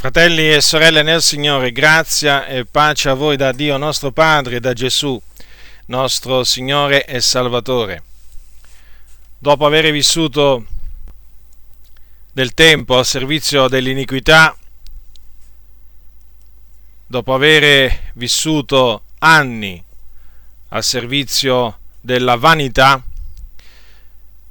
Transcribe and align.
Fratelli 0.00 0.50
e 0.50 0.62
sorelle 0.62 1.02
nel 1.02 1.20
Signore, 1.20 1.72
grazia 1.72 2.46
e 2.46 2.64
pace 2.64 3.10
a 3.10 3.12
voi 3.12 3.36
da 3.36 3.52
Dio 3.52 3.76
nostro 3.76 4.12
Padre 4.12 4.56
e 4.56 4.60
da 4.60 4.72
Gesù, 4.72 5.20
nostro 5.88 6.42
Signore 6.42 7.04
e 7.04 7.20
Salvatore. 7.20 8.02
Dopo 9.36 9.66
aver 9.66 9.92
vissuto 9.92 10.64
del 12.32 12.54
tempo 12.54 12.96
al 12.96 13.04
servizio 13.04 13.68
dell'iniquità, 13.68 14.56
dopo 17.06 17.34
aver 17.34 18.12
vissuto 18.14 19.02
anni 19.18 19.84
al 20.68 20.82
servizio 20.82 21.78
della 22.00 22.36
vanità, 22.36 23.04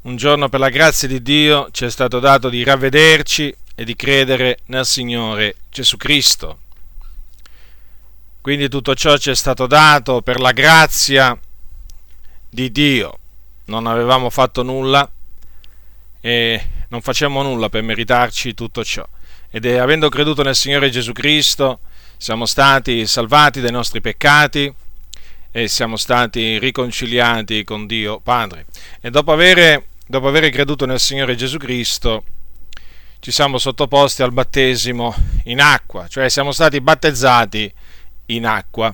un 0.02 0.16
giorno 0.16 0.48
per 0.48 0.60
la 0.60 0.70
grazia 0.70 1.08
di 1.08 1.24
Dio 1.24 1.70
ci 1.72 1.86
è 1.86 1.90
stato 1.90 2.20
dato 2.20 2.50
di 2.50 2.64
ravvederci 2.64 3.56
e 3.80 3.86
di 3.86 3.96
credere 3.96 4.58
nel 4.66 4.86
Signore 4.86 5.56
Gesù 5.70 5.96
Cristo. 5.96 6.60
Quindi 8.42 8.68
tutto 8.68 8.94
ciò 8.94 9.16
ci 9.16 9.30
è 9.30 9.36
stato 9.36 9.68
dato 9.68 10.22
per 10.22 10.42
la 10.42 10.52
grazia 10.52 11.40
di 12.50 12.74
Dio. 12.74 13.20
Non 13.68 13.88
avevamo 13.88 14.30
fatto 14.30 14.64
nulla 14.64 15.10
e 16.20 16.70
non 16.90 17.00
facciamo 17.00 17.42
nulla 17.42 17.70
per 17.70 17.82
meritarci 17.82 18.54
tutto 18.54 18.84
ciò. 18.84 19.08
Ed 19.50 19.66
è 19.66 19.78
avendo 19.78 20.10
creduto 20.10 20.44
nel 20.44 20.58
Signore 20.58 20.90
Gesù 20.90 21.14
Cristo 21.14 21.80
siamo 22.18 22.46
stati 22.46 23.08
salvati 23.08 23.62
dai 23.62 23.72
nostri 23.72 24.02
peccati 24.02 24.74
e 25.52 25.68
siamo 25.70 25.96
stati 25.96 26.60
riconciliati 26.60 27.64
con 27.64 27.88
Dio 27.88 28.20
Padre. 28.20 28.66
E 29.00 29.10
dopo 29.10 29.32
avere, 29.32 29.92
dopo 30.06 30.28
avere 30.28 30.50
creduto 30.50 30.86
nel 30.86 31.00
Signore 31.00 31.38
Gesù 31.38 31.56
Cristo 31.56 32.26
ci 33.20 33.32
siamo 33.32 33.58
sottoposti 33.58 34.24
al 34.24 34.32
battesimo 34.32 35.14
in 35.46 35.60
acqua, 35.60 36.08
cioè 36.08 36.30
siamo 36.30 36.52
stati 36.52 36.80
battezzati 36.82 37.72
in 38.28 38.46
acqua. 38.46 38.94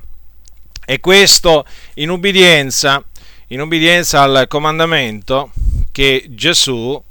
E 0.85 0.99
questo 0.99 1.65
in 1.95 2.09
ubbidienza, 2.09 3.03
in 3.47 3.61
ubbidienza 3.61 4.21
al 4.21 4.45
comandamento 4.47 5.51
che 5.91 6.25
Gesù, 6.29 7.01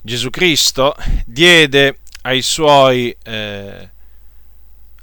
Gesù 0.00 0.30
Cristo, 0.30 0.94
diede 1.24 1.98
ai 2.22 2.42
suoi, 2.42 3.14
eh, 3.24 3.90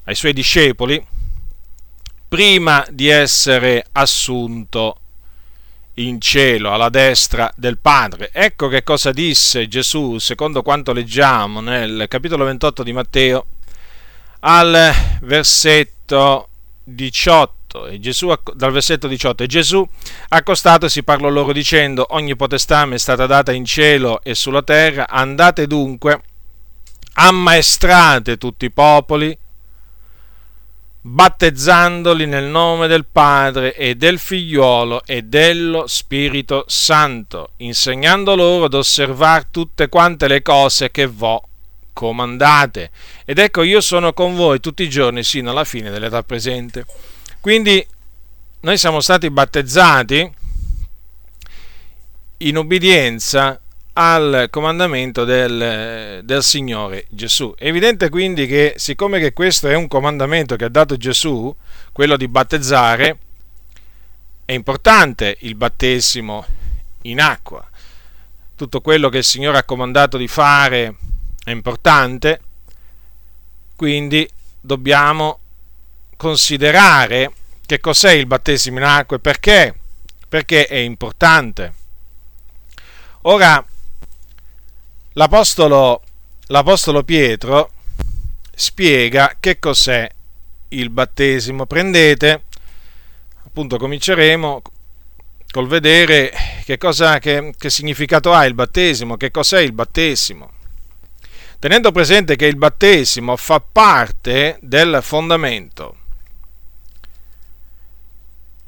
ai 0.03 0.15
suoi 0.15 0.33
discepoli 0.33 1.05
prima 2.27 2.85
di 2.89 3.09
essere 3.09 3.85
assunto 3.91 4.97
in 5.95 6.19
cielo 6.19 6.71
alla 6.71 6.89
destra 6.89 7.51
del 7.55 7.77
Padre. 7.77 8.31
Ecco 8.31 8.67
che 8.67 8.83
cosa 8.83 9.11
disse 9.11 9.67
Gesù, 9.67 10.17
secondo 10.17 10.61
quanto 10.61 10.93
leggiamo 10.93 11.61
nel 11.61 12.05
capitolo 12.07 12.45
28 12.45 12.83
di 12.83 12.93
Matteo, 12.93 13.45
al 14.39 14.91
versetto 15.21 16.49
18. 16.83 17.87
E 17.87 17.99
Gesù, 17.99 18.31
dal 18.53 18.71
versetto 18.71 19.07
18, 19.07 19.43
e 19.43 19.47
Gesù 19.47 19.87
accostatosi 20.29 21.03
parlò 21.03 21.29
loro 21.29 21.51
dicendo, 21.53 22.05
ogni 22.11 22.35
potestà 22.35 22.85
mi 22.85 22.95
è 22.95 22.99
stata 22.99 23.25
data 23.25 23.51
in 23.51 23.65
cielo 23.65 24.21
e 24.21 24.35
sulla 24.35 24.61
terra, 24.61 25.07
andate 25.07 25.65
dunque, 25.65 26.21
ammaestrate 27.13 28.37
tutti 28.37 28.65
i 28.65 28.71
popoli, 28.71 29.35
battezzandoli 31.05 32.25
nel 32.25 32.45
nome 32.45 32.87
del 32.87 33.05
Padre 33.05 33.75
e 33.75 33.95
del 33.95 34.19
Figliuolo 34.19 35.03
e 35.05 35.23
dello 35.23 35.85
Spirito 35.85 36.63
Santo, 36.67 37.49
insegnando 37.57 38.35
loro 38.35 38.65
ad 38.65 38.73
osservare 38.73 39.47
tutte 39.51 39.89
quante 39.89 40.29
le 40.29 40.41
cose 40.41 40.91
che 40.91 41.05
vo 41.05 41.45
comandate. 41.91 42.89
Ed 43.25 43.37
ecco 43.37 43.63
io 43.63 43.81
sono 43.81 44.13
con 44.13 44.33
voi 44.33 44.61
tutti 44.61 44.83
i 44.83 44.89
giorni 44.89 45.23
sino 45.23 45.51
alla 45.51 45.65
fine 45.65 45.89
dell'età 45.89 46.23
presente. 46.23 46.85
Quindi 47.41 47.85
noi 48.61 48.77
siamo 48.77 49.01
stati 49.01 49.29
battezzati 49.29 50.31
in 52.37 52.57
obbedienza 52.57 53.59
al 53.93 54.47
comandamento 54.49 55.23
del, 55.23 56.21
del, 56.23 56.43
Signore 56.43 57.05
Gesù. 57.09 57.53
È 57.55 57.67
evidente 57.67 58.09
quindi 58.09 58.47
che 58.47 58.73
siccome 58.77 59.19
che 59.19 59.33
questo 59.33 59.67
è 59.67 59.75
un 59.75 59.87
comandamento 59.87 60.55
che 60.55 60.65
ha 60.65 60.69
dato 60.69 60.97
Gesù, 60.97 61.55
quello 61.91 62.17
di 62.17 62.27
battezzare, 62.27 63.17
è 64.45 64.53
importante 64.53 65.37
il 65.41 65.55
battesimo 65.55 66.45
in 67.03 67.21
acqua. 67.21 67.67
Tutto 68.55 68.81
quello 68.81 69.09
che 69.09 69.19
il 69.19 69.23
Signore 69.23 69.59
ha 69.59 69.63
comandato 69.63 70.17
di 70.17 70.27
fare 70.27 70.95
è 71.43 71.51
importante, 71.51 72.39
quindi 73.75 74.27
dobbiamo 74.59 75.39
considerare 76.17 77.31
che 77.65 77.79
cos'è 77.79 78.11
il 78.11 78.25
battesimo 78.25 78.79
in 78.79 78.85
acqua 78.85 79.17
e 79.17 79.19
perché, 79.19 79.75
perché 80.27 80.65
è 80.65 80.77
importante. 80.77 81.73
Ora, 83.23 83.63
l'Apostolo, 85.13 86.01
l'Apostolo 86.47 87.03
Pietro 87.03 87.71
spiega 88.53 89.37
che 89.39 89.59
cos'è 89.59 90.09
il 90.69 90.89
battesimo. 90.89 91.65
Prendete, 91.65 92.43
appunto 93.45 93.77
cominceremo 93.77 94.61
col 95.51 95.67
vedere 95.67 96.31
che, 96.65 96.77
cosa, 96.77 97.19
che, 97.19 97.53
che 97.57 97.69
significato 97.69 98.33
ha 98.33 98.45
il 98.45 98.53
battesimo, 98.53 99.17
che 99.17 99.31
cos'è 99.31 99.59
il 99.59 99.73
battesimo. 99.73 100.51
Tenendo 101.59 101.91
presente 101.91 102.35
che 102.35 102.45
il 102.45 102.57
battesimo 102.57 103.37
fa 103.37 103.61
parte 103.61 104.57
del 104.61 104.99
fondamento, 105.01 105.95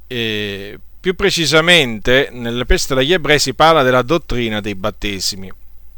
e 0.08 0.80
più 1.00 1.14
precisamente 1.16 2.30
nell'Epistola 2.32 3.02
agli 3.02 3.12
Ebrei 3.12 3.40
si 3.40 3.54
parla 3.54 3.84
della 3.84 4.02
dottrina 4.02 4.62
dei 4.62 4.76
battesimi 4.76 5.52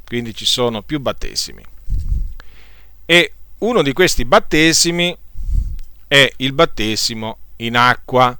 quindi 0.07 0.33
ci 0.33 0.45
sono 0.45 0.81
più 0.83 1.01
battesimi. 1.01 1.63
E 3.05 3.33
uno 3.59 3.81
di 3.81 3.91
questi 3.91 4.23
battesimi 4.23 5.15
è 6.07 6.31
il 6.37 6.53
battesimo 6.53 7.37
in 7.57 7.75
acqua. 7.75 8.37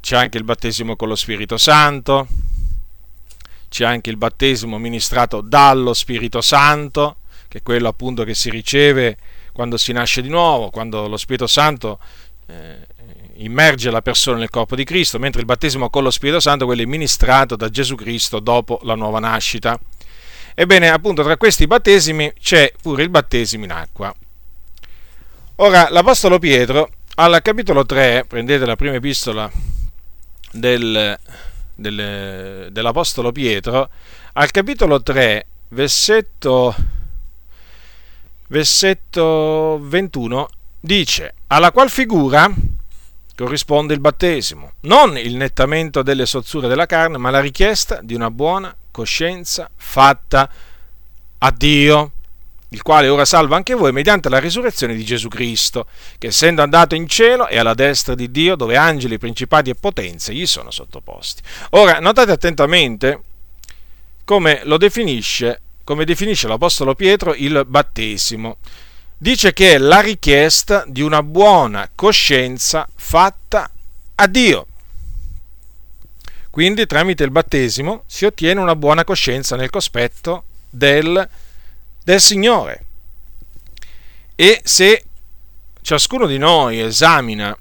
C'è 0.00 0.16
anche 0.16 0.36
il 0.36 0.44
battesimo 0.44 0.94
con 0.94 1.08
lo 1.08 1.16
Spirito 1.16 1.56
Santo, 1.56 2.28
c'è 3.68 3.84
anche 3.84 4.10
il 4.10 4.18
battesimo 4.18 4.78
ministrato 4.78 5.40
dallo 5.40 5.94
Spirito 5.94 6.40
Santo, 6.42 7.16
che 7.48 7.58
è 7.58 7.62
quello 7.62 7.88
appunto 7.88 8.24
che 8.24 8.34
si 8.34 8.50
riceve 8.50 9.16
quando 9.52 9.78
si 9.78 9.92
nasce 9.92 10.20
di 10.20 10.28
nuovo, 10.28 10.70
quando 10.70 11.08
lo 11.08 11.16
Spirito 11.16 11.46
Santo 11.46 11.98
eh, 12.46 12.85
immerge 13.38 13.90
la 13.90 14.02
persona 14.02 14.38
nel 14.38 14.50
corpo 14.50 14.76
di 14.76 14.84
Cristo, 14.84 15.18
mentre 15.18 15.40
il 15.40 15.46
battesimo 15.46 15.90
con 15.90 16.02
lo 16.02 16.10
Spirito 16.10 16.40
Santo 16.40 16.64
quello 16.64 16.82
è 16.82 16.86
ministrato 16.86 17.56
da 17.56 17.68
Gesù 17.68 17.94
Cristo 17.94 18.40
dopo 18.40 18.80
la 18.82 18.94
nuova 18.94 19.18
nascita. 19.18 19.78
Ebbene, 20.54 20.88
appunto, 20.88 21.22
tra 21.22 21.36
questi 21.36 21.66
battesimi 21.66 22.32
c'è 22.40 22.72
pure 22.80 23.02
il 23.02 23.10
battesimo 23.10 23.64
in 23.64 23.72
acqua. 23.72 24.14
Ora, 25.56 25.88
l'Apostolo 25.90 26.38
Pietro, 26.38 26.90
al 27.16 27.40
capitolo 27.42 27.84
3, 27.84 28.24
prendete 28.26 28.64
la 28.64 28.76
prima 28.76 28.94
epistola 28.94 29.50
del, 30.52 31.18
del, 31.74 32.68
dell'Apostolo 32.70 33.32
Pietro, 33.32 33.90
al 34.32 34.50
capitolo 34.50 35.02
3, 35.02 35.46
versetto, 35.68 36.74
versetto 38.48 39.78
21, 39.82 40.48
dice, 40.80 41.34
alla 41.48 41.72
qual 41.72 41.90
figura 41.90 42.50
corrisponde 43.36 43.92
il 43.92 44.00
battesimo, 44.00 44.72
non 44.80 45.16
il 45.18 45.36
nettamento 45.36 46.02
delle 46.02 46.26
sozzure 46.26 46.68
della 46.68 46.86
carne, 46.86 47.18
ma 47.18 47.30
la 47.30 47.40
richiesta 47.40 48.00
di 48.02 48.14
una 48.14 48.30
buona 48.30 48.74
coscienza 48.90 49.70
fatta 49.76 50.48
a 51.38 51.50
Dio, 51.50 52.12
il 52.70 52.80
quale 52.80 53.08
ora 53.08 53.26
salva 53.26 53.56
anche 53.56 53.74
voi 53.74 53.92
mediante 53.92 54.30
la 54.30 54.38
risurrezione 54.38 54.94
di 54.94 55.04
Gesù 55.04 55.28
Cristo, 55.28 55.86
che 56.18 56.28
essendo 56.28 56.62
andato 56.62 56.94
in 56.94 57.06
cielo 57.06 57.46
è 57.46 57.58
alla 57.58 57.74
destra 57.74 58.14
di 58.14 58.30
Dio, 58.30 58.56
dove 58.56 58.76
angeli, 58.76 59.18
principati 59.18 59.68
e 59.68 59.74
potenze 59.74 60.32
gli 60.32 60.46
sono 60.46 60.70
sottoposti. 60.70 61.42
Ora, 61.70 62.00
notate 62.00 62.32
attentamente 62.32 63.22
come 64.24 64.62
lo 64.64 64.78
definisce, 64.78 65.60
come 65.84 66.06
definisce 66.06 66.48
l'Apostolo 66.48 66.94
Pietro 66.94 67.34
il 67.34 67.64
battesimo 67.66 68.56
dice 69.18 69.52
che 69.52 69.74
è 69.74 69.78
la 69.78 70.00
richiesta 70.00 70.84
di 70.86 71.00
una 71.00 71.22
buona 71.22 71.90
coscienza 71.94 72.86
fatta 72.94 73.70
a 74.14 74.26
Dio. 74.26 74.66
Quindi 76.50 76.86
tramite 76.86 77.24
il 77.24 77.30
battesimo 77.30 78.04
si 78.06 78.24
ottiene 78.24 78.60
una 78.60 78.76
buona 78.76 79.04
coscienza 79.04 79.56
nel 79.56 79.70
cospetto 79.70 80.44
del, 80.70 81.28
del 82.02 82.20
Signore. 82.20 82.84
E 84.34 84.60
se 84.64 85.04
ciascuno 85.82 86.26
di 86.26 86.38
noi 86.38 86.80
esamina, 86.80 87.56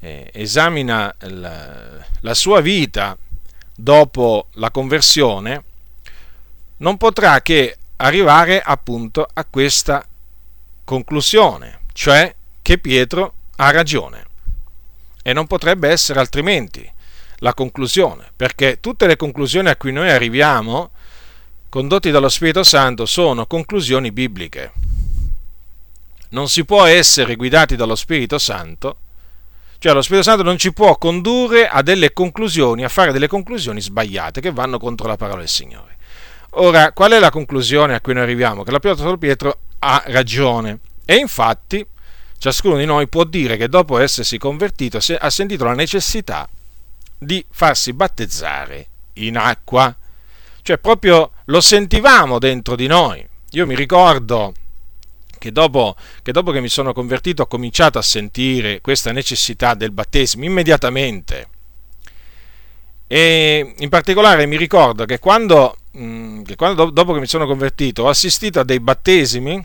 eh, 0.00 0.30
esamina 0.32 1.14
la, 1.20 2.04
la 2.20 2.34
sua 2.34 2.60
vita 2.60 3.16
dopo 3.74 4.48
la 4.54 4.70
conversione, 4.70 5.64
non 6.78 6.96
potrà 6.96 7.40
che 7.42 7.76
arrivare 7.96 8.60
appunto 8.60 9.26
a 9.32 9.44
questa 9.44 10.04
conclusione, 10.92 11.80
cioè 11.94 12.34
che 12.60 12.76
Pietro 12.76 13.32
ha 13.56 13.70
ragione. 13.70 14.26
E 15.22 15.32
non 15.32 15.46
potrebbe 15.46 15.88
essere 15.88 16.20
altrimenti 16.20 16.86
la 17.36 17.54
conclusione, 17.54 18.30
perché 18.36 18.78
tutte 18.78 19.06
le 19.06 19.16
conclusioni 19.16 19.70
a 19.70 19.76
cui 19.76 19.90
noi 19.90 20.10
arriviamo, 20.10 20.90
condotti 21.70 22.10
dallo 22.10 22.28
Spirito 22.28 22.62
Santo, 22.62 23.06
sono 23.06 23.46
conclusioni 23.46 24.12
bibliche. 24.12 24.72
Non 26.30 26.50
si 26.50 26.62
può 26.66 26.84
essere 26.84 27.36
guidati 27.36 27.74
dallo 27.74 27.96
Spirito 27.96 28.36
Santo, 28.36 28.96
cioè 29.78 29.94
lo 29.94 30.02
Spirito 30.02 30.24
Santo 30.24 30.42
non 30.42 30.58
ci 30.58 30.74
può 30.74 30.98
condurre 30.98 31.68
a 31.68 31.80
delle 31.80 32.12
conclusioni, 32.12 32.84
a 32.84 32.90
fare 32.90 33.12
delle 33.12 33.28
conclusioni 33.28 33.80
sbagliate 33.80 34.42
che 34.42 34.52
vanno 34.52 34.78
contro 34.78 35.08
la 35.08 35.16
parola 35.16 35.38
del 35.38 35.48
Signore. 35.48 35.96
Ora, 36.56 36.92
qual 36.92 37.12
è 37.12 37.18
la 37.18 37.30
conclusione 37.30 37.94
a 37.94 38.00
cui 38.02 38.12
noi 38.12 38.24
arriviamo? 38.24 38.62
Che 38.62 38.70
l'Apostolo 38.70 39.16
Pietro 39.16 39.58
ha 39.82 40.02
ragione. 40.06 40.78
E 41.04 41.16
infatti, 41.16 41.84
ciascuno 42.38 42.76
di 42.76 42.84
noi 42.84 43.08
può 43.08 43.24
dire 43.24 43.56
che 43.56 43.68
dopo 43.68 43.98
essersi 43.98 44.38
convertito 44.38 44.98
ha 45.18 45.30
sentito 45.30 45.64
la 45.64 45.74
necessità 45.74 46.48
di 47.18 47.44
farsi 47.50 47.92
battezzare 47.92 48.86
in 49.14 49.36
acqua. 49.36 49.94
Cioè, 50.62 50.78
proprio 50.78 51.32
lo 51.46 51.60
sentivamo 51.60 52.38
dentro 52.38 52.76
di 52.76 52.86
noi. 52.86 53.26
Io 53.50 53.66
mi 53.66 53.74
ricordo 53.74 54.54
che 55.38 55.50
dopo, 55.50 55.96
che 56.22 56.30
dopo, 56.30 56.52
che 56.52 56.60
mi 56.60 56.68
sono 56.68 56.92
convertito 56.92 57.42
ho 57.42 57.46
cominciato 57.46 57.98
a 57.98 58.02
sentire 58.02 58.80
questa 58.80 59.10
necessità 59.10 59.74
del 59.74 59.90
battesimo 59.90 60.44
immediatamente. 60.44 61.48
E 63.08 63.74
in 63.76 63.88
particolare 63.88 64.46
mi 64.46 64.56
ricordo 64.56 65.04
che 65.04 65.18
quando 65.18 65.76
Mm, 65.96 66.42
che 66.42 66.56
quando, 66.56 66.88
dopo 66.88 67.12
che 67.12 67.20
mi 67.20 67.26
sono 67.26 67.46
convertito 67.46 68.04
ho 68.04 68.08
assistito 68.08 68.58
a 68.60 68.64
dei 68.64 68.80
battesimi 68.80 69.62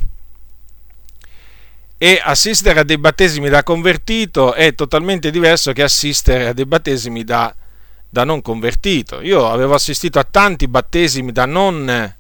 e 1.98 2.22
assistere 2.22 2.82
a 2.82 2.84
dei 2.84 2.98
battesimi 2.98 3.48
da 3.48 3.64
convertito 3.64 4.54
è 4.54 4.76
totalmente 4.76 5.32
diverso 5.32 5.72
che 5.72 5.84
assistere 5.84 6.50
a 6.50 6.54
dei 6.54 6.66
battesimi 6.66 7.24
da, 7.24 7.56
da 8.10 8.26
non 8.26 8.42
convertito. 8.42 9.22
Io 9.22 9.50
avevo 9.50 9.74
assistito 9.74 10.20
a 10.20 10.28
tanti 10.30 10.68
battesimi 10.68 11.32
da 11.32 11.46
non, 11.46 12.16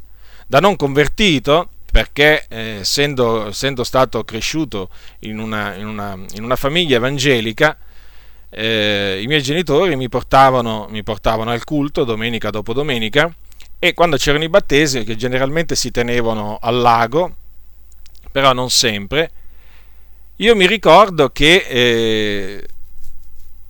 da 0.47 0.59
non 0.59 0.75
convertito 0.77 1.69
perché 1.91 2.45
eh, 2.47 2.77
essendo, 2.79 3.47
essendo, 3.47 3.83
stato 3.83 4.23
cresciuto 4.23 4.89
in 5.19 5.37
una, 5.37 5.75
in 5.75 5.85
una, 5.85 6.17
in 6.35 6.43
una 6.43 6.55
famiglia 6.55 6.95
evangelica, 6.95 7.77
eh, 8.49 9.19
i 9.21 9.27
miei 9.27 9.43
genitori 9.43 9.97
mi 9.97 10.07
portavano, 10.07 10.87
mi 10.89 11.03
portavano 11.03 11.51
al 11.51 11.65
culto 11.65 12.05
domenica 12.05 12.49
dopo 12.49 12.71
domenica 12.71 13.31
e 13.79 13.93
quando 13.93 14.17
c'erano 14.17 14.43
i 14.43 14.49
battesimi, 14.49 15.03
che 15.03 15.15
generalmente 15.15 15.75
si 15.75 15.91
tenevano 15.91 16.57
al 16.61 16.77
lago, 16.77 17.35
però 18.31 18.53
non 18.53 18.69
sempre, 18.69 19.31
io 20.37 20.55
mi 20.55 20.67
ricordo 20.67 21.29
che 21.29 21.65
eh, 21.67 22.67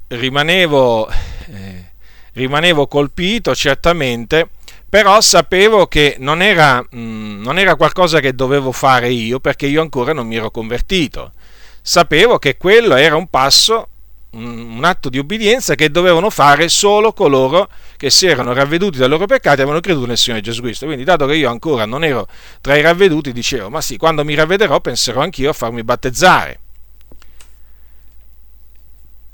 rimanevo, 0.07 1.09
eh, 1.09 1.91
rimanevo 2.33 2.87
colpito 2.87 3.55
certamente, 3.55 4.49
però 4.89 5.19
sapevo 5.21 5.87
che 5.87 6.15
non 6.19 6.41
era, 6.41 6.81
mh, 6.81 6.99
mm, 6.99 7.41
non 7.43 7.57
era 7.59 7.75
qualcosa 7.75 8.19
che 8.19 8.33
dovevo 8.33 8.71
fare 8.71 9.09
io 9.09 9.39
perché 9.39 9.67
io 9.67 9.81
ancora 9.81 10.13
non 10.13 10.27
mi 10.27 10.35
ero 10.35 10.51
convertito. 10.51 11.33
Sapevo 11.81 12.37
che 12.37 12.57
quello 12.57 12.95
era 12.95 13.15
un 13.15 13.27
passo 13.29 13.89
un 14.37 14.83
atto 14.83 15.09
di 15.09 15.17
obbedienza 15.17 15.75
che 15.75 15.89
dovevano 15.89 16.29
fare 16.29 16.69
solo 16.69 17.11
coloro 17.13 17.69
che 17.97 18.09
si 18.09 18.27
erano 18.27 18.53
ravveduti 18.53 18.97
dai 18.97 19.09
loro 19.09 19.25
peccati 19.25 19.59
e 19.59 19.61
avevano 19.61 19.79
creduto 19.79 20.05
nel 20.05 20.17
Signore 20.17 20.41
Gesù 20.41 20.61
Cristo. 20.61 20.85
Quindi, 20.85 21.03
dato 21.03 21.25
che 21.25 21.35
io 21.35 21.49
ancora 21.49 21.85
non 21.85 22.03
ero 22.03 22.27
tra 22.61 22.75
i 22.77 22.81
ravveduti, 22.81 23.31
dicevo: 23.33 23.69
Ma 23.69 23.81
sì, 23.81 23.97
quando 23.97 24.23
mi 24.23 24.35
ravvederò 24.35 24.79
penserò 24.79 25.21
anch'io 25.21 25.49
a 25.49 25.53
farmi 25.53 25.83
battezzare. 25.83 26.59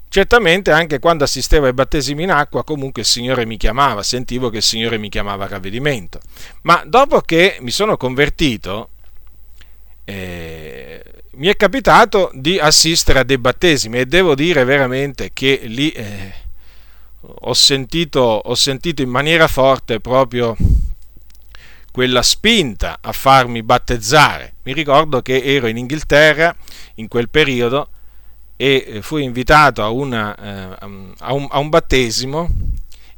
Certamente 0.08 0.70
anche 0.70 1.00
quando 1.00 1.24
assistevo 1.24 1.66
ai 1.66 1.74
battesimi 1.74 2.22
in 2.22 2.30
acqua, 2.32 2.64
comunque 2.64 3.02
il 3.02 3.08
Signore 3.08 3.48
mi 3.48 3.58
chiamava, 3.58 4.04
sentivo 4.04 4.52
che 4.52 4.58
il 4.58 4.64
Signore 4.64 5.00
mi 5.00 5.10
chiamava 5.10 5.46
a 5.46 5.48
ravvedimento. 5.48 6.20
Ma 6.62 6.84
dopo 6.86 7.22
che 7.22 7.58
mi 7.62 7.72
sono 7.72 7.98
convertito, 7.98 8.90
eh, 10.06 11.23
mi 11.36 11.48
è 11.48 11.56
capitato 11.56 12.30
di 12.34 12.60
assistere 12.60 13.20
a 13.20 13.24
dei 13.24 13.38
battesimi 13.38 14.00
e 14.00 14.06
devo 14.06 14.36
dire 14.36 14.64
veramente 14.64 15.32
che 15.34 15.62
lì 15.64 15.90
eh, 15.90 16.32
ho, 17.22 17.54
sentito, 17.54 18.20
ho 18.20 18.56
sentito 18.56 19.02
in 19.02 19.10
maniera 19.10 19.48
forte 19.48 20.00
proprio 20.00 20.56
quella 21.92 22.22
spinta 22.22 23.00
a 23.02 23.12
farmi 23.12 23.64
battezzare. 23.64 24.56
Mi 24.64 24.74
ricordo 24.74 25.22
che 25.22 25.42
ero 25.44 25.68
in 25.68 25.78
Inghilterra 25.78 26.56
in 26.96 27.08
quel 27.08 27.30
periodo 27.30 27.90
e 28.56 28.84
eh, 28.88 29.02
fui 29.02 29.24
invitato 29.24 29.82
a, 29.82 29.90
una, 29.90 30.36
eh, 30.36 30.78
a, 31.20 31.34
un, 31.34 31.48
a 31.50 31.58
un, 31.58 31.70
battesimo 31.70 32.50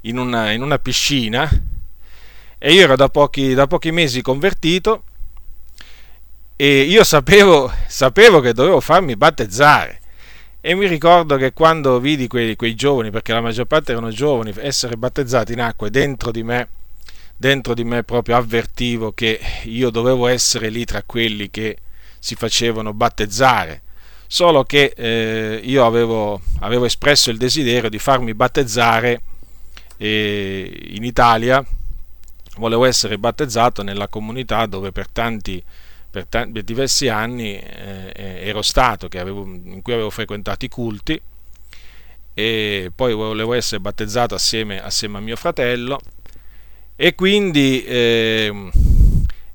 in 0.02 0.18
una, 0.18 0.52
in 0.52 0.62
una, 0.62 0.80
piscina 0.80 1.50
e 2.58 2.74
io 2.74 2.82
ero 2.82 2.96
da 2.96 3.10
pochi, 3.10 3.54
da 3.54 3.68
pochi 3.68 3.92
mesi 3.92 4.22
convertito 4.22 5.04
e 6.58 6.82
io 6.82 7.04
sapevo, 7.04 7.72
sapevo 7.88 8.40
che 8.40 8.54
dovevo 8.54 8.80
farmi 8.80 9.16
battezzare. 9.16 10.00
E 10.62 10.74
mi 10.74 10.88
ricordo 10.88 11.36
che 11.36 11.54
quando 11.54 12.00
vidi 12.00 12.28
quei, 12.28 12.56
quei, 12.56 12.76
giovani, 12.76 13.12
perché 13.12 13.34
la 13.34 13.42
maggior 13.42 13.66
parte 13.66 13.92
erano 13.92 14.10
giovani, 14.10 14.54
essere 14.58 14.96
battezzati 14.96 15.54
in 15.54 15.62
acqua, 15.62 15.90
dentro 15.90 16.32
di 16.32 16.44
me, 16.44 16.70
dentro 17.36 17.74
di 17.74 17.84
me 17.84 18.04
proprio 18.04 18.38
avvertivo 18.38 19.12
che 19.12 19.40
io 19.64 19.90
dovevo 19.90 20.28
essere 20.28 20.70
lì 20.70 20.86
tra 20.86 21.04
quelli 21.04 21.52
che 21.52 21.78
si 22.20 22.36
facevano 22.36 22.94
battezzare. 22.94 23.82
Solo 24.26 24.64
che 24.64 24.94
eh, 24.96 25.60
io 25.62 25.86
avevo, 25.86 26.42
avevo, 26.62 26.86
espresso 26.86 27.30
il 27.30 27.38
desiderio 27.38 27.90
di 27.90 28.00
farmi 28.00 28.34
battezzare 28.34 29.22
eh, 29.98 30.88
in 30.90 31.04
Italia, 31.04 31.64
volevo 32.58 32.86
essere 32.86 33.20
battezzato 33.20 33.84
nella 33.84 34.08
comunità 34.08 34.66
dove 34.66 34.92
per 34.92 35.10
tanti 35.10 35.52
anni 35.52 35.84
per, 36.16 36.28
t- 36.28 36.50
per 36.50 36.64
diversi 36.64 37.10
anni 37.10 37.60
eh, 37.60 38.40
ero 38.42 38.62
stato, 38.62 39.10
avevo, 39.18 39.44
in 39.44 39.82
cui 39.82 39.92
avevo 39.92 40.10
frequentato 40.10 40.64
i 40.64 40.70
culti 40.70 41.22
e 42.34 42.92
poi 42.96 43.14
volevo 43.14 43.54
essere 43.54 43.82
battezzato 43.82 44.34
assieme, 44.34 44.82
assieme 44.82 45.18
a 45.18 45.22
mio 45.22 45.36
fratello 45.36 46.00
e 46.96 47.16
quindi, 47.16 47.84
eh, 47.84 48.72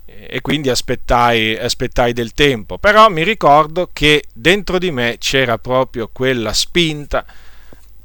e 0.05 0.41
quindi 0.41 0.69
aspettai, 0.69 1.57
aspettai 1.57 2.13
del 2.13 2.33
tempo. 2.33 2.77
Però 2.77 3.09
mi 3.09 3.23
ricordo 3.23 3.89
che 3.91 4.25
dentro 4.31 4.77
di 4.77 4.91
me 4.91 5.15
c'era 5.17 5.57
proprio 5.57 6.09
quella 6.13 6.53
spinta 6.53 7.25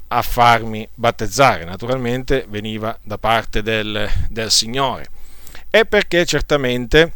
a 0.08 0.22
farmi 0.22 0.88
battezzare. 0.94 1.64
Naturalmente 1.64 2.46
veniva 2.48 2.98
da 3.02 3.18
parte 3.18 3.62
del, 3.62 4.10
del 4.30 4.50
Signore. 4.50 5.08
E 5.68 5.84
perché 5.84 6.24
certamente 6.24 7.12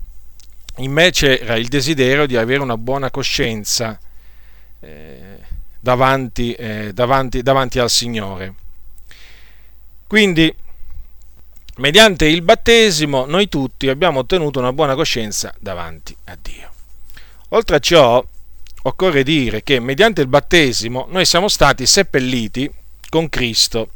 in 0.77 0.93
me 0.93 1.11
c'era 1.11 1.57
il 1.57 1.69
desiderio 1.69 2.27
di 2.27 2.37
avere 2.37 2.63
una 2.63 2.77
buona 2.77 3.11
coscienza 3.11 3.99
eh, 4.81 5.39
davanti, 5.79 6.53
eh, 6.53 6.93
davanti, 6.93 7.43
davanti 7.43 7.79
al 7.79 7.91
Signore. 7.91 8.55
Quindi, 10.07 10.53
mediante 11.77 12.27
il 12.27 12.43
battesimo, 12.43 13.27
noi 13.27 13.49
tutti 13.49 13.89
abbiamo 13.89 14.21
ottenuto 14.21 14.59
una 14.59 14.73
buona 14.73 14.95
coscienza 14.95 15.55
davanti 15.59 16.17
a 16.25 16.37
Dio. 16.41 16.71
Oltre 17.51 17.77
a 17.77 17.81
ciò, 17.81 18.25
occorre 18.83 19.23
dire 19.23 19.63
che 19.63 19.81
mediante 19.81 20.21
il 20.21 20.27
battesimo 20.27 21.07
noi 21.11 21.25
siamo 21.25 21.49
stati 21.49 21.87
seppelliti 21.87 22.71
con 23.09 23.29
Cristo. 23.29 23.91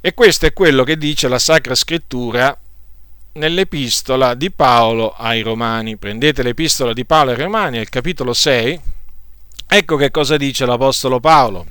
E 0.00 0.14
questo 0.14 0.46
è 0.46 0.52
quello 0.52 0.84
che 0.84 0.96
dice 0.96 1.28
la 1.28 1.38
Sacra 1.38 1.74
Scrittura 1.74 2.58
nell'epistola 3.34 4.34
di 4.34 4.50
Paolo 4.50 5.12
ai 5.12 5.42
Romani. 5.42 5.96
Prendete 5.96 6.42
l'epistola 6.42 6.92
di 6.92 7.04
Paolo 7.04 7.30
ai 7.30 7.36
Romani, 7.36 7.78
al 7.78 7.88
capitolo 7.88 8.32
6. 8.32 8.80
Ecco 9.66 9.96
che 9.96 10.10
cosa 10.10 10.36
dice 10.36 10.66
l'Apostolo 10.66 11.20
Paolo. 11.20 11.66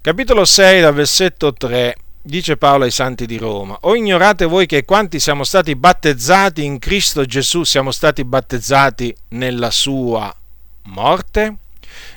Capitolo 0.00 0.44
6, 0.44 0.80
dal 0.82 0.94
versetto 0.94 1.54
3, 1.54 1.96
dice 2.20 2.56
Paolo 2.56 2.84
ai 2.84 2.90
santi 2.90 3.26
di 3.26 3.38
Roma, 3.38 3.76
o 3.80 3.96
ignorate 3.96 4.44
voi 4.44 4.66
che 4.66 4.84
quanti 4.84 5.18
siamo 5.18 5.44
stati 5.44 5.74
battezzati 5.74 6.62
in 6.62 6.78
Cristo 6.78 7.24
Gesù 7.24 7.64
siamo 7.64 7.90
stati 7.90 8.22
battezzati 8.22 9.16
nella 9.28 9.70
sua 9.70 10.34
morte? 10.82 11.56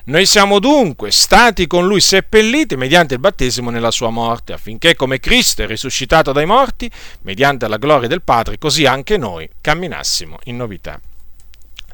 Noi 0.06 0.26
siamo 0.26 0.60
dunque 0.60 1.12
stati 1.12 1.68
con 1.68 1.86
lui 1.88 2.02
seppelliti 2.02 2.76
mediante 2.76 3.16
il 3.16 3.20
battesimo 3.20 3.70
nella 3.70 3.92
sua 3.92 4.10
morte, 4.10 4.54
affinché 4.54 4.96
come 4.96 5.20
Cristo 5.20 5.64
è 5.64 5.68
risuscitato 5.68 6.32
dai 6.32 6.46
morti, 6.46 6.90
mediante 7.22 7.68
la 7.68 7.78
gloria 7.78 8.08
del 8.08 8.22
Padre, 8.22 8.58
così 8.58 8.86
anche 8.86 9.18
noi 9.18 9.50
camminassimo 9.60 10.40
in 10.46 10.58
novità 10.58 11.00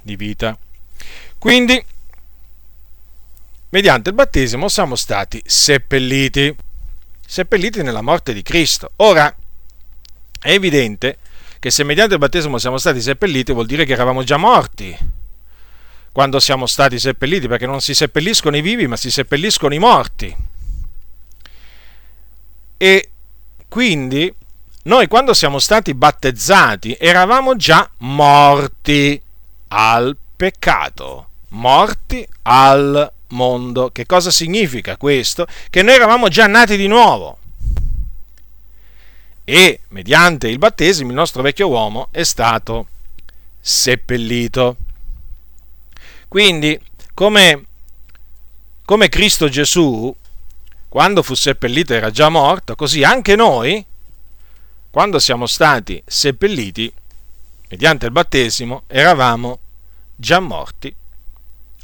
di 0.01 0.15
vita. 0.15 0.57
Quindi, 1.37 1.83
mediante 3.69 4.09
il 4.09 4.15
battesimo 4.15 4.67
siamo 4.67 4.95
stati 4.95 5.41
seppelliti, 5.43 6.55
seppelliti 7.25 7.81
nella 7.81 8.01
morte 8.01 8.33
di 8.33 8.41
Cristo. 8.43 8.91
Ora, 8.97 9.35
È 10.43 10.51
evidente 10.51 11.19
che 11.57 11.71
se 11.71 11.85
mediante 11.85 12.15
il 12.15 12.19
battesimo 12.19 12.57
siamo 12.57 12.77
stati 12.77 12.99
seppelliti 12.99 13.53
vuol 13.53 13.65
dire 13.65 13.85
che 13.85 13.93
eravamo 13.93 14.23
già 14.23 14.35
morti 14.35 14.93
quando 16.13 16.39
siamo 16.39 16.65
stati 16.65 16.97
seppelliti, 16.97 17.49
perché 17.49 17.65
non 17.65 17.81
si 17.81 17.93
seppelliscono 17.93 18.55
i 18.55 18.61
vivi, 18.61 18.87
ma 18.87 18.95
si 18.95 19.11
seppelliscono 19.11 19.73
i 19.73 19.79
morti. 19.79 20.33
E 22.77 23.09
quindi 23.67 24.33
noi 24.83 25.07
quando 25.07 25.33
siamo 25.33 25.59
stati 25.59 25.93
battezzati 25.93 26.95
eravamo 26.97 27.57
già 27.57 27.89
morti 27.97 29.21
al 29.69 30.15
peccato, 30.35 31.29
morti 31.49 32.25
al 32.43 33.11
mondo. 33.29 33.89
Che 33.91 34.05
cosa 34.05 34.31
significa 34.31 34.95
questo? 34.95 35.47
Che 35.69 35.81
noi 35.81 35.95
eravamo 35.95 36.29
già 36.29 36.47
nati 36.47 36.77
di 36.77 36.87
nuovo 36.87 37.39
e 39.45 39.81
mediante 39.89 40.47
il 40.47 40.57
battesimo 40.57 41.09
il 41.09 41.15
nostro 41.15 41.41
vecchio 41.41 41.67
uomo 41.67 42.07
è 42.11 42.23
stato 42.23 42.87
seppellito. 43.59 44.77
Quindi, 46.33 46.79
come, 47.13 47.63
come 48.85 49.07
Cristo 49.07 49.49
Gesù, 49.49 50.11
quando 50.89 51.21
fu 51.21 51.35
seppellito 51.35 51.93
era 51.93 52.09
già 52.09 52.29
morto, 52.29 52.73
così 52.73 53.03
anche 53.03 53.35
noi, 53.35 53.85
quando 54.89 55.19
siamo 55.19 55.45
stati 55.45 56.01
seppelliti, 56.03 56.91
mediante 57.69 58.07
il 58.07 58.11
battesimo, 58.11 58.81
eravamo 58.87 59.59
già 60.15 60.39
morti 60.39 60.91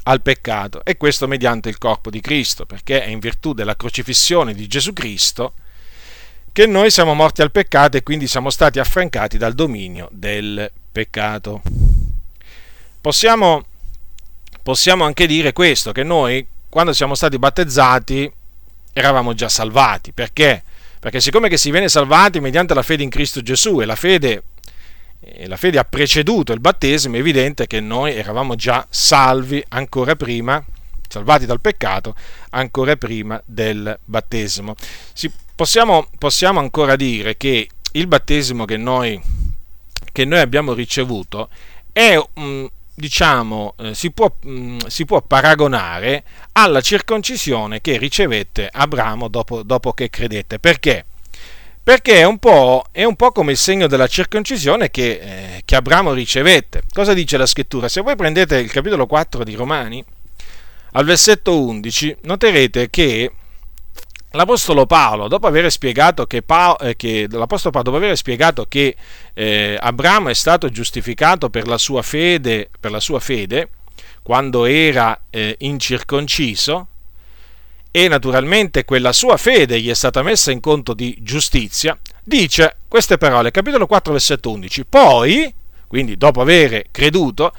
al 0.05 0.23
peccato 0.23 0.83
e 0.83 0.97
questo 0.97 1.27
mediante 1.27 1.69
il 1.69 1.77
corpo 1.77 2.09
di 2.09 2.19
Cristo, 2.19 2.65
perché 2.65 3.03
è 3.03 3.07
in 3.07 3.19
virtù 3.19 3.53
della 3.53 3.75
crocifissione 3.75 4.55
di 4.55 4.65
Gesù 4.65 4.93
Cristo 4.93 5.53
che 6.51 6.65
noi 6.65 6.89
siamo 6.89 7.13
morti 7.13 7.43
al 7.43 7.51
peccato 7.51 7.97
e 7.97 8.01
quindi 8.01 8.25
siamo 8.25 8.49
stati 8.49 8.79
affrancati 8.79 9.37
dal 9.37 9.53
dominio 9.53 10.09
del 10.11 10.71
peccato. 10.91 11.61
Possiamo, 12.99 13.65
possiamo 14.61 15.03
anche 15.03 15.27
dire 15.27 15.53
questo, 15.53 15.91
che 15.91 16.03
noi 16.03 16.45
quando 16.69 16.93
siamo 16.93 17.15
stati 17.15 17.39
battezzati 17.39 18.31
eravamo 18.93 19.33
già 19.33 19.49
salvati. 19.49 20.11
Perché? 20.11 20.63
Perché 20.99 21.19
siccome 21.19 21.49
che 21.49 21.57
si 21.57 21.71
viene 21.71 21.87
salvati 21.87 22.39
mediante 22.39 22.73
la 22.73 22.83
fede 22.83 23.03
in 23.03 23.09
Cristo 23.09 23.41
Gesù 23.41 23.79
e 23.81 23.85
la 23.85 23.95
fede, 23.95 24.43
e 25.21 25.47
la 25.47 25.57
fede 25.57 25.79
ha 25.79 25.85
preceduto 25.85 26.53
il 26.53 26.59
battesimo, 26.59 27.15
è 27.15 27.19
evidente 27.19 27.67
che 27.67 27.79
noi 27.79 28.15
eravamo 28.15 28.55
già 28.55 28.85
salvi 28.89 29.63
ancora 29.69 30.15
prima, 30.15 30.63
salvati 31.07 31.45
dal 31.45 31.61
peccato, 31.61 32.15
ancora 32.51 32.95
prima 32.97 33.41
del 33.45 33.97
battesimo. 34.03 34.75
Si 35.13 35.31
possiamo, 35.55 36.07
possiamo 36.17 36.59
ancora 36.59 36.95
dire 36.95 37.37
che 37.37 37.69
il 37.93 38.07
battesimo 38.07 38.65
che 38.65 38.77
noi, 38.77 39.19
che 40.11 40.25
noi 40.25 40.39
abbiamo 40.39 40.73
ricevuto 40.73 41.49
è, 41.91 42.17
mm, 42.39 42.65
diciamo, 42.99 43.73
eh, 43.79 43.95
si, 43.95 44.11
può, 44.11 44.35
mm, 44.45 44.79
si, 44.87 45.05
può, 45.05 45.21
paragonare 45.21 46.23
alla 46.51 46.81
circoncisione 46.81 47.81
che 47.81 47.97
ricevette 47.97 48.69
Abramo 48.71 49.27
dopo, 49.27 49.63
dopo 49.63 49.93
che 49.93 50.09
credette. 50.09 50.59
Perché? 50.59 51.05
Perché 51.81 52.19
è 52.19 52.25
un, 52.25 52.37
è 52.91 53.03
un, 53.03 53.15
po', 53.15 53.31
come 53.31 53.53
il 53.53 53.57
segno 53.57 53.87
della 53.87 54.07
circoncisione 54.07 54.91
che, 54.91 55.19
eh, 55.21 55.61
che 55.65 55.75
Abramo 55.75 56.13
ricevette. 56.13 56.83
Cosa 56.93 57.13
dice 57.13 57.37
la 57.37 57.47
scrittura? 57.47 57.87
Se 57.87 58.01
voi 58.01 58.15
prendete 58.15 58.57
il 58.57 58.69
capitolo 58.69 59.07
4 59.07 59.43
di 59.43 59.55
Romani, 59.55 60.03
al 60.91 61.05
versetto 61.05 61.59
11, 61.59 62.17
noterete 62.23 62.89
che 62.89 63.31
L'Apostolo 64.31 64.85
Paolo, 64.85 65.27
dopo 65.27 65.47
aver 65.47 65.71
spiegato 65.71 66.27
che, 66.27 66.43
Paolo, 66.43 66.77
eh, 66.79 66.95
che, 66.95 67.27
l'Apostolo 67.29 67.71
Paolo, 67.71 67.97
aver 67.97 68.15
spiegato 68.15 68.65
che 68.67 68.95
eh, 69.33 69.75
Abramo 69.79 70.29
è 70.29 70.35
stato 70.35 70.69
giustificato 70.69 71.49
per 71.49 71.67
la 71.67 71.79
sua 71.79 72.03
fede, 72.03 72.69
la 72.81 72.99
sua 72.99 73.19
fede 73.19 73.69
quando 74.21 74.65
era 74.65 75.21
eh, 75.31 75.55
incirconciso, 75.59 76.87
e 77.91 78.07
naturalmente 78.07 78.85
quella 78.85 79.11
sua 79.11 79.37
fede 79.37 79.81
gli 79.81 79.89
è 79.89 79.95
stata 79.95 80.21
messa 80.21 80.51
in 80.51 80.59
conto 80.59 80.93
di 80.93 81.17
giustizia, 81.21 81.97
dice 82.23 82.77
queste 82.87 83.17
parole, 83.17 83.49
capitolo 83.49 83.87
4, 83.87 84.11
versetto 84.11 84.51
11. 84.51 84.85
Poi, 84.85 85.51
quindi 85.87 86.15
dopo 86.17 86.41
aver 86.41 86.83
creduto, 86.91 87.51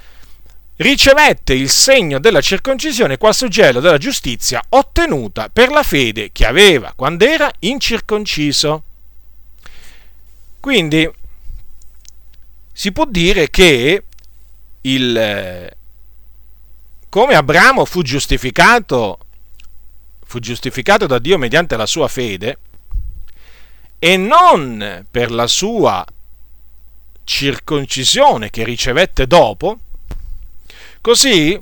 ricevette 0.81 1.53
il 1.53 1.69
segno 1.69 2.19
della 2.19 2.41
circoncisione 2.41 3.19
qual 3.19 3.35
suggello 3.35 3.81
della 3.81 3.99
giustizia 3.99 4.63
ottenuta 4.71 5.51
per 5.51 5.71
la 5.71 5.83
fede 5.83 6.31
che 6.33 6.47
aveva 6.47 6.93
quando 6.97 7.25
era 7.25 7.51
incirconciso. 7.61 8.85
Quindi 10.59 11.11
si 12.73 12.93
può 12.93 13.05
dire 13.05 13.51
che 13.51 14.05
il, 14.83 15.71
come 17.11 17.35
Abramo 17.35 17.85
fu 17.85 18.01
giustificato, 18.01 19.19
fu 20.25 20.39
giustificato 20.39 21.07
da 21.07 21.19
Dio 21.19 21.37
mediante 21.37 21.77
la 21.77 21.87
sua 21.87 22.09
fede, 22.09 22.59
e 23.99 24.17
non 24.17 25.05
per 25.11 25.31
la 25.31 25.47
sua 25.47 26.03
circoncisione 27.25 28.49
che 28.49 28.65
ricevette 28.65 29.27
dopo, 29.27 29.79
Così 31.01 31.59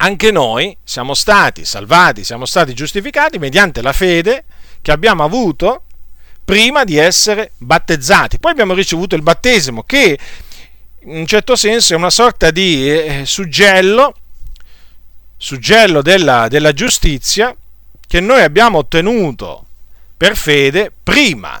anche 0.00 0.30
noi 0.30 0.76
siamo 0.84 1.14
stati 1.14 1.64
salvati, 1.64 2.24
siamo 2.24 2.46
stati 2.46 2.72
giustificati 2.72 3.38
mediante 3.38 3.82
la 3.82 3.92
fede 3.92 4.44
che 4.80 4.92
abbiamo 4.92 5.24
avuto 5.24 5.84
prima 6.44 6.84
di 6.84 6.96
essere 6.96 7.52
battezzati. 7.58 8.38
Poi 8.38 8.52
abbiamo 8.52 8.72
ricevuto 8.72 9.14
il 9.14 9.22
battesimo 9.22 9.82
che 9.82 10.18
in 11.00 11.16
un 11.16 11.26
certo 11.26 11.56
senso 11.56 11.92
è 11.92 11.96
una 11.96 12.10
sorta 12.10 12.50
di 12.50 12.90
eh, 12.90 13.22
suggello, 13.26 14.14
suggello 15.36 16.00
della, 16.00 16.48
della 16.48 16.72
giustizia 16.72 17.54
che 18.06 18.20
noi 18.20 18.40
abbiamo 18.40 18.78
ottenuto 18.78 19.66
per 20.16 20.36
fede 20.36 20.90
prima 21.02 21.60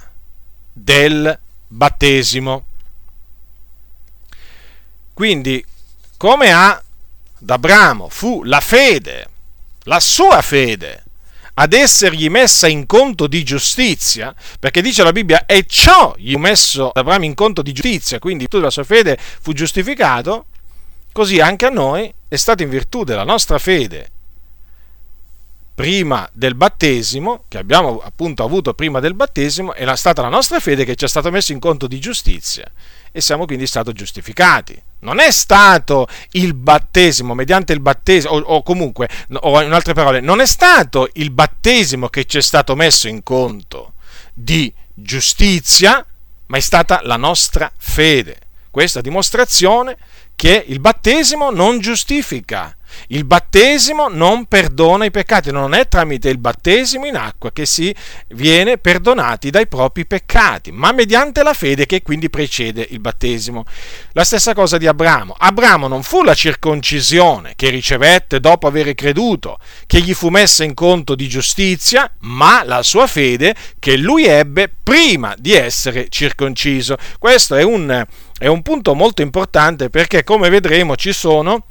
del 0.72 1.38
battesimo. 1.66 2.64
Quindi 5.12 5.62
come 6.18 6.52
ad 6.52 6.82
Abramo 7.46 8.08
fu 8.08 8.42
la 8.42 8.60
fede, 8.60 9.28
la 9.84 10.00
sua 10.00 10.42
fede, 10.42 11.04
ad 11.54 11.72
essergli 11.72 12.28
messa 12.28 12.66
in 12.66 12.86
conto 12.86 13.28
di 13.28 13.44
giustizia, 13.44 14.34
perché 14.58 14.82
dice 14.82 15.04
la 15.04 15.12
Bibbia, 15.12 15.46
e 15.46 15.64
ciò 15.66 16.14
gli 16.18 16.32
fu 16.32 16.38
messo 16.38 16.88
ad 16.88 16.96
Abramo 16.96 17.24
in 17.24 17.34
conto 17.34 17.62
di 17.62 17.72
giustizia, 17.72 18.18
quindi 18.18 18.48
tutta 18.48 18.64
la 18.64 18.70
sua 18.70 18.82
fede 18.82 19.16
fu 19.18 19.52
giustificato, 19.52 20.46
così 21.12 21.40
anche 21.40 21.66
a 21.66 21.70
noi 21.70 22.12
è 22.26 22.36
stato 22.36 22.64
in 22.64 22.68
virtù 22.68 23.04
della 23.04 23.24
nostra 23.24 23.58
fede 23.58 24.10
prima 25.78 26.28
del 26.32 26.56
battesimo, 26.56 27.44
che 27.46 27.56
abbiamo 27.56 28.00
appunto 28.00 28.42
avuto 28.42 28.74
prima 28.74 28.98
del 28.98 29.14
battesimo, 29.14 29.74
è 29.74 29.94
stata 29.94 30.22
la 30.22 30.28
nostra 30.28 30.58
fede 30.58 30.84
che 30.84 30.96
ci 30.96 31.04
è 31.04 31.08
stata 31.08 31.30
messa 31.30 31.52
in 31.52 31.60
conto 31.60 31.86
di 31.86 32.00
giustizia 32.00 32.68
e 33.12 33.20
siamo 33.20 33.46
quindi 33.46 33.64
stati 33.64 33.92
giustificati. 33.92 34.82
Non 35.02 35.20
è 35.20 35.30
stato 35.30 36.08
il 36.32 36.54
battesimo, 36.54 37.32
mediante 37.32 37.74
il 37.74 37.78
battesimo, 37.78 38.32
o, 38.32 38.40
o, 38.40 38.62
comunque, 38.64 39.08
o 39.32 39.62
in 39.62 39.72
altre 39.72 39.92
parole, 39.92 40.18
non 40.18 40.40
è 40.40 40.46
stato 40.46 41.08
il 41.12 41.30
battesimo 41.30 42.08
che 42.08 42.24
ci 42.24 42.38
è 42.38 42.42
stato 42.42 42.74
messo 42.74 43.06
in 43.06 43.22
conto 43.22 43.92
di 44.34 44.74
giustizia, 44.92 46.04
ma 46.46 46.56
è 46.56 46.60
stata 46.60 47.02
la 47.04 47.16
nostra 47.16 47.70
fede. 47.78 48.36
Questa 48.68 49.00
dimostrazione 49.00 49.96
che 50.38 50.62
il 50.68 50.78
battesimo 50.78 51.50
non 51.50 51.80
giustifica, 51.80 52.72
il 53.08 53.24
battesimo 53.24 54.06
non 54.08 54.46
perdona 54.46 55.04
i 55.04 55.10
peccati, 55.10 55.50
non 55.50 55.74
è 55.74 55.88
tramite 55.88 56.28
il 56.28 56.38
battesimo 56.38 57.06
in 57.06 57.16
acqua 57.16 57.50
che 57.50 57.66
si 57.66 57.92
viene 58.28 58.78
perdonati 58.78 59.50
dai 59.50 59.66
propri 59.66 60.06
peccati, 60.06 60.70
ma 60.70 60.92
mediante 60.92 61.42
la 61.42 61.54
fede 61.54 61.86
che 61.86 62.02
quindi 62.02 62.30
precede 62.30 62.86
il 62.90 63.00
battesimo. 63.00 63.64
La 64.12 64.22
stessa 64.22 64.54
cosa 64.54 64.78
di 64.78 64.86
Abramo. 64.86 65.34
Abramo 65.36 65.88
non 65.88 66.04
fu 66.04 66.22
la 66.22 66.34
circoncisione 66.34 67.54
che 67.56 67.70
ricevette 67.70 68.38
dopo 68.38 68.68
aver 68.68 68.94
creduto, 68.94 69.58
che 69.86 70.00
gli 70.00 70.14
fu 70.14 70.28
messa 70.28 70.62
in 70.62 70.74
conto 70.74 71.16
di 71.16 71.28
giustizia, 71.28 72.08
ma 72.20 72.62
la 72.64 72.84
sua 72.84 73.08
fede 73.08 73.56
che 73.80 73.96
lui 73.96 74.24
ebbe 74.24 74.70
prima 74.82 75.34
di 75.36 75.52
essere 75.52 76.06
circonciso. 76.08 76.96
Questo 77.18 77.56
è 77.56 77.62
un, 77.62 78.06
è 78.38 78.46
un 78.46 78.62
punto 78.62 78.94
molto 78.94 79.22
importante 79.22 79.90
perché 79.90 80.24
come 80.24 80.48
vedremo 80.48 80.96
ci 80.96 81.12
sono 81.12 81.64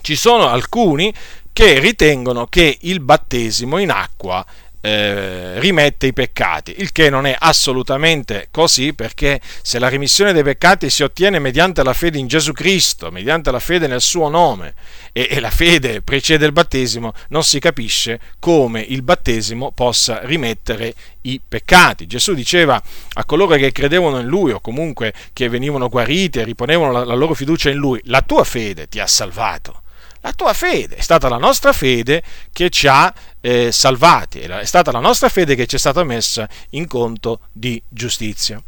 ci 0.00 0.16
sono 0.16 0.48
alcuni 0.48 1.14
che 1.52 1.78
ritengono 1.78 2.46
che 2.46 2.78
il 2.82 3.00
battesimo 3.00 3.78
in 3.78 3.90
acqua 3.90 4.44
eh, 4.84 5.58
rimette 5.60 6.08
i 6.08 6.12
peccati, 6.12 6.74
il 6.76 6.92
che 6.92 7.08
non 7.08 7.24
è 7.24 7.34
assolutamente 7.38 8.48
così 8.50 8.92
perché 8.92 9.40
se 9.62 9.78
la 9.78 9.88
rimissione 9.88 10.34
dei 10.34 10.42
peccati 10.42 10.90
si 10.90 11.02
ottiene 11.02 11.38
mediante 11.38 11.82
la 11.82 11.94
fede 11.94 12.18
in 12.18 12.26
Gesù 12.26 12.52
Cristo, 12.52 13.10
mediante 13.10 13.50
la 13.50 13.60
fede 13.60 13.86
nel 13.86 14.02
suo 14.02 14.28
nome 14.28 14.74
e, 15.10 15.26
e 15.30 15.40
la 15.40 15.48
fede 15.48 16.02
precede 16.02 16.44
il 16.44 16.52
battesimo, 16.52 17.14
non 17.28 17.42
si 17.44 17.60
capisce 17.60 18.20
come 18.38 18.82
il 18.82 19.00
battesimo 19.00 19.72
possa 19.72 20.20
rimettere 20.24 20.92
i 21.22 21.40
peccati. 21.40 22.06
Gesù 22.06 22.34
diceva 22.34 22.82
a 23.14 23.24
coloro 23.24 23.56
che 23.56 23.72
credevano 23.72 24.18
in 24.18 24.26
Lui 24.26 24.50
o 24.50 24.60
comunque 24.60 25.14
che 25.32 25.48
venivano 25.48 25.88
guariti 25.88 26.40
e 26.40 26.44
riponevano 26.44 26.92
la, 26.92 27.04
la 27.04 27.14
loro 27.14 27.32
fiducia 27.32 27.70
in 27.70 27.78
Lui, 27.78 28.02
la 28.04 28.20
tua 28.20 28.44
fede 28.44 28.86
ti 28.86 29.00
ha 29.00 29.06
salvato 29.06 29.83
la 30.24 30.32
tua 30.32 30.54
fede, 30.54 30.96
è 30.96 31.00
stata 31.02 31.28
la 31.28 31.36
nostra 31.36 31.74
fede 31.74 32.22
che 32.50 32.70
ci 32.70 32.86
ha 32.86 33.12
eh, 33.42 33.70
salvati, 33.70 34.40
è 34.40 34.64
stata 34.64 34.90
la 34.90 34.98
nostra 34.98 35.28
fede 35.28 35.54
che 35.54 35.66
ci 35.66 35.76
è 35.76 35.78
stata 35.78 36.02
messa 36.02 36.48
in 36.70 36.86
conto 36.88 37.40
di 37.52 37.80
giustizia. 37.86 38.60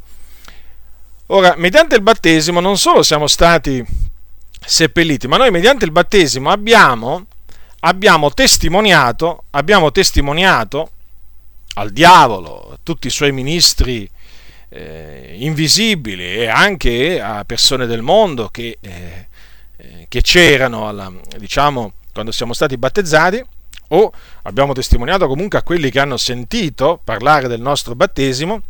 Ora, 1.28 1.54
mediante 1.56 1.94
il 1.94 2.02
battesimo 2.02 2.60
non 2.60 2.76
solo 2.76 3.02
siamo 3.02 3.26
stati 3.26 3.82
seppelliti, 4.66 5.28
ma 5.28 5.38
noi 5.38 5.50
mediante 5.50 5.86
il 5.86 5.92
battesimo 5.92 6.50
abbiamo, 6.50 7.24
abbiamo 7.80 8.34
testimoniato, 8.34 9.44
abbiamo 9.52 9.90
testimoniato 9.90 10.90
al 11.76 11.90
diavolo, 11.90 12.72
a 12.74 12.78
tutti 12.82 13.06
i 13.06 13.10
suoi 13.10 13.32
ministri 13.32 14.08
eh, 14.68 15.36
invisibili 15.38 16.34
e 16.34 16.48
anche 16.48 17.18
a 17.18 17.44
persone 17.46 17.86
del 17.86 18.02
mondo 18.02 18.48
che 18.48 18.76
eh, 18.78 19.28
che 20.08 20.20
c'erano 20.22 20.88
alla, 20.88 21.12
diciamo, 21.38 21.92
quando 22.12 22.32
siamo 22.32 22.52
stati 22.52 22.76
battezzati 22.76 23.44
o 23.88 24.12
abbiamo 24.42 24.72
testimoniato 24.72 25.26
comunque 25.28 25.58
a 25.58 25.62
quelli 25.62 25.90
che 25.90 26.00
hanno 26.00 26.16
sentito 26.16 27.00
parlare 27.02 27.46
del 27.48 27.60
nostro 27.60 27.94
battesimo, 27.94 28.62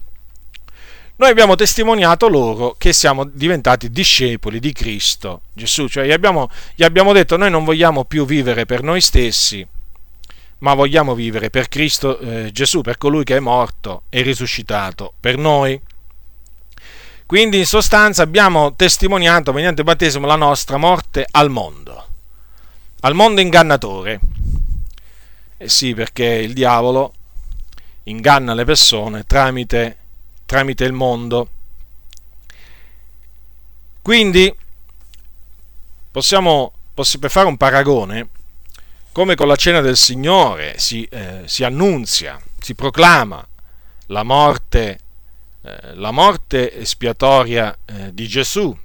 noi 1.19 1.31
abbiamo 1.31 1.55
testimoniato 1.55 2.29
loro 2.29 2.75
che 2.77 2.93
siamo 2.93 3.25
diventati 3.25 3.91
discepoli 3.91 4.61
di 4.61 4.73
Cristo 4.73 5.43
Gesù, 5.55 5.89
cioè 5.89 6.07
gli 6.07 6.13
abbiamo, 6.13 6.51
gli 6.75 6.85
abbiamo 6.85 7.15
detto 7.15 7.39
noi 7.39 7.51
non 7.51 7.65
vogliamo 7.65 8.05
più 8.05 8.27
vivere 8.27 8.67
per 8.67 8.83
noi 8.83 9.01
stessi, 9.01 9.67
ma 10.59 10.75
vogliamo 10.75 11.15
vivere 11.15 11.49
per 11.49 11.69
Cristo 11.69 12.19
eh, 12.19 12.51
Gesù, 12.53 12.83
per 12.83 12.99
colui 12.99 13.25
che 13.25 13.37
è 13.37 13.41
morto 13.41 14.03
e 14.11 14.21
risuscitato 14.23 15.15
per 15.19 15.39
noi. 15.39 15.81
Quindi 17.27 17.59
in 17.59 17.67
sostanza 17.67 18.23
abbiamo 18.23 18.77
testimoniato 18.77 19.53
mediante 19.53 19.81
il 19.81 19.87
battesimo 19.87 20.29
la 20.29 20.37
nostra 20.37 20.77
morte 20.77 21.27
al 21.29 21.51
mondo, 21.51 22.07
al 23.01 23.15
mondo 23.15 23.41
ingannatore. 23.41 24.21
Eh 25.57 25.69
sì, 25.69 25.93
perché 25.93 26.25
il 26.25 26.53
diavolo 26.53 27.13
inganna 28.05 28.55
le 28.55 28.65
persone 28.65 29.25
tramite, 29.25 29.97
tramite 30.47 30.85
il 30.85 30.93
mondo. 30.93 31.51
Quindi 34.03 34.55
possiamo, 36.13 36.75
per 36.95 37.31
fare 37.31 37.49
un 37.49 37.57
paragone, 37.57 38.29
come 39.11 39.35
con 39.35 39.49
la 39.49 39.57
cena 39.57 39.81
del 39.81 39.97
Signore 39.97 40.79
si, 40.79 41.03
eh, 41.11 41.43
si 41.47 41.65
annunzia, 41.65 42.41
si 42.61 42.77
proclama 42.77 43.45
la 44.07 44.23
morte 44.23 45.01
la 45.95 46.11
morte 46.11 46.79
espiatoria 46.79 47.77
eh, 47.85 48.15
di 48.15 48.27
Gesù, 48.27 48.77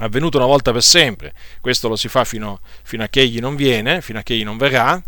avvenuta 0.00 0.36
una 0.36 0.46
volta 0.46 0.72
per 0.72 0.82
sempre, 0.82 1.34
questo 1.60 1.88
lo 1.88 1.96
si 1.96 2.08
fa 2.08 2.24
fino, 2.24 2.60
fino, 2.82 3.02
a 3.02 3.08
che 3.08 3.20
egli 3.20 3.40
non 3.40 3.56
viene, 3.56 4.00
fino 4.00 4.18
a 4.18 4.22
che 4.22 4.34
egli 4.34 4.44
non 4.44 4.56
verrà, 4.56 5.02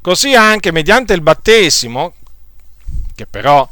così 0.00 0.34
anche 0.34 0.72
mediante 0.72 1.12
il 1.12 1.20
battesimo, 1.20 2.14
che 3.14 3.26
però 3.26 3.68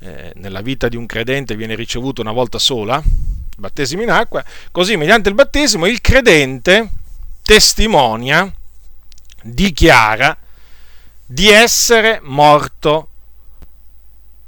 eh, 0.00 0.32
nella 0.36 0.60
vita 0.60 0.88
di 0.88 0.96
un 0.96 1.06
credente 1.06 1.56
viene 1.56 1.74
ricevuto 1.74 2.20
una 2.20 2.32
volta 2.32 2.58
sola, 2.58 3.02
battesimo 3.56 4.02
in 4.02 4.10
acqua, 4.10 4.44
così 4.70 4.96
mediante 4.96 5.28
il 5.28 5.34
battesimo 5.34 5.86
il 5.86 6.00
credente 6.00 6.90
testimonia, 7.42 8.52
dichiara 9.42 10.36
di 11.24 11.48
essere 11.48 12.20
morto 12.22 13.08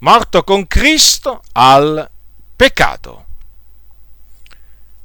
morto 0.01 0.45
con 0.45 0.67
Cristo 0.67 1.43
al 1.53 2.09
peccato. 2.57 3.27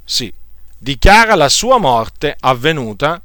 Sì, 0.03 0.33
dichiara 0.77 1.35
la 1.35 1.49
sua 1.49 1.77
morte 1.77 2.35
avvenuta 2.39 3.21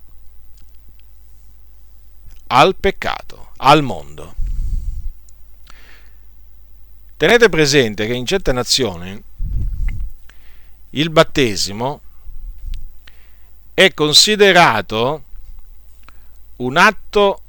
al 2.49 2.75
peccato, 2.77 3.51
al 3.59 3.83
mondo. 3.83 4.35
Tenete 7.17 7.49
presente 7.49 8.07
che 8.07 8.15
in 8.15 8.25
certe 8.25 8.53
nazioni 8.53 9.23
il 10.91 11.11
battesimo 11.11 12.01
è 13.75 13.93
considerato 13.93 15.25
un 16.57 16.77
atto 16.77 17.43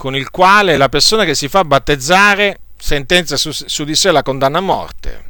con 0.00 0.16
il 0.16 0.30
quale 0.30 0.78
la 0.78 0.88
persona 0.88 1.26
che 1.26 1.34
si 1.34 1.46
fa 1.46 1.62
battezzare 1.62 2.60
sentenzia 2.74 3.36
su, 3.36 3.50
su 3.52 3.84
di 3.84 3.94
sé 3.94 4.10
la 4.10 4.22
condanna 4.22 4.56
a 4.56 4.62
morte. 4.62 5.24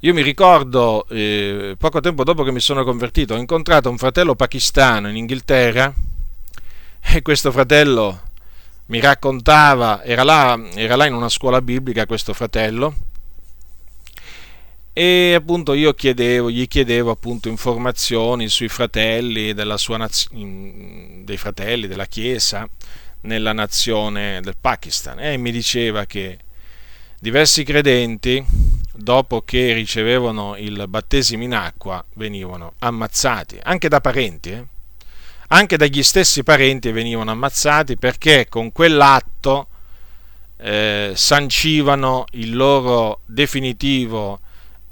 Io 0.00 0.12
mi 0.12 0.22
ricordo, 0.22 1.06
eh, 1.08 1.76
poco 1.78 2.00
tempo 2.00 2.24
dopo 2.24 2.42
che 2.42 2.50
mi 2.50 2.58
sono 2.58 2.82
convertito, 2.82 3.34
ho 3.34 3.38
incontrato 3.38 3.88
un 3.90 3.96
fratello 3.96 4.34
pakistano 4.34 5.08
in 5.08 5.14
Inghilterra 5.14 5.94
e 7.00 7.22
questo 7.22 7.52
fratello 7.52 8.20
mi 8.86 8.98
raccontava, 8.98 10.02
era 10.02 10.24
là, 10.24 10.60
era 10.74 10.96
là 10.96 11.06
in 11.06 11.14
una 11.14 11.28
scuola 11.28 11.62
biblica 11.62 12.06
questo 12.06 12.32
fratello, 12.34 12.96
e 14.98 15.34
appunto 15.34 15.74
io 15.74 15.92
chiedevo, 15.92 16.50
gli 16.50 16.66
chiedevo 16.66 17.10
appunto 17.10 17.50
informazioni 17.50 18.48
sui 18.48 18.68
fratelli 18.68 19.52
della 19.52 19.76
sua 19.76 19.98
naz- 19.98 20.30
dei 20.32 21.36
fratelli 21.36 21.86
della 21.86 22.06
Chiesa 22.06 22.66
nella 23.20 23.52
nazione 23.52 24.40
del 24.40 24.56
Pakistan 24.58 25.20
e 25.20 25.36
mi 25.36 25.52
diceva 25.52 26.06
che 26.06 26.38
diversi 27.20 27.62
credenti 27.62 28.42
dopo 28.94 29.42
che 29.42 29.74
ricevevano 29.74 30.56
il 30.56 30.86
battesimo 30.88 31.42
in 31.42 31.52
acqua 31.52 32.02
venivano 32.14 32.72
ammazzati 32.78 33.58
anche 33.64 33.88
da 33.88 34.00
parenti 34.00 34.50
eh? 34.50 34.64
anche 35.48 35.76
dagli 35.76 36.02
stessi 36.02 36.42
parenti 36.42 36.90
venivano 36.90 37.32
ammazzati 37.32 37.98
perché 37.98 38.46
con 38.48 38.72
quell'atto 38.72 39.66
eh, 40.56 41.12
sancivano 41.14 42.24
il 42.30 42.56
loro 42.56 43.20
definitivo 43.26 44.40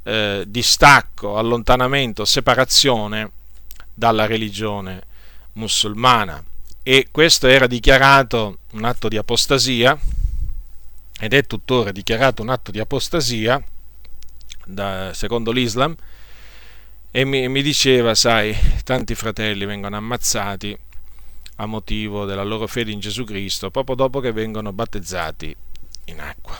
eh, 0.04 0.44
distacco, 0.46 1.36
allontanamento, 1.36 2.24
separazione 2.24 3.30
dalla 3.92 4.26
religione 4.26 5.02
musulmana. 5.54 6.42
E 6.82 7.08
questo 7.10 7.46
era 7.46 7.66
dichiarato 7.66 8.58
un 8.72 8.84
atto 8.84 9.08
di 9.08 9.16
apostasia, 9.16 9.98
ed 11.18 11.32
è 11.32 11.46
tuttora 11.46 11.92
dichiarato 11.92 12.42
un 12.42 12.50
atto 12.50 12.70
di 12.70 12.78
apostasia, 12.78 13.62
da, 14.66 15.12
secondo 15.14 15.50
l'Islam, 15.50 15.96
e 17.10 17.24
mi, 17.24 17.48
mi 17.48 17.62
diceva, 17.62 18.14
sai, 18.14 18.56
tanti 18.82 19.14
fratelli 19.14 19.64
vengono 19.64 19.96
ammazzati 19.96 20.76
a 21.56 21.66
motivo 21.66 22.24
della 22.24 22.42
loro 22.42 22.66
fede 22.66 22.90
in 22.90 22.98
Gesù 22.98 23.24
Cristo, 23.24 23.70
proprio 23.70 23.94
dopo 23.94 24.20
che 24.20 24.32
vengono 24.32 24.72
battezzati 24.72 25.54
in 26.06 26.20
acqua. 26.20 26.56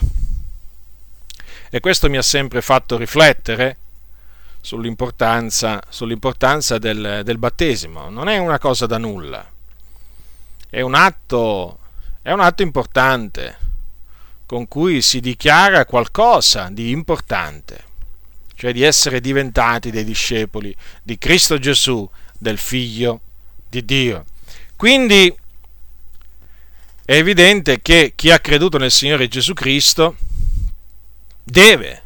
E 1.75 1.81
questo 1.81 2.09
mi 2.09 2.15
ha 2.15 2.21
sempre 2.21 2.61
fatto 2.61 2.95
riflettere 2.95 3.77
sull'importanza, 4.61 5.81
sull'importanza 5.89 6.77
del, 6.77 7.19
del 7.25 7.37
battesimo. 7.37 8.09
Non 8.09 8.29
è 8.29 8.37
una 8.37 8.59
cosa 8.59 8.85
da 8.85 8.97
nulla, 8.97 9.45
è 10.69 10.79
un 10.79 10.95
atto, 10.95 11.79
è 12.21 12.31
un 12.31 12.39
atto 12.39 12.63
importante 12.63 13.57
con 14.45 14.69
cui 14.69 15.01
si 15.01 15.19
dichiara 15.19 15.83
qualcosa 15.83 16.69
di 16.71 16.91
importante, 16.91 17.83
cioè 18.55 18.71
di 18.71 18.83
essere 18.83 19.19
diventati 19.19 19.91
dei 19.91 20.05
discepoli 20.05 20.73
di 21.03 21.17
Cristo 21.17 21.57
Gesù, 21.57 22.09
del 22.37 22.57
Figlio 22.57 23.19
di 23.67 23.83
Dio. 23.83 24.23
Quindi 24.77 25.27
è 27.03 27.15
evidente 27.15 27.81
che 27.81 28.13
chi 28.15 28.31
ha 28.31 28.39
creduto 28.39 28.77
nel 28.77 28.91
Signore 28.91 29.27
Gesù 29.27 29.53
Cristo 29.53 30.15
deve, 31.45 32.03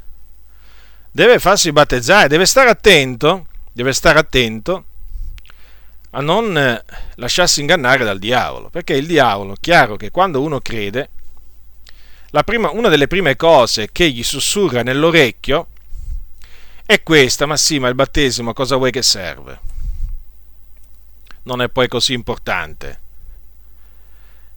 deve 1.10 1.40
farsi 1.40 1.72
battezzare, 1.72 2.28
deve 2.28 2.46
stare 2.46 2.70
attento, 2.70 3.48
deve 3.72 3.94
stare 3.94 4.20
attento 4.20 4.84
a 6.12 6.22
non 6.22 6.58
eh, 6.58 6.84
lasciarsi 7.16 7.62
ingannare 7.62 8.04
dal 8.04 8.20
diavolo, 8.20 8.70
perché 8.70 8.94
il 8.94 9.08
diavolo, 9.08 9.56
chiaro 9.60 9.96
che 9.96 10.12
quando 10.12 10.42
uno 10.42 10.60
crede, 10.60 11.10
prima, 12.44 12.70
una 12.72 12.90
delle 12.90 13.08
prime 13.08 13.36
cose 13.36 13.90
che 13.92 14.10
gli 14.10 14.24
sussurra 14.24 14.84
nell'orecchio 14.84 15.68
è 16.86 17.02
questa, 17.02 17.46
ma 17.46 17.56
sì, 17.56 17.80
ma 17.80 17.88
il 17.88 17.96
battesimo 17.96 18.54
cosa 18.54 18.76
vuoi 18.76 18.92
che 18.92 19.04
serve? 19.04 19.60
Non 21.44 21.62
è 21.62 21.70
poi 21.70 21.88
così 21.88 22.14
importante. 22.14 23.00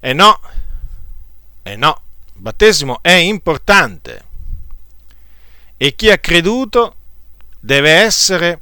E 0.00 0.12
no, 0.14 0.40
e 1.62 1.76
no, 1.76 2.02
il 2.34 2.40
battesimo 2.40 2.98
è 3.02 3.12
importante 3.12 4.30
e 5.82 5.96
chi 5.96 6.12
ha 6.12 6.18
creduto 6.18 6.94
deve 7.58 7.90
essere 7.90 8.60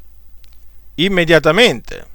immediatamente 0.95 2.09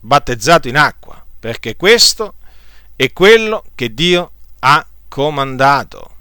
battezzato 0.00 0.68
in 0.68 0.78
acqua, 0.78 1.22
perché 1.38 1.76
questo 1.76 2.36
è 2.96 3.12
quello 3.12 3.62
che 3.74 3.92
Dio 3.92 4.30
ha 4.60 4.86
comandato. 5.06 6.14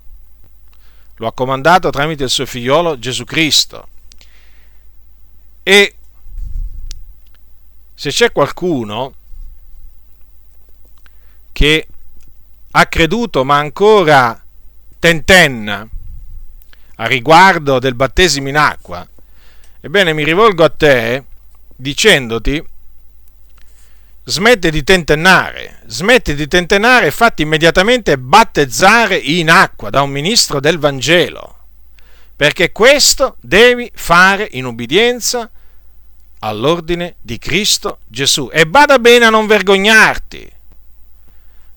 Lo 1.16 1.28
ha 1.28 1.32
comandato 1.32 1.90
tramite 1.90 2.26
il 2.26 2.30
suo 2.30 2.46
figliolo 2.46 3.00
Gesù 3.00 3.24
Cristo. 3.24 3.88
E 5.64 5.96
se 7.94 8.10
c'è 8.10 8.34
qualcuno 8.34 9.14
che 11.54 11.88
ha 12.72 12.86
creduto 12.88 13.46
ma 13.46 13.58
ancora 13.58 14.44
tentenna 15.00 15.88
a 16.98 17.06
riguardo 17.06 17.80
del 17.80 17.96
battesimo 17.96 18.50
in 18.50 18.58
acqua, 18.58 19.08
ebbene 19.82 20.14
mi 20.14 20.24
rivolgo 20.24 20.64
a 20.64 20.70
te 20.70 21.24
dicendoti 21.76 22.64
smette 24.30 24.72
di 24.72 24.84
tentennare, 24.84 25.84
smette 25.86 26.36
di 26.36 26.48
tentennare 26.48 27.08
e 27.08 27.12
fatti 27.12 27.44
immediatamente 27.44 28.18
battezzare 28.18 29.16
in 29.16 29.50
acqua 29.50 29.90
da 29.90 30.02
un 30.02 30.10
ministro 30.10 30.60
del 30.60 30.80
Vangelo, 30.80 31.56
perché 32.36 32.74
questo 32.74 33.38
devi 33.40 33.90
fare 33.96 34.46
in 34.52 34.66
ubbidienza 34.66 35.50
all'ordine 36.40 37.16
di 37.22 37.38
Cristo 37.40 38.00
Gesù. 38.06 38.50
E 38.52 38.68
bada 38.68 39.00
bene 39.00 39.24
a 39.24 39.30
non 39.30 39.48
vergognarti, 39.48 40.52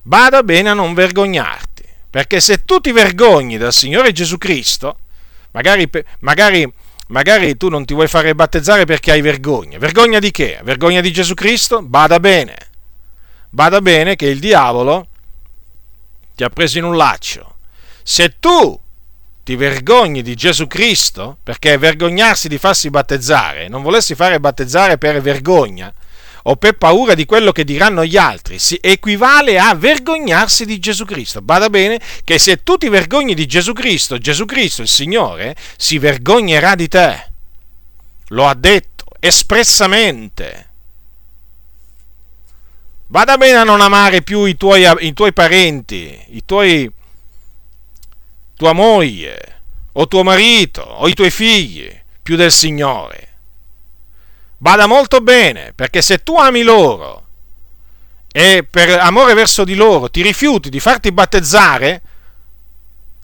bada 0.02 0.42
bene 0.42 0.70
a 0.70 0.74
non 0.74 0.92
vergognarti, 0.92 1.84
perché 2.10 2.40
se 2.40 2.64
tu 2.64 2.80
ti 2.80 2.90
vergogni 2.90 3.58
dal 3.58 3.72
Signore 3.72 4.10
Gesù 4.10 4.38
Cristo, 4.38 4.98
magari, 5.52 5.88
magari 6.20 6.72
magari 7.10 7.56
tu 7.56 7.68
non 7.68 7.84
ti 7.84 7.94
vuoi 7.94 8.08
fare 8.08 8.34
battezzare 8.34 8.84
perché 8.84 9.12
hai 9.12 9.20
vergogna. 9.20 9.78
Vergogna 9.78 10.18
di 10.18 10.30
che? 10.30 10.60
Vergogna 10.62 11.00
di 11.00 11.12
Gesù 11.12 11.34
Cristo? 11.34 11.82
Bada 11.82 12.18
bene. 12.18 12.56
Bada 13.50 13.80
bene 13.80 14.16
che 14.16 14.26
il 14.26 14.38
diavolo 14.38 15.08
ti 16.34 16.44
ha 16.44 16.48
preso 16.48 16.78
in 16.78 16.84
un 16.84 16.96
laccio. 16.96 17.56
Se 18.02 18.36
tu 18.40 18.78
ti 19.42 19.56
vergogni 19.56 20.22
di 20.22 20.34
Gesù 20.34 20.66
Cristo, 20.66 21.38
perché 21.42 21.76
vergognarsi 21.76 22.48
di 22.48 22.58
farsi 22.58 22.90
battezzare, 22.90 23.68
non 23.68 23.82
volessi 23.82 24.14
fare 24.14 24.38
battezzare 24.38 24.98
per 24.98 25.20
vergogna, 25.20 25.92
o 26.44 26.56
per 26.56 26.74
paura 26.74 27.14
di 27.14 27.26
quello 27.26 27.52
che 27.52 27.64
diranno 27.64 28.04
gli 28.04 28.16
altri, 28.16 28.58
si 28.58 28.78
equivale 28.80 29.58
a 29.58 29.74
vergognarsi 29.74 30.64
di 30.64 30.78
Gesù 30.78 31.04
Cristo. 31.04 31.42
Bada 31.42 31.68
bene 31.68 32.00
che 32.24 32.38
se 32.38 32.62
tu 32.62 32.76
ti 32.76 32.88
vergogni 32.88 33.34
di 33.34 33.46
Gesù 33.46 33.72
Cristo, 33.72 34.18
Gesù 34.18 34.44
Cristo, 34.44 34.82
il 34.82 34.88
Signore, 34.88 35.56
si 35.76 35.98
vergognerà 35.98 36.74
di 36.74 36.88
te. 36.88 37.28
Lo 38.28 38.46
ha 38.46 38.54
detto 38.54 39.04
espressamente. 39.18 40.68
Vada 43.08 43.36
bene 43.36 43.58
a 43.58 43.64
non 43.64 43.80
amare 43.80 44.22
più 44.22 44.44
i 44.44 44.56
tuoi, 44.56 44.86
i 45.00 45.12
tuoi 45.12 45.32
parenti, 45.32 46.18
i 46.28 46.44
tuoi, 46.44 46.88
tua 48.56 48.72
moglie, 48.72 49.62
o 49.92 50.06
tuo 50.06 50.22
marito, 50.22 50.82
o 50.82 51.08
i 51.08 51.14
tuoi 51.14 51.30
figli, 51.30 51.90
più 52.22 52.36
del 52.36 52.52
Signore 52.52 53.29
Bada 54.62 54.84
molto 54.84 55.22
bene, 55.22 55.72
perché 55.74 56.02
se 56.02 56.22
tu 56.22 56.36
ami 56.36 56.60
loro 56.60 57.28
e 58.30 58.62
per 58.68 58.90
amore 58.90 59.32
verso 59.32 59.64
di 59.64 59.74
loro 59.74 60.10
ti 60.10 60.20
rifiuti 60.20 60.68
di 60.68 60.80
farti 60.80 61.12
battezzare, 61.12 62.02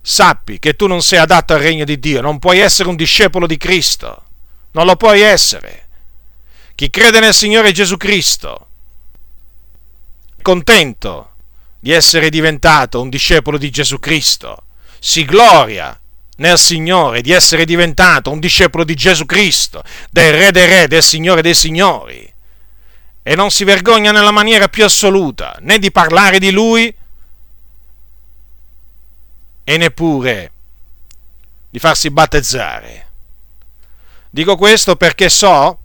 sappi 0.00 0.58
che 0.58 0.76
tu 0.76 0.86
non 0.86 1.02
sei 1.02 1.18
adatto 1.18 1.52
al 1.52 1.60
regno 1.60 1.84
di 1.84 1.98
Dio, 1.98 2.22
non 2.22 2.38
puoi 2.38 2.60
essere 2.60 2.88
un 2.88 2.96
discepolo 2.96 3.46
di 3.46 3.58
Cristo, 3.58 4.24
non 4.70 4.86
lo 4.86 4.96
puoi 4.96 5.20
essere. 5.20 5.88
Chi 6.74 6.88
crede 6.88 7.20
nel 7.20 7.34
Signore 7.34 7.70
Gesù 7.72 7.98
Cristo 7.98 8.68
è 10.38 10.40
contento 10.40 11.32
di 11.78 11.92
essere 11.92 12.30
diventato 12.30 13.02
un 13.02 13.10
discepolo 13.10 13.58
di 13.58 13.68
Gesù 13.68 13.98
Cristo, 13.98 14.62
si 14.98 15.26
gloria 15.26 16.00
nel 16.36 16.58
Signore, 16.58 17.22
di 17.22 17.32
essere 17.32 17.64
diventato 17.64 18.30
un 18.30 18.40
discepolo 18.40 18.84
di 18.84 18.94
Gesù 18.94 19.24
Cristo, 19.24 19.82
del 20.10 20.32
Re 20.32 20.50
dei 20.50 20.66
Re, 20.66 20.88
del 20.88 21.02
Signore 21.02 21.42
dei 21.42 21.54
Signori. 21.54 22.32
E 23.22 23.34
non 23.34 23.50
si 23.50 23.64
vergogna 23.64 24.12
nella 24.12 24.30
maniera 24.30 24.68
più 24.68 24.84
assoluta 24.84 25.56
né 25.60 25.78
di 25.78 25.90
parlare 25.90 26.38
di 26.38 26.50
Lui 26.50 26.94
e 29.64 29.76
neppure 29.76 30.50
di 31.68 31.78
farsi 31.78 32.10
battezzare. 32.10 33.06
Dico 34.30 34.56
questo 34.56 34.96
perché 34.96 35.28
so 35.28 35.78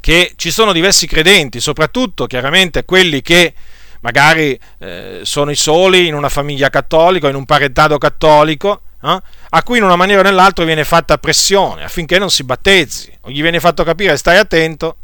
che 0.00 0.32
ci 0.34 0.50
sono 0.50 0.72
diversi 0.72 1.06
credenti, 1.06 1.60
soprattutto 1.60 2.26
chiaramente 2.26 2.84
quelli 2.84 3.22
che 3.22 3.54
magari 4.00 4.58
eh, 4.78 5.20
sono 5.22 5.52
i 5.52 5.56
soli 5.56 6.08
in 6.08 6.14
una 6.14 6.28
famiglia 6.28 6.70
cattolica, 6.70 7.28
in 7.28 7.36
un 7.36 7.44
parentado 7.44 7.98
cattolico, 7.98 8.80
eh, 9.02 9.20
a 9.50 9.62
cui 9.62 9.78
in 9.78 9.84
una 9.84 9.96
maniera 9.96 10.20
o 10.20 10.22
nell'altra 10.22 10.64
viene 10.64 10.84
fatta 10.84 11.18
pressione 11.18 11.84
affinché 11.84 12.18
non 12.18 12.30
si 12.30 12.44
battezzi, 12.44 13.16
o 13.22 13.30
gli 13.30 13.42
viene 13.42 13.60
fatto 13.60 13.84
capire 13.84 14.16
stai 14.16 14.38
attento, 14.38 14.96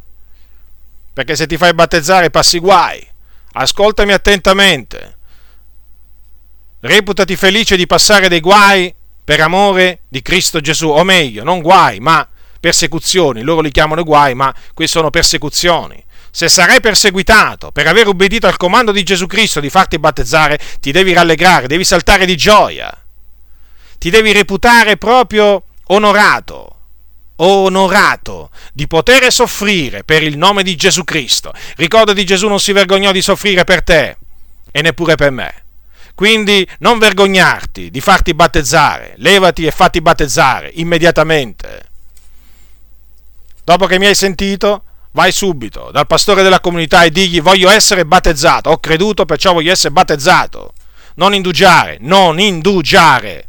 perché 1.12 1.34
se 1.34 1.46
ti 1.46 1.56
fai 1.56 1.74
battezzare 1.74 2.30
passi 2.30 2.58
guai. 2.58 3.06
Ascoltami 3.52 4.12
attentamente. 4.12 5.16
Reputati 6.80 7.34
felice 7.34 7.76
di 7.76 7.86
passare 7.86 8.28
dei 8.28 8.38
guai 8.38 8.94
per 9.24 9.40
amore 9.40 10.02
di 10.08 10.22
Cristo 10.22 10.60
Gesù, 10.60 10.88
o 10.88 11.02
meglio, 11.02 11.42
non 11.42 11.60
guai, 11.60 11.98
ma 11.98 12.26
persecuzioni. 12.60 13.42
Loro 13.42 13.62
li 13.62 13.72
chiamano 13.72 14.04
guai, 14.04 14.34
ma 14.34 14.54
qui 14.74 14.86
sono 14.86 15.10
persecuzioni. 15.10 16.04
Se 16.30 16.48
sarai 16.48 16.80
perseguitato 16.80 17.72
per 17.72 17.88
aver 17.88 18.06
ubbidito 18.06 18.46
al 18.46 18.56
comando 18.56 18.92
di 18.92 19.02
Gesù 19.02 19.26
Cristo 19.26 19.58
di 19.58 19.70
farti 19.70 19.98
battezzare, 19.98 20.60
ti 20.78 20.92
devi 20.92 21.12
rallegrare, 21.12 21.66
devi 21.66 21.84
saltare 21.84 22.26
di 22.26 22.36
gioia 22.36 22.96
ti 23.98 24.10
devi 24.10 24.32
reputare 24.32 24.96
proprio 24.96 25.64
onorato, 25.86 26.76
onorato 27.36 28.50
di 28.72 28.86
poter 28.86 29.30
soffrire 29.32 30.04
per 30.04 30.22
il 30.22 30.38
nome 30.38 30.62
di 30.62 30.76
Gesù 30.76 31.04
Cristo. 31.04 31.52
Ricorda 31.76 32.12
di 32.12 32.24
Gesù 32.24 32.48
non 32.48 32.60
si 32.60 32.72
vergognò 32.72 33.12
di 33.12 33.22
soffrire 33.22 33.64
per 33.64 33.82
te 33.82 34.16
e 34.70 34.82
neppure 34.82 35.16
per 35.16 35.30
me. 35.30 35.64
Quindi 36.14 36.68
non 36.78 36.98
vergognarti 36.98 37.90
di 37.90 38.00
farti 38.00 38.34
battezzare, 38.34 39.14
levati 39.18 39.66
e 39.66 39.70
fatti 39.70 40.00
battezzare 40.00 40.70
immediatamente. 40.74 41.86
Dopo 43.62 43.86
che 43.86 43.98
mi 43.98 44.06
hai 44.06 44.14
sentito, 44.14 44.82
vai 45.12 45.30
subito 45.30 45.90
dal 45.92 46.06
pastore 46.06 46.42
della 46.42 46.60
comunità 46.60 47.04
e 47.04 47.10
digli 47.10 47.40
voglio 47.40 47.68
essere 47.70 48.04
battezzato, 48.04 48.70
ho 48.70 48.78
creduto 48.78 49.26
perciò 49.26 49.52
voglio 49.52 49.70
essere 49.70 49.92
battezzato. 49.92 50.72
Non 51.14 51.34
indugiare, 51.34 51.98
non 52.00 52.40
indugiare 52.40 53.47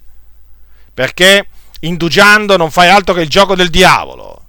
perché 0.99 1.47
indugiando 1.79 2.57
non 2.57 2.71
fai 2.71 2.89
altro 2.89 3.13
che 3.13 3.21
il 3.21 3.29
gioco 3.29 3.55
del 3.55 3.69
diavolo. 3.69 4.47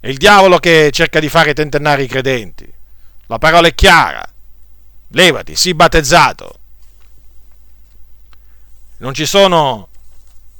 È 0.00 0.08
il 0.08 0.16
diavolo 0.16 0.56
che 0.56 0.88
cerca 0.90 1.20
di 1.20 1.28
fare 1.28 1.52
tentennare 1.52 2.02
i 2.02 2.06
credenti. 2.06 2.66
La 3.26 3.36
parola 3.36 3.68
è 3.68 3.74
chiara. 3.74 4.26
Levati, 5.08 5.54
sii 5.54 5.74
battezzato. 5.74 6.58
Non 9.00 9.12
ci 9.12 9.26
sono, 9.26 9.88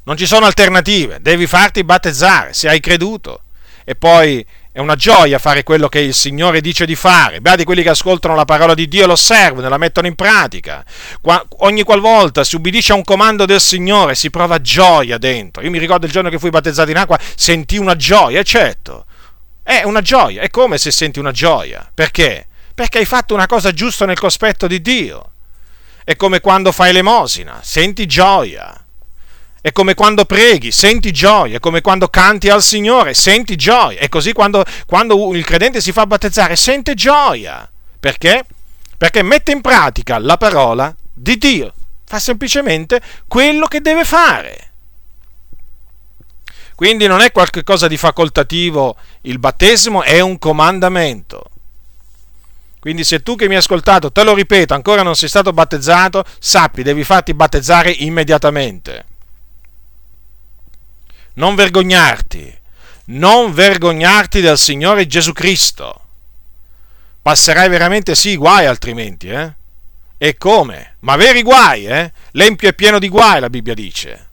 non 0.03 0.19
ci 0.19 0.27
sono 0.27 0.45
alternative, 0.45 1.23
devi 1.23 1.47
farti 1.47 1.83
battezzare 1.83 2.53
se 2.53 2.69
hai 2.69 2.81
creduto. 2.81 3.45
E 3.85 3.95
poi 3.95 4.45
è 4.79 4.81
una 4.81 4.95
gioia 4.95 5.41
fare 5.41 5.65
quello 5.65 5.89
che 5.89 5.99
il 5.99 6.15
Signore 6.15 6.61
dice 6.61 6.87
di 6.87 6.95
fare. 6.95 7.41
Beati 7.41 7.65
quelli 7.65 7.83
che 7.83 7.89
ascoltano 7.89 8.37
la 8.37 8.45
parola 8.45 8.75
di 8.75 8.87
Dio 8.87 9.03
e 9.03 9.07
lo 9.07 9.15
osservano 9.15 9.67
e 9.67 9.69
la 9.69 9.77
mettono 9.77 10.07
in 10.07 10.15
pratica. 10.15 10.85
Qua, 11.21 11.45
ogni 11.63 11.83
qualvolta 11.83 12.45
si 12.45 12.55
ubbidisce 12.55 12.93
a 12.93 12.95
un 12.95 13.03
comando 13.03 13.45
del 13.45 13.61
Signore 13.61 14.15
si 14.15 14.31
prova 14.31 14.61
gioia 14.61 15.19
dentro. 15.19 15.65
Io 15.65 15.71
mi 15.71 15.81
ricordo 15.81 16.07
il 16.07 16.13
giorno 16.13 16.31
che 16.31 16.39
fui 16.39 16.51
battezzato 16.51 16.93
in 16.93 16.97
acqua, 16.97 17.19
sentì 17.35 17.77
una 17.77 17.97
gioia, 17.97 18.41
certo. 18.45 19.07
È 19.65 19.83
una 19.83 20.01
gioia, 20.01 20.43
è 20.43 20.49
come 20.49 20.79
se 20.79 20.93
senti 20.93 21.19
una 21.19 21.33
gioia. 21.33 21.91
Perché? 21.93 22.47
Perché 22.73 22.99
hai 22.99 23.05
fatto 23.05 23.35
una 23.35 23.49
cosa 23.49 23.73
giusta 23.73 24.07
nel 24.07 24.21
cospetto 24.21 24.69
di 24.69 24.81
Dio. 24.81 25.33
È 26.05 26.15
come 26.15 26.39
quando 26.39 26.71
fai 26.71 26.93
l'emosina, 26.93 27.59
senti 27.65 28.07
gioia. 28.07 28.88
È 29.61 29.73
come 29.73 29.95
quando 29.95 30.25
preghi, 30.25 30.71
senti 30.71 31.11
gioia, 31.11 31.57
è 31.57 31.61
come 31.61 31.81
quando 31.81 32.09
canti 32.09 32.49
al 32.49 32.63
Signore, 32.63 33.13
senti 33.15 33.57
gioia. 33.57 33.99
E 33.99 34.09
così 34.09 34.33
quando, 34.33 34.65
quando 34.87 35.35
il 35.35 35.45
credente 35.45 35.81
si 35.81 35.91
fa 35.91 36.07
battezzare, 36.07 36.55
sente 36.55 36.95
gioia. 36.95 37.69
Perché? 37.99 38.45
Perché 38.97 39.23
mette 39.23 39.53
in 39.53 39.61
pratica 39.61 40.19
la 40.19 40.37
parola 40.37 40.95
di 41.13 41.37
Dio. 41.37 41.73
Fa 42.05 42.19
semplicemente 42.19 43.01
quello 43.27 43.67
che 43.67 43.81
deve 43.81 44.05
fare. 44.05 44.71
Quindi 46.75 47.09
non 47.09 47.21
è 47.21 47.33
qualcosa 47.33 47.89
di 47.89 47.97
facoltativo 47.97 48.97
il 49.23 49.41
battesimo, 49.41 50.05
è 50.05 50.21
un 50.21 50.39
comandamento. 50.39 51.51
Quindi 52.79 53.03
se 53.03 53.23
tu 53.23 53.35
che 53.35 53.49
mi 53.49 53.55
hai 53.55 53.61
ascoltato, 53.61 54.13
te 54.13 54.23
lo 54.23 54.35
ripeto, 54.35 54.75
ancora 54.75 55.03
non 55.03 55.17
sei 55.17 55.29
stato 55.29 55.53
battezzato, 55.53 56.25
sappi, 56.39 56.85
devi 56.85 57.03
farti 57.03 57.35
battezzare 57.35 57.91
immediatamente. 57.91 59.05
Non 61.39 61.55
vergognarti, 61.55 62.53
non 63.07 63.53
vergognarti 63.53 64.41
del 64.41 64.59
Signore 64.59 65.07
Gesù 65.07 65.33
Cristo. 65.33 66.01
Passerai 67.23 67.69
veramente 67.69 68.17
sì 68.17 68.35
guai 68.35 68.67
altrimenti, 68.67 69.29
eh? 69.29 69.55
E 70.19 70.37
come? 70.37 70.97
Ma 71.01 71.15
veri 71.15 71.43
guai, 71.43 71.87
eh? 71.87 72.13
L'empio 72.33 72.69
è 72.69 72.75
pieno 72.75 72.99
di 72.99 73.09
guai, 73.09 73.39
la 73.39 73.49
Bibbia 73.49 73.75
dice. 73.75 74.31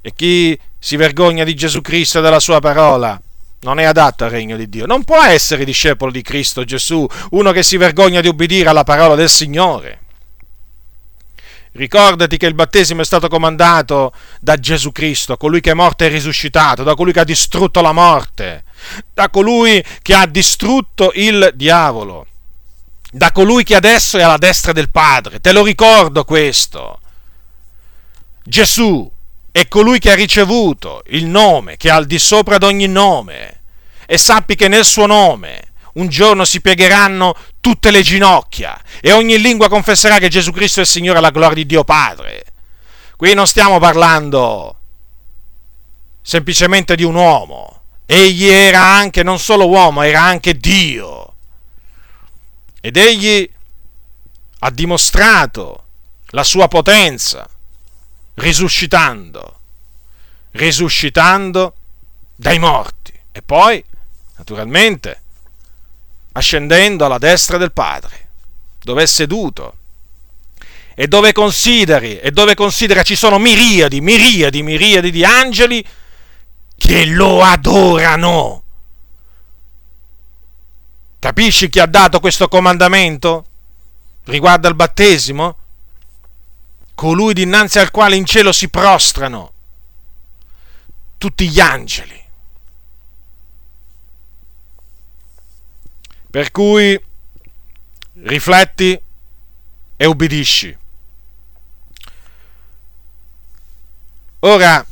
E 0.00 0.12
chi 0.14 0.56
si 0.78 0.94
vergogna 0.94 1.42
di 1.42 1.56
Gesù 1.56 1.80
Cristo 1.80 2.20
e 2.20 2.22
della 2.22 2.38
sua 2.38 2.60
parola 2.60 3.20
non 3.62 3.80
è 3.80 3.84
adatto 3.84 4.22
al 4.22 4.30
regno 4.30 4.56
di 4.56 4.68
Dio. 4.68 4.86
Non 4.86 5.02
può 5.02 5.20
essere 5.24 5.64
discepolo 5.64 6.12
di 6.12 6.22
Cristo 6.22 6.62
Gesù 6.62 7.04
uno 7.30 7.50
che 7.50 7.64
si 7.64 7.76
vergogna 7.76 8.20
di 8.20 8.28
ubbidire 8.28 8.68
alla 8.68 8.84
parola 8.84 9.16
del 9.16 9.28
Signore. 9.28 10.02
Ricordati 11.72 12.36
che 12.36 12.46
il 12.46 12.54
battesimo 12.54 13.02
è 13.02 13.04
stato 13.04 13.28
comandato 13.28 14.12
da 14.40 14.56
Gesù 14.56 14.90
Cristo, 14.92 15.36
colui 15.36 15.60
che 15.60 15.70
è 15.70 15.74
morto 15.74 16.04
e 16.04 16.08
risuscitato, 16.08 16.82
da 16.82 16.94
colui 16.94 17.12
che 17.12 17.20
ha 17.20 17.24
distrutto 17.24 17.80
la 17.80 17.92
morte, 17.92 18.64
da 19.12 19.28
colui 19.28 19.84
che 20.02 20.14
ha 20.14 20.26
distrutto 20.26 21.12
il 21.14 21.52
diavolo, 21.54 22.26
da 23.10 23.32
colui 23.32 23.64
che 23.64 23.74
adesso 23.74 24.18
è 24.18 24.22
alla 24.22 24.38
destra 24.38 24.72
del 24.72 24.90
Padre. 24.90 25.40
Te 25.40 25.52
lo 25.52 25.62
ricordo 25.62 26.24
questo. 26.24 27.00
Gesù 28.42 29.10
è 29.50 29.68
colui 29.68 29.98
che 29.98 30.10
ha 30.10 30.14
ricevuto 30.14 31.02
il 31.08 31.26
nome 31.26 31.76
che 31.76 31.88
è 31.88 31.90
al 31.90 32.06
di 32.06 32.18
sopra 32.18 32.58
di 32.58 32.64
ogni 32.64 32.86
nome. 32.86 33.60
E 34.06 34.16
sappi 34.16 34.54
che 34.54 34.68
nel 34.68 34.84
suo 34.84 35.06
nome 35.06 35.68
un 35.94 36.08
giorno 36.08 36.44
si 36.44 36.60
piegheranno 36.60 37.34
tutte 37.68 37.90
le 37.90 38.00
ginocchia 38.00 38.82
e 38.98 39.12
ogni 39.12 39.38
lingua 39.38 39.68
confesserà 39.68 40.16
che 40.16 40.30
Gesù 40.30 40.52
Cristo 40.52 40.80
è 40.80 40.84
il 40.84 40.88
Signore 40.88 41.18
alla 41.18 41.28
gloria 41.28 41.56
di 41.56 41.66
Dio 41.66 41.84
Padre. 41.84 42.46
Qui 43.14 43.34
non 43.34 43.46
stiamo 43.46 43.78
parlando 43.78 44.76
semplicemente 46.22 46.96
di 46.96 47.04
un 47.04 47.14
uomo. 47.14 47.82
Egli 48.06 48.46
era 48.46 48.82
anche 48.82 49.22
non 49.22 49.38
solo 49.38 49.68
uomo, 49.68 50.00
era 50.00 50.22
anche 50.22 50.54
Dio. 50.54 51.34
Ed 52.80 52.96
egli 52.96 53.46
ha 54.60 54.70
dimostrato 54.70 55.84
la 56.28 56.44
sua 56.44 56.68
potenza 56.68 57.46
risuscitando, 58.36 59.60
risuscitando 60.52 61.74
dai 62.34 62.58
morti 62.58 63.12
e 63.30 63.42
poi, 63.42 63.84
naturalmente, 64.36 65.20
ascendendo 66.38 67.04
alla 67.04 67.18
destra 67.18 67.58
del 67.58 67.72
Padre, 67.72 68.28
dove 68.80 69.02
è 69.02 69.06
seduto 69.06 69.74
e 70.94 71.06
dove 71.06 71.32
consideri, 71.32 72.18
e 72.18 72.30
dove 72.30 72.54
considera 72.54 73.02
ci 73.02 73.16
sono 73.16 73.38
miriadi, 73.38 74.00
miriadi, 74.00 74.62
miriadi 74.62 75.10
di 75.10 75.24
angeli 75.24 75.84
che 76.76 77.04
lo 77.06 77.42
adorano. 77.42 78.62
Capisci 81.18 81.68
chi 81.68 81.80
ha 81.80 81.86
dato 81.86 82.20
questo 82.20 82.48
comandamento 82.48 83.44
riguardo 84.24 84.68
al 84.68 84.76
battesimo? 84.76 85.56
Colui 86.94 87.34
dinanzi 87.34 87.78
al 87.78 87.90
quale 87.90 88.16
in 88.16 88.24
cielo 88.24 88.52
si 88.52 88.68
prostrano 88.68 89.52
tutti 91.18 91.48
gli 91.48 91.60
angeli. 91.60 92.17
Per 96.38 96.52
cui 96.52 96.96
rifletti 98.22 98.96
e 99.96 100.06
ubbidisci. 100.06 100.78
Ora 104.38 104.86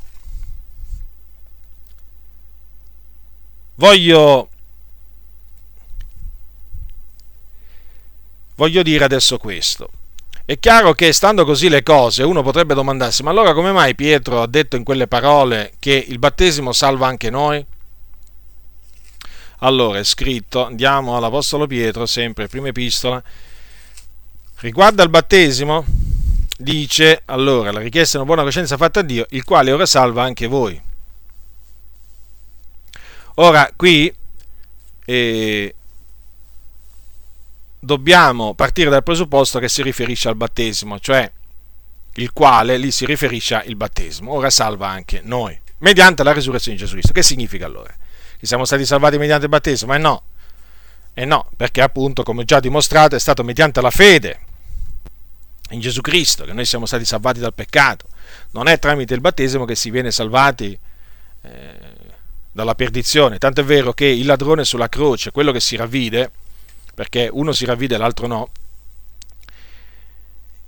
voglio 3.76 4.48
voglio 8.56 8.82
dire 8.82 9.04
adesso 9.04 9.38
questo. 9.38 9.88
È 10.44 10.58
chiaro 10.58 10.94
che 10.94 11.12
stando 11.12 11.44
così 11.44 11.68
le 11.68 11.84
cose 11.84 12.24
uno 12.24 12.42
potrebbe 12.42 12.74
domandarsi, 12.74 13.22
ma 13.22 13.30
allora 13.30 13.54
come 13.54 13.70
mai 13.70 13.94
Pietro 13.94 14.42
ha 14.42 14.48
detto 14.48 14.74
in 14.74 14.82
quelle 14.82 15.06
parole 15.06 15.74
che 15.78 15.92
il 16.08 16.18
battesimo 16.18 16.72
salva 16.72 17.06
anche 17.06 17.30
noi? 17.30 17.64
Allora 19.60 19.98
è 19.98 20.04
scritto, 20.04 20.66
andiamo 20.66 21.16
all'Apostolo 21.16 21.66
Pietro, 21.66 22.04
sempre 22.04 22.46
prima 22.46 22.68
epistola, 22.68 23.22
riguardo 24.56 25.02
al 25.02 25.08
battesimo, 25.08 25.84
dice, 26.58 27.22
allora, 27.24 27.72
la 27.72 27.80
richiesta 27.80 28.14
è 28.14 28.20
una 28.20 28.26
buona 28.26 28.42
coscienza 28.42 28.76
fatta 28.76 29.00
a 29.00 29.02
Dio, 29.02 29.26
il 29.30 29.44
quale 29.44 29.72
ora 29.72 29.86
salva 29.86 30.24
anche 30.24 30.46
voi. 30.46 30.80
Ora, 33.36 33.70
qui 33.74 34.14
eh, 35.06 35.74
dobbiamo 37.78 38.54
partire 38.54 38.90
dal 38.90 39.02
presupposto 39.02 39.58
che 39.58 39.68
si 39.68 39.82
riferisce 39.82 40.28
al 40.28 40.36
battesimo, 40.36 40.98
cioè 40.98 41.30
il 42.14 42.32
quale 42.32 42.76
lì 42.76 42.90
si 42.90 43.06
riferisce 43.06 43.54
al 43.54 43.76
battesimo, 43.76 44.32
ora 44.32 44.50
salva 44.50 44.88
anche 44.88 45.20
noi, 45.22 45.58
mediante 45.78 46.22
la 46.22 46.32
risurrezione 46.32 46.76
di 46.76 46.82
Gesù 46.82 46.94
Cristo. 46.94 47.12
Che 47.12 47.22
significa 47.22 47.64
allora? 47.66 47.94
Che 48.38 48.46
siamo 48.46 48.64
stati 48.64 48.84
salvati 48.84 49.18
mediante 49.18 49.44
il 49.44 49.50
battesimo? 49.50 49.92
E 49.92 49.96
eh 49.96 49.98
no, 49.98 50.22
e 51.14 51.22
eh 51.22 51.24
no, 51.24 51.48
perché 51.56 51.80
appunto, 51.80 52.22
come 52.22 52.44
già 52.44 52.60
dimostrato, 52.60 53.16
è 53.16 53.18
stato 53.18 53.42
mediante 53.42 53.80
la 53.80 53.90
fede 53.90 54.40
in 55.70 55.80
Gesù 55.80 56.00
Cristo 56.00 56.44
che 56.44 56.52
noi 56.52 56.64
siamo 56.64 56.86
stati 56.86 57.04
salvati 57.04 57.40
dal 57.40 57.54
peccato. 57.54 58.06
Non 58.50 58.68
è 58.68 58.78
tramite 58.78 59.14
il 59.14 59.20
battesimo 59.20 59.64
che 59.64 59.74
si 59.74 59.90
viene 59.90 60.10
salvati 60.10 60.78
eh, 61.42 61.74
dalla 62.52 62.74
perdizione. 62.74 63.38
Tanto 63.38 63.60
è 63.60 63.64
vero 63.64 63.92
che 63.92 64.06
il 64.06 64.26
ladrone 64.26 64.64
sulla 64.64 64.88
croce, 64.88 65.30
quello 65.30 65.52
che 65.52 65.60
si 65.60 65.76
ravvide, 65.76 66.30
perché 66.94 67.28
uno 67.30 67.52
si 67.52 67.64
ravvide 67.64 67.94
e 67.94 67.98
l'altro 67.98 68.26
no, 68.26 68.48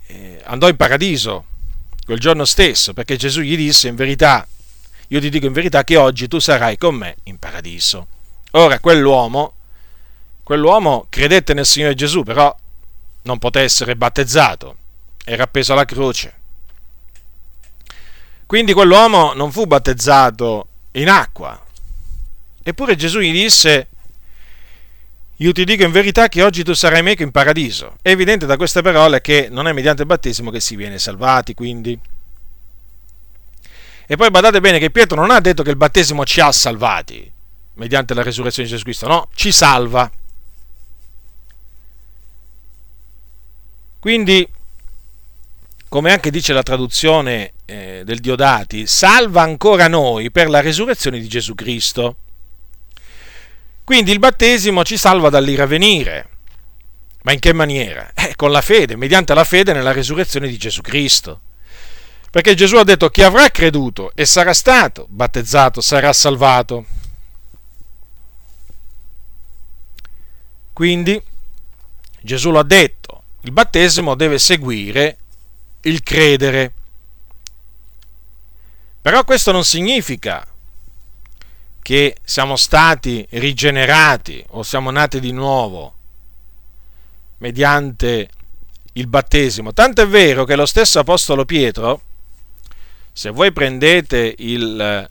eh, 0.07 0.41
andò 0.45 0.67
in 0.67 0.75
paradiso 0.75 1.45
quel 2.05 2.19
giorno 2.19 2.45
stesso, 2.45 2.93
perché 2.93 3.17
Gesù 3.17 3.41
gli 3.41 3.55
disse 3.55 3.87
in 3.87 3.95
verità 3.95 4.47
io 5.11 5.19
ti 5.19 5.29
dico 5.29 5.47
in 5.47 5.53
verità 5.53 5.83
che 5.83 5.97
oggi 5.97 6.27
tu 6.27 6.37
sarai 6.39 6.77
con 6.77 6.95
me 6.95 7.15
in 7.23 7.39
paradiso. 7.39 8.07
Ora, 8.51 8.79
quell'uomo, 8.79 9.53
quell'uomo 10.43 11.07
credette 11.09 11.55
nel 11.55 11.65
Signore 11.65 11.95
Gesù, 11.95 12.21
però 12.23 12.55
non 13.23 13.39
poté 13.39 13.61
essere 13.61 13.95
battezzato, 13.95 14.77
era 15.25 15.43
appeso 15.43 15.73
alla 15.73 15.85
croce. 15.85 16.33
Quindi 18.45 18.73
quell'uomo 18.73 19.33
non 19.33 19.51
fu 19.51 19.65
battezzato 19.65 20.67
in 20.91 21.09
acqua. 21.09 21.59
Eppure 22.61 22.95
Gesù 22.95 23.19
gli 23.19 23.31
disse, 23.31 23.87
io 25.37 25.51
ti 25.51 25.63
dico 25.63 25.83
in 25.83 25.91
verità 25.91 26.27
che 26.27 26.43
oggi 26.43 26.63
tu 26.63 26.73
sarai 26.73 27.01
meco 27.01 27.23
in 27.23 27.31
paradiso. 27.31 27.97
È 28.01 28.09
evidente 28.09 28.45
da 28.45 28.57
queste 28.57 28.83
parole 28.83 29.21
che 29.21 29.47
non 29.49 29.67
è 29.67 29.71
mediante 29.71 30.01
il 30.01 30.07
battesimo 30.07 30.51
che 30.51 30.59
si 30.59 30.75
viene 30.75 30.99
salvati, 30.99 31.55
quindi 31.55 31.99
e 34.11 34.15
poi 34.15 34.31
badate 34.31 34.59
bene 34.59 34.79
che 34.79 34.89
Pietro 34.89 35.17
non 35.17 35.29
ha 35.29 35.39
detto 35.39 35.61
che 35.61 35.69
il 35.69 35.75
battesimo 35.75 36.25
ci 36.25 36.41
ha 36.41 36.51
salvati 36.51 37.31
mediante 37.75 38.15
la 38.15 38.23
resurrezione 38.23 38.67
di 38.67 38.73
Gesù 38.73 38.83
Cristo, 38.85 39.07
no, 39.07 39.29
ci 39.35 39.51
salva. 39.51 40.11
Quindi, 43.99 44.47
come 45.87 46.11
anche 46.11 46.31
dice 46.31 46.53
la 46.53 46.63
traduzione 46.63 47.53
eh, 47.65 48.01
del 48.03 48.17
Diodati, 48.17 48.87
salva 48.87 49.43
ancora 49.43 49.87
noi 49.87 50.31
per 50.31 50.49
la 50.49 50.59
resurrezione 50.59 51.19
di 51.19 51.27
Gesù 51.27 51.53
Cristo. 51.53 52.15
Quindi 53.83 54.11
il 54.11 54.17
battesimo 54.17 54.83
ci 54.83 54.97
salva 54.97 55.29
dall'iravenire. 55.29 56.29
Ma 57.21 57.31
in 57.31 57.39
che 57.39 57.53
maniera? 57.53 58.11
Eh, 58.15 58.33
con 58.35 58.49
la 58.49 58.61
fede, 58.61 58.95
mediante 58.95 59.35
la 59.35 59.43
fede 59.43 59.71
nella 59.71 59.91
resurrezione 59.91 60.47
di 60.47 60.57
Gesù 60.57 60.81
Cristo. 60.81 61.41
Perché 62.31 62.53
Gesù 62.53 62.75
ha 62.75 62.83
detto 62.83 63.09
chi 63.09 63.23
avrà 63.23 63.49
creduto 63.49 64.11
e 64.13 64.25
sarà 64.25 64.53
stato 64.53 65.07
battezzato 65.09 65.81
sarà 65.81 66.13
salvato. 66.13 66.85
Quindi 70.73 71.21
Gesù 72.21 72.51
l'ha 72.51 72.63
detto, 72.63 73.23
il 73.41 73.51
battesimo 73.51 74.15
deve 74.15 74.37
seguire 74.37 75.17
il 75.81 76.03
credere. 76.03 76.73
Però 79.01 79.23
questo 79.23 79.51
non 79.51 79.63
significa 79.63 80.45
che 81.81 82.17
siamo 82.23 82.55
stati 82.55 83.25
rigenerati 83.31 84.43
o 84.49 84.63
siamo 84.63 84.91
nati 84.91 85.19
di 85.19 85.31
nuovo 85.31 85.95
mediante 87.37 88.29
il 88.93 89.07
battesimo. 89.07 89.73
Tanto 89.73 90.01
è 90.01 90.07
vero 90.07 90.43
che 90.43 90.55
lo 90.55 90.65
stesso 90.65 90.99
Apostolo 90.99 91.45
Pietro 91.45 92.01
se 93.19 93.31
voi 93.31 93.51
prendete 93.51 94.33
il, 94.37 95.09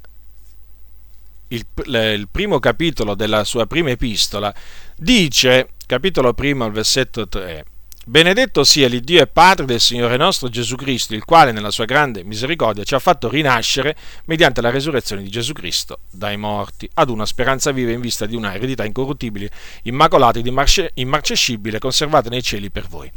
il, 1.49 1.67
il, 1.85 2.29
primo 2.33 2.59
capitolo 2.59 3.15
della 3.15 3.45
sua 3.45 3.67
prima 3.67 3.91
epistola, 3.91 4.55
dice 4.97 5.73
capitolo 5.85 6.33
primo, 6.33 6.71
versetto 6.71 7.29
3. 7.29 7.67
Benedetto 8.07 8.65
sia 8.65 8.89
l'Iddio 8.89 9.21
e 9.21 9.27
Padre 9.27 9.67
del 9.67 9.81
Signore 9.81 10.17
nostro 10.17 10.49
Gesù 10.49 10.75
Cristo, 10.77 11.15
il 11.15 11.27
quale 11.27 11.53
nella 11.53 11.71
sua 11.71 11.85
grande 11.85 12.25
misericordia 12.25 12.83
ci 12.83 12.95
ha 12.95 12.99
fatto 12.99 13.29
rinascere 13.29 13.95
mediante 14.25 14.63
la 14.63 14.71
resurrezione 14.71 15.21
di 15.21 15.29
Gesù 15.29 15.53
Cristo 15.53 15.99
dai 16.11 16.39
morti, 16.39 16.89
ad 16.95 17.11
una 17.11 17.27
speranza 17.27 17.73
viva 17.73 17.91
in 17.91 18.01
vista 18.01 18.25
di 18.25 18.37
una 18.37 18.55
eredità 18.55 18.87
incorruttibile, 18.87 19.51
immacolata 19.83 20.39
ed 20.39 20.47
immarcescibile, 20.95 21.79
conservata 21.79 22.31
nei 22.31 22.43
cieli 22.43 22.71
per 22.71 22.87
voi. 22.87 23.13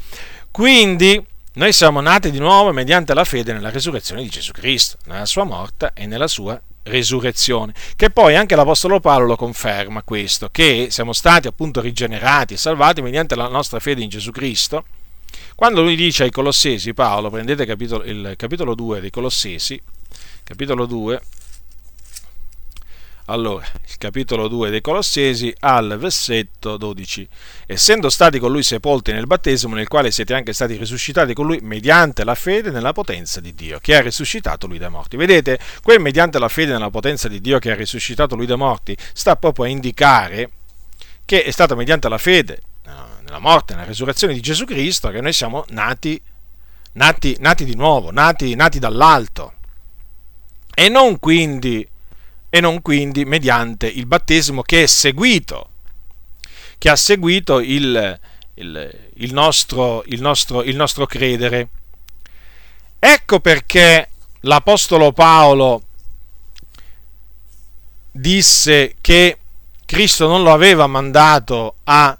Quindi 0.52 1.26
noi 1.54 1.74
siamo 1.74 2.00
nati 2.00 2.32
di 2.32 2.40
nuovo 2.40 2.72
mediante 2.72 3.14
la 3.14 3.26
fede 3.26 3.52
nella 3.52 3.72
resurrezione 3.72 4.22
di 4.22 4.30
Gesù 4.30 4.54
Cristo, 4.54 4.98
nella 5.08 5.26
sua 5.26 5.44
morte 5.44 5.92
e 5.94 6.06
nella 6.06 6.28
sua 6.28 6.60
resurrezione. 6.84 7.74
Che 7.98 8.10
poi 8.10 8.38
anche 8.38 8.56
l'Apostolo 8.56 9.02
Paolo 9.02 9.26
lo 9.26 9.36
conferma 9.36 10.02
questo, 10.04 10.48
che 10.50 10.88
siamo 10.90 11.12
stati 11.12 11.48
appunto 11.48 11.82
rigenerati 11.82 12.54
e 12.54 12.58
salvati 12.58 13.02
mediante 13.02 13.36
la 13.36 13.50
nostra 13.50 13.80
fede 13.80 14.02
in 14.02 14.08
Gesù 14.08 14.32
Cristo. 14.32 14.86
Quando 15.54 15.82
lui 15.82 15.98
dice 15.98 16.24
ai 16.24 16.32
Colossesi, 16.32 16.94
Paolo, 16.94 17.30
prendete 17.30 17.66
capitolo, 17.66 18.06
il 18.06 18.34
capitolo 18.38 18.74
2 18.74 19.02
dei 19.02 19.10
Colossesi, 19.10 19.82
capitolo 20.44 20.86
2, 20.86 21.22
allora, 23.26 23.66
capitolo 24.02 24.48
2 24.48 24.72
dei 24.72 24.82
Colossesi 24.82 25.54
al 25.60 25.96
versetto 26.00 26.76
12. 26.76 27.28
Essendo 27.68 28.10
stati 28.10 28.40
con 28.40 28.52
lui 28.52 28.64
sepolti 28.64 29.12
nel 29.12 29.28
battesimo, 29.28 29.76
nel 29.76 29.88
quale 29.88 30.10
siete 30.10 30.34
anche 30.34 30.54
stati 30.54 30.76
risuscitati 30.76 31.36
con 31.36 31.46
lui 31.46 31.60
mediante 31.62 32.24
la 32.24 32.34
fede 32.34 32.72
nella 32.72 32.94
potenza 32.94 33.40
di 33.40 33.54
Dio, 33.54 33.78
che 33.78 33.96
ha 33.96 34.02
risuscitato 34.02 34.66
lui 34.66 34.80
dai 34.80 34.90
morti. 34.90 35.18
Vedete, 35.18 35.60
quel 35.84 36.00
mediante 36.00 36.40
la 36.40 36.48
fede 36.48 36.72
nella 36.72 36.90
potenza 36.90 37.28
di 37.28 37.40
Dio 37.42 37.60
che 37.60 37.70
ha 37.70 37.76
risuscitato 37.76 38.36
lui 38.36 38.48
dai 38.48 38.58
morti 38.58 38.98
sta 39.14 39.36
proprio 39.36 39.66
a 39.66 39.68
indicare 39.68 40.50
che 41.24 41.44
è 41.44 41.52
stato 41.52 41.76
mediante 41.76 42.10
la 42.10 42.18
fede 42.18 42.64
nella 43.24 43.38
morte, 43.38 43.76
nella 43.76 43.86
resurrezione 43.86 44.34
di 44.34 44.42
Gesù 44.42 44.66
Cristo 44.66 45.10
che 45.10 45.22
noi 45.22 45.32
siamo 45.32 45.64
nati, 45.70 46.20
nati, 46.94 47.38
nati 47.40 47.66
di 47.66 47.76
nuovo, 47.76 48.12
nati, 48.12 48.56
nati 48.56 48.80
dall'alto. 48.80 49.54
E 50.74 50.90
non 50.90 51.20
quindi 51.20 51.88
e 52.54 52.60
non 52.60 52.82
quindi 52.82 53.24
mediante 53.24 53.88
il 53.88 54.06
battesimo 54.06 54.62
che 54.62 54.84
è 54.84 54.86
seguito, 54.86 55.70
che 56.78 56.90
ha 56.90 56.98
seguito 56.98 57.62
il, 57.62 58.20
il, 58.56 59.10
il, 59.14 59.34
nostro, 59.34 60.04
il, 60.08 60.20
nostro, 60.20 60.62
nostro 60.74 61.06
credere. 61.06 61.70
Ecco 63.00 63.40
perché 63.40 64.10
l'Apostolo 64.42 65.14
Paolo 65.14 65.84
disse 68.12 68.96
che 69.00 69.38
Cristo 69.86 70.28
non 70.28 70.44
lo 70.44 70.52
aveva 70.52 70.88
mandato 70.88 71.76
a 71.86 72.18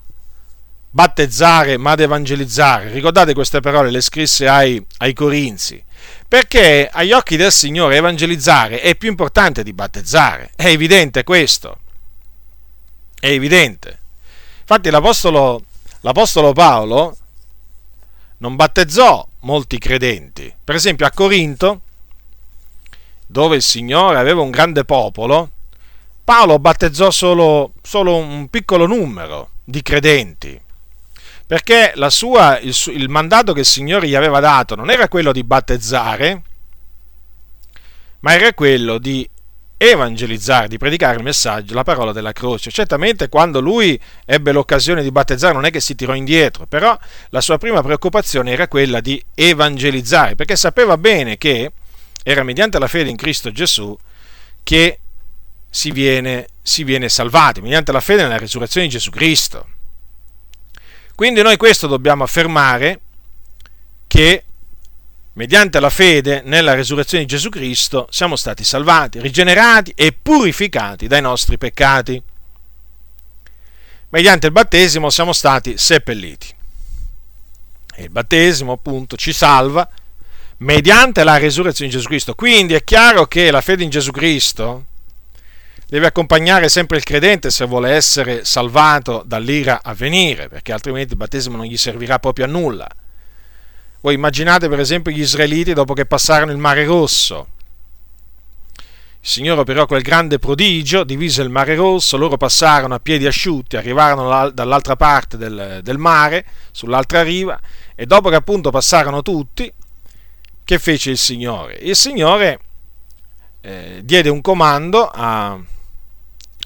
battezzare 0.88 1.76
ma 1.76 1.90
ad 1.90 2.00
evangelizzare. 2.00 2.90
Ricordate 2.90 3.34
queste 3.34 3.60
parole, 3.60 3.90
le 3.90 4.00
scrisse 4.00 4.48
ai, 4.48 4.82
ai 4.98 5.12
Corinzi. 5.12 5.84
Perché 6.32 6.88
agli 6.90 7.12
occhi 7.12 7.36
del 7.36 7.52
Signore 7.52 7.96
evangelizzare 7.96 8.80
è 8.80 8.96
più 8.96 9.10
importante 9.10 9.62
di 9.62 9.74
battezzare. 9.74 10.50
È 10.56 10.64
evidente 10.64 11.24
questo. 11.24 11.80
È 13.20 13.26
evidente. 13.26 13.98
Infatti 14.60 14.88
l'Apostolo, 14.88 15.62
l'Apostolo 16.00 16.54
Paolo 16.54 17.18
non 18.38 18.56
battezzò 18.56 19.28
molti 19.40 19.76
credenti. 19.76 20.50
Per 20.64 20.74
esempio 20.74 21.04
a 21.04 21.10
Corinto, 21.10 21.82
dove 23.26 23.56
il 23.56 23.62
Signore 23.62 24.16
aveva 24.16 24.40
un 24.40 24.50
grande 24.50 24.86
popolo, 24.86 25.50
Paolo 26.24 26.58
battezzò 26.58 27.10
solo, 27.10 27.74
solo 27.82 28.16
un 28.16 28.48
piccolo 28.48 28.86
numero 28.86 29.50
di 29.64 29.82
credenti 29.82 30.58
perché 31.52 31.92
sua, 32.08 32.58
il, 32.60 32.74
il 32.94 33.10
mandato 33.10 33.52
che 33.52 33.60
il 33.60 33.66
Signore 33.66 34.08
gli 34.08 34.14
aveva 34.14 34.40
dato 34.40 34.74
non 34.74 34.88
era 34.88 35.06
quello 35.06 35.32
di 35.32 35.44
battezzare, 35.44 36.42
ma 38.20 38.32
era 38.32 38.54
quello 38.54 38.96
di 38.96 39.28
evangelizzare, 39.76 40.66
di 40.66 40.78
predicare 40.78 41.18
il 41.18 41.22
messaggio, 41.22 41.74
la 41.74 41.82
parola 41.82 42.12
della 42.12 42.32
croce. 42.32 42.70
Certamente 42.70 43.28
quando 43.28 43.60
lui 43.60 44.00
ebbe 44.24 44.50
l'occasione 44.52 45.02
di 45.02 45.12
battezzare 45.12 45.52
non 45.52 45.66
è 45.66 45.70
che 45.70 45.80
si 45.80 45.94
tirò 45.94 46.14
indietro, 46.14 46.64
però 46.64 46.98
la 47.28 47.42
sua 47.42 47.58
prima 47.58 47.82
preoccupazione 47.82 48.50
era 48.50 48.66
quella 48.66 49.00
di 49.00 49.22
evangelizzare, 49.34 50.36
perché 50.36 50.56
sapeva 50.56 50.96
bene 50.96 51.36
che 51.36 51.70
era 52.22 52.44
mediante 52.44 52.78
la 52.78 52.88
fede 52.88 53.10
in 53.10 53.16
Cristo 53.16 53.52
Gesù 53.52 53.94
che 54.62 55.00
si 55.68 55.90
viene, 55.90 56.46
si 56.62 56.82
viene 56.82 57.10
salvati, 57.10 57.60
mediante 57.60 57.92
la 57.92 58.00
fede 58.00 58.22
nella 58.22 58.38
risurrezione 58.38 58.86
di 58.86 58.92
Gesù 58.94 59.10
Cristo. 59.10 59.66
Quindi 61.22 61.42
noi 61.42 61.56
questo 61.56 61.86
dobbiamo 61.86 62.24
affermare 62.24 62.98
che 64.08 64.42
mediante 65.34 65.78
la 65.78 65.88
fede 65.88 66.42
nella 66.44 66.74
resurrezione 66.74 67.22
di 67.22 67.30
Gesù 67.30 67.48
Cristo 67.48 68.08
siamo 68.10 68.34
stati 68.34 68.64
salvati, 68.64 69.20
rigenerati 69.20 69.92
e 69.94 70.18
purificati 70.20 71.06
dai 71.06 71.20
nostri 71.20 71.58
peccati. 71.58 72.20
Mediante 74.08 74.46
il 74.46 74.52
battesimo 74.52 75.10
siamo 75.10 75.32
stati 75.32 75.78
seppelliti. 75.78 76.52
E 77.94 78.02
il 78.02 78.10
battesimo 78.10 78.72
appunto 78.72 79.14
ci 79.16 79.32
salva 79.32 79.88
mediante 80.56 81.22
la 81.22 81.38
resurrezione 81.38 81.88
di 81.88 81.96
Gesù 81.96 82.08
Cristo. 82.08 82.34
Quindi 82.34 82.74
è 82.74 82.82
chiaro 82.82 83.26
che 83.26 83.52
la 83.52 83.60
fede 83.60 83.84
in 83.84 83.90
Gesù 83.90 84.10
Cristo 84.10 84.86
deve 85.92 86.06
accompagnare 86.06 86.70
sempre 86.70 86.96
il 86.96 87.02
credente 87.02 87.50
se 87.50 87.66
vuole 87.66 87.90
essere 87.90 88.46
salvato 88.46 89.22
dall'ira 89.26 89.80
a 89.82 89.92
venire, 89.92 90.48
perché 90.48 90.72
altrimenti 90.72 91.12
il 91.12 91.18
battesimo 91.18 91.58
non 91.58 91.66
gli 91.66 91.76
servirà 91.76 92.18
proprio 92.18 92.46
a 92.46 92.48
nulla. 92.48 92.88
Voi 94.00 94.14
immaginate 94.14 94.70
per 94.70 94.80
esempio 94.80 95.12
gli 95.12 95.20
israeliti 95.20 95.74
dopo 95.74 95.92
che 95.92 96.06
passarono 96.06 96.50
il 96.50 96.56
mare 96.56 96.86
rosso. 96.86 97.46
Il 98.76 99.28
Signore 99.28 99.60
operò 99.60 99.84
quel 99.84 100.00
grande 100.00 100.38
prodigio, 100.38 101.04
divise 101.04 101.42
il 101.42 101.50
mare 101.50 101.74
rosso, 101.74 102.16
loro 102.16 102.38
passarono 102.38 102.94
a 102.94 102.98
piedi 102.98 103.26
asciutti, 103.26 103.76
arrivarono 103.76 104.48
dall'altra 104.48 104.96
parte 104.96 105.36
del, 105.36 105.80
del 105.82 105.98
mare, 105.98 106.46
sull'altra 106.70 107.22
riva, 107.22 107.60
e 107.94 108.06
dopo 108.06 108.30
che 108.30 108.36
appunto 108.36 108.70
passarono 108.70 109.20
tutti, 109.20 109.70
che 110.64 110.78
fece 110.78 111.10
il 111.10 111.18
Signore? 111.18 111.74
Il 111.82 111.96
Signore 111.96 112.60
eh, 113.60 114.00
diede 114.02 114.30
un 114.30 114.40
comando 114.40 115.06
a, 115.06 115.60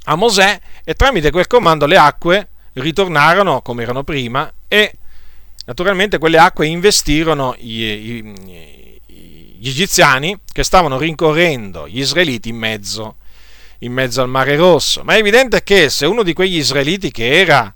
a 0.09 0.15
Mosè 0.17 0.61
e 0.85 0.95
tramite 0.95 1.31
quel 1.31 1.47
comando 1.47 1.87
le 1.87 1.97
acque 1.97 2.49
ritornarono 2.75 3.63
come 3.63 3.83
erano 3.83 4.05
prima 4.05 4.51
e 4.69 4.93
naturalmente 5.65 6.19
quelle 6.19 6.39
acque 6.39 6.67
investirono 6.67 7.55
gli, 7.59 8.23
gli, 8.23 9.69
egiziani 9.69 10.39
che 10.53 10.63
stavano 10.63 10.99
rincorrendo 10.99 11.89
gli 11.89 11.99
israeliti 11.99 12.51
in 12.51 12.57
mezzo, 12.57 13.17
in 13.79 13.93
mezzo, 13.93 14.21
al 14.23 14.29
mare 14.29 14.57
rosso. 14.57 15.03
Ma 15.03 15.15
è 15.15 15.19
evidente 15.19 15.65
che 15.65 15.89
se 15.91 16.07
uno 16.07 16.23
di 16.23 16.33
quegli 16.33 16.57
israeliti 16.57 17.11
che 17.11 17.41
era, 17.41 17.75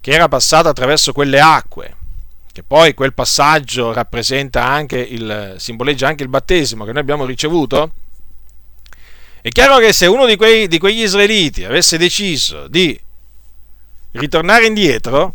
che 0.00 0.10
era 0.10 0.28
passato 0.28 0.68
attraverso 0.68 1.12
quelle 1.12 1.40
acque, 1.40 1.96
che 2.52 2.62
poi 2.62 2.92
quel 2.92 3.14
passaggio 3.14 3.92
rappresenta 3.92 4.64
anche 4.64 4.98
il, 4.98 5.54
simboleggia 5.56 6.08
anche 6.08 6.24
il 6.24 6.28
battesimo 6.28 6.84
che 6.84 6.92
noi 6.92 7.00
abbiamo 7.00 7.24
ricevuto, 7.24 7.92
è 9.42 9.48
chiaro 9.48 9.78
che 9.78 9.92
se 9.92 10.06
uno 10.06 10.26
di, 10.26 10.36
quei, 10.36 10.68
di 10.68 10.78
quegli 10.78 11.02
israeliti 11.02 11.64
avesse 11.64 11.96
deciso 11.96 12.68
di 12.68 12.98
ritornare 14.12 14.66
indietro, 14.66 15.34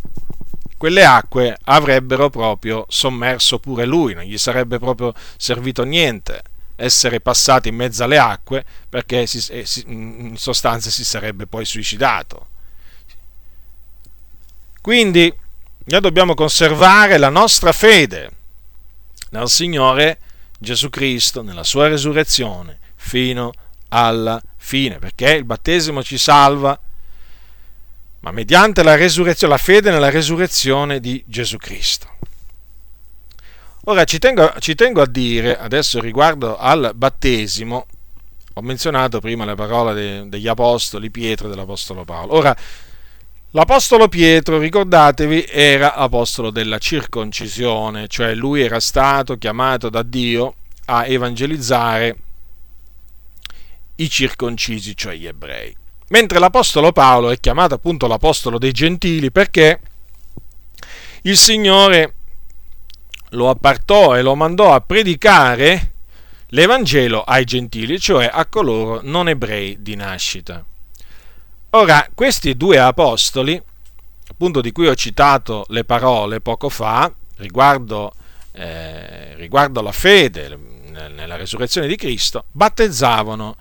quelle 0.77 1.05
acque 1.05 1.57
avrebbero 1.63 2.29
proprio 2.29 2.85
sommerso 2.89 3.59
pure 3.59 3.85
lui, 3.85 4.13
non 4.13 4.23
gli 4.23 4.37
sarebbe 4.37 4.77
proprio 4.77 5.13
servito 5.37 5.83
niente 5.83 6.41
essere 6.75 7.21
passati 7.21 7.69
in 7.69 7.75
mezzo 7.75 8.03
alle 8.03 8.17
acque 8.17 8.65
perché 8.89 9.25
eh, 9.49 9.65
in 9.85 10.35
sostanza 10.37 10.89
si 10.89 11.05
sarebbe 11.05 11.47
poi 11.47 11.65
suicidato. 11.65 12.47
Quindi 14.81 15.33
noi 15.85 16.01
dobbiamo 16.01 16.35
conservare 16.35 17.17
la 17.17 17.29
nostra 17.29 17.71
fede 17.71 18.31
nel 19.31 19.49
Signore 19.49 20.19
Gesù 20.59 20.89
Cristo, 20.89 21.41
nella 21.41 21.63
sua 21.63 21.87
resurrezione, 21.87 22.79
fino 22.95 23.47
a 23.47 23.64
alla 23.95 24.41
fine, 24.57 24.99
perché 24.99 25.31
il 25.31 25.45
battesimo 25.45 26.03
ci 26.03 26.17
salva, 26.17 26.77
ma 28.19 28.31
mediante 28.31 28.83
la 28.83 28.95
resurrezione, 28.95 29.53
la 29.53 29.59
fede 29.59 29.89
nella 29.89 30.09
resurrezione 30.09 30.99
di 30.99 31.23
Gesù 31.25 31.55
Cristo. 31.55 32.09
Ora 33.85 34.03
ci 34.03 34.19
tengo, 34.19 34.53
ci 34.59 34.75
tengo 34.75 35.01
a 35.01 35.07
dire, 35.07 35.57
adesso 35.57 36.01
riguardo 36.01 36.57
al 36.57 36.91
battesimo, 36.93 37.85
ho 38.53 38.61
menzionato 38.61 39.19
prima 39.19 39.45
le 39.45 39.55
parole 39.55 39.93
de, 39.93 40.29
degli 40.29 40.47
apostoli 40.47 41.09
Pietro 41.09 41.47
e 41.47 41.49
dell'apostolo 41.51 42.03
Paolo. 42.03 42.33
Ora, 42.33 42.55
l'apostolo 43.51 44.09
Pietro, 44.09 44.57
ricordatevi, 44.57 45.45
era 45.47 45.93
apostolo 45.93 46.49
della 46.49 46.79
circoncisione, 46.79 48.07
cioè 48.07 48.33
lui 48.33 48.61
era 48.61 48.81
stato 48.81 49.37
chiamato 49.37 49.89
da 49.89 50.01
Dio 50.01 50.55
a 50.85 51.05
evangelizzare 51.05 52.17
i 53.95 54.09
circoncisi, 54.09 54.95
cioè 54.95 55.15
gli 55.15 55.27
ebrei. 55.27 55.75
Mentre 56.09 56.39
l'Apostolo 56.39 56.91
Paolo 56.91 57.31
è 57.31 57.39
chiamato 57.39 57.73
appunto 57.73 58.07
l'Apostolo 58.07 58.57
dei 58.57 58.71
Gentili 58.71 59.31
perché 59.31 59.79
il 61.23 61.37
Signore 61.37 62.13
lo 63.29 63.49
appartò 63.49 64.15
e 64.15 64.21
lo 64.21 64.35
mandò 64.35 64.73
a 64.73 64.81
predicare 64.81 65.93
l'Evangelo 66.49 67.21
ai 67.23 67.43
gentili, 67.43 67.99
cioè 67.99 68.29
a 68.31 68.45
coloro 68.45 68.99
non 69.03 69.27
ebrei 69.27 69.81
di 69.81 69.95
nascita. 69.95 70.63
Ora, 71.71 72.07
questi 72.13 72.55
due 72.55 72.79
apostoli, 72.79 73.61
appunto 74.29 74.61
di 74.61 74.71
cui 74.71 74.87
ho 74.87 74.95
citato 74.95 75.65
le 75.69 75.83
parole 75.83 76.39
poco 76.39 76.69
fa, 76.69 77.13
riguardo, 77.37 78.13
eh, 78.53 79.35
riguardo 79.35 79.81
la 79.81 79.91
fede 79.91 80.57
nella 81.13 81.35
resurrezione 81.35 81.87
di 81.87 81.97
Cristo, 81.97 82.45
battezzavano, 82.51 83.57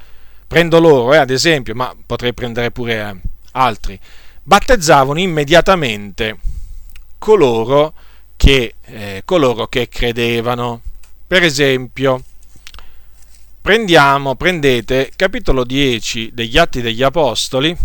prendo 0.47 0.79
loro 0.79 1.13
eh, 1.13 1.19
ad 1.19 1.31
esempio, 1.31 1.75
ma 1.75 1.95
potrei 2.07 2.33
prendere 2.33 2.71
pure 2.71 2.95
eh, 2.95 3.17
altri, 3.53 3.99
battezzavano 4.43 5.19
immediatamente 5.19 6.39
coloro 7.19 7.95
che, 8.37 8.75
eh, 8.85 9.23
coloro 9.25 9.67
che 9.67 9.89
credevano. 9.89 10.81
Per 11.27 11.43
esempio, 11.43 12.23
prendiamo, 13.61 14.35
prendete 14.35 15.11
capitolo 15.17 15.65
10 15.65 16.33
degli 16.35 16.59
Atti 16.59 16.83
degli 16.83 17.03
Apostoli. 17.03 17.77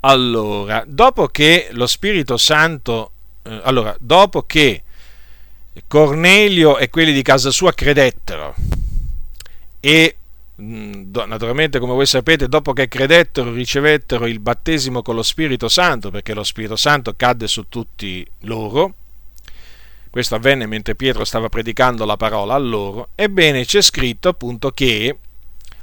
Allora, 0.00 0.84
dopo 0.86 1.26
che 1.26 1.68
lo 1.72 1.86
Spirito 1.86 2.36
Santo, 2.36 3.10
eh, 3.42 3.60
allora, 3.64 3.94
dopo 3.98 4.44
che 4.44 4.84
Cornelio 5.86 6.78
e 6.78 6.88
quelli 6.90 7.12
di 7.12 7.22
casa 7.22 7.50
sua 7.50 7.72
credettero 7.72 8.54
e 9.80 10.17
naturalmente 10.60 11.78
come 11.78 11.92
voi 11.92 12.06
sapete 12.06 12.48
dopo 12.48 12.72
che 12.72 12.88
credettero 12.88 13.52
ricevettero 13.52 14.26
il 14.26 14.40
battesimo 14.40 15.02
con 15.02 15.14
lo 15.14 15.22
Spirito 15.22 15.68
Santo 15.68 16.10
perché 16.10 16.34
lo 16.34 16.42
Spirito 16.42 16.74
Santo 16.74 17.14
cadde 17.16 17.46
su 17.46 17.68
tutti 17.68 18.26
loro. 18.40 18.94
Questo 20.10 20.34
avvenne 20.34 20.66
mentre 20.66 20.96
Pietro 20.96 21.24
stava 21.24 21.48
predicando 21.48 22.04
la 22.04 22.16
parola 22.16 22.54
a 22.54 22.58
loro, 22.58 23.10
ebbene 23.14 23.64
c'è 23.64 23.82
scritto 23.82 24.30
appunto 24.30 24.70
che, 24.70 25.16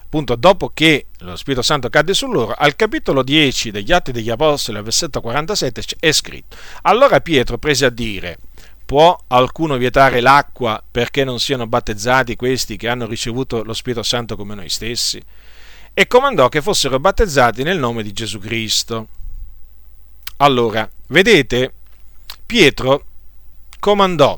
appunto 0.03 0.35
dopo 0.35 0.71
che 0.73 1.05
lo 1.19 1.35
Spirito 1.35 1.61
Santo 1.61 1.89
cadde 1.89 2.13
su 2.13 2.29
loro, 2.29 2.53
al 2.57 2.75
capitolo 2.75 3.21
10 3.23 3.71
degli 3.71 3.91
Atti 3.91 4.11
degli 4.11 4.31
Apostoli, 4.31 4.79
al 4.79 4.83
versetto 4.83 5.21
47, 5.21 5.83
è 5.99 6.11
scritto, 6.11 6.57
allora 6.81 7.21
Pietro 7.21 7.59
prese 7.59 7.85
a 7.85 7.89
dire, 7.89 8.37
può 8.85 9.17
qualcuno 9.27 9.77
vietare 9.77 10.21
l'acqua 10.21 10.81
perché 10.89 11.23
non 11.23 11.39
siano 11.39 11.67
battezzati 11.67 12.35
questi 12.35 12.77
che 12.77 12.87
hanno 12.87 13.07
ricevuto 13.07 13.63
lo 13.63 13.73
Spirito 13.73 14.03
Santo 14.03 14.35
come 14.35 14.55
noi 14.55 14.69
stessi? 14.69 15.21
E 15.93 16.07
comandò 16.07 16.49
che 16.49 16.61
fossero 16.61 16.99
battezzati 16.99 17.63
nel 17.63 17.79
nome 17.79 18.03
di 18.03 18.13
Gesù 18.13 18.39
Cristo. 18.39 19.07
Allora, 20.37 20.89
vedete, 21.07 21.73
Pietro 22.45 23.05
comandò 23.79 24.37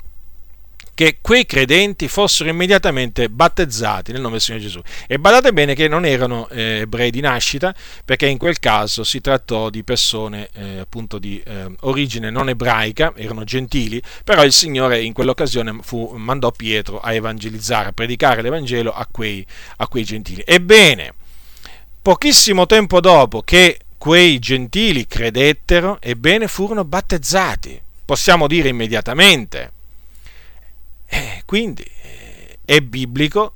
che 0.98 1.20
quei 1.22 1.46
credenti 1.46 2.08
fossero 2.08 2.50
immediatamente 2.50 3.30
battezzati 3.30 4.12
nel 4.12 4.20
nome 4.20 4.34
del 4.34 4.42
Signore 4.42 4.64
Gesù. 4.64 4.82
E 5.06 5.20
badate 5.20 5.54
bene 5.54 5.76
che 5.76 5.88
non 5.88 6.08
erano 6.08 6.50
eh, 6.50 6.80
ebrei 6.80 7.12
di 7.12 7.20
nascita, 7.20 7.72
perché 8.04 8.26
in 8.26 8.40
quel 8.40 8.58
caso 8.58 9.04
si 9.04 9.22
trattò 9.22 9.70
di 9.70 9.84
persone 9.84 10.50
eh, 10.56 10.80
appunto 10.80 11.20
di 11.20 11.40
eh, 11.46 11.68
origine 11.82 12.32
non 12.32 12.50
ebraica, 12.50 13.14
erano 13.16 13.44
gentili, 13.44 14.02
però 14.24 14.44
il 14.44 14.52
Signore 14.52 15.00
in 15.04 15.14
quell'occasione 15.14 15.78
fu, 15.84 16.16
mandò 16.16 16.50
Pietro 16.52 17.00
a 17.00 17.14
evangelizzare, 17.14 17.90
a 17.90 17.92
predicare 17.92 18.42
l'Evangelo 18.42 18.92
a 18.92 19.06
quei, 19.06 19.46
a 19.76 19.88
quei 19.88 20.04
gentili. 20.04 20.42
Ebbene, 20.44 21.14
pochissimo 22.02 22.66
tempo 22.66 23.00
dopo 23.02 23.44
che 23.44 23.82
quei 24.00 24.40
gentili 24.40 25.06
credettero, 25.06 26.00
ebbene 26.02 26.48
furono 26.48 26.84
battezzati 26.84 27.82
possiamo 28.08 28.48
dire 28.48 28.70
immediatamente. 28.70 29.74
Eh, 31.08 31.44
quindi 31.46 31.84
eh, 31.84 32.60
è 32.66 32.82
biblico, 32.82 33.54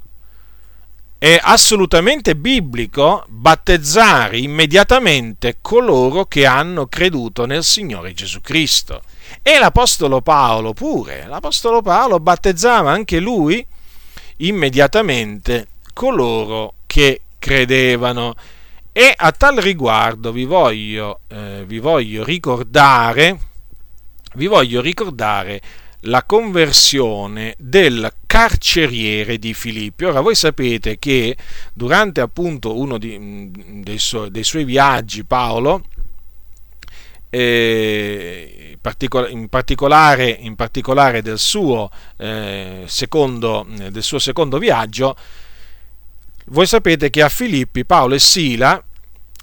è 1.17 1.39
assolutamente 1.41 2.35
biblico 2.35 3.25
battezzare 3.27 4.37
immediatamente 4.37 5.57
coloro 5.61 6.25
che 6.25 6.45
hanno 6.45 6.87
creduto 6.87 7.45
nel 7.45 7.63
Signore 7.63 8.13
Gesù 8.13 8.41
Cristo. 8.41 9.01
E 9.41 9.59
l'Apostolo 9.59 10.21
Paolo 10.21 10.73
pure, 10.73 11.25
l'Apostolo 11.27 11.81
Paolo 11.81 12.19
battezzava 12.19 12.91
anche 12.91 13.19
lui 13.19 13.65
immediatamente 14.37 15.67
coloro 15.93 16.73
che 16.85 17.21
credevano. 17.37 18.35
E 18.93 19.13
a 19.15 19.31
tal 19.31 19.57
riguardo 19.57 20.31
vi 20.31 20.43
voglio, 20.43 21.21
eh, 21.29 21.63
vi 21.65 21.79
voglio 21.79 22.23
ricordare 22.23 23.49
vi 24.35 24.47
voglio 24.47 24.81
ricordare 24.81 25.61
la 26.05 26.23
conversione 26.23 27.55
del 27.57 28.11
carceriere 28.25 29.37
di 29.37 29.53
Filippi. 29.53 30.05
Ora 30.05 30.21
voi 30.21 30.35
sapete 30.35 30.97
che 30.97 31.35
durante 31.73 32.21
appunto 32.21 32.77
uno 32.77 32.97
di, 32.97 33.51
dei, 33.83 33.99
su, 33.99 34.29
dei, 34.29 34.43
suoi 34.43 34.63
viaggi 34.63 35.23
Paolo, 35.25 35.83
eh, 37.29 38.77
in, 39.29 39.47
particolare, 39.49 40.29
in, 40.29 40.55
particolare, 40.55 41.21
del 41.21 41.37
suo, 41.39 41.89
eh, 42.17 42.83
secondo, 42.87 43.65
del 43.67 44.03
suo 44.03 44.19
secondo 44.19 44.57
viaggio, 44.57 45.15
voi 46.45 46.65
sapete 46.65 47.09
che 47.09 47.21
a 47.21 47.29
Filippi 47.29 47.85
Paolo 47.85 48.15
e 48.15 48.19
Sila 48.19 48.83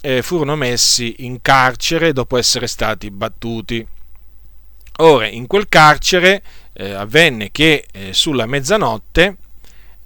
eh, 0.01 0.21
furono 0.21 0.55
messi 0.55 1.15
in 1.19 1.41
carcere 1.41 2.11
dopo 2.13 2.37
essere 2.37 2.67
stati 2.67 3.09
battuti 3.09 3.85
Ora, 5.01 5.27
in 5.27 5.47
quel 5.47 5.69
carcere 5.69 6.41
eh, 6.73 6.91
avvenne 6.91 7.51
che 7.51 7.85
eh, 7.91 8.13
sulla 8.13 8.45
mezzanotte 8.45 9.37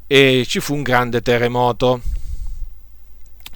eh, 0.05 0.45
ci 0.47 0.59
fu 0.59 0.75
un 0.75 0.83
grande 0.83 1.21
terremoto. 1.21 2.01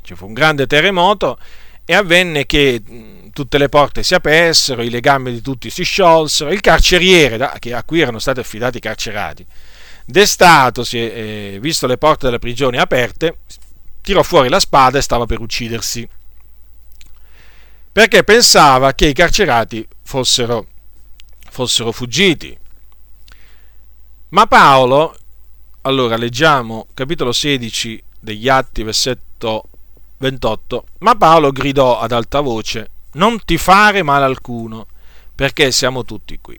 Ci 0.01 0.15
fu 0.15 0.25
un 0.25 0.33
grande 0.33 0.65
terremoto 0.65 1.37
e 1.85 1.93
avvenne 1.93 2.47
che 2.47 2.81
mh, 2.83 3.29
tutte 3.33 3.59
le 3.59 3.69
porte 3.69 4.01
si 4.01 4.15
apersero, 4.15 4.81
i 4.81 4.89
legami 4.89 5.31
di 5.31 5.41
tutti 5.41 5.69
si 5.69 5.83
sciolsero, 5.83 6.51
il 6.51 6.59
carceriere, 6.59 7.37
da, 7.37 7.55
a 7.71 7.83
cui 7.83 8.01
erano 8.01 8.17
stati 8.17 8.39
affidati 8.39 8.77
i 8.77 8.81
carcerati, 8.81 9.45
destatosi, 10.05 10.97
eh, 10.97 11.57
visto 11.61 11.85
le 11.85 11.99
porte 11.99 12.25
della 12.25 12.39
prigione 12.39 12.79
aperte, 12.79 13.41
tirò 14.01 14.23
fuori 14.23 14.49
la 14.49 14.59
spada 14.59 14.97
e 14.97 15.01
stava 15.01 15.27
per 15.27 15.39
uccidersi, 15.39 16.07
perché 17.91 18.23
pensava 18.23 18.93
che 18.93 19.05
i 19.05 19.13
carcerati 19.13 19.87
fossero 20.01 20.65
fossero 21.57 21.91
fuggiti. 21.91 22.55
Ma 24.29 24.45
Paolo, 24.45 25.17
allora 25.81 26.15
leggiamo 26.15 26.85
capitolo 26.93 27.31
16 27.31 28.03
degli 28.19 28.47
Atti, 28.47 28.83
versetto 28.83 29.63
28, 30.17 30.85
ma 30.99 31.15
Paolo 31.15 31.51
gridò 31.51 31.97
ad 31.97 32.11
alta 32.11 32.41
voce, 32.41 32.91
non 33.13 33.43
ti 33.43 33.57
fare 33.57 34.03
male 34.03 34.25
alcuno, 34.25 34.85
perché 35.33 35.71
siamo 35.71 36.03
tutti 36.03 36.37
qui. 36.39 36.55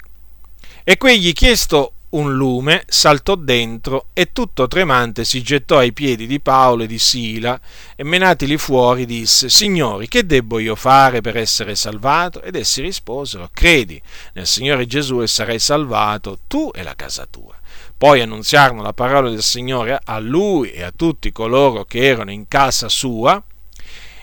E 0.83 0.97
quegli 0.97 1.33
chiesto 1.33 1.93
un 2.11 2.35
lume, 2.35 2.85
saltò 2.87 3.35
dentro 3.35 4.07
e 4.13 4.33
tutto 4.33 4.67
tremante 4.67 5.25
si 5.25 5.43
gettò 5.43 5.79
ai 5.79 5.93
piedi 5.93 6.27
di 6.27 6.41
Paolo 6.41 6.85
e 6.85 6.87
di 6.87 6.99
Sila 6.99 7.61
e 7.95 8.05
menatili 8.05 8.57
fuori 8.57 9.05
disse, 9.05 9.49
Signori, 9.49 10.09
che 10.09 10.25
debbo 10.25 10.59
io 10.59 10.75
fare 10.75 11.21
per 11.21 11.37
essere 11.37 11.75
salvato? 11.75 12.41
Ed 12.41 12.57
essi 12.57 12.81
risposero, 12.81 13.51
credi 13.53 14.01
nel 14.35 14.47
Signore 14.47 14.87
Gesù 14.87 15.21
e 15.21 15.27
sarai 15.27 15.59
salvato 15.59 16.39
tu 16.47 16.71
e 16.75 16.83
la 16.83 16.95
casa 16.95 17.27
tua. 17.31 17.57
Poi 17.97 18.21
annunziarono 18.21 18.81
la 18.81 18.93
parola 18.93 19.29
del 19.29 19.43
Signore 19.43 19.99
a 20.03 20.19
lui 20.19 20.71
e 20.71 20.83
a 20.83 20.93
tutti 20.95 21.33
coloro 21.33 21.85
che 21.85 22.05
erano 22.05 22.31
in 22.31 22.47
casa 22.49 22.89
sua, 22.89 23.43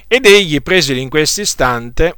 ed 0.08 0.26
egli, 0.26 0.62
presili 0.62 1.02
in 1.02 1.10
questo 1.10 1.42
istante, 1.42 2.18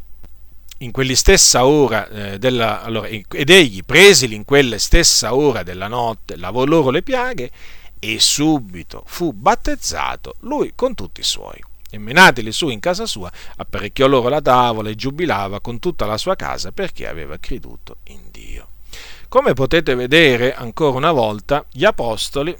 in 0.80 0.92
quella 0.92 1.16
stessa 1.16 1.66
ora 1.66 2.08
eh, 2.08 2.40
della, 2.40 2.84
allora, 2.84 3.08
ed 3.08 3.50
egli 3.50 3.84
presili 3.84 4.36
in 4.36 4.46
quella 4.46 4.78
stessa 4.78 5.34
ora 5.34 5.64
della 5.64 5.88
notte 5.88 6.36
lavò 6.36 6.66
loro 6.66 6.90
le 6.92 7.02
piaghe 7.02 7.52
e 8.00 8.20
subito 8.20 9.04
fu 9.08 9.34
battezzato 9.34 10.36
lui 10.42 10.74
con 10.76 10.94
tutti 10.94 11.22
i 11.22 11.24
suoi. 11.24 11.60
E 11.90 11.98
menateli 11.98 12.52
su 12.52 12.68
in 12.68 12.80
casa 12.80 13.06
sua 13.06 13.32
apparecchiò 13.56 14.08
loro 14.08 14.28
la 14.28 14.42
tavola 14.42 14.90
e 14.90 14.96
giubilava 14.96 15.62
con 15.62 15.80
tutta 15.80 16.06
la 16.06 16.18
sua 16.18 16.36
casa 16.36 16.72
perché 16.72 17.08
aveva 17.08 17.38
creduto 17.40 17.98
in 18.06 18.20
Dio. 18.30 18.68
Come 19.30 19.54
potete 19.54 19.96
vedere 19.96 20.54
ancora 20.54 20.98
una 20.98 21.12
volta 21.12 21.66
gli 21.72 21.86
apostoli 21.86 22.56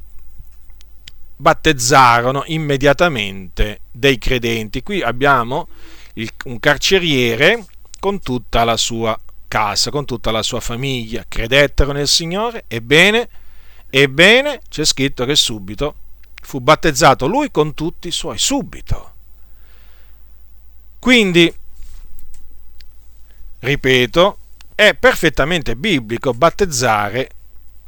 battezzarono 1.36 2.44
immediatamente 2.48 3.82
dei 3.92 4.18
credenti. 4.18 4.82
Qui 4.82 5.02
abbiamo 5.02 5.68
il, 6.14 6.30
un 6.46 6.60
carceriere 6.60 7.66
con 8.00 8.20
tutta 8.20 8.64
la 8.64 8.78
sua 8.78 9.20
casa, 9.48 9.92
con 9.92 10.06
tutta 10.06 10.32
la 10.32 10.44
sua 10.44 10.60
famiglia, 10.60 11.26
credettero 11.28 11.92
nel 11.92 12.08
Signore, 12.08 12.66
ebbene, 12.68 13.30
ebbene 13.90 14.62
c'è 14.70 14.86
scritto 14.86 15.26
che 15.26 15.36
subito 15.36 15.96
fu 16.42 16.60
battezzato 16.60 17.28
lui 17.28 17.52
con 17.52 17.74
tutti 17.74 18.08
i 18.08 18.12
suoi, 18.12 18.38
subito. 18.38 19.14
Quindi, 21.00 21.54
ripeto, 23.60 24.38
è 24.76 24.94
perfettamente 24.94 25.76
biblico 25.76 26.34
battezzare 26.34 27.30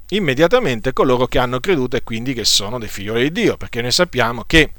immediatamente 0.09 0.93
coloro 0.93 1.27
che 1.27 1.37
hanno 1.37 1.59
creduto 1.59 1.95
e 1.95 2.03
quindi 2.03 2.33
che 2.33 2.45
sono 2.45 2.79
dei 2.79 2.87
figlioli 2.89 3.23
di 3.23 3.41
Dio, 3.41 3.57
perché 3.57 3.81
noi 3.81 3.91
sappiamo 3.91 4.43
che 4.45 4.73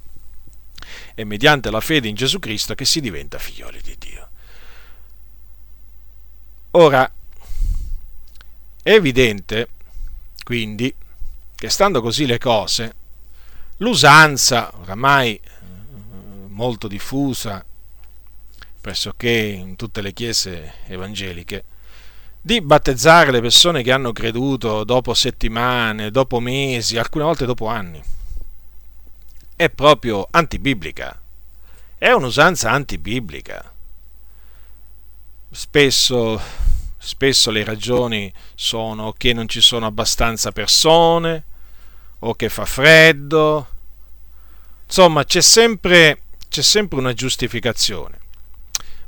è 1.14 1.24
mediante 1.24 1.70
la 1.70 1.81
fede 1.81 2.09
in 2.09 2.14
Gesù 2.14 2.39
Cristo 2.39 2.74
che 2.74 2.85
si 2.85 3.01
diventa 3.01 3.39
figlioli 3.39 3.81
di 3.83 3.97
Dio. 3.99 4.19
Ora, 6.72 7.10
è 8.82 8.92
evidente, 8.92 9.68
quindi, 10.44 10.94
che 11.54 11.68
stando 11.68 12.00
così 12.00 12.26
le 12.26 12.38
cose, 12.38 12.94
l'usanza 13.78 14.72
oramai 14.80 15.34
eh, 15.34 15.40
molto 16.48 16.88
diffusa 16.88 17.64
pressoché 18.80 19.30
in 19.30 19.76
tutte 19.76 20.00
le 20.00 20.12
chiese 20.12 20.74
evangeliche, 20.86 21.64
di 22.40 22.60
battezzare 22.62 23.30
le 23.30 23.40
persone 23.40 23.82
che 23.82 23.92
hanno 23.92 24.12
creduto 24.12 24.84
dopo 24.84 25.12
settimane, 25.12 26.10
dopo 26.10 26.40
mesi, 26.40 26.96
alcune 26.96 27.24
volte 27.24 27.44
dopo 27.44 27.66
anni. 27.66 28.02
È 29.54 29.68
proprio 29.68 30.26
antibiblica. 30.30 31.20
È 31.98 32.10
un'usanza 32.10 32.70
antibiblica. 32.70 33.69
Spesso, 35.51 36.40
spesso 36.98 37.51
le 37.51 37.64
ragioni 37.64 38.32
sono 38.55 39.12
che 39.16 39.32
non 39.32 39.48
ci 39.48 39.61
sono 39.61 39.86
abbastanza 39.86 40.53
persone, 40.53 41.44
o 42.20 42.34
che 42.34 42.48
fa 42.48 42.64
freddo. 42.64 43.68
Insomma, 44.86 45.24
c'è 45.24 45.40
sempre, 45.40 46.22
c'è 46.48 46.62
sempre 46.62 46.98
una 46.98 47.12
giustificazione. 47.12 48.18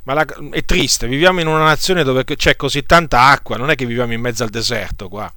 Ma 0.04 0.14
la, 0.14 0.26
è 0.50 0.64
triste, 0.64 1.06
viviamo 1.06 1.40
in 1.40 1.46
una 1.46 1.64
nazione 1.64 2.02
dove 2.02 2.24
c'è 2.24 2.56
così 2.56 2.84
tanta 2.84 3.26
acqua, 3.26 3.56
non 3.56 3.70
è 3.70 3.74
che 3.74 3.86
viviamo 3.86 4.12
in 4.12 4.20
mezzo 4.20 4.42
al 4.42 4.50
deserto 4.50 5.08
qua. 5.08 5.32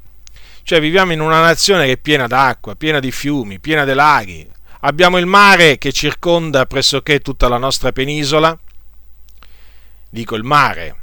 Cioè 0.64 0.80
viviamo 0.80 1.14
in 1.14 1.20
una 1.20 1.41
nazione 1.41 1.86
che 1.86 1.93
è 1.93 1.97
piena 1.97 2.26
d'acqua, 2.26 2.76
piena 2.76 2.99
di 2.99 3.12
fiumi, 3.12 3.60
piena 3.60 3.86
di 3.86 3.93
laghi. 3.93 4.49
Abbiamo 4.82 5.20
il 5.20 5.28
mare 5.28 5.78
che 5.78 5.91
circonda 5.91 6.66
pressoché 6.66 7.20
tutta 7.20 7.47
la 7.47 7.58
nostra 7.58 7.91
penisola. 7.91 8.58
Dico 10.16 10.36
il 10.36 10.43
mare. 10.43 10.95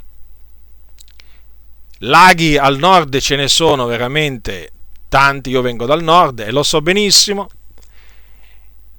Laghi 1.99 2.57
al 2.57 2.79
nord 2.79 3.15
ce 3.19 3.35
ne 3.35 3.47
sono 3.47 3.85
veramente 3.85 4.71
tanti, 5.07 5.51
io 5.51 5.61
vengo 5.61 5.85
dal 5.85 6.01
nord 6.01 6.39
e 6.39 6.49
lo 6.49 6.63
so 6.63 6.81
benissimo. 6.81 7.47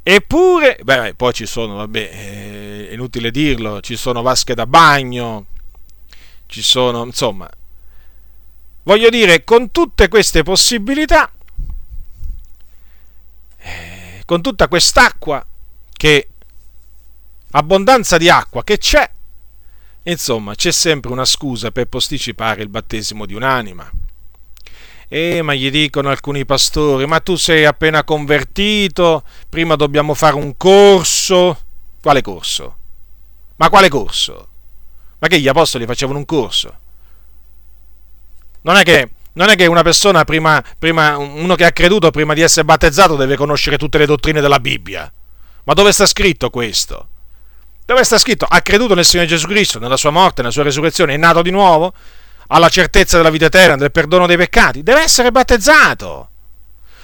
Eppure, 0.04 0.78
beh, 0.80 1.14
poi 1.16 1.32
ci 1.32 1.46
sono, 1.46 1.74
vabbè, 1.74 2.10
è 2.10 2.92
inutile 2.92 3.32
dirlo, 3.32 3.80
ci 3.80 3.96
sono 3.96 4.22
vasche 4.22 4.54
da 4.54 4.68
bagno, 4.68 5.46
ci 6.46 6.62
sono, 6.62 7.02
insomma, 7.02 7.50
voglio 8.84 9.08
dire, 9.08 9.42
con 9.42 9.72
tutte 9.72 10.06
queste 10.06 10.44
possibilità, 10.44 11.28
eh, 13.58 14.22
con 14.24 14.40
tutta 14.42 14.68
quest'acqua, 14.68 15.44
che 15.90 16.28
abbondanza 17.50 18.16
di 18.16 18.28
acqua 18.28 18.62
che 18.62 18.78
c'è, 18.78 19.10
insomma, 20.12 20.54
c'è 20.54 20.70
sempre 20.70 21.10
una 21.10 21.24
scusa 21.24 21.70
per 21.70 21.86
posticipare 21.86 22.62
il 22.62 22.68
battesimo 22.68 23.26
di 23.26 23.34
un'anima. 23.34 23.90
Eh, 25.08 25.42
ma 25.42 25.54
gli 25.54 25.70
dicono 25.70 26.08
alcuni 26.08 26.44
pastori, 26.44 27.06
ma 27.06 27.20
tu 27.20 27.36
sei 27.36 27.64
appena 27.64 28.04
convertito, 28.04 29.22
prima 29.48 29.76
dobbiamo 29.76 30.14
fare 30.14 30.34
un 30.34 30.56
corso. 30.56 31.58
Quale 32.00 32.22
corso? 32.22 32.76
Ma 33.56 33.68
quale 33.68 33.88
corso? 33.88 34.48
Ma 35.18 35.28
che 35.28 35.40
gli 35.40 35.48
apostoli 35.48 35.86
facevano 35.86 36.18
un 36.18 36.24
corso? 36.24 36.78
Non 38.62 38.76
è 38.76 38.82
che, 38.82 39.10
non 39.34 39.48
è 39.50 39.56
che 39.56 39.66
una 39.66 39.82
persona, 39.82 40.24
prima, 40.24 40.62
prima, 40.78 41.16
uno 41.16 41.54
che 41.54 41.64
ha 41.64 41.72
creduto 41.72 42.10
prima 42.10 42.34
di 42.34 42.40
essere 42.40 42.64
battezzato, 42.64 43.16
deve 43.16 43.36
conoscere 43.36 43.78
tutte 43.78 43.98
le 43.98 44.06
dottrine 44.06 44.40
della 44.40 44.58
Bibbia. 44.58 45.10
Ma 45.64 45.74
dove 45.74 45.92
sta 45.92 46.06
scritto 46.06 46.50
questo? 46.50 47.08
Dove 47.84 48.04
sta 48.04 48.18
scritto? 48.18 48.46
Ha 48.48 48.60
creduto 48.62 48.94
nel 48.94 49.04
Signore 49.04 49.28
Gesù 49.28 49.46
Cristo, 49.46 49.78
nella 49.78 49.96
sua 49.96 50.10
morte, 50.10 50.40
nella 50.40 50.52
sua 50.52 50.62
resurrezione, 50.62 51.14
è 51.14 51.18
nato 51.18 51.42
di 51.42 51.50
nuovo? 51.50 51.92
alla 52.48 52.68
certezza 52.68 53.16
della 53.16 53.30
vita 53.30 53.46
eterna, 53.46 53.76
del 53.76 53.92
perdono 53.92 54.26
dei 54.26 54.36
peccati, 54.36 54.82
deve 54.82 55.02
essere 55.02 55.30
battezzato. 55.30 56.28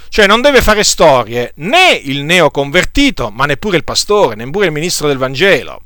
Cioè 0.09 0.27
non 0.27 0.41
deve 0.41 0.61
fare 0.61 0.83
storie 0.83 1.53
né 1.57 1.93
il 1.93 2.25
neoconvertito, 2.25 3.31
ma 3.31 3.47
neppure 3.47 3.77
il 3.77 3.85
pastore, 3.85 4.35
neppure 4.35 4.67
il 4.67 4.73
ministro 4.73 5.07
del 5.07 5.19
Vangelo. 5.19 5.83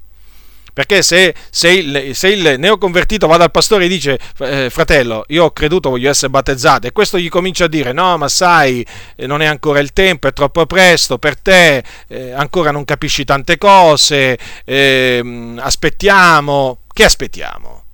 Perché 0.75 1.03
se, 1.03 1.33
se, 1.51 1.71
il, 1.71 2.17
se 2.17 2.29
il, 2.29 2.57
neoconvertito 2.59 3.29
va 3.29 3.37
dal 3.37 3.53
pastore 3.53 3.85
e 3.85 3.89
dice, 3.89 4.19
eh, 4.41 4.69
fratello, 4.71 5.25
io 5.29 5.45
ho 5.45 5.51
creduto, 5.53 5.89
voglio 5.89 6.11
essere 6.11 6.31
battezzato, 6.31 6.89
e 6.89 6.93
questo 6.93 7.17
gli 7.17 7.29
comincia 7.29 7.67
a 7.67 7.69
dire, 7.69 7.93
no, 7.93 8.19
ma 8.19 8.27
sai, 8.27 8.85
eh, 9.15 9.29
non 9.29 9.41
è 9.41 9.47
ancora 9.47 9.79
il 9.79 9.93
tempo, 9.93 10.27
è 10.27 10.33
troppo 10.33 10.67
presto 10.67 11.17
per 11.17 11.39
te, 11.39 11.85
eh, 12.09 12.33
ancora 12.33 12.73
non 12.73 12.85
capisci 12.85 13.25
tante 13.25 13.57
cose, 13.57 14.37
ehm, 14.65 15.61
aspettiamo, 15.63 16.81
che 16.93 17.05
aspettiamo? 17.05 17.85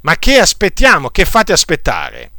Ma 0.00 0.16
che 0.16 0.38
aspettiamo? 0.38 1.10
Che 1.10 1.24
fate 1.24 1.52
aspettare? 1.52 2.30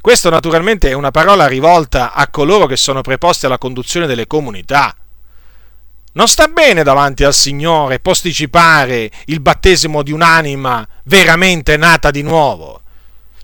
Questo 0.00 0.30
naturalmente 0.30 0.90
è 0.90 0.94
una 0.94 1.12
parola 1.12 1.46
rivolta 1.46 2.12
a 2.12 2.26
coloro 2.26 2.66
che 2.66 2.76
sono 2.76 3.02
preposti 3.02 3.46
alla 3.46 3.58
conduzione 3.58 4.06
delle 4.06 4.26
comunità. 4.26 4.96
Non 6.18 6.26
sta 6.26 6.48
bene 6.48 6.82
davanti 6.82 7.22
al 7.22 7.32
Signore 7.32 8.00
posticipare 8.00 9.08
il 9.26 9.38
battesimo 9.38 10.02
di 10.02 10.10
un'anima 10.10 10.84
veramente 11.04 11.76
nata 11.76 12.10
di 12.10 12.22
nuovo. 12.22 12.80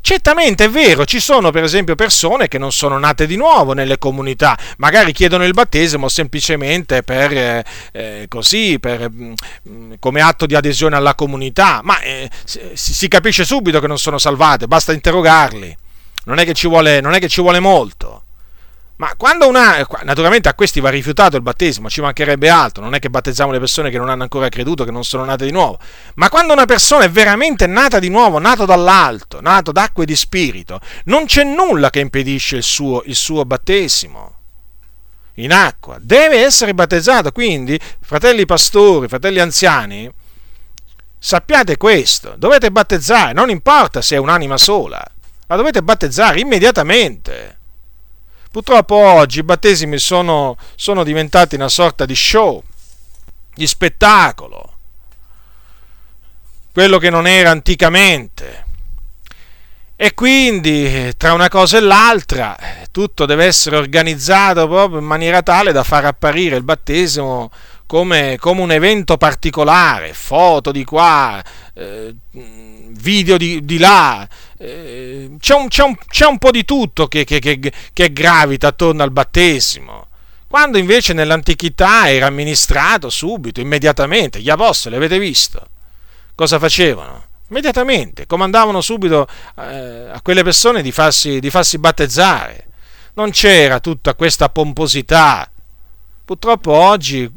Certamente 0.00 0.64
è 0.64 0.68
vero, 0.68 1.04
ci 1.04 1.20
sono 1.20 1.52
per 1.52 1.62
esempio 1.62 1.94
persone 1.94 2.48
che 2.48 2.58
non 2.58 2.72
sono 2.72 2.98
nate 2.98 3.28
di 3.28 3.36
nuovo 3.36 3.74
nelle 3.74 3.96
comunità, 3.98 4.58
magari 4.78 5.12
chiedono 5.12 5.44
il 5.44 5.52
battesimo 5.52 6.08
semplicemente 6.08 7.04
per, 7.04 7.32
eh, 7.32 7.64
eh 7.92 8.26
così, 8.28 8.80
per, 8.80 9.08
mm, 9.08 9.92
come 10.00 10.20
atto 10.20 10.44
di 10.44 10.56
adesione 10.56 10.96
alla 10.96 11.14
comunità, 11.14 11.78
ma 11.84 12.00
eh, 12.00 12.28
si, 12.42 13.06
capisce 13.06 13.44
subito 13.44 13.78
che 13.78 13.86
non 13.86 13.98
sono 13.98 14.18
salvate, 14.18 14.66
basta 14.66 14.92
interrogarli, 14.92 15.76
non 16.24 16.40
è 16.40 16.44
che 16.44 16.54
ci 16.54 16.66
vuole, 16.66 16.98
è 16.98 17.18
che 17.20 17.28
ci 17.28 17.40
vuole 17.40 17.60
molto. 17.60 18.22
Ma 18.97 19.12
quando 19.16 19.49
una. 19.49 19.84
Naturalmente 20.05 20.49
a 20.49 20.55
questi 20.55 20.78
va 20.78 20.88
rifiutato 20.88 21.34
il 21.34 21.42
battesimo, 21.42 21.90
ci 21.90 22.01
mancherebbe 22.01 22.49
altro, 22.49 22.82
non 22.82 22.95
è 22.95 23.01
che 23.01 23.11
battezziamo 23.11 23.51
le 23.51 23.59
persone 23.59 23.90
che 23.90 23.99
non 23.99 24.09
hanno 24.09 24.22
ancora 24.22 24.49
creduto, 24.49 24.84
che 24.84 24.92
non 24.92 25.03
sono 25.03 25.24
nate 25.24 25.45
di 25.45 25.51
nuovo. 25.51 25.78
Ma 26.14 26.28
quando 26.28 26.53
una 26.53 26.64
persona 26.64 27.05
è 27.05 27.11
veramente 27.11 27.66
nata 27.66 27.99
di 27.99 28.09
nuovo, 28.09 28.38
nato 28.38 28.66
dall'alto, 28.66 29.40
nato 29.40 29.72
d'acqua 29.72 30.05
e 30.05 30.07
di 30.07 30.14
spirito, 30.14 30.80
non 31.07 31.26
c'è 31.26 31.42
nulla 31.42 31.90
che 31.90 31.99
impedisce 31.99 32.57
il 32.57 32.62
suo, 32.62 33.03
il 33.07 33.16
suo 33.16 33.45
battesimo 33.45 34.36
in 35.34 35.53
acqua. 35.53 35.99
Deve 36.01 36.45
essere 36.45 36.72
battezzato. 36.72 37.32
Quindi, 37.32 37.76
fratelli 38.01 38.47
pastori, 38.47 39.09
fratelli 39.09 39.40
anziani, 39.40 40.09
sappiate 41.18 41.76
questo: 41.76 42.34
dovete 42.38 42.70
battezzare, 42.70 43.32
non 43.32 43.51
importa 43.51 44.01
se 44.01 44.14
è 44.14 44.18
un'anima 44.18 44.57
sola, 44.57 45.05
la 45.49 45.57
dovete 45.57 45.82
battezzare 45.82 46.38
immediatamente. 46.38 47.59
Purtroppo 48.55 48.94
oggi 48.94 49.40
i 49.40 49.42
battesimi 49.42 49.98
sono, 49.98 50.57
sono 50.76 51.02
diventati 51.02 51.57
una 51.57 51.68
sorta 51.68 52.05
di 52.05 52.14
show, 52.14 52.62
di 53.52 53.66
spettacolo, 53.66 54.74
quello 56.72 56.98
che 56.98 57.11
non 57.11 57.26
era 57.26 57.50
anticamente. 57.50 58.64
E 59.96 60.14
quindi 60.14 61.16
tra 61.16 61.32
una 61.32 61.48
cosa 61.48 61.78
e 61.78 61.80
l'altra 61.80 62.57
tutto 62.92 63.26
deve 63.26 63.46
essere 63.46 63.76
organizzato 63.76 64.68
proprio 64.68 65.00
in 65.00 65.05
maniera 65.05 65.42
tale 65.42 65.72
da 65.72 65.82
far 65.82 66.05
apparire 66.05 66.55
il 66.55 66.62
battesimo 66.62 67.50
come, 67.86 68.36
come 68.38 68.61
un 68.61 68.70
evento 68.70 69.16
particolare, 69.16 70.14
foto 70.14 70.70
di 70.70 70.84
qua, 70.84 71.42
eh, 71.74 72.14
video 72.30 73.36
di, 73.36 73.64
di 73.64 73.78
là, 73.78 74.24
eh, 74.59 75.30
c'è, 75.38 75.55
un, 75.55 75.68
c'è, 75.68 75.82
un, 75.82 75.96
c'è, 76.09 76.26
un, 76.26 76.38
po' 76.38 76.50
di 76.50 76.64
tutto 76.64 77.09
che, 77.09 77.24
che, 77.24 77.38
che, 77.38 77.72
che 77.92 78.12
gravita 78.12 78.68
attorno 78.68 79.02
al 79.02 79.11
battesimo. 79.11 80.09
Quando 80.46 80.78
invece 80.78 81.12
nell'antichità 81.12 82.11
era 82.11 82.26
amministrato 82.26 83.11
subito, 83.11 83.61
immediatamente, 83.61 84.40
gli 84.40 84.50
apostoli, 84.50 84.96
avete 84.96 85.18
visto? 85.18 85.68
Cosa 86.34 86.59
facevano? 86.59 87.24
Immediatamente, 87.48 88.26
comandavano 88.26 88.80
subito 88.80 89.26
eh, 89.59 90.09
a 90.12 90.20
quelle 90.22 90.42
persone 90.42 90.82
di 90.82 90.92
farsi, 90.92 91.40
di 91.40 91.50
farsi 91.50 91.78
battezzare. 91.78 92.66
Non 93.14 93.30
c'era 93.30 93.80
tutta 93.80 94.14
questa 94.14 94.48
pomposità. 94.48 95.50
Purtroppo 96.24 96.72
oggi 96.72 97.30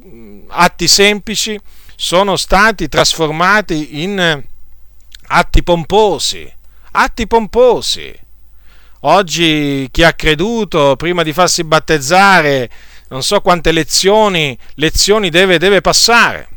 atti 0.48 0.88
semplici 0.88 1.60
sono 1.96 2.36
stati 2.36 2.88
trasformati 2.88 4.02
in 4.02 4.44
atti 5.30 5.64
pomposi, 5.64 6.52
atti 6.98 7.28
pomposi. 7.28 8.14
Oggi 9.02 9.88
chi 9.92 10.04
ha 10.04 10.14
creduto, 10.14 10.96
prima 10.96 11.22
di 11.22 11.32
farsi 11.32 11.64
battezzare, 11.64 12.70
non 13.10 13.22
so 13.22 13.40
quante 13.42 13.72
lezioni, 13.72 14.58
lezioni 14.76 15.30
deve, 15.30 15.60
deve 15.60 15.82
passare. 15.82 16.50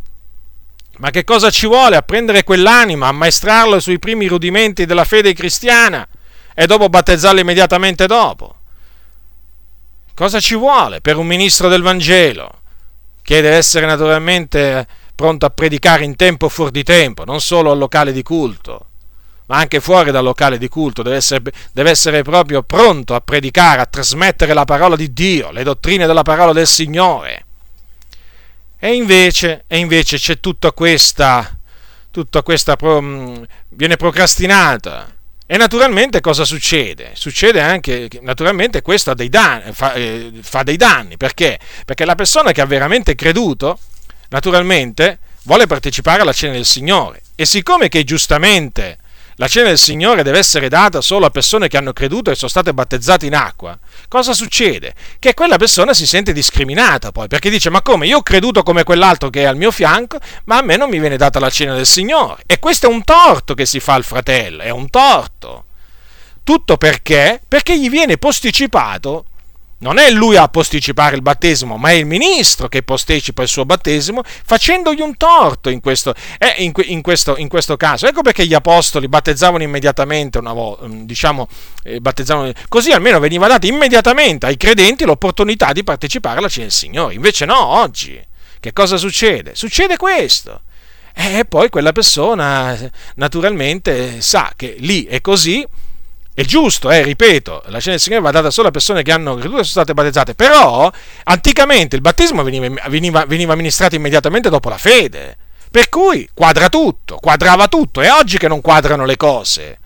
Ma 0.97 1.11
che 1.11 1.24
cosa 1.24 1.51
ci 1.51 1.66
vuole 1.66 1.97
a 1.97 2.03
prendere 2.03 2.43
quell'anima, 2.43 3.09
a 3.09 3.12
maestrarlo 3.12 3.80
sui 3.80 3.99
primi 3.99 4.26
rudimenti 4.26 4.86
della 4.86 5.05
fede 5.05 5.34
cristiana 5.34 6.07
e 6.55 6.66
dopo 6.66 6.88
battezzarlo 6.88 7.41
immediatamente 7.41 8.07
dopo? 8.07 8.57
Cosa 10.14 10.41
ci 10.41 10.55
vuole 10.55 11.01
per 11.01 11.16
un 11.16 11.26
ministro 11.26 11.68
del 11.68 11.82
Vangelo 11.82 12.61
che 13.22 13.41
deve 13.41 13.57
essere 13.57 13.86
naturalmente 13.86 14.86
pronto 15.14 15.47
a 15.47 15.51
predicare 15.51 16.05
in 16.05 16.16
tempo 16.16 16.47
o 16.47 16.49
fuori 16.49 16.72
di 16.72 16.82
tempo, 16.82 17.24
non 17.24 17.41
solo 17.41 17.70
al 17.70 17.78
locale 17.78 18.12
di 18.12 18.22
culto? 18.22 18.89
Ma 19.51 19.57
anche 19.57 19.80
fuori 19.80 20.12
dal 20.12 20.22
locale 20.22 20.59
di 20.59 20.68
culto, 20.68 21.03
deve 21.03 21.16
essere, 21.16 21.42
deve 21.72 21.90
essere, 21.90 22.22
proprio 22.22 22.62
pronto 22.62 23.16
a 23.16 23.20
predicare, 23.20 23.80
a 23.80 23.86
trasmettere 23.86 24.55
la 24.55 24.64
parola 24.64 24.94
di 24.94 25.12
Dio, 25.12 25.51
le 25.51 25.64
dottrine 25.64 26.07
della 26.07 26.22
parola 26.22 26.53
del 26.53 26.68
Signore. 26.68 27.46
E 28.78 28.94
invece, 28.94 29.64
e 29.66 29.78
invece 29.78 30.18
c'è 30.18 30.38
tutta 30.38 30.70
questa, 30.70 31.59
tutta 32.12 32.44
questa 32.44 32.76
mm, 32.80 33.42
viene 33.70 33.96
procrastinata. 33.96 35.16
E 35.44 35.57
naturalmente 35.57 36.20
cosa 36.20 36.44
succede? 36.44 37.11
Succede 37.14 37.61
anche 37.61 38.07
che 38.07 38.20
naturalmente 38.22 38.82
questo 38.82 39.12
dei 39.14 39.28
danni, 39.28 39.72
fa, 39.72 39.94
eh, 39.94 40.30
fa 40.42 40.62
dei 40.62 40.76
danni. 40.76 41.16
Perché? 41.16 41.59
Perché 41.84 42.05
la 42.05 42.14
persona 42.14 42.53
che 42.53 42.61
ha 42.61 42.66
veramente 42.66 43.16
creduto, 43.16 43.80
naturalmente, 44.28 45.18
vuole 45.42 45.66
partecipare 45.66 46.22
alla 46.22 46.32
cena 46.32 46.53
del 46.53 46.66
Signore. 46.66 47.22
E 47.34 47.44
siccome 47.44 47.88
che 47.88 48.05
giustamente 48.05 48.98
la 49.41 49.49
cena 49.49 49.68
del 49.68 49.78
Signore 49.78 50.22
deve 50.22 50.36
essere 50.36 50.68
data 50.68 51.01
solo 51.01 51.24
a 51.24 51.30
persone 51.30 51.66
che 51.66 51.78
hanno 51.78 51.95
creduto 51.95 52.30
e 52.30 52.34
sono 52.34 52.51
state 52.51 52.74
battezzate 52.74 53.24
in 53.24 53.34
acqua, 53.34 53.76
cosa 54.07 54.34
succede? 54.34 54.95
Che 55.18 55.32
quella 55.32 55.57
persona 55.57 55.95
si 55.95 56.07
sente 56.07 56.34
discriminata 56.34 57.11
poi, 57.11 57.26
perché 57.26 57.49
dice 57.49 57.70
ma 57.70 57.80
come 57.80 58.07
io 58.07 58.18
ho 58.18 58.22
creduto 58.22 58.62
come 58.62 58.84
quell'altro 58.84 59.30
che 59.30 59.41
è 59.41 59.45
al 59.45 59.57
mio 59.57 59.70
fianco, 59.70 60.18
ma 60.45 60.59
a 60.59 60.62
me 60.62 60.76
non 60.76 60.91
mi 60.91 61.01
viene 61.01 61.16
data 61.16 61.41
la 61.41 61.49
cena 61.49 61.74
del 61.74 61.86
Signore. 61.86 62.43
E 62.45 62.59
questo 62.59 62.84
è 62.84 62.91
un 62.91 63.03
torto 63.03 63.55
che 63.55 63.64
si 63.64 63.80
fa 63.80 63.95
al 63.95 64.05
fratello, 64.05 64.61
è 64.61 64.68
un 64.68 64.91
torto. 64.91 65.64
Tutto 66.45 66.76
perché? 66.76 67.41
Perché 67.49 67.80
gli 67.80 67.88
viene 67.88 68.18
posticipato 68.18 69.24
non 69.80 69.98
è 69.98 70.10
lui 70.10 70.36
a 70.36 70.48
posticipare 70.48 71.16
il 71.16 71.22
battesimo, 71.22 71.76
ma 71.76 71.90
è 71.90 71.92
il 71.92 72.06
ministro 72.06 72.68
che 72.68 72.82
posticipa 72.82 73.42
il 73.42 73.48
suo 73.48 73.64
battesimo 73.64 74.22
facendogli 74.24 75.00
un 75.00 75.16
torto 75.16 75.70
in 75.70 75.80
questo, 75.80 76.14
eh, 76.38 76.62
in, 76.62 76.72
in 76.84 77.00
questo, 77.00 77.36
in 77.36 77.48
questo 77.48 77.76
caso. 77.76 78.06
Ecco 78.06 78.22
perché 78.22 78.46
gli 78.46 78.54
apostoli 78.54 79.08
battezzavano 79.08 79.62
immediatamente 79.62 80.38
una 80.38 80.52
volta, 80.52 80.86
mm, 80.86 81.02
diciamo, 81.02 81.48
eh, 81.82 82.00
battezzavano, 82.00 82.52
così 82.68 82.92
almeno 82.92 83.18
veniva 83.20 83.46
data 83.46 83.66
immediatamente 83.66 84.46
ai 84.46 84.56
credenti 84.56 85.04
l'opportunità 85.04 85.72
di 85.72 85.82
partecipare 85.82 86.38
alla 86.38 86.48
cena 86.48 86.66
del 86.66 86.74
Signore. 86.74 87.14
Invece 87.14 87.44
no, 87.46 87.64
oggi. 87.64 88.28
Che 88.60 88.74
cosa 88.74 88.98
succede? 88.98 89.54
Succede 89.54 89.96
questo. 89.96 90.62
E 91.14 91.46
poi 91.46 91.70
quella 91.70 91.92
persona 91.92 92.78
naturalmente 93.14 94.20
sa 94.20 94.52
che 94.54 94.76
lì 94.78 95.04
è 95.04 95.22
così 95.22 95.66
è 96.41 96.45
giusto, 96.45 96.91
eh, 96.91 97.03
ripeto, 97.03 97.64
la 97.66 97.80
cena 97.80 97.93
del 97.97 98.01
Signore 98.01 98.22
va 98.22 98.30
data 98.30 98.51
solo 98.51 98.68
a 98.68 98.70
persone 98.70 99.03
che 99.03 99.12
hanno 99.12 99.34
creduto 99.34 99.61
e 99.61 99.64
sono 99.64 99.84
state 99.84 99.93
battezzate, 99.95 100.34
però 100.34 100.91
anticamente 101.24 101.97
il 101.97 102.03
battesimo 102.03 102.43
veniva, 102.43 102.88
veniva, 102.88 103.24
veniva 103.26 103.53
amministrato 103.53 103.95
immediatamente 103.95 104.49
dopo 104.49 104.68
la 104.70 104.78
fede, 104.78 105.36
per 105.70 105.88
cui 105.88 106.28
quadra 106.32 106.68
tutto, 106.68 107.16
quadrava 107.16 107.68
tutto, 107.68 108.01
è 108.01 108.11
oggi 108.11 108.38
che 108.38 108.49
non 108.49 108.61
quadrano 108.62 109.05
le 109.05 109.16
cose. 109.16 109.78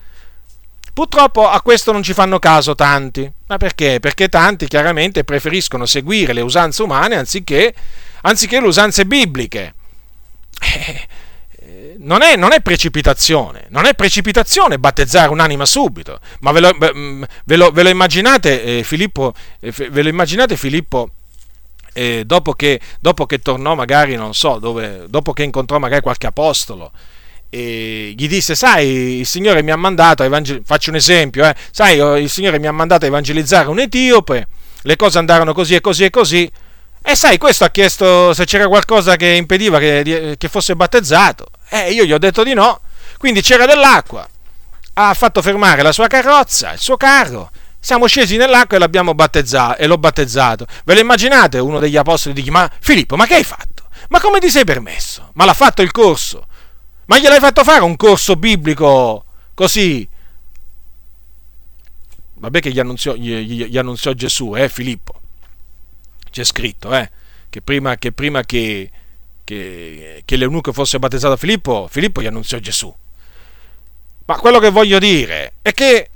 Purtroppo 0.92 1.48
a 1.48 1.60
questo 1.60 1.90
non 1.90 2.04
ci 2.04 2.12
fanno 2.12 2.38
caso 2.38 2.76
tanti, 2.76 3.28
ma 3.48 3.56
perché? 3.56 3.98
Perché 3.98 4.28
tanti 4.28 4.68
chiaramente 4.68 5.24
preferiscono 5.24 5.86
seguire 5.86 6.32
le 6.32 6.40
usanze 6.40 6.84
umane 6.84 7.16
anziché, 7.16 7.74
anziché 8.22 8.60
le 8.60 8.68
usanze 8.68 9.04
bibliche. 9.04 9.74
Eh, 10.60 11.08
non 12.04 12.22
è, 12.22 12.36
non 12.36 12.52
è, 12.52 12.60
precipitazione, 12.60 13.66
non 13.70 13.86
è 13.86 13.94
precipitazione 13.94 14.78
battezzare 14.78 15.30
un'anima 15.30 15.66
subito, 15.66 16.20
ma 16.40 16.52
ve 16.52 16.60
lo, 16.60 16.70
mm, 16.74 17.22
ve 17.44 17.56
lo, 17.56 17.70
ve 17.70 17.82
lo 17.82 17.88
immaginate 17.88 18.62
eh, 18.62 18.82
Filippo, 18.84 19.34
eh, 19.60 19.72
ve 19.72 20.02
lo 20.02 20.08
immaginate 20.08 20.56
Filippo 20.56 21.08
eh, 21.94 22.24
dopo, 22.24 22.52
che, 22.52 22.80
dopo, 23.00 23.26
che, 23.26 23.40
tornò 23.40 23.74
magari, 23.74 24.16
non 24.16 24.34
so, 24.34 24.58
dove, 24.58 25.06
dopo 25.08 25.32
che 25.32 25.42
incontrò 25.42 25.78
magari 25.78 26.02
qualche 26.02 26.26
apostolo, 26.26 26.92
e 27.48 28.14
gli 28.16 28.28
disse, 28.28 28.54
sai, 28.54 29.18
il 29.20 29.26
Signore 29.26 29.62
mi 29.62 29.70
ha 29.70 29.76
mandato 29.76 30.22
a 30.22 30.26
evangelizzare, 30.26 30.66
faccio 30.66 30.90
un 30.90 30.96
esempio, 30.96 31.44
eh, 31.44 31.54
sai, 31.70 32.22
il 32.22 32.30
Signore 32.30 32.58
mi 32.58 32.66
ha 32.66 32.72
mandato 32.72 33.04
a 33.04 33.08
evangelizzare 33.08 33.68
un 33.68 33.80
etiope, 33.80 34.48
le 34.82 34.96
cose 34.96 35.18
andarono 35.18 35.54
così 35.54 35.74
e 35.74 35.80
così 35.80 36.04
e 36.04 36.10
così, 36.10 36.50
e 37.06 37.14
sai, 37.16 37.38
questo 37.38 37.64
ha 37.64 37.70
chiesto 37.70 38.32
se 38.32 38.44
c'era 38.44 38.66
qualcosa 38.66 39.16
che 39.16 39.28
impediva 39.28 39.78
che, 39.78 40.34
che 40.36 40.48
fosse 40.48 40.74
battezzato. 40.74 41.46
Eh, 41.74 41.90
io 41.90 42.04
gli 42.04 42.12
ho 42.12 42.18
detto 42.18 42.44
di 42.44 42.54
no. 42.54 42.80
Quindi 43.18 43.42
c'era 43.42 43.66
dell'acqua. 43.66 44.28
Ha 44.94 45.12
fatto 45.14 45.42
fermare 45.42 45.82
la 45.82 45.90
sua 45.90 46.06
carrozza, 46.06 46.72
il 46.72 46.78
suo 46.78 46.96
carro. 46.96 47.50
Siamo 47.80 48.06
scesi 48.06 48.36
nell'acqua 48.36 48.76
e 48.76 48.78
l'abbiamo 48.78 49.12
battezzato 49.14 49.78
e 49.78 49.86
l'ho 49.86 49.98
battezzato. 49.98 50.66
Ve 50.84 50.94
lo 50.94 51.00
immaginate? 51.00 51.58
Uno 51.58 51.80
degli 51.80 51.96
apostoli 51.96 52.32
dice: 52.32 52.52
Ma 52.52 52.70
Filippo, 52.80 53.16
ma 53.16 53.26
che 53.26 53.34
hai 53.34 53.44
fatto? 53.44 53.88
Ma 54.10 54.20
come 54.20 54.38
ti 54.38 54.50
sei 54.50 54.64
permesso? 54.64 55.30
Ma 55.34 55.44
l'ha 55.44 55.52
fatto 55.52 55.82
il 55.82 55.90
corso? 55.90 56.46
Ma 57.06 57.18
gliel'hai 57.18 57.40
fatto 57.40 57.64
fare 57.64 57.82
un 57.82 57.96
corso 57.96 58.36
biblico 58.36 59.24
così? 59.52 60.08
Vabbè 62.34 62.60
che 62.60 62.70
gli 62.70 62.78
annunziò, 62.78 63.14
gli, 63.14 63.66
gli, 63.66 63.78
annunziò 63.78 64.12
Gesù, 64.12 64.54
eh, 64.54 64.68
Filippo 64.68 65.20
c'è 66.30 66.44
scritto, 66.44 66.92
eh, 66.94 67.10
che 67.48 67.62
prima 67.62 67.96
che, 67.96 68.12
prima 68.12 68.42
che, 68.42 68.90
che, 69.44 70.22
che 70.24 70.36
l'eunuco 70.36 70.72
fosse 70.72 70.98
battezzato 70.98 71.34
a 71.34 71.36
Filippo, 71.36 71.86
Filippo 71.90 72.22
gli 72.22 72.26
annunziò 72.26 72.58
Gesù. 72.58 72.92
Ma 74.26 74.36
quello 74.36 74.58
che 74.58 74.70
voglio 74.70 74.98
dire 74.98 75.54
è 75.60 75.72
che 75.72 76.08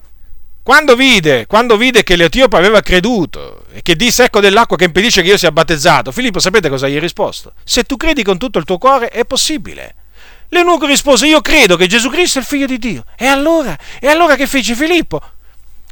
quando 0.62 0.96
vide, 0.96 1.46
quando 1.46 1.76
vide 1.76 2.02
che 2.02 2.16
l'Etiope 2.16 2.56
aveva 2.56 2.80
creduto 2.80 3.64
e 3.72 3.82
che 3.82 3.96
disse 3.96 4.24
ecco 4.24 4.40
dell'acqua 4.40 4.76
che 4.76 4.84
impedisce 4.84 5.22
che 5.22 5.28
io 5.28 5.36
sia 5.36 5.52
battezzato, 5.52 6.12
Filippo 6.12 6.40
sapete 6.40 6.68
cosa 6.68 6.88
gli 6.88 6.96
ha 6.96 7.00
risposto? 7.00 7.52
Se 7.64 7.84
tu 7.84 7.96
credi 7.96 8.22
con 8.22 8.38
tutto 8.38 8.58
il 8.58 8.64
tuo 8.64 8.78
cuore 8.78 9.08
è 9.08 9.24
possibile. 9.24 9.94
L'eunuco 10.50 10.86
rispose 10.86 11.26
io 11.26 11.40
credo 11.42 11.76
che 11.76 11.86
Gesù 11.86 12.08
Cristo 12.08 12.38
è 12.38 12.40
il 12.40 12.46
figlio 12.46 12.66
di 12.66 12.78
Dio. 12.78 13.04
E 13.16 13.26
allora? 13.26 13.78
E 14.00 14.08
allora 14.08 14.36
che 14.36 14.46
fece 14.46 14.74
Filippo? 14.74 15.20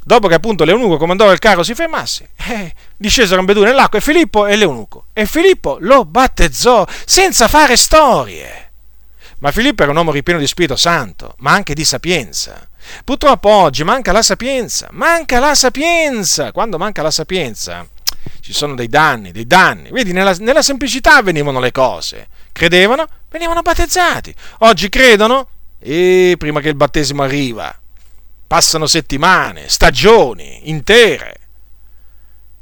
Dopo 0.07 0.29
che 0.29 0.35
appunto 0.35 0.63
l'eunuco 0.63 0.99
comandò 0.99 1.33
il 1.33 1.41
carro 1.41 1.65
si 1.65 1.75
fermasse, 1.75 2.31
eh, 2.49 2.73
discesero 2.97 3.41
ambedue 3.41 3.65
nell'acqua 3.65 3.99
e 3.99 4.03
Filippo 4.03 4.47
e 4.47 4.55
l'eunuco. 4.55 5.07
E 5.13 5.27
Filippo 5.27 5.79
lo 5.81 6.05
battezzò 6.05 6.87
senza 7.05 7.49
fare 7.49 7.77
storie. 7.77 8.71
Ma 9.41 9.51
Filippo 9.51 9.83
era 9.83 9.91
un 9.91 9.97
uomo 9.97 10.13
ripieno 10.13 10.39
di 10.39 10.47
Spirito 10.47 10.77
Santo, 10.77 11.35
ma 11.39 11.51
anche 11.51 11.75
di 11.75 11.85
sapienza. 11.85 12.69
Purtroppo 13.05 13.49
oggi 13.49 13.83
manca 13.83 14.13
la 14.13 14.23
sapienza, 14.23 14.87
manca 14.93 15.41
la 15.41 15.57
sapienza. 15.57 16.53
Quando 16.53 16.79
manca 16.79 17.03
la 17.03 17.11
sapienza 17.11 17.85
ci 18.41 18.53
sono 18.53 18.77
dei 18.77 18.89
danni, 18.89 19.33
dei 19.33 19.47
danni. 19.47 19.91
Vedi, 19.91 20.13
nella, 20.13 20.37
nella 20.39 20.63
semplicità 20.63 21.21
venivano 21.21 21.59
le 21.59 21.73
cose. 21.73 22.29
Credevano, 22.53 23.07
venivano 23.29 23.61
battezzati. 23.61 24.33
Oggi 24.59 24.89
credono 24.89 25.49
e 25.81 26.37
prima 26.39 26.61
che 26.61 26.69
il 26.69 26.77
battesimo 26.77 27.25
arriva, 27.25 27.77
Passano 28.47 28.87
settimane, 28.87 29.69
stagioni 29.69 30.69
intere. 30.71 31.35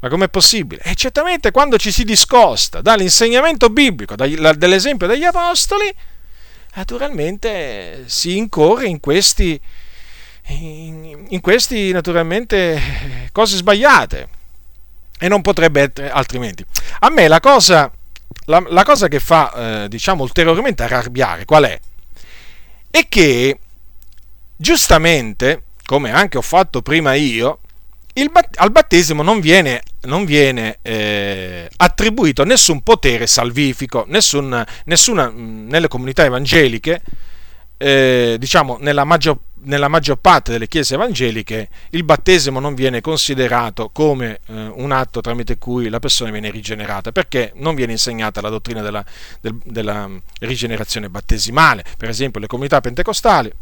Ma 0.00 0.08
com'è 0.08 0.28
possibile? 0.28 0.82
E 0.82 0.94
certamente 0.94 1.50
quando 1.50 1.78
ci 1.78 1.90
si 1.90 2.04
discosta 2.04 2.80
dall'insegnamento 2.80 3.70
biblico, 3.70 4.14
dall'esempio 4.16 5.06
degli 5.06 5.24
apostoli, 5.24 5.92
naturalmente 6.74 8.04
si 8.06 8.36
incorre 8.36 8.86
in 8.86 9.00
questi, 9.00 9.58
in, 10.48 11.26
in 11.28 11.40
questi 11.40 11.90
naturalmente 11.92 13.28
cose 13.32 13.56
sbagliate 13.56 14.28
e 15.18 15.28
non 15.28 15.40
potrebbe 15.40 15.80
essere 15.80 16.10
altrimenti. 16.10 16.64
A 17.00 17.08
me 17.08 17.28
la 17.28 17.40
cosa, 17.40 17.90
la, 18.46 18.62
la 18.68 18.84
cosa 18.84 19.08
che 19.08 19.20
fa, 19.20 19.84
eh, 19.84 19.88
diciamo, 19.88 20.22
ulteriormente 20.22 20.82
arrabbiare 20.82 21.44
qual 21.44 21.64
è? 21.64 21.80
È 22.90 23.06
che 23.08 23.58
giustamente 24.56 25.62
come 25.84 26.10
anche 26.10 26.38
ho 26.38 26.42
fatto 26.42 26.82
prima 26.82 27.14
io, 27.14 27.60
bat- 28.30 28.56
al 28.58 28.70
battesimo 28.70 29.22
non 29.22 29.40
viene, 29.40 29.82
non 30.02 30.24
viene 30.24 30.78
eh, 30.82 31.68
attribuito 31.76 32.44
nessun 32.44 32.82
potere 32.82 33.26
salvifico, 33.26 34.04
nessun, 34.08 34.64
nessuna, 34.84 35.30
nelle 35.34 35.88
comunità 35.88 36.24
evangeliche, 36.24 37.02
eh, 37.76 38.36
diciamo 38.38 38.78
nella 38.80 39.04
maggior, 39.04 39.36
nella 39.64 39.88
maggior, 39.88 40.16
parte 40.16 40.52
delle 40.52 40.68
chiese 40.68 40.94
evangeliche, 40.94 41.68
il 41.90 42.04
battesimo 42.04 42.60
non 42.60 42.74
viene 42.74 43.00
considerato 43.00 43.90
come 43.90 44.40
eh, 44.46 44.70
un 44.74 44.92
atto 44.92 45.20
tramite 45.20 45.58
cui 45.58 45.88
la 45.88 45.98
persona 45.98 46.30
viene 46.30 46.50
rigenerata, 46.50 47.12
perché 47.12 47.52
non 47.56 47.74
viene 47.74 47.92
insegnata 47.92 48.40
la 48.40 48.48
dottrina 48.48 48.80
della, 48.80 49.04
del, 49.40 49.58
della 49.64 50.08
rigenerazione 50.40 51.08
battesimale. 51.10 51.84
Per 51.96 52.08
esempio, 52.08 52.40
le 52.40 52.46
comunità 52.46 52.80
pentecostali 52.80 53.52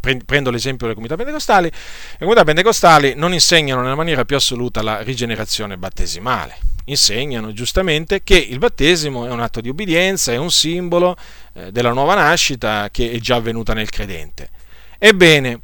prendo 0.00 0.50
l'esempio 0.50 0.86
delle 0.86 0.94
comunità 0.94 1.16
pentecostali, 1.16 1.68
le 1.68 2.18
comunità 2.18 2.44
pentecostali 2.44 3.14
non 3.14 3.32
insegnano 3.32 3.82
nella 3.82 3.94
maniera 3.94 4.24
più 4.24 4.36
assoluta 4.36 4.82
la 4.82 5.00
rigenerazione 5.02 5.76
battesimale. 5.76 6.58
Insegnano 6.88 7.52
giustamente 7.52 8.22
che 8.22 8.36
il 8.36 8.58
battesimo 8.58 9.26
è 9.26 9.30
un 9.30 9.40
atto 9.40 9.60
di 9.60 9.68
obbedienza, 9.68 10.32
è 10.32 10.36
un 10.36 10.50
simbolo 10.50 11.16
eh, 11.54 11.72
della 11.72 11.92
nuova 11.92 12.14
nascita 12.14 12.88
che 12.92 13.10
è 13.10 13.18
già 13.18 13.36
avvenuta 13.36 13.74
nel 13.74 13.90
credente. 13.90 14.50
Ebbene, 14.98 15.60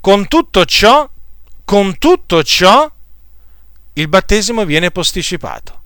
con 0.00 0.28
tutto 0.28 0.64
ciò, 0.64 1.08
con 1.64 1.96
tutto 1.98 2.42
ciò, 2.42 2.90
il 3.94 4.08
battesimo 4.08 4.64
viene 4.64 4.90
posticipato. 4.90 5.80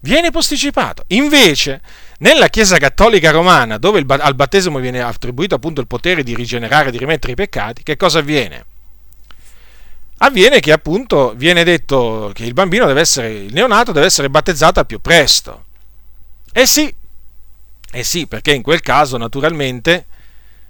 Viene 0.00 0.30
posticipato. 0.32 1.04
Invece, 1.08 1.80
nella 2.22 2.48
Chiesa 2.48 2.78
Cattolica 2.78 3.30
Romana, 3.30 3.78
dove 3.78 4.04
al 4.06 4.34
battesimo 4.34 4.78
viene 4.78 5.00
attribuito 5.00 5.56
appunto 5.56 5.80
il 5.80 5.88
potere 5.88 6.22
di 6.22 6.34
rigenerare, 6.34 6.92
di 6.92 6.98
rimettere 6.98 7.32
i 7.32 7.36
peccati, 7.36 7.82
che 7.82 7.96
cosa 7.96 8.20
avviene? 8.20 8.64
Avviene 10.18 10.60
che 10.60 10.70
appunto 10.70 11.34
viene 11.36 11.64
detto 11.64 12.30
che 12.32 12.44
il 12.44 12.52
bambino 12.52 12.86
deve 12.86 13.00
essere, 13.00 13.32
il 13.32 13.52
neonato 13.52 13.90
deve 13.90 14.06
essere 14.06 14.30
battezzato 14.30 14.78
al 14.78 14.86
più 14.86 15.00
presto. 15.00 15.64
Eh 16.52 16.64
sì, 16.64 16.94
eh 17.90 18.04
sì, 18.04 18.28
perché 18.28 18.52
in 18.52 18.62
quel 18.62 18.82
caso 18.82 19.16
naturalmente 19.16 20.06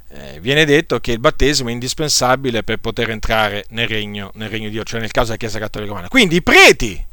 eh, 0.09 0.41
viene 0.41 0.65
detto 0.65 1.01
che 1.01 1.13
il 1.13 1.19
battesimo 1.19 1.69
è 1.69 1.73
indispensabile 1.73 2.63
per 2.63 2.79
poter 2.79 3.11
entrare 3.11 3.67
nel 3.71 3.89
regno, 3.89 4.31
nel 4.37 4.49
regno 4.49 4.69
di 4.69 4.71
Dio, 4.71 4.85
cioè 4.85 5.01
nel 5.01 5.11
caso 5.11 5.27
della 5.27 5.39
Chiesa 5.39 5.59
Cattolica 5.59 5.91
Romana. 5.91 6.09
Quindi 6.09 6.37
i 6.37 6.43
preti, 6.43 7.07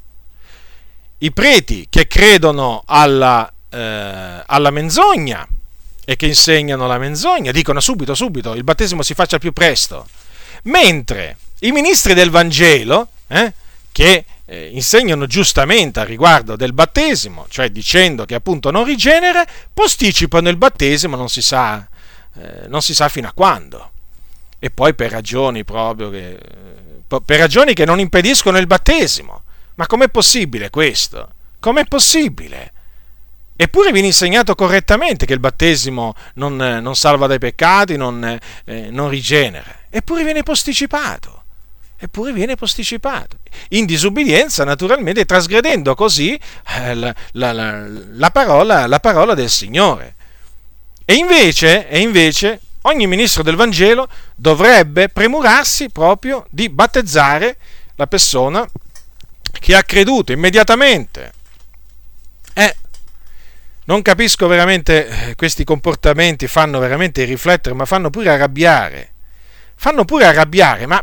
i 1.18 1.32
preti 1.34 1.88
che 1.90 2.08
credono 2.08 2.84
alla, 2.86 3.52
eh, 3.70 4.44
alla 4.46 4.72
menzogna 4.72 5.48
e 6.06 6.16
che 6.16 6.26
insegnano 6.26 6.88
la 6.88 6.98
menzogna 6.98 7.52
dicono 7.52 7.80
subito, 7.80 8.16
subito, 8.16 8.54
il 8.56 8.64
battesimo 8.64 9.04
si 9.04 9.14
faccia 9.14 9.38
più 9.38 9.54
presto, 9.54 10.08
mentre 10.64 11.38
i 11.60 11.72
ministri 11.72 12.14
del 12.14 12.30
Vangelo, 12.32 13.10
eh, 13.28 13.54
che 13.92 14.26
eh, 14.46 14.70
insegnano 14.72 15.28
giustamente 15.28 16.00
al 16.00 16.08
riguardo 16.08 16.56
del 16.56 16.74
battesimo, 16.74 17.46
cioè 17.50 17.70
dicendo 17.70 18.26
che 18.26 18.36
appunto 18.36 18.72
non 18.72 18.86
rigenera, 18.86 19.46
posticipano 19.74 20.50
il 20.50 20.58
battesimo, 20.58 21.16
non 21.16 21.30
si 21.30 21.42
sa 21.42 21.88
eh, 22.40 22.68
non 22.68 22.82
si 22.82 22.94
sa 22.94 23.10
fino 23.10 23.28
a 23.28 23.34
quando. 23.34 23.92
E 24.60 24.70
poi 24.70 24.94
per 24.94 25.12
ragioni 25.12 25.64
proprio 25.64 26.10
che, 26.10 26.32
eh, 26.32 27.22
per 27.26 27.40
ragioni 27.40 27.74
che 27.74 27.86
non 27.86 28.00
impediscono 28.00 28.58
il 28.58 28.68
battesimo. 28.68 29.44
Ma 29.76 29.88
com'è 29.88 30.10
possibile 30.10 30.70
questo? 30.70 31.30
Com'è 31.60 31.86
possibile? 31.86 32.74
Eppure 33.62 33.92
viene 33.92 34.08
insegnato 34.08 34.56
correttamente 34.56 35.26
che 35.26 35.34
il 35.34 35.42
battesimo 35.42 36.16
non, 36.36 36.56
non 36.56 36.96
salva 36.96 37.28
dai 37.28 37.40
peccati, 37.40 37.98
non, 37.98 38.40
eh, 38.64 38.88
non 38.90 39.10
rigenera. 39.10 39.80
Eppure 39.90 40.24
viene 40.24 40.44
posticipato 40.44 41.44
eppure 42.02 42.32
viene 42.32 42.56
posticipato. 42.56 43.40
In 43.72 43.86
disubbidienza, 43.86 44.64
naturalmente, 44.64 45.26
trasgredendo 45.26 45.94
così 45.94 46.40
eh, 46.78 46.96
la, 46.96 47.14
la, 47.34 47.52
la, 47.52 47.86
la, 47.86 48.32
parola, 48.32 48.88
la 48.88 49.00
parola 49.02 49.34
del 49.34 49.50
Signore. 49.50 50.16
E 51.04 51.16
invece, 51.16 51.90
e 51.90 52.00
invece 52.00 52.62
ogni 52.84 53.08
ministro 53.08 53.44
del 53.44 53.58
Vangelo 53.58 54.08
dovrebbe 54.36 55.10
premurarsi 55.10 55.90
proprio 55.90 56.46
di 56.50 56.70
battezzare 56.70 57.58
la 57.96 58.08
persona 58.08 58.66
che 59.52 59.76
ha 59.76 59.84
creduto 59.84 60.32
immediatamente. 60.32 61.34
Eh, 62.54 62.76
non 63.90 64.04
capisco 64.04 64.46
veramente, 64.46 65.08
eh, 65.08 65.36
questi 65.36 65.64
comportamenti 65.64 66.48
fanno 66.48 66.78
veramente 66.78 67.24
riflettere, 67.24 67.74
ma 67.74 67.86
fanno 67.86 68.12
pure 68.12 68.30
arrabbiare. 68.30 69.14
Fanno 69.74 70.06
pure 70.06 70.26
arrabbiare, 70.26 70.86
ma, 70.86 71.02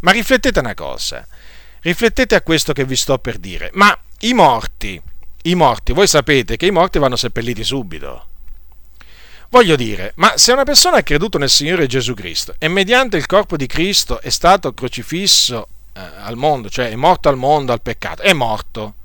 ma 0.00 0.10
riflettete 0.10 0.58
una 0.58 0.74
cosa. 0.74 1.26
Riflettete 1.80 2.34
a 2.34 2.42
questo 2.42 2.74
che 2.74 2.84
vi 2.84 2.94
sto 2.94 3.16
per 3.16 3.38
dire. 3.38 3.70
Ma 3.72 3.98
i 4.20 4.34
morti, 4.34 5.00
i 5.44 5.54
morti, 5.54 5.94
voi 5.94 6.06
sapete 6.06 6.58
che 6.58 6.66
i 6.66 6.70
morti 6.70 6.98
vanno 6.98 7.16
seppelliti 7.16 7.64
subito. 7.64 8.28
Voglio 9.48 9.76
dire, 9.76 10.12
ma 10.16 10.36
se 10.36 10.52
una 10.52 10.64
persona 10.64 10.98
ha 10.98 11.02
creduto 11.02 11.38
nel 11.38 11.48
Signore 11.48 11.86
Gesù 11.86 12.12
Cristo 12.12 12.54
e 12.58 12.68
mediante 12.68 13.16
il 13.16 13.24
corpo 13.24 13.56
di 13.56 13.66
Cristo 13.66 14.20
è 14.20 14.28
stato 14.28 14.74
crocifisso 14.74 15.68
eh, 15.94 16.00
al 16.18 16.36
mondo, 16.36 16.68
cioè 16.68 16.90
è 16.90 16.96
morto 16.96 17.30
al 17.30 17.36
mondo, 17.38 17.72
al 17.72 17.80
peccato, 17.80 18.20
è 18.20 18.34
morto, 18.34 18.96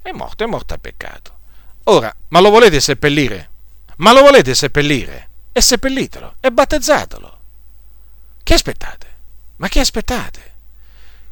è 0.00 0.10
morto, 0.12 0.44
è 0.44 0.46
morto 0.46 0.72
al 0.72 0.80
peccato. 0.80 1.36
Ora, 1.90 2.14
ma 2.28 2.40
lo 2.40 2.50
volete 2.50 2.80
seppellire? 2.80 3.50
Ma 3.96 4.12
lo 4.12 4.20
volete 4.20 4.54
seppellire? 4.54 5.28
E 5.52 5.60
seppellitelo, 5.62 6.34
e 6.40 6.52
battezzatelo. 6.52 7.38
Che 8.42 8.54
aspettate? 8.54 9.06
Ma 9.56 9.68
che 9.68 9.80
aspettate? 9.80 10.54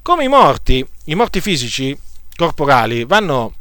Come 0.01 0.25
i 0.25 0.29
morti, 0.29 0.87
i 1.05 1.15
morti 1.15 1.43
fisici, 1.43 1.99
corporali, 2.35 3.05
vanno 3.05 3.55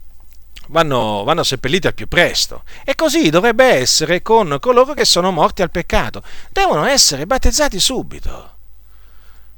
vanno, 0.68 1.24
vanno 1.26 1.43
seppelliti 1.43 1.88
al 1.88 1.93
più 1.93 2.08
presto. 2.08 2.64
E 2.86 2.96
così 2.96 3.30
dovrebbe 3.30 3.66
essere 3.66 4.22
con 4.22 4.58
coloro 4.62 4.93
che 4.93 5.06
sono 5.06 5.32
morti 5.32 5.62
al 5.64 5.72
peccato. 5.72 6.24
Devono 6.50 6.86
essere 6.86 7.26
battezzati 7.26 7.78
subito. 7.78 8.54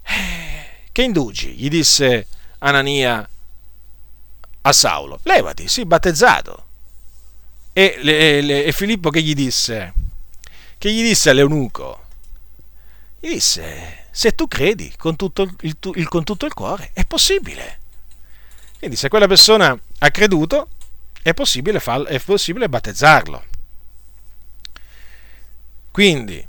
Eh, 0.01 0.89
che 0.91 1.03
indugi? 1.03 1.51
gli 1.51 1.69
disse 1.69 2.25
Anania 2.59 3.29
a 4.61 4.73
Saulo. 4.73 5.19
Levati, 5.21 5.67
sì, 5.67 5.85
battezzato. 5.85 6.66
E, 7.77 7.99
le, 8.01 8.41
le, 8.41 8.63
e 8.63 8.71
Filippo 8.71 9.11
che 9.11 9.21
gli 9.21 9.35
disse? 9.35 9.93
Che 10.79 10.91
gli 10.91 11.03
disse 11.03 11.29
all'eunuco? 11.29 12.05
Gli 13.19 13.29
disse, 13.29 14.05
se 14.09 14.33
tu 14.33 14.47
credi 14.47 14.91
con 14.97 15.15
tutto 15.15 15.43
il, 15.43 15.77
il, 15.93 16.07
con 16.07 16.23
tutto 16.23 16.47
il 16.47 16.55
cuore, 16.55 16.89
è 16.93 17.05
possibile. 17.05 17.79
Quindi 18.79 18.95
se 18.95 19.09
quella 19.09 19.27
persona 19.27 19.79
ha 19.99 20.09
creduto, 20.09 20.69
è 21.21 21.35
possibile, 21.35 21.79
far, 21.79 22.01
è 22.05 22.19
possibile 22.19 22.67
battezzarlo. 22.67 23.43
Quindi, 25.91 26.47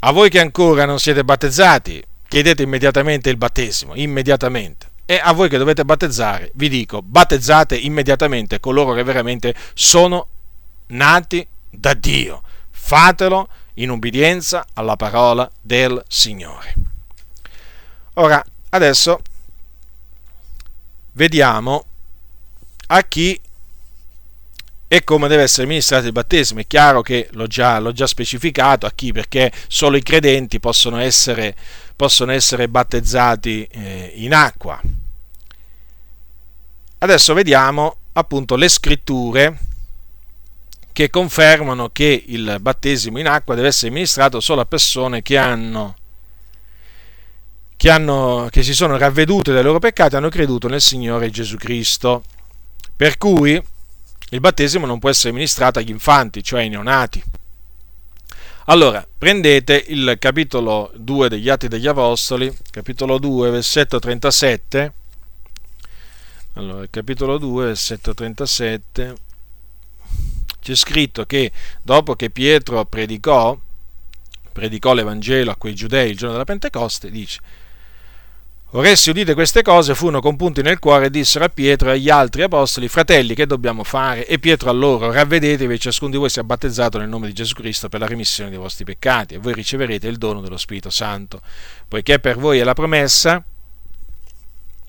a 0.00 0.12
voi 0.12 0.28
che 0.28 0.38
ancora 0.38 0.84
non 0.84 1.00
siete 1.00 1.24
battezzati, 1.24 2.04
chiedete 2.28 2.62
immediatamente 2.62 3.30
il 3.30 3.38
battesimo, 3.38 3.94
immediatamente. 3.94 4.86
E 5.06 5.18
a 5.18 5.32
voi 5.32 5.48
che 5.48 5.56
dovete 5.56 5.86
battezzare, 5.86 6.50
vi 6.56 6.68
dico, 6.68 7.00
battezzate 7.00 7.74
immediatamente 7.74 8.60
coloro 8.60 8.92
che 8.92 9.02
veramente 9.02 9.54
sono 9.72 10.28
nati 10.88 11.46
da 11.70 11.94
Dio. 11.94 12.42
Fatelo 12.70 13.48
in 13.74 13.90
ubbidienza 13.90 14.66
alla 14.74 14.96
parola 14.96 15.50
del 15.60 16.02
Signore. 16.08 16.74
Ora, 18.14 18.44
adesso 18.70 19.20
vediamo 21.12 21.84
a 22.86 23.02
chi 23.02 23.40
e 24.90 25.04
come 25.04 25.28
deve 25.28 25.42
essere 25.42 25.66
ministrato 25.66 26.06
il 26.06 26.12
battesimo. 26.12 26.60
È 26.60 26.66
chiaro 26.66 27.02
che 27.02 27.28
l'ho 27.32 27.46
già, 27.46 27.78
l'ho 27.78 27.92
già 27.92 28.06
specificato 28.06 28.86
a 28.86 28.92
chi, 28.92 29.12
perché 29.12 29.52
solo 29.68 29.98
i 29.98 30.02
credenti 30.02 30.58
possono 30.58 30.98
essere, 30.98 31.54
possono 31.94 32.32
essere 32.32 32.68
battezzati 32.68 33.64
eh, 33.64 34.12
in 34.16 34.32
acqua. 34.32 34.80
Adesso 37.00 37.34
vediamo 37.34 37.96
appunto 38.12 38.56
le 38.56 38.68
scritture 38.68 39.58
che 40.98 41.10
confermano 41.10 41.90
che 41.90 42.24
il 42.26 42.56
battesimo 42.60 43.20
in 43.20 43.28
acqua 43.28 43.54
deve 43.54 43.68
essere 43.68 43.92
ministrato 43.92 44.40
solo 44.40 44.62
a 44.62 44.66
persone 44.66 45.22
che 45.22 45.36
hanno, 45.36 45.94
che, 47.76 47.88
hanno, 47.88 48.48
che 48.50 48.64
si 48.64 48.74
sono 48.74 48.98
ravvedute 48.98 49.52
dai 49.52 49.62
loro 49.62 49.78
peccati 49.78 50.14
e 50.14 50.16
hanno 50.16 50.28
creduto 50.28 50.66
nel 50.66 50.80
Signore 50.80 51.30
Gesù 51.30 51.56
Cristo. 51.56 52.24
Per 52.96 53.16
cui 53.16 53.62
il 54.30 54.40
battesimo 54.40 54.86
non 54.86 54.98
può 54.98 55.08
essere 55.08 55.32
ministrato 55.32 55.78
agli 55.78 55.90
infanti, 55.90 56.42
cioè 56.42 56.62
ai 56.62 56.68
neonati. 56.68 57.22
Allora, 58.64 59.06
prendete 59.16 59.84
il 59.86 60.16
capitolo 60.18 60.90
2 60.96 61.28
degli 61.28 61.48
Atti 61.48 61.68
degli 61.68 61.86
Apostoli, 61.86 62.52
capitolo 62.72 63.18
2, 63.18 63.50
versetto 63.50 64.00
37. 64.00 64.92
Allora, 66.54 66.84
capitolo 66.90 67.38
2, 67.38 67.66
versetto 67.66 68.14
37, 68.14 69.14
c'è 70.68 70.74
scritto 70.74 71.24
che 71.24 71.50
dopo 71.82 72.14
che 72.14 72.28
Pietro 72.28 72.84
predicò, 72.84 73.58
predicò 74.52 74.92
l'Evangelo 74.92 75.50
a 75.50 75.56
quei 75.56 75.74
giudei 75.74 76.10
il 76.10 76.16
giorno 76.16 76.32
della 76.32 76.44
Pentecoste, 76.44 77.10
dice, 77.10 77.40
Or 78.72 78.84
essi 78.84 79.08
udite 79.08 79.32
queste 79.32 79.62
cose 79.62 79.94
furono 79.94 80.20
compunti 80.20 80.60
nel 80.60 80.78
cuore 80.78 81.06
e 81.06 81.10
dissero 81.10 81.46
a 81.46 81.48
Pietro 81.48 81.88
e 81.88 81.92
agli 81.92 82.10
altri 82.10 82.42
apostoli, 82.42 82.86
fratelli, 82.86 83.34
che 83.34 83.46
dobbiamo 83.46 83.82
fare? 83.82 84.26
E 84.26 84.38
Pietro 84.38 84.68
a 84.68 84.74
loro, 84.74 85.10
ravvedetevi 85.10 85.80
ciascuno 85.80 86.10
di 86.10 86.18
voi 86.18 86.28
sia 86.28 86.44
battezzato 86.44 86.98
nel 86.98 87.08
nome 87.08 87.28
di 87.28 87.32
Gesù 87.32 87.54
Cristo 87.54 87.88
per 87.88 88.00
la 88.00 88.06
remissione 88.06 88.50
dei 88.50 88.58
vostri 88.58 88.84
peccati 88.84 89.32
e 89.32 89.38
voi 89.38 89.54
riceverete 89.54 90.06
il 90.06 90.18
dono 90.18 90.42
dello 90.42 90.58
Spirito 90.58 90.90
Santo, 90.90 91.40
poiché 91.88 92.18
per 92.18 92.36
voi 92.36 92.58
è 92.58 92.64
la 92.64 92.74
promessa 92.74 93.42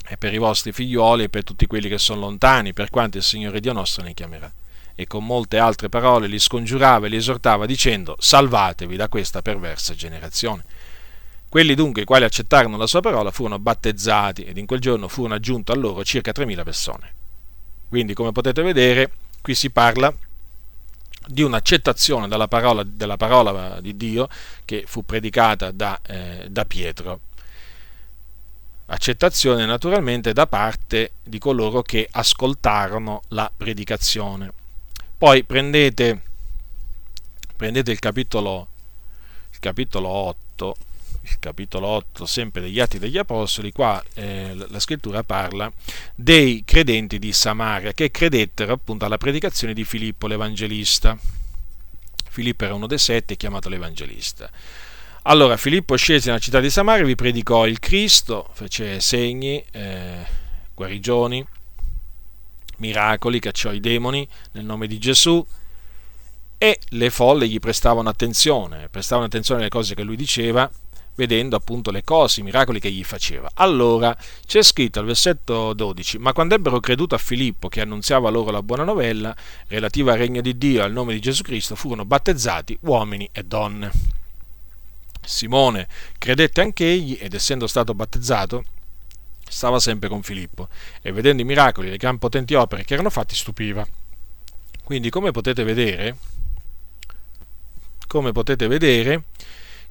e 0.06 0.18
per 0.18 0.34
i 0.34 0.40
vostri 0.40 0.74
figlioli 0.74 1.24
e 1.24 1.30
per 1.30 1.46
tutti 1.46 1.66
quelli 1.66 1.88
che 1.88 2.00
sono 2.00 2.20
lontani, 2.20 2.74
per 2.74 2.90
quanto 2.90 3.16
il 3.16 3.24
Signore 3.24 3.62
Dio 3.62 3.72
nostro 3.72 4.04
ne 4.04 4.14
chiamerà. 4.14 4.52
E 5.00 5.08
con 5.08 5.26
molte 5.26 5.58
altre 5.58 5.88
parole 5.88 6.28
li 6.28 6.40
scongiurava 6.40 7.06
e 7.06 7.10
li 7.10 7.16
esortava 7.16 7.66
dicendo, 7.66 8.18
salvatevi 8.20 8.98
da 8.98 9.08
questa 9.08 9.42
perversa 9.42 9.96
generazione. 9.96 10.66
Quelli 11.48 11.74
dunque 11.74 12.02
i 12.02 12.04
quali 12.04 12.26
accettarono 12.26 12.76
la 12.76 12.86
sua 12.86 13.00
parola 13.00 13.32
furono 13.32 13.60
battezzati 13.60 14.44
ed 14.44 14.58
in 14.58 14.66
quel 14.66 14.82
giorno 14.82 15.08
furono 15.08 15.36
aggiunto 15.36 15.72
a 15.72 15.76
loro 15.76 16.04
circa 16.04 16.34
3.000 16.36 16.64
persone. 16.66 17.14
Quindi, 17.88 18.14
come 18.14 18.34
potete 18.34 18.62
vedere, 18.62 19.10
qui 19.42 19.56
si 19.56 19.70
parla 19.70 20.14
di 21.28 21.44
un'accettazione 21.44 22.28
della 22.28 22.50
parola, 22.50 22.84
della 22.84 23.16
parola 23.16 23.80
di 23.80 23.96
Dio 23.96 24.28
che 24.66 24.84
fu 24.86 25.06
predicata 25.06 25.72
da, 25.72 25.98
eh, 26.06 26.48
da 26.50 26.66
Pietro. 26.66 27.22
Accettazione 28.88 29.66
naturalmente 29.66 30.34
da 30.34 30.46
parte 30.46 31.14
di 31.24 31.40
coloro 31.40 31.84
che 31.84 32.06
ascoltarono 32.12 33.22
la 33.30 33.50
predicazione. 33.56 34.58
Poi 35.20 35.44
prendete, 35.44 36.22
prendete 37.58 37.92
il, 37.92 38.00
capitolo, 38.00 38.68
il 39.52 39.60
capitolo 39.60 40.08
8 40.08 40.76
il 41.24 41.38
capitolo 41.40 41.88
8, 41.88 42.26
sempre 42.26 42.62
degli 42.62 42.80
Atti 42.80 43.00
degli 43.00 43.18
Apostoli, 43.18 43.74
qua 43.74 44.02
eh, 44.14 44.56
la 44.56 44.80
scrittura 44.80 45.24
parla 45.24 45.70
dei 46.16 46.64
credenti 46.66 47.20
di 47.20 47.34
Samaria 47.34 47.92
che 47.92 48.12
credettero 48.12 48.72
appunto 48.72 49.04
alla 49.04 49.18
predicazione 49.18 49.74
di 49.74 49.84
Filippo 49.84 50.26
l'Evangelista. 50.26 51.18
Filippo 52.30 52.64
era 52.64 52.74
uno 52.74 52.88
dei 52.88 52.98
sette 52.98 53.36
chiamato 53.36 53.68
l'Evangelista. 53.68 54.50
Allora 55.24 55.58
Filippo 55.58 55.98
scese 55.98 56.30
nella 56.30 56.40
città 56.40 56.62
di 56.62 56.70
Samaria, 56.70 57.04
vi 57.04 57.16
predicò 57.16 57.68
il 57.68 57.80
Cristo, 57.80 58.50
fece 58.54 59.02
segni, 59.02 59.62
eh, 59.72 60.26
guarigioni, 60.74 61.46
miracoli, 62.80 63.40
cacciò 63.40 63.72
i 63.72 63.80
demoni 63.80 64.28
nel 64.54 64.66
nome 64.66 64.88
di 64.88 64.98
Gesù, 64.98 65.46
e 66.58 66.80
le 66.90 67.10
folle 67.10 67.48
gli 67.48 67.60
prestavano 67.60 68.10
attenzione, 68.10 68.90
prestavano 68.90 69.28
attenzione 69.28 69.62
alle 69.62 69.70
cose 69.70 69.96
che 69.96 70.04
lui 70.04 70.18
diceva 70.18 70.70
vedendo 71.20 71.58
appunto 71.58 71.92
le 71.92 72.04
cose, 72.04 72.40
i 72.40 72.44
miracoli 72.44 72.80
che 72.80 72.90
gli 72.90 73.04
faceva. 73.04 73.52
Allora 73.56 74.16
c'è 74.46 74.64
scritto 74.64 75.00
al 75.00 75.06
versetto 75.06 75.74
12, 75.74 76.18
ma 76.18 76.32
quando 76.32 76.56
ebbero 76.56 76.80
creduto 76.80 77.14
a 77.14 77.18
Filippo 77.18 77.68
che 77.68 77.82
annunziava 77.82 78.30
loro 78.30 78.52
la 78.52 78.64
buona 78.64 78.86
novella 78.86 79.36
relativa 79.68 80.14
al 80.14 80.18
regno 80.18 80.40
di 80.40 80.58
Dio 80.58 80.80
e 80.80 80.84
al 80.84 80.94
nome 80.94 81.14
di 81.14 81.20
Gesù 81.20 81.44
Cristo, 81.44 81.76
furono 81.76 82.06
battezzati 82.06 82.78
uomini 82.82 83.30
e 83.34 83.44
donne. 83.44 83.92
Simone 85.22 85.88
credette 86.18 86.62
anch'egli 86.62 87.18
ed 87.20 87.34
essendo 87.34 87.68
stato 87.68 87.94
battezzato 87.94 88.64
stava 89.50 89.80
sempre 89.80 90.08
con 90.08 90.24
Filippo 90.24 90.70
e 91.02 91.12
vedendo 91.12 91.42
i 91.42 91.46
miracoli 91.46 91.88
e 91.88 91.92
le 91.92 91.98
gran 91.98 92.18
potenti 92.18 92.54
opere 92.54 92.86
che 92.86 92.94
erano 92.94 93.10
fatti 93.10 93.36
stupiva. 93.36 93.86
Quindi 94.84 95.10
come 95.10 95.32
potete 95.32 95.64
vedere, 95.64 96.18
come 98.08 98.32
potete 98.32 98.68
vedere, 98.68 99.26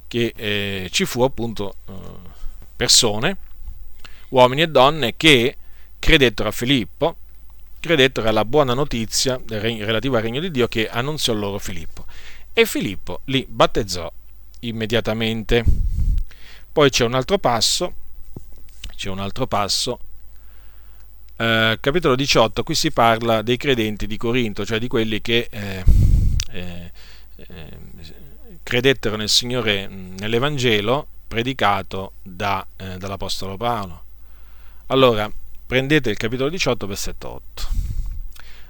che 0.07 0.33
eh, 0.35 0.89
ci 0.91 1.05
fu 1.05 1.21
appunto 1.21 1.75
eh, 1.87 1.93
persone, 2.75 3.37
uomini 4.29 4.63
e 4.63 4.67
donne, 4.67 5.15
che 5.15 5.55
credettero 5.99 6.49
a 6.49 6.51
Filippo, 6.51 7.15
credettero 7.79 8.27
alla 8.27 8.43
buona 8.43 8.73
notizia 8.73 9.39
relativa 9.47 10.17
al 10.17 10.23
regno 10.23 10.41
di 10.41 10.51
Dio 10.51 10.67
che 10.67 10.89
annunziò 10.89 11.33
loro 11.33 11.59
Filippo. 11.59 12.05
E 12.51 12.65
Filippo 12.65 13.21
li 13.25 13.45
battezzò 13.47 14.11
immediatamente. 14.61 15.63
Poi 16.71 16.89
c'è 16.89 17.05
un 17.05 17.13
altro 17.13 17.37
passo, 17.37 17.93
c'è 18.99 19.09
un 19.09 19.19
altro 19.19 19.47
passo, 19.47 19.97
eh, 21.37 21.77
capitolo 21.79 22.15
18, 22.15 22.63
qui 22.63 22.75
si 22.75 22.91
parla 22.91 23.41
dei 23.41 23.55
credenti 23.55 24.07
di 24.07 24.17
Corinto, 24.17 24.65
cioè 24.65 24.77
di 24.77 24.89
quelli 24.89 25.21
che 25.21 25.47
eh, 25.49 25.83
eh, 26.51 26.91
eh 27.37 27.77
credettero 28.61 29.15
nel 29.15 29.29
Signore 29.29 29.87
nell'Evangelo 29.87 31.07
predicato 31.27 32.11
da, 32.21 32.67
eh, 32.75 32.97
dall'Apostolo 32.97 33.55
Paolo. 33.55 34.03
Allora, 34.87 35.31
prendete 35.65 36.09
il 36.09 36.17
capitolo 36.17 36.49
18, 36.49 36.85
versetto 36.85 37.29
8. 37.29 37.67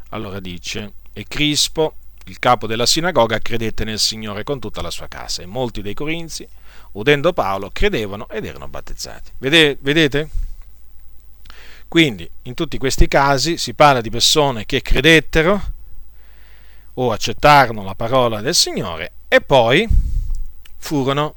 Allora 0.10 0.40
dice, 0.40 0.94
e 1.12 1.26
Crispo, 1.28 1.96
il 2.26 2.38
capo 2.38 2.68
della 2.68 2.86
sinagoga, 2.86 3.40
credette 3.40 3.84
nel 3.84 4.00
Signore 4.00 4.44
con 4.44 4.60
tutta 4.60 4.84
la 4.84 4.92
sua 4.92 5.08
casa, 5.08 5.42
e 5.42 5.48
molti 5.48 5.82
dei 5.82 5.96
corinzi, 5.96 6.48
udendo 7.00 7.34
Paolo, 7.34 7.70
credevano 7.72 8.28
ed 8.30 8.46
erano 8.46 8.68
battezzati. 8.68 9.32
Vedete? 9.38 10.30
Quindi, 11.88 12.30
in 12.44 12.54
tutti 12.54 12.78
questi 12.78 13.08
casi 13.08 13.58
si 13.58 13.74
parla 13.74 14.02
di 14.02 14.10
persone 14.10 14.66
che 14.66 14.82
credettero 14.82 15.74
o 16.94 17.12
accettarono 17.12 17.84
la 17.84 17.96
parola 17.96 18.42
del 18.42 18.54
Signore 18.54 19.12
e 19.28 19.42
poi 19.42 19.88
furono 20.78 21.36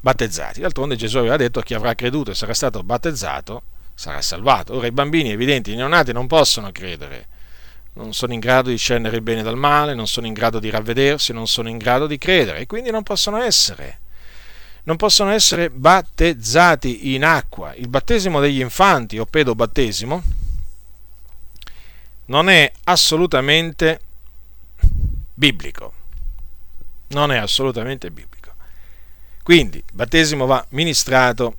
battezzati. 0.00 0.60
D'altronde 0.60 0.96
Gesù 0.96 1.18
aveva 1.18 1.36
detto 1.36 1.60
chi 1.60 1.74
avrà 1.74 1.94
creduto 1.94 2.30
e 2.30 2.34
sarà 2.34 2.54
stato 2.54 2.82
battezzato 2.82 3.62
sarà 3.98 4.22
salvato. 4.22 4.74
Ora 4.74 4.86
i 4.86 4.92
bambini 4.92 5.32
evidenti, 5.32 5.72
i 5.72 5.76
neonati 5.76 6.12
non 6.12 6.28
possono 6.28 6.70
credere, 6.70 7.26
non 7.94 8.14
sono 8.14 8.32
in 8.32 8.38
grado 8.38 8.68
di 8.68 8.74
discernere 8.74 9.16
il 9.16 9.22
bene 9.22 9.42
dal 9.42 9.56
male, 9.56 9.94
non 9.94 10.06
sono 10.06 10.28
in 10.28 10.34
grado 10.34 10.60
di 10.60 10.70
ravvedersi, 10.70 11.32
non 11.32 11.48
sono 11.48 11.68
in 11.68 11.78
grado 11.78 12.06
di 12.06 12.16
credere 12.16 12.60
e 12.60 12.66
quindi 12.66 12.92
non 12.92 13.02
possono 13.02 13.38
essere 13.38 13.98
non 14.88 14.96
possono 14.96 15.30
essere 15.30 15.70
battezzati 15.70 17.14
in 17.14 17.24
acqua. 17.24 17.74
Il 17.74 17.88
battesimo 17.88 18.40
degli 18.40 18.60
infanti 18.60 19.18
o 19.18 19.26
pedobattesimo 19.26 20.22
non 22.26 22.48
è 22.48 22.72
assolutamente 22.84 24.00
biblico 25.34 25.92
non 27.08 27.32
è 27.32 27.36
assolutamente 27.36 28.10
biblico. 28.10 28.52
Quindi 29.42 29.78
il 29.78 29.84
battesimo 29.92 30.46
va 30.46 30.64
ministrato 30.70 31.56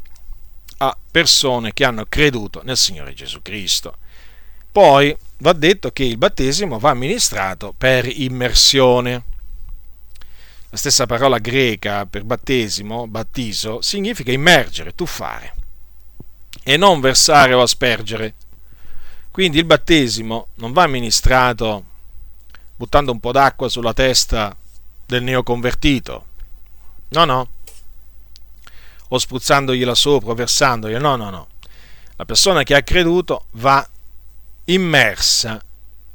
a 0.77 0.95
persone 1.09 1.73
che 1.73 1.85
hanno 1.85 2.05
creduto 2.07 2.61
nel 2.63 2.77
Signore 2.77 3.13
Gesù 3.13 3.41
Cristo. 3.41 3.97
Poi 4.71 5.15
va 5.37 5.53
detto 5.53 5.91
che 5.91 6.03
il 6.03 6.17
battesimo 6.17 6.77
va 6.77 6.93
ministrato 6.93 7.73
per 7.75 8.05
immersione. 8.07 9.23
La 10.71 10.77
stessa 10.77 11.07
parola 11.07 11.39
greca 11.39 12.05
per 12.05 12.23
battesimo, 12.23 13.07
battiso, 13.07 13.81
significa 13.81 14.31
immergere, 14.31 14.93
tuffare 14.93 15.55
e 16.63 16.77
non 16.77 16.99
versare 16.99 17.53
o 17.53 17.61
aspergere. 17.61 18.35
Quindi 19.31 19.57
il 19.57 19.65
battesimo 19.65 20.49
non 20.55 20.71
va 20.71 20.85
ministrato 20.85 21.85
buttando 22.75 23.11
un 23.11 23.19
po' 23.19 23.31
d'acqua 23.31 23.67
sulla 23.67 23.93
testa 23.93 24.55
del 25.05 25.23
neoconvertito. 25.23 26.25
No, 27.09 27.25
no. 27.25 27.49
O 29.07 29.17
spruzzandogliela 29.17 29.95
sopra, 29.95 30.31
o 30.31 30.35
versandogliela. 30.35 31.01
No, 31.01 31.15
no, 31.15 31.29
no. 31.31 31.47
La 32.15 32.25
persona 32.25 32.61
che 32.61 32.75
ha 32.75 32.83
creduto 32.83 33.45
va 33.51 33.87
immersa 34.65 35.59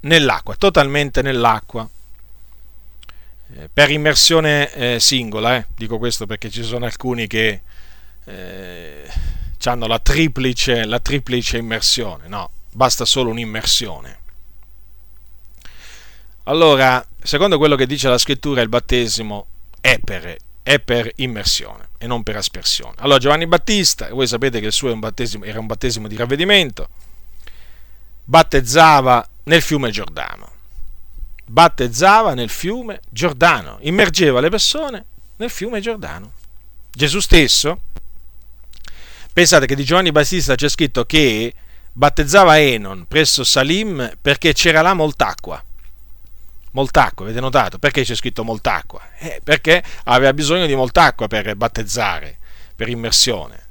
nell'acqua, 0.01 0.55
totalmente 0.55 1.23
nell'acqua. 1.23 1.89
Per 3.73 3.91
immersione 3.91 4.73
eh, 4.73 5.01
singola, 5.01 5.57
eh. 5.57 5.67
dico 5.77 5.99
questo 5.99 6.27
perché 6.27 6.51
ci 6.51 6.65
sono 6.65 6.87
alcuni 6.87 7.29
che 7.29 7.63
eh, 8.25 9.09
hanno 9.65 9.87
la 9.87 9.99
triplice, 9.99 10.85
la 10.85 10.99
triplice 10.99 11.59
immersione. 11.59 12.27
No, 12.27 12.51
basta 12.73 13.05
solo 13.05 13.31
un'immersione. 13.31 14.19
Allora, 16.45 17.05
secondo 17.23 17.57
quello 17.57 17.77
che 17.77 17.87
dice 17.87 18.09
la 18.09 18.19
scrittura, 18.19 18.61
il 18.61 18.69
battesimo 18.69 19.47
è 19.81 19.99
per, 19.99 20.37
è 20.63 20.79
per 20.81 21.11
immersione 21.17 21.91
e 21.97 22.07
non 22.07 22.23
per 22.23 22.37
aspersione. 22.37 22.95
Allora, 22.99 23.19
Giovanni 23.19 23.47
Battista, 23.47 24.09
voi 24.11 24.27
sapete 24.27 24.61
che 24.61 24.67
il 24.67 24.73
suo 24.73 24.93
un 24.93 25.01
era 25.43 25.61
un 25.61 25.67
battesimo 25.67 26.09
di 26.09 26.17
ravvedimento, 26.17 26.89
battezzava 28.25 29.27
nel 29.45 29.63
fiume 29.63 29.91
Giordano. 29.91 30.53
Battezzava 31.47 32.35
nel 32.35 32.49
fiume 32.49 33.01
Giordano, 33.11 33.79
immergeva 33.83 34.41
le 34.41 34.49
persone 34.49 35.05
nel 35.37 35.51
fiume 35.51 35.81
Giordano. 35.81 36.33
Gesù 36.91 37.21
stesso, 37.21 37.81
pensate 39.33 39.67
che 39.67 39.75
di 39.75 39.85
Giovanni 39.85 40.13
Battista 40.13 40.55
c'è 40.55 40.69
scritto 40.69 41.05
che 41.05 41.55
battezzava 41.93 42.59
Enon 42.59 43.07
presso 43.07 43.45
Salim 43.45 44.17
perché 44.21 44.53
c'era 44.53 44.81
là 44.81 44.95
molta 44.95 45.27
acqua 45.29 45.63
molta 46.75 47.05
acqua, 47.07 47.25
avete 47.25 47.41
notato? 47.41 47.79
Perché 47.79 48.03
c'è 48.03 48.15
scritto 48.15 48.45
molta 48.45 48.75
acqua? 48.75 49.01
Eh, 49.19 49.41
perché 49.43 49.83
aveva 50.05 50.33
bisogno 50.33 50.67
di 50.67 50.75
molta 50.75 51.05
acqua 51.05 51.27
per 51.27 51.55
battezzare, 51.57 52.39
per 52.77 52.89
immersione. 52.89 53.63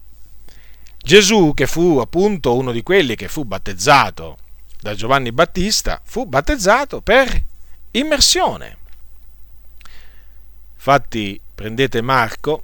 Gesù, 0.97 1.51
che 1.53 1.67
fu 1.67 1.97
appunto 1.97 2.55
uno 2.55 2.71
di 2.71 2.81
quelli 2.81 3.15
che 3.15 3.27
fu 3.27 3.43
battezzato 3.43 4.37
da 4.79 4.95
Giovanni 4.95 5.31
Battista, 5.31 6.01
fu 6.03 6.25
battezzato 6.25 7.01
per 7.01 7.43
immersione. 7.93 8.77
Infatti 10.75 11.39
prendete 11.55 12.01
Marco, 12.01 12.63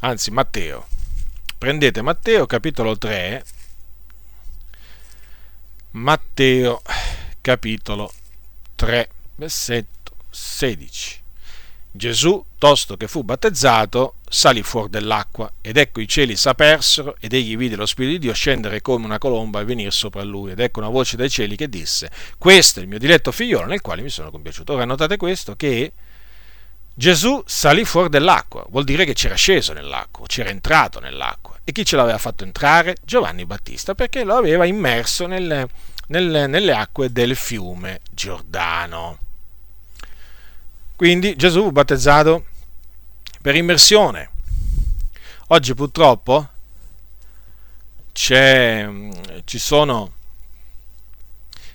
anzi 0.00 0.30
Matteo, 0.30 0.86
prendete 1.56 2.02
Matteo 2.02 2.46
capitolo 2.46 2.98
3, 2.98 3.44
Matteo 5.92 6.82
capitolo 7.40 8.12
3, 8.76 9.10
versetto 9.36 10.16
16. 10.28 11.22
Gesù, 11.92 12.44
tosto 12.58 12.96
che 12.96 13.08
fu 13.08 13.24
battezzato, 13.24 14.16
salì 14.32 14.62
fuori 14.62 14.90
dell'acqua, 14.90 15.52
ed 15.60 15.76
ecco 15.76 16.00
i 16.00 16.06
cieli 16.06 16.36
s'apersero, 16.36 17.16
ed 17.18 17.32
egli 17.32 17.56
vide 17.56 17.74
lo 17.74 17.84
Spirito 17.84 18.12
di 18.12 18.20
Dio 18.20 18.32
scendere 18.32 18.80
come 18.80 19.04
una 19.04 19.18
colomba 19.18 19.58
e 19.58 19.64
venire 19.64 19.90
sopra 19.90 20.22
lui, 20.22 20.52
ed 20.52 20.60
ecco 20.60 20.78
una 20.78 20.88
voce 20.88 21.16
dai 21.16 21.28
cieli 21.28 21.56
che 21.56 21.68
disse, 21.68 22.08
questo 22.38 22.78
è 22.78 22.82
il 22.82 22.88
mio 22.88 22.98
diletto 22.98 23.32
figliolo 23.32 23.66
nel 23.66 23.80
quale 23.80 24.02
mi 24.02 24.08
sono 24.08 24.30
compiaciuto. 24.30 24.74
Ora 24.74 24.84
notate 24.84 25.16
questo, 25.16 25.56
che 25.56 25.92
Gesù 26.94 27.42
salì 27.44 27.84
fuori 27.84 28.08
dell'acqua, 28.08 28.64
vuol 28.70 28.84
dire 28.84 29.04
che 29.04 29.14
c'era 29.14 29.34
sceso 29.34 29.72
nell'acqua, 29.72 30.26
c'era 30.26 30.50
entrato 30.50 31.00
nell'acqua. 31.00 31.58
E 31.64 31.72
chi 31.72 31.84
ce 31.84 31.96
l'aveva 31.96 32.18
fatto 32.18 32.44
entrare? 32.44 32.96
Giovanni 33.02 33.44
Battista, 33.46 33.96
perché 33.96 34.22
lo 34.22 34.36
aveva 34.36 34.64
immerso 34.64 35.26
nelle, 35.26 35.68
nelle, 36.06 36.46
nelle 36.46 36.72
acque 36.72 37.10
del 37.10 37.34
fiume 37.34 38.00
Giordano. 38.12 39.18
Quindi 40.94 41.34
Gesù 41.34 41.62
fu 41.62 41.72
battezzato 41.72 42.44
per 43.40 43.56
immersione. 43.56 44.30
Oggi 45.48 45.74
purtroppo 45.74 46.48
ci 48.12 49.58
sono, 49.58 50.12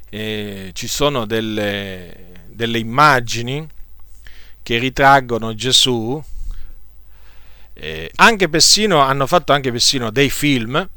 eh, 0.09 0.69
ci 0.73 0.87
sono 0.87 1.25
delle, 1.25 2.43
delle, 2.47 2.77
immagini 2.77 3.67
che 4.61 4.77
ritraggono 4.77 5.55
Gesù, 5.55 6.23
eh, 7.73 8.11
anche 8.15 8.47
persino, 8.47 8.99
hanno 8.99 9.25
fatto 9.25 9.51
anche 9.51 9.71
persino 9.71 10.11
dei 10.11 10.29
film, 10.29 10.87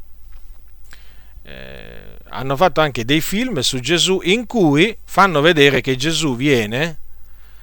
eh, 1.43 2.19
hanno 2.29 2.57
fatto 2.57 2.81
anche 2.83 3.05
dei 3.05 3.23
film 3.23 3.61
su 3.61 3.81
Gesù 3.81 4.21
in 4.23 4.47
cui 4.47 4.97
fanno 5.05 5.41
vedere 5.41 5.81
che 5.81 5.97
Gesù 5.97 6.37
viene 6.37 6.99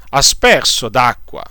asperso 0.10 0.90
d'acqua 0.90 1.44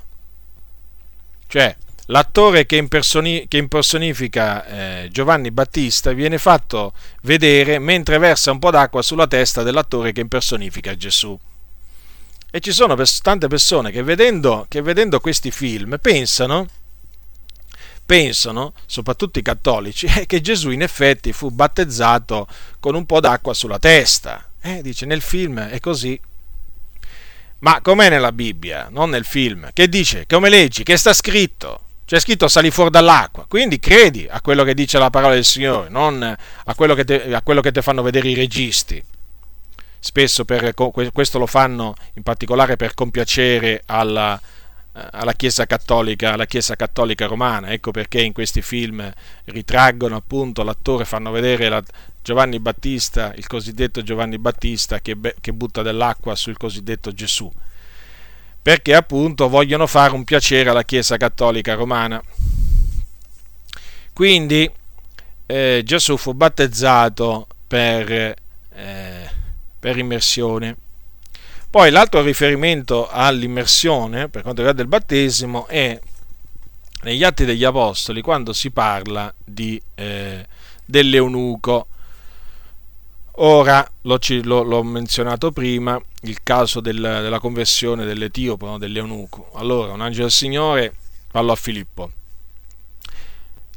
cioè, 1.47 1.75
l'attore 2.07 2.67
che, 2.67 2.77
impersoni- 2.77 3.47
che 3.49 3.57
impersonifica 3.57 4.67
eh, 4.67 5.09
Giovanni 5.11 5.51
Battista 5.51 6.13
viene 6.13 6.39
fatto 6.39 6.93
vedere 7.23 7.79
mentre 7.79 8.19
versa 8.19 8.51
un 8.51 8.59
po' 8.59 8.71
d'acqua 8.71 9.03
sulla 9.03 9.27
testa 9.27 9.63
dell'attore 9.63 10.13
che 10.13 10.21
impersonifica 10.21 10.97
Gesù. 10.97 11.39
E 12.51 12.61
ci 12.61 12.73
sono 12.73 12.97
tante 13.21 13.49
persone 13.49 13.91
che 13.91 14.03
vedendo, 14.03 14.67
che 14.69 14.81
vedendo 14.81 15.19
questi 15.19 15.51
film 15.51 15.99
pensano, 16.01 16.69
pensano, 18.07 18.75
soprattutto 18.87 19.39
i 19.39 19.43
cattolici, 19.43 20.07
che 20.27 20.41
Gesù 20.41 20.71
in 20.71 20.83
effetti 20.83 21.33
fu 21.33 21.51
battezzato 21.51 22.47
con 22.79 22.95
un 22.95 23.07
po' 23.07 23.21
d'acqua 23.21 23.55
sulla 23.55 23.79
testa. 23.79 24.51
Eh, 24.61 24.83
dice, 24.83 25.07
nel 25.07 25.21
film 25.21 25.61
è 25.61 25.81
così. 25.81 26.19
Ma 27.65 27.81
com'è 27.81 28.11
nella 28.11 28.31
Bibbia, 28.31 28.89
non 28.91 29.09
nel 29.09 29.25
film? 29.25 29.71
Che 29.73 29.89
dice? 29.89 30.27
Come 30.29 30.51
leggi? 30.51 30.83
Che 30.83 30.99
sta 30.99 31.15
scritto? 31.15 31.81
C'è 32.05 32.21
scritto 32.21 32.47
sali 32.47 32.71
fuori 32.71 32.91
dall'acqua. 32.91 33.47
Quindi 33.49 33.79
credi 33.79 34.27
a 34.31 34.43
quello 34.43 34.65
che 34.65 34.75
dice 34.75 34.99
la 34.99 35.09
parola 35.09 35.33
del 35.33 35.47
Signore, 35.47 35.89
non 35.89 36.23
a 36.23 36.75
quello 36.75 36.95
che 36.95 37.73
te 37.73 37.83
fanno 37.83 38.03
vedere 38.03 38.29
i 38.29 38.35
registi. 38.35 39.03
Spesso 39.99 40.45
per, 40.45 40.75
questo 40.75 41.39
lo 41.39 41.47
fanno 41.47 41.95
in 42.17 42.23
particolare 42.23 42.77
per 42.77 42.93
compiacere 42.93 43.83
alla, 43.87 44.39
alla 44.93 45.33
Chiesa 45.33 45.65
Cattolica, 45.65 46.35
alla 46.35 46.45
Chiesa 46.45 46.77
Cattolica 46.77 47.25
Romana. 47.25 47.71
Ecco 47.71 47.93
perché 47.93 48.21
in 48.21 48.35
questi 48.35 48.61
film 48.61 49.11
ritraggono 49.47 50.17
appunto 50.17 50.65
l'attore, 50.65 51.07
fanno 51.07 51.31
vedere 51.31 51.71
la, 51.71 51.83
Giovanni 52.25 52.59
Battista, 52.59 53.35
il 53.37 53.47
cosiddetto 53.47 54.03
Giovanni 54.03 54.39
Battista 54.39 54.99
che, 55.01 55.15
che 55.39 55.53
butta 55.53 55.83
dell'acqua 55.83 56.35
sul 56.35 56.57
cosiddetto 56.57 57.13
Gesù, 57.13 57.53
perché 58.63 58.95
appunto 58.95 59.51
vogliono 59.51 59.87
fare 59.87 60.15
un 60.15 60.25
piacere 60.25 60.71
alla 60.71 60.85
Chiesa 60.85 61.19
Cattolica 61.19 61.75
Romana. 61.75 62.23
Quindi 64.15 64.71
eh, 65.45 65.83
Gesù 65.85 66.17
fu 66.17 66.33
battezzato 66.33 67.47
per, 67.67 68.11
eh, 68.11 69.31
per 69.79 69.99
immersione. 69.99 70.77
Poi 71.69 71.91
l'altro 71.91 72.23
riferimento 72.23 73.07
all'immersione 73.07 74.31
per 74.31 74.41
quanto 74.41 74.63
riguarda 74.63 74.81
il 74.81 74.89
battesimo 74.89 75.67
è 75.67 76.01
negli 77.03 77.23
Atti 77.23 77.45
degli 77.45 77.65
Apostoli 77.65 78.23
quando 78.23 78.55
si 78.55 78.71
parla 78.71 79.31
di, 79.45 79.79
eh, 79.95 80.47
dell'eunuco 80.87 81.89
Ora, 83.39 83.85
l'ho, 84.03 84.19
l'ho, 84.63 84.83
menzionato 84.85 85.51
prima, 85.51 86.01
il 86.23 86.43
caso 86.45 86.81
del, 86.81 87.01
della 87.01 87.41
conversione 87.41 88.05
dell'Etiopo, 88.05 88.67
no, 88.67 88.79
dell'Eunuco. 88.79 89.51
Allora, 89.55 89.93
un 89.93 90.01
angelo 90.01 90.25
del 90.25 90.33
Signore 90.33 90.95
parlò 91.33 91.53
a 91.53 91.57
Filippo. 91.57 92.13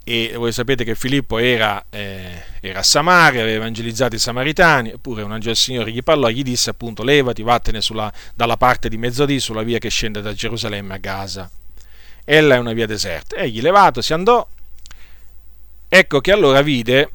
E 0.03 0.33
voi 0.35 0.51
sapete 0.51 0.83
che 0.83 0.93
Filippo 0.93 1.39
era, 1.39 1.83
eh, 1.89 2.43
era 2.61 2.79
a 2.79 2.83
Samaria, 2.83 3.41
aveva 3.41 3.57
evangelizzato 3.57 4.15
i 4.15 4.19
Samaritani, 4.19 4.91
eppure 4.91 5.23
un 5.23 5.31
angelo 5.31 5.53
del 5.53 5.61
Signore 5.61 5.91
gli 5.91 6.03
parlò 6.03 6.29
gli 6.29 6.43
disse 6.43 6.69
appunto 6.69 7.03
levati, 7.03 7.41
vattene 7.41 7.81
sulla, 7.81 8.13
dalla 8.35 8.57
parte 8.57 8.89
di 8.89 8.97
mezzodì 8.97 9.39
sulla 9.39 9.63
via 9.63 9.79
che 9.79 9.89
scende 9.89 10.21
da 10.21 10.33
Gerusalemme 10.33 10.93
a 10.93 10.97
Gaza. 10.97 11.49
Ella 12.23 12.55
è 12.55 12.57
una 12.59 12.73
via 12.73 12.85
deserta. 12.85 13.37
Egli 13.37 13.59
levato 13.59 14.01
si 14.01 14.13
andò. 14.13 14.47
Ecco 15.89 16.21
che 16.21 16.31
allora 16.31 16.61
vide 16.61 17.11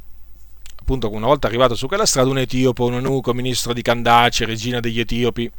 appunto 0.82 1.10
una 1.10 1.26
volta 1.26 1.46
arrivato 1.46 1.74
su 1.74 1.86
quella 1.86 2.04
strada 2.04 2.28
un 2.28 2.38
etiopo, 2.38 2.84
un 2.84 2.94
eunuco, 2.94 3.32
ministro 3.32 3.72
di 3.72 3.82
Candace, 3.82 4.44
regina 4.44 4.80
degli 4.80 5.00
Etiopi, 5.00 5.50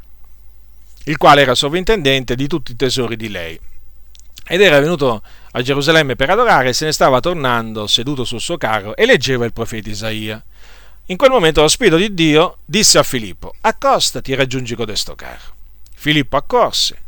il 1.05 1.17
quale 1.17 1.41
era 1.41 1.55
sovrintendente 1.55 2.36
di 2.36 2.45
tutti 2.47 2.74
i 2.74 2.76
tesori 2.76 3.15
di 3.15 3.30
lei. 3.30 3.59
Ed 4.45 4.61
era 4.61 4.80
venuto 4.82 5.24
a 5.51 5.61
Gerusalemme 5.61 6.17
per 6.17 6.30
adorare 6.30 6.69
e 6.69 6.74
se 6.74 6.86
ne 6.86 6.91
stava 6.91 7.21
tornando 7.21 7.88
seduto 7.88 8.26
sul 8.26 8.41
suo 8.41 8.57
carro 8.57 8.95
e 8.95 9.05
leggeva 9.05 9.45
il 9.45 9.53
profeta 9.53 9.89
Isaia. 9.89 10.43
In 11.07 11.17
quel 11.17 11.32
momento 11.32 11.61
lo 11.61 11.69
Spirito 11.69 11.95
di 11.95 12.13
Dio 12.13 12.57
disse 12.65 12.97
a 12.97 13.03
Filippo, 13.03 13.53
accostati 13.61 14.34
e 14.34 14.36
raggiungi 14.36 14.76
codesto 14.76 15.15
carro. 15.15 15.55
Filippo 15.95 16.36
accorse 16.36 17.01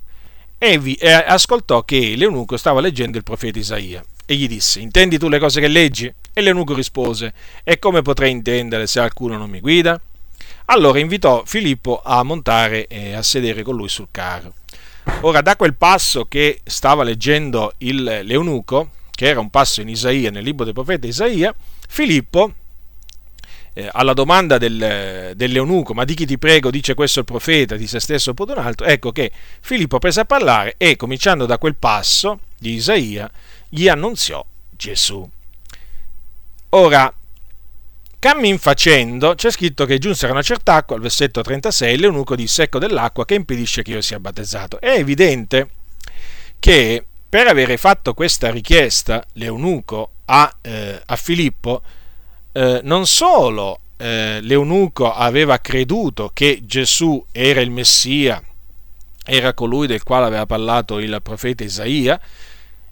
e, 0.57 0.79
vi, 0.79 0.93
e 0.93 1.11
ascoltò 1.11 1.83
che 1.83 2.15
l'eunuco 2.15 2.55
stava 2.55 2.79
leggendo 2.79 3.17
il 3.17 3.23
profeta 3.23 3.59
Isaia 3.59 4.03
e 4.25 4.35
gli 4.35 4.47
disse, 4.47 4.79
intendi 4.79 5.17
tu 5.17 5.27
le 5.27 5.39
cose 5.39 5.59
che 5.59 5.67
leggi? 5.67 6.13
E 6.37 6.41
l'eunuco 6.41 6.73
rispose, 6.73 7.33
e 7.63 7.79
come 7.79 8.01
potrei 8.01 8.29
intendere 8.29 8.87
se 8.87 8.99
qualcuno 8.99 9.37
non 9.37 9.49
mi 9.49 9.61
guida? 9.61 9.97
Allora 10.65 10.99
invitò 10.99 11.43
Filippo 11.45 12.01
a 12.03 12.23
montare 12.23 12.87
e 12.87 13.13
a 13.13 13.21
sedere 13.21 13.63
con 13.63 13.77
lui 13.77 13.87
sul 13.87 14.09
carro. 14.11 14.53
Ora, 15.21 15.39
da 15.39 15.55
quel 15.55 15.75
passo 15.75 16.25
che 16.25 16.59
stava 16.65 17.03
leggendo 17.03 17.71
il, 17.77 18.19
l'eunuco, 18.23 18.89
che 19.11 19.27
era 19.27 19.39
un 19.39 19.49
passo 19.49 19.79
in 19.79 19.87
Isaia, 19.87 20.29
nel 20.29 20.43
libro 20.43 20.65
del 20.65 20.73
profeta 20.73 21.07
Isaia, 21.07 21.55
Filippo, 21.87 22.53
eh, 23.71 23.89
alla 23.93 24.11
domanda 24.11 24.57
del, 24.57 25.31
dell'eunuco, 25.37 25.93
ma 25.93 26.03
di 26.03 26.15
chi 26.15 26.25
ti 26.25 26.37
prego, 26.37 26.69
dice 26.69 26.95
questo 26.95 27.19
il 27.19 27.25
profeta, 27.25 27.77
di 27.77 27.87
se 27.87 28.01
stesso 28.01 28.31
oppure 28.31 28.51
un 28.51 28.65
altro, 28.65 28.85
ecco 28.85 29.13
che 29.13 29.31
Filippo 29.61 29.99
prese 29.99 30.19
a 30.19 30.25
parlare 30.25 30.75
e, 30.75 30.97
cominciando 30.97 31.45
da 31.45 31.57
quel 31.57 31.75
passo 31.75 32.39
di 32.59 32.73
Isaia, 32.73 33.31
gli 33.69 33.87
annunziò 33.87 34.45
Gesù. 34.69 35.29
Ora, 36.69 37.13
cammin 38.19 38.57
facendo, 38.57 39.35
c'è 39.35 39.51
scritto 39.51 39.85
che 39.85 39.97
giunsero 39.97 40.31
una 40.31 40.41
certa 40.41 40.75
acqua, 40.75 40.95
al 40.95 41.01
versetto 41.01 41.41
36, 41.41 41.97
l'eunuco 41.97 42.35
disse 42.35 42.63
ecco 42.63 42.79
dell'acqua 42.79 43.25
che 43.25 43.35
impedisce 43.35 43.81
che 43.81 43.91
io 43.91 44.01
sia 44.01 44.19
battezzato. 44.19 44.79
È 44.79 44.89
evidente 44.89 45.69
che 46.59 47.05
per 47.29 47.47
avere 47.47 47.77
fatto 47.77 48.13
questa 48.13 48.49
richiesta 48.49 49.23
l'eunuco 49.33 50.09
a, 50.25 50.53
eh, 50.61 51.01
a 51.05 51.15
Filippo, 51.15 51.81
eh, 52.51 52.79
non 52.83 53.05
solo 53.05 53.79
eh, 53.97 54.39
l'eunuco 54.41 55.13
aveva 55.13 55.59
creduto 55.59 56.31
che 56.33 56.61
Gesù 56.63 57.23
era 57.31 57.61
il 57.61 57.71
Messia, 57.71 58.41
era 59.25 59.53
colui 59.53 59.87
del 59.87 60.03
quale 60.03 60.25
aveva 60.25 60.45
parlato 60.45 60.99
il 60.99 61.19
profeta 61.21 61.63
Isaia, 61.63 62.19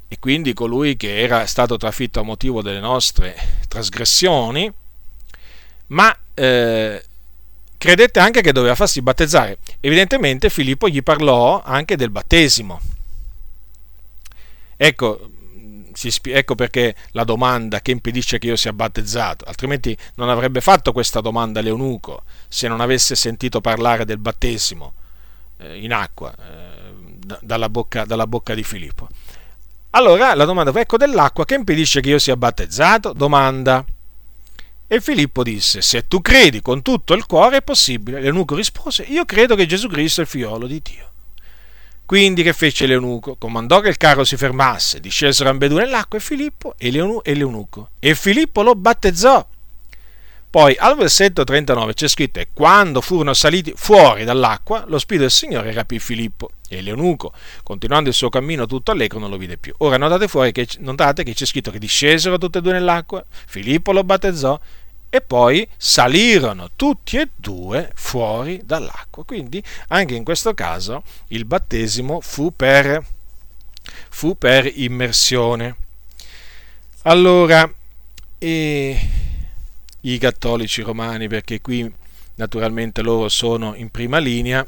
e 0.07 0.19
quindi 0.19 0.53
colui 0.53 0.95
che 0.95 1.19
era 1.21 1.45
stato 1.47 1.76
trafitto 1.78 2.19
a 2.19 2.24
motivo 2.24 2.61
delle 2.61 2.80
nostre 2.80 3.36
trasgressioni, 3.74 4.71
ma 5.88 6.15
eh, 6.36 7.03
credette 7.76 8.19
anche 8.19 8.41
che 8.41 8.51
doveva 8.51 8.76
farsi 8.76 9.01
battezzare. 9.01 9.57
Evidentemente 9.80 10.51
Filippo 10.51 10.88
gli 10.88 11.01
parlò 11.01 11.61
anche 11.63 11.95
del 11.95 12.11
battesimo. 12.11 12.80
Ecco, 14.78 15.30
ecco 16.21 16.55
perché 16.55 16.95
la 17.11 17.24
domanda 17.24 17.82
che 17.82 17.91
impedisce 17.91 18.38
che 18.38 18.47
io 18.47 18.55
sia 18.55 18.74
battezzato, 18.74 19.45
altrimenti 19.45 19.97
non 20.15 20.30
avrebbe 20.30 20.61
fatto 20.61 20.91
questa 20.91 21.19
domanda 21.19 21.61
l'eunuco 21.61 22.24
se 22.47 22.67
non 22.67 22.80
avesse 22.80 23.15
sentito 23.15 23.59
parlare 23.59 24.05
del 24.05 24.19
battesimo 24.19 24.93
eh, 25.57 25.82
in 25.82 25.93
acqua 25.93 26.34
eh, 26.34 27.38
dalla, 27.41 27.69
bocca, 27.69 28.05
dalla 28.05 28.28
bocca 28.28 28.53
di 28.53 28.63
Filippo. 28.63 29.07
Allora 29.96 30.34
la 30.34 30.46
domanda 30.46 30.72
fu, 30.72 30.80
ecco 30.80 30.98
dell'acqua 30.98 31.46
che 31.46 31.54
impedisce 31.54 32.02
che 32.02 32.10
io 32.10 32.18
sia 32.18 32.36
battezzato? 32.36 33.14
Domanda. 33.14 33.86
E 34.88 35.02
Filippo 35.02 35.44
disse, 35.44 35.82
se 35.82 36.08
tu 36.08 36.20
credi 36.20 36.62
con 36.62 36.82
tutto 36.82 37.14
il 37.14 37.28
cuore 37.28 37.58
è 37.58 37.62
possibile. 37.62 38.20
L'eunuco 38.20 38.56
rispose, 38.56 39.04
io 39.04 39.24
credo 39.26 39.56
che 39.56 39.68
Gesù 39.68 39.88
Cristo 39.88 40.22
è 40.22 40.24
il 40.24 40.30
figliolo 40.30 40.66
di 40.66 40.82
Dio. 40.82 41.12
Quindi 42.06 42.41
che 42.41 42.54
fece 42.54 42.88
l'eunuco? 42.88 43.36
Comandò 43.36 43.82
che 43.82 43.89
il 43.89 43.98
carro 43.98 44.24
si 44.24 44.36
fermasse, 44.36 45.00
discesero 45.00 45.50
ambedue 45.50 45.84
nell'acqua 45.84 46.18
e 46.18 46.22
Filippo 46.22 46.74
e 46.78 46.89
l'eunuco. 46.89 47.89
E 48.00 48.16
Filippo 48.16 48.64
lo 48.64 48.74
battezzò. 48.74 49.48
Poi 50.54 50.76
al 50.78 50.95
versetto 50.95 51.43
39 51.43 51.95
c'è 51.95 52.08
scritto: 52.08 52.39
E 52.39 52.49
quando 52.54 53.01
furono 53.01 53.34
saliti 53.34 53.74
fuori 53.76 54.24
dall'acqua, 54.24 54.84
lo 54.86 54.99
spirito 54.99 55.24
del 55.24 55.32
Signore 55.32 55.74
rapì 55.74 55.97
Filippo. 55.97 56.51
E 56.70 56.82
l'eunuco, 56.82 57.34
continuando 57.64 58.10
il 58.10 58.14
suo 58.14 58.30
cammino 58.30 58.68
tutto 58.68 58.91
allegro, 58.91 59.18
non 59.18 59.32
lo 59.32 59.38
vide 59.38 59.58
più. 59.58 59.74
Ora 59.80 59.97
notate, 59.97 60.28
fuori 60.28 60.51
che, 60.51 60.68
notate 60.78 61.24
che 61.24 61.34
c'è 61.34 61.47
scritto 61.47 61.72
che 61.72 61.80
discesero 61.80 62.38
tutte 62.38 62.60
e 62.60 62.62
due 62.62 62.74
nell'acqua, 62.74 63.26
Filippo 63.47 63.93
lo 63.93 64.04
battezzò 64.04 64.60
e 65.10 65.22
poi 65.22 65.68
salirono 65.76 66.70
tutti 66.76 67.18
e 67.18 67.30
due 67.36 67.89
fuori 67.95 68.62
dall'acqua. 68.64 69.24
Quindi 69.26 69.64
anche 69.88 70.14
in 70.14 70.24
questo 70.24 70.54
caso 70.54 71.01
il 71.30 71.45
battesimo 71.45 72.22
fu 72.22 72.56
per, 72.56 73.04
fu 74.10 74.38
per 74.38 74.72
immersione. 74.72 75.76
Allora, 77.01 77.68
e 78.38 79.22
i 80.04 80.18
cattolici 80.18 80.82
romani, 80.82 81.28
perché 81.28 81.62
qui 81.62 81.91
naturalmente 82.36 83.01
loro 83.01 83.30
sono 83.30 83.76
in 83.76 83.89
prima 83.89 84.18
linea 84.18 84.66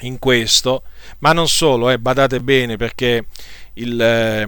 in 0.00 0.18
questo, 0.18 0.82
ma 1.18 1.32
non 1.32 1.48
solo, 1.48 1.90
eh, 1.90 1.98
badate 1.98 2.40
bene 2.40 2.76
perché 2.76 3.26
il, 3.74 4.00
eh, 4.00 4.42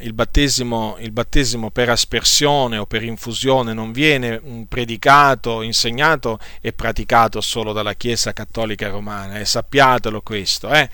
il, 0.00 0.12
battesimo, 0.12 0.96
il, 1.00 1.10
battesimo, 1.10 1.70
per 1.70 1.88
aspersione 1.88 2.76
o 2.76 2.86
per 2.86 3.02
infusione 3.02 3.72
non 3.72 3.92
viene 3.92 4.40
predicato, 4.68 5.62
insegnato 5.62 6.38
e 6.60 6.72
praticato 6.72 7.40
solo 7.40 7.72
dalla 7.72 7.94
Chiesa 7.94 8.32
cattolica 8.32 8.88
romana, 8.88 9.38
eh, 9.38 9.44
sappiatelo 9.44 10.20
questo. 10.22 10.70
Eh. 10.70 10.88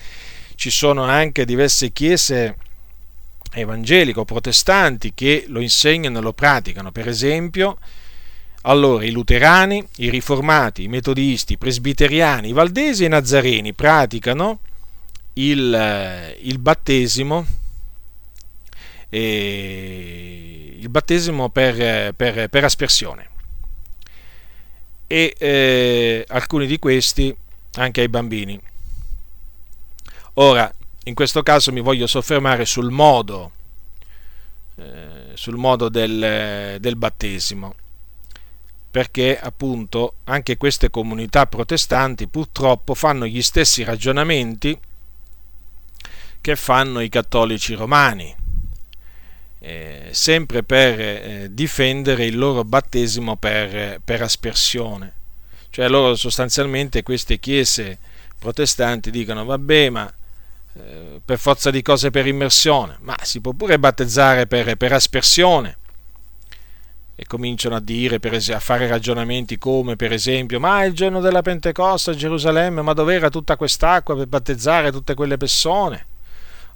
Ci 0.55 0.71
sono 0.71 1.05
anche 1.05 1.45
diverse 1.45 1.91
chiese 1.91 2.57
evangelico 3.53 4.25
protestanti 4.25 5.13
che 5.15 5.47
lo 5.49 5.61
insegnano 5.61 6.19
e 6.19 6.23
lo 6.23 6.33
praticano, 6.33 6.93
per 6.93 7.09
esempio 7.09 7.79
allora 8.63 9.05
i 9.05 9.11
luterani, 9.11 9.87
i 9.97 10.11
riformati, 10.11 10.85
i 10.85 10.89
metodisti, 10.89 11.55
i 11.55 11.59
presbiteriani, 11.59 12.49
i 12.49 12.53
valdesi 12.53 13.05
e 13.05 13.07
i 13.07 13.11
nazareni 13.11 13.73
praticano 13.73 14.61
il, 15.35 15.73
eh, 15.73 16.37
il 16.43 16.59
battesimo, 16.59 17.47
eh, 19.09 20.77
il 20.79 20.89
battesimo 20.89 21.49
per, 21.49 22.15
per, 22.15 22.49
per 22.49 22.65
aspersione 22.65 23.29
e 25.07 25.35
eh, 25.39 26.25
alcuni 26.29 26.67
di 26.67 26.79
questi 26.79 27.35
anche 27.75 28.01
ai 28.03 28.09
bambini. 28.09 28.61
Ora, 30.35 30.73
in 31.05 31.15
questo 31.15 31.43
caso 31.43 31.73
mi 31.73 31.81
voglio 31.81 32.07
soffermare 32.07 32.65
sul 32.65 32.91
modo, 32.91 33.51
eh, 34.77 35.31
sul 35.35 35.57
modo 35.57 35.89
del, 35.89 36.77
del 36.79 36.97
battesimo 36.97 37.75
perché 38.91 39.39
appunto 39.39 40.15
anche 40.25 40.57
queste 40.57 40.91
comunità 40.91 41.47
protestanti 41.47 42.27
purtroppo 42.27 42.95
fanno 42.95 43.25
gli 43.25 43.41
stessi 43.41 43.85
ragionamenti 43.85 44.77
che 46.41 46.57
fanno 46.57 47.01
i 47.01 47.09
cattolici 47.09 47.75
romani, 47.75 48.35
eh, 49.61 50.09
sempre 50.11 50.65
per 50.65 51.01
eh, 51.01 51.49
difendere 51.53 52.25
il 52.25 52.37
loro 52.37 52.65
battesimo 52.65 53.37
per, 53.37 54.01
per 54.03 54.23
aspersione. 54.23 55.15
Cioè 55.71 55.89
loro 55.89 56.17
sostanzialmente 56.17 57.05
queste 57.05 57.39
chiese 57.39 57.99
protestanti 58.37 59.13
dicono 59.13 59.45
vabbè 59.45 59.91
ma 59.91 60.13
eh, 60.73 61.21
per 61.25 61.39
forza 61.39 61.71
di 61.71 61.83
cose 61.83 62.11
per 62.11 62.27
immersione, 62.27 62.97
ma 63.03 63.17
si 63.23 63.41
può 63.41 63.53
pure 63.53 63.79
battezzare 63.79 64.49
per, 64.49 64.75
per 64.77 64.93
aspersione 64.95 65.79
e 67.21 67.27
cominciano 67.27 67.75
a 67.75 67.81
dire, 67.81 68.19
esempio, 68.33 68.57
a 68.57 68.61
fare 68.61 68.87
ragionamenti 68.89 69.59
come 69.59 69.95
per 69.95 70.11
esempio, 70.11 70.59
ma 70.59 70.85
il 70.85 70.95
giorno 70.95 71.21
della 71.21 71.43
Pentecoste 71.43 72.13
a 72.13 72.15
Gerusalemme, 72.15 72.81
ma 72.81 72.95
dov'era 72.95 73.29
tutta 73.29 73.57
quest'acqua 73.57 74.17
per 74.17 74.27
battezzare 74.27 74.91
tutte 74.91 75.13
quelle 75.13 75.37
persone? 75.37 76.07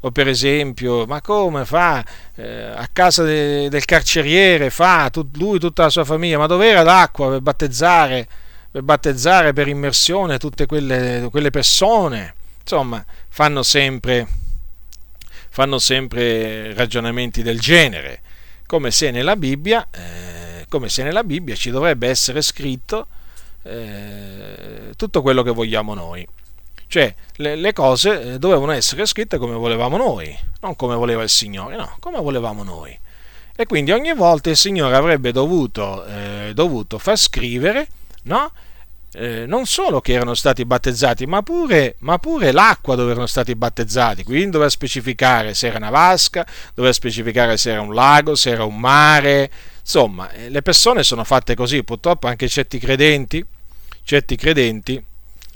O 0.00 0.10
per 0.10 0.28
esempio, 0.28 1.06
ma 1.06 1.22
come 1.22 1.64
fa 1.64 2.04
eh, 2.34 2.72
a 2.74 2.86
casa 2.92 3.22
de, 3.22 3.70
del 3.70 3.86
carceriere, 3.86 4.68
fa 4.68 5.08
tut, 5.08 5.34
lui 5.38 5.58
tutta 5.58 5.84
la 5.84 5.88
sua 5.88 6.04
famiglia, 6.04 6.36
ma 6.36 6.46
dov'era 6.46 6.82
l'acqua 6.82 7.30
per 7.30 7.40
battezzare, 7.40 8.28
per 8.70 8.82
battezzare 8.82 9.54
per 9.54 9.66
immersione 9.66 10.36
tutte 10.36 10.66
quelle, 10.66 11.26
quelle 11.30 11.48
persone? 11.48 12.34
Insomma, 12.60 13.02
fanno 13.30 13.62
sempre, 13.62 14.28
fanno 15.48 15.78
sempre 15.78 16.74
ragionamenti 16.74 17.40
del 17.42 17.58
genere 17.58 18.20
come 18.66 18.90
se 18.90 19.10
nella 19.10 19.36
Bibbia, 19.36 19.88
eh, 19.90 20.66
come 20.68 20.88
se 20.88 21.02
nella 21.02 21.24
Bibbia 21.24 21.54
ci 21.54 21.70
dovrebbe 21.70 22.08
essere 22.08 22.42
scritto 22.42 23.06
eh, 23.62 24.92
tutto 24.96 25.22
quello 25.22 25.42
che 25.42 25.50
vogliamo 25.50 25.94
noi. 25.94 26.26
Cioè, 26.86 27.14
le, 27.36 27.56
le, 27.56 27.72
cose 27.72 28.34
eh, 28.34 28.38
dovevano 28.38 28.72
essere 28.72 29.06
scritte 29.06 29.38
come 29.38 29.54
volevamo 29.54 29.96
noi, 29.96 30.36
non 30.60 30.76
come 30.76 30.94
voleva 30.94 31.22
il 31.22 31.28
Signore, 31.28 31.76
no, 31.76 31.96
come 31.98 32.20
volevamo 32.20 32.62
noi. 32.62 32.96
E 33.56 33.66
quindi 33.66 33.92
ogni 33.92 34.12
volta 34.14 34.50
il 34.50 34.56
Signore 34.56 34.94
avrebbe 34.94 35.32
dovuto, 35.32 36.04
eh, 36.04 36.52
dovuto 36.54 36.98
far 36.98 37.16
scrivere, 37.16 37.86
no? 38.24 38.52
Eh, 39.16 39.46
non 39.46 39.66
solo 39.66 40.00
che 40.00 40.12
erano 40.12 40.34
stati 40.34 40.64
battezzati, 40.64 41.26
ma 41.26 41.42
pure, 41.42 41.96
ma 42.00 42.18
pure 42.18 42.50
l'acqua 42.50 42.96
dove 42.96 43.12
erano 43.12 43.26
stati 43.26 43.54
battezzati. 43.54 44.24
Quindi 44.24 44.50
doveva 44.50 44.70
specificare 44.70 45.54
se 45.54 45.68
era 45.68 45.76
una 45.76 45.90
vasca, 45.90 46.44
doveva 46.74 46.92
specificare 46.92 47.56
se 47.56 47.70
era 47.70 47.80
un 47.80 47.94
lago, 47.94 48.34
se 48.34 48.50
era 48.50 48.64
un 48.64 48.78
mare. 48.78 49.50
Insomma, 49.80 50.30
eh, 50.32 50.48
le 50.50 50.62
persone 50.62 51.02
sono 51.02 51.22
fatte 51.24 51.54
così. 51.54 51.84
Purtroppo 51.84 52.26
anche 52.26 52.48
certi 52.48 52.78
credenti, 52.78 53.44
certi 54.02 54.36
credenti 54.36 55.02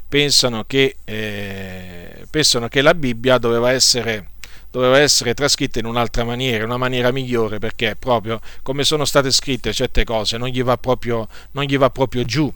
pensano 0.06 0.64
che, 0.64 0.96
eh, 1.04 2.26
pensano 2.30 2.68
che 2.68 2.80
la 2.80 2.94
Bibbia 2.94 3.38
doveva 3.38 3.72
essere 3.72 4.30
doveva 4.70 4.98
essere 4.98 5.32
trascritta 5.32 5.78
in 5.78 5.86
un'altra 5.86 6.24
maniera, 6.24 6.62
una 6.64 6.76
maniera 6.76 7.10
migliore, 7.10 7.58
perché 7.58 7.96
proprio 7.98 8.38
come 8.62 8.84
sono 8.84 9.06
state 9.06 9.30
scritte 9.30 9.72
certe 9.72 10.04
cose 10.04 10.36
non 10.36 10.48
gli 10.48 10.62
va 10.62 10.76
proprio, 10.76 11.26
non 11.52 11.64
gli 11.64 11.78
va 11.78 11.88
proprio 11.88 12.22
giù 12.24 12.52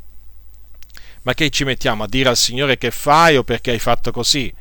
ma 1.23 1.35
che 1.35 1.51
ci 1.51 1.65
mettiamo 1.65 2.05
a 2.05 2.09
dire 2.09 2.29
al 2.29 2.37
Signore 2.37 2.79
che 2.79 2.91
fai 2.91 3.37
o 3.37 3.45
perché 3.45 3.71
hai 3.71 3.79
fatto 3.79 4.11
così? 4.11 4.53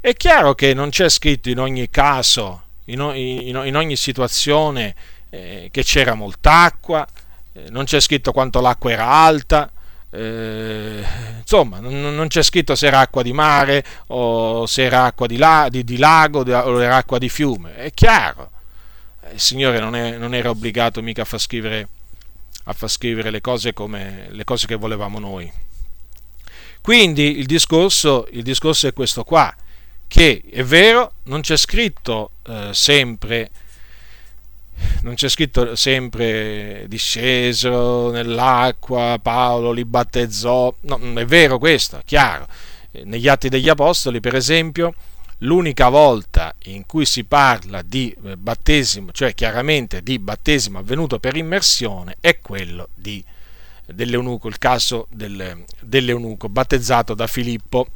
È 0.00 0.12
chiaro 0.14 0.54
che 0.54 0.74
non 0.74 0.90
c'è 0.90 1.08
scritto 1.08 1.48
in 1.48 1.58
ogni 1.58 1.88
caso, 1.88 2.62
in, 2.86 3.00
ogni, 3.00 3.96
situazione, 3.96 4.94
eh, 5.30 5.68
che 5.70 5.82
c'era 5.82 6.14
molta 6.14 6.62
acqua, 6.62 7.06
eh, 7.52 7.70
non 7.70 7.84
c'è 7.84 8.00
scritto 8.00 8.32
quanto 8.32 8.60
l'acqua 8.60 8.90
era 8.90 9.06
alta, 9.06 9.70
eh, 10.10 11.02
insomma, 11.40 11.80
non, 11.80 12.14
non, 12.14 12.28
c'è 12.28 12.42
scritto 12.42 12.74
se 12.74 12.86
era 12.86 13.00
acqua 13.00 13.22
di 13.22 13.32
mare 13.32 13.84
o 14.08 14.66
se 14.66 14.82
era 14.82 15.04
acqua 15.04 15.26
di, 15.26 15.36
la, 15.36 15.68
di, 15.70 15.84
di 15.84 15.96
lago 15.96 16.40
o 16.40 16.82
era 16.82 16.96
acqua 16.96 17.18
di 17.18 17.28
fiume, 17.28 17.76
è 17.76 17.90
chiaro. 17.90 18.50
Il 19.32 19.40
Signore 19.40 19.80
non, 19.80 19.96
è, 19.96 20.16
non 20.18 20.34
era 20.34 20.50
obbligato 20.50 21.02
mica 21.02 21.22
a 21.22 21.24
far 21.24 21.40
scrivere, 21.40 21.88
a 22.64 22.72
far 22.74 22.90
scrivere 22.90 23.30
le, 23.30 23.40
cose 23.40 23.72
come, 23.72 24.26
le 24.28 24.44
cose 24.44 24.66
che 24.66 24.76
volevamo 24.76 25.18
noi. 25.18 25.50
Quindi 26.84 27.38
il 27.38 27.46
discorso, 27.46 28.28
il 28.32 28.42
discorso 28.42 28.86
è 28.86 28.92
questo 28.92 29.24
qua, 29.24 29.50
che 30.06 30.42
è 30.52 30.62
vero, 30.62 31.14
non 31.22 31.40
c'è 31.40 31.56
scritto 31.56 32.32
eh, 32.46 32.74
sempre 32.74 33.50
non 35.00 35.14
c'è 35.14 35.30
scritto 35.30 35.76
sempre 35.76 36.84
discesero 36.86 38.10
nell'acqua, 38.10 39.18
Paolo 39.22 39.72
li 39.72 39.86
battezzò, 39.86 40.74
no, 40.82 40.98
non 41.00 41.18
è 41.18 41.24
vero 41.24 41.56
questo, 41.56 42.02
chiaro. 42.04 42.46
Negli 43.04 43.28
Atti 43.28 43.48
degli 43.48 43.70
Apostoli, 43.70 44.20
per 44.20 44.34
esempio, 44.34 44.92
l'unica 45.38 45.88
volta 45.88 46.54
in 46.64 46.84
cui 46.84 47.06
si 47.06 47.24
parla 47.24 47.80
di 47.80 48.14
eh, 48.26 48.36
battesimo, 48.36 49.10
cioè 49.10 49.32
chiaramente 49.32 50.02
di 50.02 50.18
battesimo 50.18 50.80
avvenuto 50.80 51.18
per 51.18 51.34
immersione, 51.34 52.18
è 52.20 52.40
quello 52.40 52.90
di 52.94 53.24
dell'eunuco, 53.86 54.48
il 54.48 54.58
caso 54.58 55.06
del, 55.10 55.64
dell'eunuco 55.80 56.48
battezzato 56.48 57.14
da 57.14 57.26
Filippo. 57.26 57.86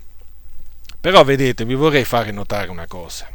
Però 1.01 1.23
vedete, 1.25 1.65
vi 1.65 1.75
vorrei 1.75 2.05
fare 2.05 2.33
notare 2.33 2.71
una 2.71 2.87
cosa, 2.87 3.31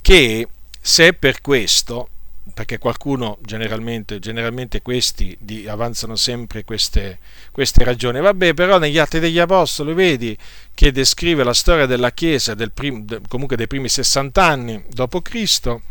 che 0.00 0.48
se 0.80 1.12
per 1.14 1.40
questo, 1.40 2.08
perché 2.52 2.78
qualcuno 2.78 3.38
generalmente, 3.40 4.20
generalmente 4.20 4.80
questi 4.80 5.36
di, 5.40 5.66
avanzano 5.66 6.14
sempre 6.14 6.62
queste, 6.62 7.18
queste, 7.50 7.82
ragioni, 7.82 8.20
vabbè, 8.20 8.54
però 8.54 8.78
negli 8.78 8.98
Atti 8.98 9.18
degli 9.18 9.38
Apostoli 9.38 9.92
vedi 9.92 10.36
che 10.72 10.92
descrive 10.92 11.42
la 11.42 11.54
storia 11.54 11.86
della 11.86 12.12
Chiesa 12.12 12.54
del 12.54 12.70
prim, 12.70 13.22
comunque 13.28 13.56
dei 13.56 13.66
primi 13.66 13.88
60 13.88 14.44
anni 14.44 14.84
dopo 14.88 15.20
Cristo, 15.20 15.82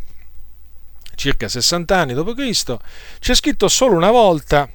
circa 1.15 1.47
60 1.49 1.97
anni 1.97 2.13
dopo 2.13 2.33
Cristo, 2.33 2.81
c'è 3.19 3.35
scritto 3.35 3.67
solo 3.67 3.95
una 3.95 4.11
volta 4.11 4.69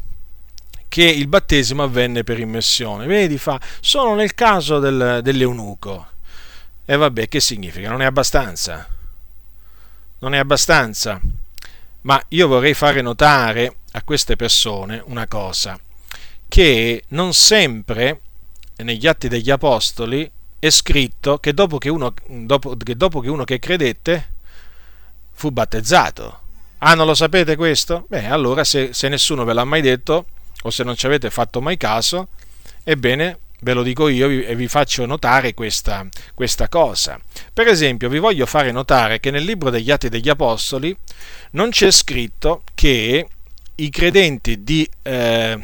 che 0.89 1.05
il 1.05 1.29
battesimo 1.29 1.83
avvenne 1.83 2.25
per 2.25 2.41
immersione. 2.41 3.07
Vedi, 3.07 3.39
fa, 3.39 3.61
solo 3.81 4.15
nel 4.15 4.35
caso 4.35 4.79
del, 4.79 5.21
dell'eunuco. 5.23 6.07
E 6.85 6.97
vabbè, 6.97 7.29
che 7.29 7.41
significa? 7.41 7.91
Non 7.91 8.03
è 8.03 8.07
abbastanza? 8.07 8.89
Non 10.21 10.35
è 10.35 10.39
abbastanza? 10.39 11.21
Ma 12.03 12.23
io 12.29 12.49
vorrei 12.49 12.75
fare 12.75 13.03
notare 13.03 13.77
a 13.93 14.03
queste 14.03 14.37
persone 14.37 15.03
una 15.07 15.27
cosa, 15.27 15.79
che 16.49 17.05
non 17.09 17.35
sempre 17.35 18.21
negli 18.77 19.07
atti 19.07 19.29
degli 19.29 19.51
apostoli 19.51 20.31
è 20.59 20.71
scritto 20.71 21.39
che 21.39 21.55
dopo 21.55 21.79
che 21.79 21.89
uno, 21.89 22.13
dopo, 22.27 22.77
che, 22.77 22.97
dopo 22.97 23.21
che, 23.21 23.29
uno 23.29 23.45
che 23.45 23.59
credette 23.59 24.35
fu 25.33 25.51
battezzato. 25.51 26.41
Ah, 26.79 26.95
non 26.95 27.07
lo 27.07 27.15
sapete 27.15 27.57
questo? 27.57 28.07
Beh, 28.09 28.27
allora 28.27 28.65
se, 28.65 28.93
se 28.93 29.09
nessuno 29.09 29.45
ve 29.45 29.53
l'ha 29.53 29.65
mai 29.65 29.81
detto, 29.81 30.27
o 30.63 30.71
se 30.71 30.85
non 30.85 30.97
ci 30.97 31.07
avete 31.07 31.31
fatto 31.31 31.61
mai 31.61 31.77
caso, 31.77 32.29
ebbene 32.85 33.39
ve 33.61 33.73
lo 33.73 33.83
dico 33.83 34.09
io 34.09 34.29
e 34.29 34.55
vi 34.55 34.69
faccio 34.69 35.05
notare 35.07 35.55
questa, 35.55 36.07
questa, 36.35 36.69
cosa. 36.69 37.21
Per 37.53 37.67
esempio, 37.67 38.09
vi 38.09 38.19
voglio 38.19 38.47
fare 38.47 38.71
notare 38.71 39.21
che 39.21 39.31
nel 39.31 39.45
libro 39.45 39.71
degli 39.71 39.91
Atti 39.91 40.09
degli 40.09 40.29
Apostoli 40.29 40.97
non 41.53 41.71
c'è 41.71 41.91
scritto 41.91 42.63
che 42.75 43.27
i 43.75 43.91
credenti 43.91 44.63
di, 44.63 44.89
eh, 45.03 45.59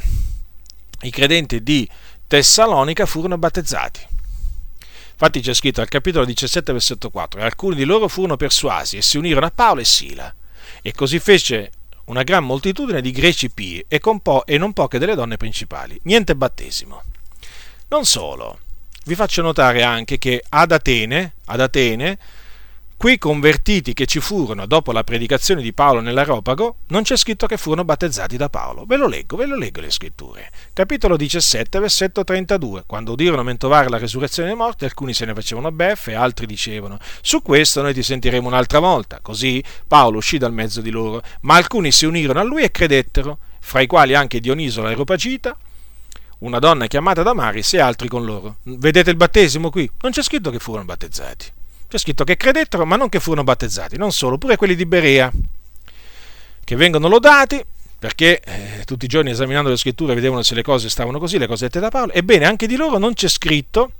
i 1.01 1.09
credenti 1.09 1.63
di 1.63 1.87
Tessalonica 2.27 3.05
furono 3.05 3.37
battezzati. 3.37 4.07
Infatti 5.11 5.39
c'è 5.39 5.53
scritto 5.53 5.79
al 5.79 5.87
capitolo 5.87 6.25
17, 6.25 6.73
versetto 6.73 7.09
4, 7.09 7.39
e 7.39 7.43
alcuni 7.43 7.75
di 7.75 7.85
loro 7.85 8.09
furono 8.09 8.35
persuasi 8.35 8.97
e 8.97 9.01
si 9.01 9.17
unirono 9.17 9.45
a 9.45 9.51
Paolo 9.51 9.79
e 9.79 9.85
Sila. 9.85 10.33
E 10.81 10.91
così 10.91 11.19
fece 11.19 11.71
una 12.05 12.23
gran 12.23 12.43
moltitudine 12.43 13.01
di 13.01 13.11
greci 13.11 13.49
pii 13.49 13.85
e, 13.87 13.99
po- 14.21 14.45
e 14.45 14.57
non 14.57 14.73
poche 14.73 14.99
delle 14.99 15.15
donne 15.15 15.37
principali. 15.37 15.99
Niente 16.03 16.35
battesimo. 16.35 17.03
Non 17.87 18.05
solo, 18.05 18.59
vi 19.05 19.15
faccio 19.15 19.41
notare 19.41 19.83
anche 19.83 20.17
che 20.17 20.43
ad 20.49 20.71
Atene, 20.71 21.35
ad 21.45 21.61
Atene 21.61 22.17
Quei 22.97 23.17
convertiti 23.17 23.93
che 23.93 24.05
ci 24.05 24.21
furono 24.21 24.65
dopo 24.65 24.93
la 24.93 25.03
predicazione 25.03 25.61
di 25.61 25.73
Paolo 25.73 25.99
nell'Aropago, 25.99 26.77
non 26.87 27.03
c'è 27.03 27.17
scritto 27.17 27.45
che 27.45 27.57
furono 27.57 27.83
battezzati 27.83 28.37
da 28.37 28.49
Paolo. 28.49 28.85
Ve 28.85 28.95
lo 28.95 29.07
leggo, 29.07 29.35
ve 29.35 29.45
lo 29.45 29.57
leggo 29.57 29.81
le 29.81 29.91
scritture. 29.91 30.49
Capitolo 30.73 31.17
17, 31.17 31.77
versetto 31.79 32.23
32. 32.23 32.85
Quando 32.87 33.11
udirono 33.11 33.43
mentovare 33.43 33.89
la 33.89 33.97
resurrezione 33.97 34.47
dei 34.47 34.57
morti, 34.57 34.85
alcuni 34.85 35.13
se 35.13 35.25
ne 35.25 35.33
facevano 35.33 35.71
beffe, 35.71 36.15
altri 36.15 36.45
dicevano, 36.45 36.97
su 37.21 37.41
questo 37.41 37.81
noi 37.81 37.93
ti 37.93 38.01
sentiremo 38.01 38.47
un'altra 38.47 38.79
volta. 38.79 39.19
Così 39.21 39.61
Paolo 39.85 40.17
uscì 40.17 40.37
dal 40.37 40.53
mezzo 40.53 40.79
di 40.79 40.89
loro, 40.89 41.21
ma 41.41 41.55
alcuni 41.55 41.91
si 41.91 42.05
unirono 42.05 42.39
a 42.39 42.43
lui 42.43 42.63
e 42.63 42.71
credettero, 42.71 43.39
fra 43.59 43.81
i 43.81 43.87
quali 43.87 44.15
anche 44.15 44.39
Dioniso 44.39 44.81
l'Aeropagita, 44.81 45.55
una 46.39 46.59
donna 46.59 46.87
chiamata 46.87 47.23
Damaris 47.23 47.73
e 47.73 47.79
altri 47.79 48.07
con 48.07 48.23
loro. 48.23 48.55
Vedete 48.63 49.09
il 49.09 49.17
battesimo 49.17 49.69
qui? 49.69 49.87
Non 49.99 50.13
c'è 50.13 50.23
scritto 50.23 50.49
che 50.49 50.59
furono 50.59 50.85
battezzati. 50.85 51.51
C'è 51.87 51.97
scritto 51.97 52.23
che 52.23 52.35
credettero, 52.35 52.85
ma 52.85 52.95
non 52.95 53.09
che 53.09 53.19
furono 53.19 53.43
battezzati, 53.43 53.97
non 53.97 54.11
solo, 54.11 54.37
pure 54.37 54.55
quelli 54.55 54.75
di 54.75 54.85
Berea, 54.85 55.31
che 56.63 56.75
vengono 56.75 57.07
lodati, 57.07 57.63
perché 57.97 58.39
eh, 58.39 58.83
tutti 58.85 59.05
i 59.05 59.07
giorni 59.07 59.29
esaminando 59.29 59.69
le 59.69 59.77
scritture 59.77 60.13
vedevano 60.13 60.43
se 60.43 60.55
le 60.55 60.63
cose 60.63 60.89
stavano 60.89 61.19
così, 61.19 61.37
le 61.37 61.47
cose 61.47 61.65
dette 61.65 61.79
da 61.79 61.89
Paolo, 61.89 62.11
ebbene 62.11 62.45
anche 62.45 62.67
di 62.67 62.75
loro 62.75 62.97
non 62.97 63.13
c'è 63.13 63.27
scritto 63.27 63.91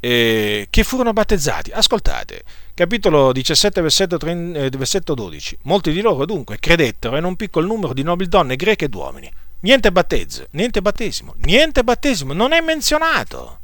eh, 0.00 0.66
che 0.70 0.84
furono 0.84 1.12
battezzati. 1.12 1.70
Ascoltate, 1.70 2.42
capitolo 2.74 3.32
17, 3.32 3.80
versetto, 3.80 4.16
30, 4.16 4.58
eh, 4.58 4.70
versetto 4.70 5.14
12. 5.14 5.58
Molti 5.62 5.92
di 5.92 6.00
loro 6.00 6.24
dunque 6.24 6.58
credettero 6.58 7.16
in 7.16 7.24
un 7.24 7.36
piccolo 7.36 7.66
numero 7.66 7.92
di 7.92 8.02
nobili 8.02 8.28
donne 8.28 8.56
greche 8.56 8.86
ed 8.86 8.94
uomini. 8.94 9.30
Niente 9.60 9.90
battezzo, 9.90 10.46
niente 10.50 10.80
battesimo, 10.80 11.34
niente 11.42 11.82
battesimo, 11.82 12.32
non 12.32 12.52
è 12.52 12.60
menzionato. 12.60 13.58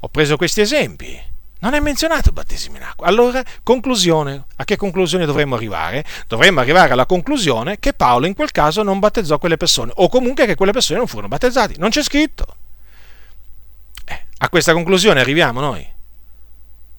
Ho 0.00 0.08
preso 0.08 0.36
questi 0.36 0.60
esempi 0.60 1.18
non 1.60 1.74
è 1.74 1.80
menzionato 1.80 2.28
il 2.28 2.34
battesimo 2.34 2.76
in 2.76 2.82
acqua. 2.82 3.06
Allora, 3.06 3.42
conclusione. 3.62 4.44
A 4.56 4.64
che 4.64 4.76
conclusione 4.76 5.26
dovremmo 5.26 5.56
arrivare? 5.56 6.04
Dovremmo 6.26 6.60
arrivare 6.60 6.92
alla 6.92 7.06
conclusione 7.06 7.78
che 7.78 7.92
Paolo 7.92 8.26
in 8.26 8.34
quel 8.34 8.52
caso 8.52 8.82
non 8.82 8.98
battezzò 8.98 9.38
quelle 9.38 9.56
persone, 9.56 9.92
o 9.96 10.08
comunque 10.08 10.46
che 10.46 10.54
quelle 10.54 10.72
persone 10.72 10.98
non 10.98 11.08
furono 11.08 11.28
battezzate. 11.28 11.74
Non 11.78 11.90
c'è 11.90 12.02
scritto. 12.02 12.56
Eh, 14.04 14.26
a 14.38 14.48
questa 14.48 14.72
conclusione 14.72 15.20
arriviamo 15.20 15.60
noi. 15.60 15.96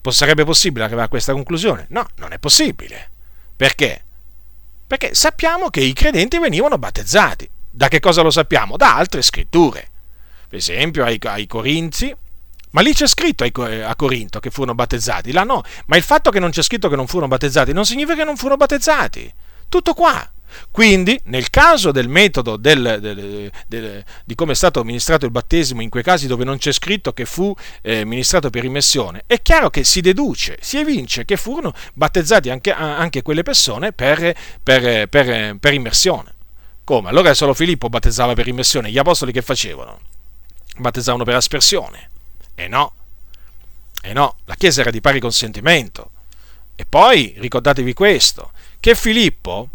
Sarebbe 0.08 0.44
possibile 0.44 0.84
arrivare 0.84 1.06
a 1.06 1.10
questa 1.10 1.32
conclusione? 1.32 1.86
No, 1.90 2.06
non 2.16 2.32
è 2.32 2.38
possibile. 2.38 3.10
Perché? 3.56 4.04
Perché 4.86 5.14
sappiamo 5.14 5.70
che 5.70 5.80
i 5.80 5.92
credenti 5.92 6.38
venivano 6.38 6.78
battezzati. 6.78 7.48
Da 7.70 7.88
che 7.88 8.00
cosa 8.00 8.22
lo 8.22 8.30
sappiamo? 8.30 8.76
Da 8.76 8.96
altre 8.96 9.22
scritture. 9.22 9.88
Per 10.48 10.58
esempio 10.58 11.04
ai, 11.04 11.18
ai 11.22 11.46
Corinzi, 11.46 12.14
ma 12.70 12.80
lì 12.80 12.92
c'è 12.92 13.06
scritto 13.06 13.44
a 13.44 13.96
Corinto 13.96 14.40
che 14.40 14.50
furono 14.50 14.74
battezzati, 14.74 15.32
là 15.32 15.44
no. 15.44 15.62
Ma 15.86 15.96
il 15.96 16.02
fatto 16.02 16.30
che 16.30 16.38
non 16.38 16.50
c'è 16.50 16.62
scritto 16.62 16.88
che 16.88 16.96
non 16.96 17.06
furono 17.06 17.28
battezzati 17.28 17.72
non 17.72 17.84
significa 17.84 18.16
che 18.16 18.24
non 18.24 18.36
furono 18.36 18.56
battezzati. 18.56 19.32
Tutto 19.68 19.94
qua. 19.94 20.30
Quindi, 20.70 21.18
nel 21.24 21.48
caso 21.50 21.92
del 21.92 22.08
metodo 22.08 22.56
del, 22.56 22.98
del, 23.00 23.50
del, 23.66 24.04
di 24.24 24.34
come 24.34 24.52
è 24.52 24.54
stato 24.54 24.80
amministrato 24.80 25.24
il 25.24 25.30
battesimo, 25.30 25.80
in 25.80 25.88
quei 25.88 26.02
casi 26.02 26.26
dove 26.26 26.44
non 26.44 26.58
c'è 26.58 26.72
scritto 26.72 27.12
che 27.12 27.24
fu 27.24 27.54
eh, 27.82 28.04
ministrato 28.04 28.50
per 28.50 28.64
immersione, 28.64 29.22
è 29.26 29.40
chiaro 29.42 29.70
che 29.70 29.84
si 29.84 30.00
deduce, 30.00 30.58
si 30.60 30.78
evince 30.78 31.24
che 31.24 31.36
furono 31.36 31.72
battezzati 31.94 32.50
anche, 32.50 32.72
anche 32.72 33.22
quelle 33.22 33.42
persone 33.42 33.92
per, 33.92 34.34
per, 34.62 35.08
per, 35.08 35.56
per 35.56 35.72
immersione. 35.72 36.34
Come? 36.82 37.08
Allora 37.08 37.32
solo 37.34 37.54
Filippo 37.54 37.88
battezzava 37.88 38.34
per 38.34 38.48
immersione, 38.48 38.90
gli 38.90 38.98
apostoli 38.98 39.30
che 39.30 39.42
facevano? 39.42 40.00
Battezzavano 40.78 41.24
per 41.24 41.36
aspersione. 41.36 42.08
E 42.60 42.68
no, 42.68 42.92
e 44.02 44.12
no, 44.12 44.36
la 44.44 44.54
Chiesa 44.54 44.82
era 44.82 44.90
di 44.90 45.00
pari 45.00 45.18
consentimento. 45.18 46.10
E 46.74 46.84
poi 46.84 47.34
ricordatevi 47.38 47.94
questo, 47.94 48.52
che 48.80 48.94
Filippo, 48.94 49.70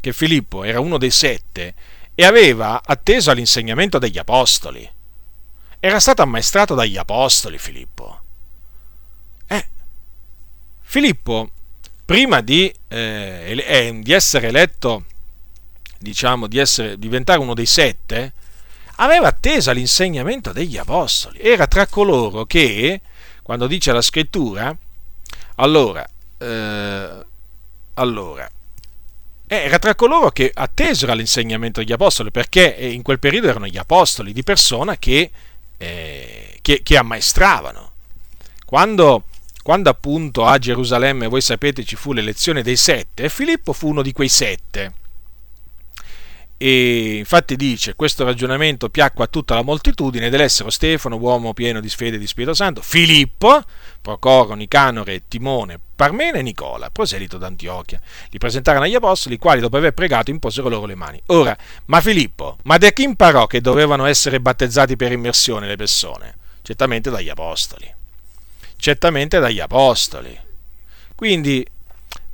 che 0.00 0.12
Filippo 0.12 0.62
era 0.62 0.78
uno 0.78 0.98
dei 0.98 1.10
sette 1.10 1.74
e 2.14 2.24
aveva 2.24 2.80
atteso 2.84 3.32
all'insegnamento 3.32 3.98
degli 3.98 4.18
apostoli. 4.18 4.88
Era 5.80 5.98
stato 5.98 6.22
ammaestrato 6.22 6.76
dagli 6.76 6.96
apostoli 6.96 7.58
Filippo. 7.58 8.20
Eh, 9.48 9.68
Filippo, 10.82 11.50
prima 12.04 12.40
di, 12.40 12.72
eh, 12.86 13.64
eh, 13.66 13.98
di 14.00 14.12
essere 14.12 14.46
eletto, 14.46 15.06
diciamo, 15.98 16.46
di 16.46 16.58
essere, 16.58 17.00
diventare 17.00 17.40
uno 17.40 17.54
dei 17.54 17.66
sette, 17.66 18.32
aveva 18.96 19.28
atteso 19.28 19.70
all'insegnamento 19.70 20.52
degli 20.52 20.76
apostoli, 20.76 21.38
era 21.40 21.66
tra 21.66 21.86
coloro 21.86 22.44
che, 22.44 23.00
quando 23.42 23.66
dice 23.66 23.92
la 23.92 24.00
scrittura, 24.00 24.76
allora, 25.56 26.06
eh, 26.38 27.24
allora, 27.94 28.50
era 29.48 29.78
tra 29.78 29.94
coloro 29.94 30.30
che 30.30 30.50
attesero 30.52 31.12
all'insegnamento 31.12 31.80
degli 31.80 31.92
apostoli, 31.92 32.30
perché 32.30 32.64
in 32.64 33.02
quel 33.02 33.18
periodo 33.18 33.48
erano 33.48 33.66
gli 33.66 33.78
apostoli 33.78 34.32
di 34.32 34.42
persona 34.42 34.96
che, 34.96 35.30
eh, 35.76 36.58
che, 36.62 36.82
che 36.82 36.96
ammaestravano. 36.96 37.92
Quando, 38.64 39.24
quando 39.62 39.90
appunto 39.90 40.44
a 40.44 40.58
Gerusalemme, 40.58 41.28
voi 41.28 41.40
sapete, 41.40 41.84
ci 41.84 41.96
fu 41.96 42.12
l'elezione 42.12 42.62
dei 42.62 42.76
sette, 42.76 43.28
Filippo 43.28 43.72
fu 43.72 43.88
uno 43.88 44.02
di 44.02 44.12
quei 44.12 44.28
sette 44.28 45.04
e 46.58 47.16
infatti 47.16 47.54
dice 47.54 47.94
questo 47.94 48.24
ragionamento 48.24 48.88
piacque 48.88 49.24
a 49.24 49.26
tutta 49.26 49.54
la 49.54 49.62
moltitudine 49.62 50.30
dell'essere 50.30 50.70
Stefano, 50.70 51.16
uomo 51.16 51.52
pieno 51.52 51.80
di 51.80 51.88
fede 51.88 52.16
e 52.16 52.18
di 52.18 52.26
Spirito 52.26 52.54
Santo, 52.54 52.80
Filippo, 52.80 53.62
Procoro, 54.00 54.54
Nicanore, 54.54 55.24
Timone, 55.28 55.78
Parmene 55.94 56.38
e 56.38 56.42
Nicola, 56.42 56.90
proselito 56.90 57.36
d'Antiochia. 57.36 58.00
Li 58.30 58.38
presentarono 58.38 58.84
agli 58.84 58.94
apostoli, 58.94 59.34
i 59.34 59.38
quali 59.38 59.60
dopo 59.60 59.76
aver 59.76 59.92
pregato 59.92 60.30
imposero 60.30 60.68
loro 60.68 60.86
le 60.86 60.94
mani. 60.94 61.20
Ora, 61.26 61.56
ma 61.86 62.00
Filippo, 62.00 62.56
ma 62.62 62.78
da 62.78 62.90
chi 62.90 63.02
imparò 63.02 63.46
che 63.46 63.60
dovevano 63.60 64.06
essere 64.06 64.40
battezzati 64.40 64.96
per 64.96 65.12
immersione 65.12 65.66
le 65.66 65.76
persone? 65.76 66.36
Certamente 66.62 67.10
dagli 67.10 67.28
apostoli. 67.28 67.92
Certamente 68.76 69.38
dagli 69.38 69.60
apostoli. 69.60 70.38
Quindi 71.14 71.66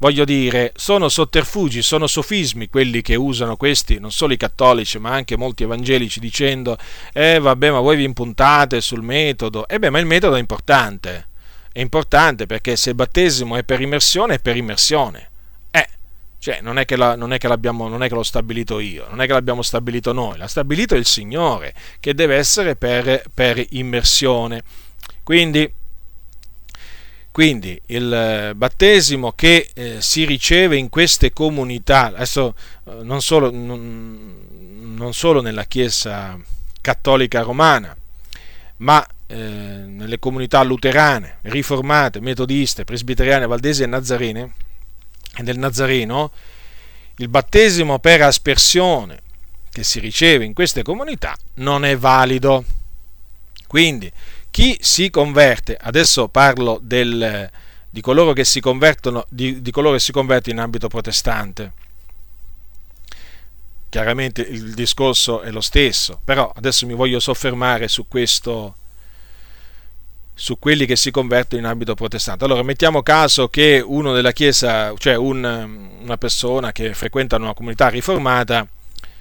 Voglio 0.02 0.24
dire, 0.24 0.72
sono 0.74 1.08
sotterfugi, 1.08 1.80
sono 1.80 2.08
sofismi 2.08 2.68
quelli 2.68 3.02
che 3.02 3.14
usano 3.14 3.54
questi, 3.56 4.00
non 4.00 4.10
solo 4.10 4.32
i 4.32 4.36
cattolici, 4.36 4.98
ma 4.98 5.10
anche 5.10 5.36
molti 5.36 5.62
evangelici, 5.62 6.18
dicendo, 6.18 6.76
eh 7.12 7.38
vabbè, 7.38 7.70
ma 7.70 7.78
voi 7.78 7.94
vi 7.94 8.02
impuntate 8.02 8.80
sul 8.80 9.00
metodo. 9.00 9.68
E 9.68 9.76
eh 9.76 9.78
beh, 9.78 9.90
ma 9.90 10.00
il 10.00 10.06
metodo 10.06 10.34
è 10.34 10.40
importante. 10.40 11.28
È 11.70 11.78
importante 11.78 12.46
perché 12.46 12.74
se 12.74 12.88
il 12.88 12.96
battesimo 12.96 13.54
è 13.54 13.62
per 13.62 13.80
immersione, 13.80 14.34
è 14.34 14.38
per 14.40 14.56
immersione. 14.56 15.30
Eh, 15.70 15.88
cioè, 16.40 16.58
non 16.62 16.80
è, 16.80 16.84
che 16.84 16.96
la, 16.96 17.14
non, 17.14 17.32
è 17.32 17.38
che 17.38 17.46
non 17.46 18.02
è 18.02 18.08
che 18.08 18.14
l'ho 18.14 18.24
stabilito 18.24 18.80
io, 18.80 19.06
non 19.08 19.20
è 19.20 19.26
che 19.28 19.34
l'abbiamo 19.34 19.62
stabilito 19.62 20.12
noi, 20.12 20.36
l'ha 20.36 20.48
stabilito 20.48 20.96
il 20.96 21.06
Signore, 21.06 21.72
che 22.00 22.12
deve 22.12 22.34
essere 22.34 22.74
per, 22.74 23.22
per 23.32 23.64
immersione. 23.68 24.64
Quindi, 25.22 25.72
quindi 27.32 27.80
il 27.86 28.12
eh, 28.12 28.54
battesimo 28.54 29.32
che 29.32 29.70
eh, 29.72 30.02
si 30.02 30.26
riceve 30.26 30.76
in 30.76 30.90
queste 30.90 31.32
comunità, 31.32 32.06
adesso 32.06 32.54
eh, 32.84 33.02
non, 33.02 33.22
solo, 33.22 33.50
non, 33.50 34.94
non, 34.94 35.14
solo, 35.14 35.40
nella 35.40 35.64
Chiesa 35.64 36.38
cattolica 36.82 37.40
romana, 37.40 37.96
ma 38.76 39.04
eh, 39.26 39.34
nelle 39.34 40.18
comunità 40.18 40.62
luterane, 40.62 41.38
riformate, 41.42 42.20
metodiste, 42.20 42.84
presbiteriane, 42.84 43.46
valdesi 43.46 43.82
e 43.82 43.86
nazarene, 43.86 44.52
e 45.34 45.42
del 45.42 45.58
Nazareno, 45.58 46.30
il 47.16 47.28
battesimo 47.28 47.98
per 47.98 48.20
aspersione 48.20 49.20
che 49.70 49.84
si 49.84 50.00
riceve 50.00 50.44
in 50.44 50.52
queste 50.52 50.82
comunità 50.82 51.34
non 51.54 51.86
è 51.86 51.96
valido. 51.96 52.62
Quindi 53.66 54.12
chi 54.52 54.76
si 54.82 55.08
converte, 55.08 55.78
adesso 55.80 56.28
parlo 56.28 56.78
del, 56.82 57.50
di, 57.88 58.00
coloro 58.02 58.34
che 58.34 58.44
si 58.44 58.60
convertono, 58.60 59.24
di, 59.30 59.62
di 59.62 59.70
coloro 59.70 59.94
che 59.94 60.00
si 60.00 60.12
convertono 60.12 60.56
in 60.56 60.62
ambito 60.62 60.88
protestante, 60.88 61.72
chiaramente 63.88 64.42
il 64.42 64.74
discorso 64.74 65.40
è 65.40 65.50
lo 65.50 65.62
stesso, 65.62 66.20
però 66.22 66.52
adesso 66.54 66.84
mi 66.84 66.92
voglio 66.92 67.18
soffermare 67.18 67.88
su 67.88 68.06
questo, 68.08 68.76
su 70.34 70.58
quelli 70.58 70.84
che 70.84 70.96
si 70.96 71.10
convertono 71.10 71.62
in 71.62 71.66
ambito 71.66 71.94
protestante. 71.94 72.44
Allora, 72.44 72.62
mettiamo 72.62 73.02
caso 73.02 73.48
che 73.48 73.82
uno 73.82 74.12
della 74.12 74.32
Chiesa, 74.32 74.92
cioè 74.98 75.16
un, 75.16 75.98
una 76.02 76.18
persona 76.18 76.72
che 76.72 76.92
frequenta 76.92 77.36
una 77.36 77.54
comunità 77.54 77.88
riformata, 77.88 78.68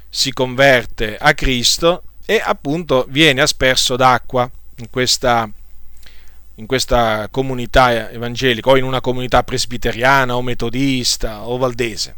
si 0.10 0.34
converte 0.34 1.16
a 1.16 1.34
Cristo 1.34 2.04
e 2.26 2.42
appunto 2.44 3.06
viene 3.08 3.40
asperso 3.40 3.96
d'acqua 3.96 4.52
in 4.82 4.90
questa, 4.90 5.50
in 6.56 6.66
questa 6.66 7.28
comunità 7.30 8.12
evangelica 8.12 8.70
o 8.70 8.78
in 8.78 8.84
una 8.84 9.02
comunità 9.02 9.44
presbiteriana 9.44 10.36
o 10.36 10.42
metodista 10.42 11.48
o 11.48 11.58
valdese. 11.58 12.16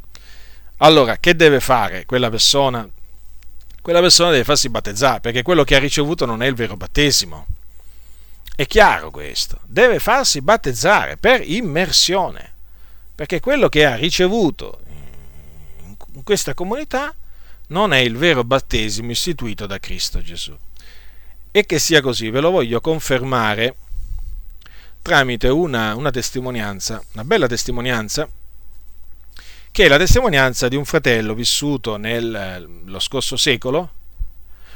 Allora, 0.78 1.18
che 1.18 1.36
deve 1.36 1.60
fare 1.60 2.06
quella 2.06 2.30
persona? 2.30 2.88
Quella 3.82 4.00
persona 4.00 4.32
deve 4.32 4.44
farsi 4.44 4.70
battezzare, 4.70 5.20
perché 5.20 5.42
quello 5.44 5.64
che 5.64 5.76
ha 5.76 5.80
ricevuto 5.80 6.26
non 6.26 6.42
è 6.42 6.48
il 6.48 6.56
vero 6.56 6.78
battesimo. 6.78 7.46
È 8.56 8.66
chiaro 8.66 9.12
questo. 9.12 9.60
Deve 9.66 10.00
farsi 10.00 10.42
battezzare 10.42 11.18
per 11.18 11.42
immersione, 11.46 12.54
perché 13.14 13.40
quello 13.40 13.68
che 13.68 13.86
ha 13.86 13.96
ricevuto 13.96 14.80
in 16.16 16.24
questa 16.24 16.54
comunità 16.54 17.14
non 17.68 17.94
è 17.94 17.98
il 17.98 18.16
vero 18.16 18.44
battesimo 18.44 19.12
istituito 19.12 19.66
da 19.66 19.80
Cristo 19.80 20.22
Gesù. 20.22 20.56
E 21.56 21.68
che 21.68 21.78
sia 21.78 22.02
così, 22.02 22.32
ve 22.32 22.40
lo 22.40 22.50
voglio 22.50 22.82
confermare 22.82 23.76
tramite 25.04 25.50
una, 25.50 25.94
una 25.96 26.10
testimonianza, 26.10 27.00
una 27.14 27.24
bella 27.24 27.46
testimonianza 27.46 28.28
che 29.70 29.86
è 29.86 29.88
la 29.88 29.98
testimonianza 29.98 30.68
di 30.68 30.76
un 30.76 30.86
fratello 30.86 31.36
vissuto 31.36 31.98
nello 31.98 33.00
scorso 33.00 33.36
secolo, 33.36 33.92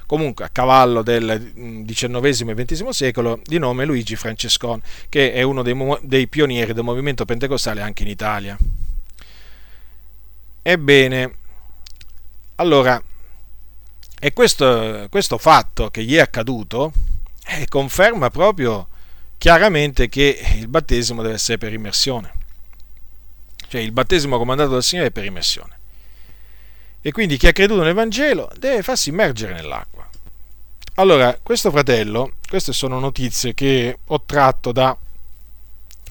comunque 0.06 0.45
a 0.45 0.49
cavallo 0.49 1.02
del 1.02 1.84
XIX 1.86 2.49
e 2.49 2.66
XX 2.66 2.90
secolo, 2.90 3.40
di 3.44 3.58
nome 3.58 3.86
Luigi 3.86 4.16
Francescon, 4.16 4.80
che 5.10 5.34
è 5.34 5.41
uno 5.41 5.64
dei, 5.64 5.76
dei 6.02 6.28
pionieri 6.28 6.74
del 6.74 6.84
movimento 6.84 7.26
pentecostale 7.26 7.82
anche 7.82 8.04
in 8.04 8.10
Italia. 8.10 8.58
Ebbene, 10.62 11.36
allora, 12.56 13.02
e 14.19 14.34
questo, 14.34 15.07
questo 15.10 15.38
fatto 15.38 15.89
che 15.89 16.03
gli 16.03 16.15
è 16.15 16.19
accaduto 16.19 16.91
eh, 17.45 17.68
conferma 17.68 18.30
proprio 18.30 18.88
chiaramente 19.38 20.10
che 20.10 20.39
il 20.56 20.68
battesimo 20.68 21.22
deve 21.22 21.35
essere 21.35 21.57
per 21.57 21.72
immersione. 21.72 22.34
Cioè 23.68 23.81
il 23.81 23.91
battesimo 23.91 24.38
comandato 24.38 24.72
dal 24.72 24.84
Signore 24.84 25.10
è 25.10 25.11
per 25.11 25.26
immersione. 25.26 25.76
E 27.02 27.11
quindi 27.11 27.38
chi 27.38 27.48
ha 27.48 27.52
creduto 27.52 27.84
nel 27.84 27.94
Vangelo 27.94 28.49
deve 28.57 28.81
farsi 28.81 29.10
immergere 29.10 29.53
nell'acqua. 29.53 30.10
Allora, 30.95 31.38
questo 31.44 31.69
fratello, 31.69 32.34
queste 32.49 32.73
sono 32.73 32.99
notizie 32.99 33.53
che 33.53 33.99
ho 34.03 34.23
tratto 34.26 34.72
da, 34.72 34.98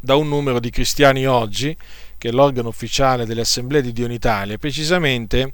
da 0.00 0.14
un 0.14 0.28
numero 0.28 0.60
di 0.60 0.70
Cristiani 0.70 1.26
Oggi, 1.26 1.76
che 2.16 2.28
è 2.28 2.30
l'organo 2.30 2.68
ufficiale 2.68 3.26
delle 3.26 3.40
assemblee 3.40 3.82
di 3.82 3.92
Dio 3.92 4.06
in 4.06 4.12
Italia, 4.12 4.58
precisamente 4.58 5.52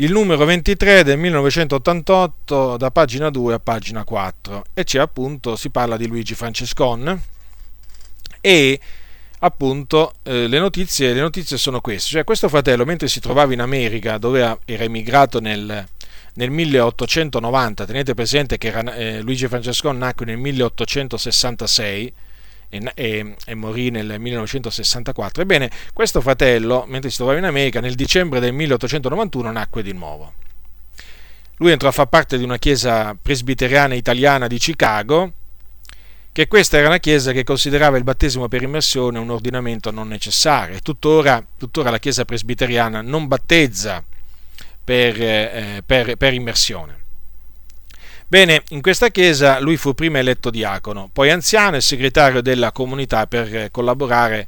il 0.00 0.12
numero 0.12 0.44
23 0.44 1.02
del 1.02 1.18
1988 1.18 2.76
da 2.76 2.90
pagina 2.92 3.30
2 3.30 3.54
a 3.54 3.58
pagina 3.58 4.04
4 4.04 4.66
e 4.72 4.84
c'è 4.84 5.00
appunto, 5.00 5.56
si 5.56 5.70
parla 5.70 5.96
di 5.96 6.06
Luigi 6.06 6.34
Francescon. 6.34 7.20
E 8.40 8.80
appunto 9.40 10.14
eh, 10.22 10.46
le, 10.46 10.58
notizie, 10.60 11.12
le, 11.12 11.20
notizie, 11.20 11.56
sono 11.56 11.80
queste, 11.80 12.10
cioè 12.10 12.24
questo 12.24 12.48
fratello 12.48 12.84
mentre 12.84 13.08
si 13.08 13.18
trovava 13.18 13.52
in 13.52 13.60
America 13.60 14.18
dove 14.18 14.58
era 14.64 14.84
emigrato 14.84 15.40
nel, 15.40 15.84
nel 16.34 16.50
1890, 16.50 17.84
tenete 17.84 18.14
presente 18.14 18.56
che 18.56 18.68
era, 18.68 18.94
eh, 18.94 19.20
Luigi 19.20 19.48
Francesco 19.48 19.90
nacque 19.90 20.26
nel 20.26 20.38
1866 20.38 22.12
e, 22.68 23.34
e, 23.46 23.54
morì 23.54 23.90
nel 23.90 24.16
1964, 24.18 25.42
ebbene 25.42 25.70
questo 25.92 26.20
fratello 26.20 26.84
mentre 26.86 27.10
si 27.10 27.16
trovava 27.16 27.38
in 27.38 27.44
America 27.44 27.80
nel 27.80 27.94
dicembre 27.94 28.40
del 28.40 28.52
1891 28.52 29.50
nacque 29.50 29.82
di 29.82 29.92
nuovo. 29.92 30.34
Lui 31.56 31.72
entrò 31.72 31.88
a 31.88 31.92
far 31.92 32.06
parte 32.06 32.38
di 32.38 32.44
una 32.44 32.58
chiesa 32.58 33.16
presbiteriana 33.20 33.94
italiana 33.94 34.46
di 34.46 34.58
Chicago 34.58 35.32
che 36.30 36.46
questa 36.46 36.76
era 36.76 36.86
una 36.86 36.98
chiesa 36.98 37.32
che 37.32 37.42
considerava 37.42 37.96
il 37.96 38.04
battesimo 38.04 38.46
per 38.46 38.62
immersione 38.62 39.18
un 39.18 39.30
ordinamento 39.30 39.90
non 39.90 40.06
necessario 40.06 40.78
tuttora, 40.80 41.44
tuttora 41.56 41.90
la 41.90 41.98
chiesa 41.98 42.24
presbiteriana 42.24 43.00
non 43.00 43.26
battezza 43.26 44.04
per, 44.84 45.20
eh, 45.20 45.82
per, 45.84 46.16
per 46.16 46.32
immersione. 46.34 47.06
Bene, 48.30 48.62
in 48.68 48.82
questa 48.82 49.08
chiesa 49.08 49.58
lui 49.58 49.78
fu 49.78 49.94
prima 49.94 50.18
eletto 50.18 50.50
diacono, 50.50 51.08
poi 51.10 51.30
anziano 51.30 51.76
e 51.76 51.80
segretario 51.80 52.42
della 52.42 52.72
comunità 52.72 53.26
per 53.26 53.70
collaborare 53.70 54.46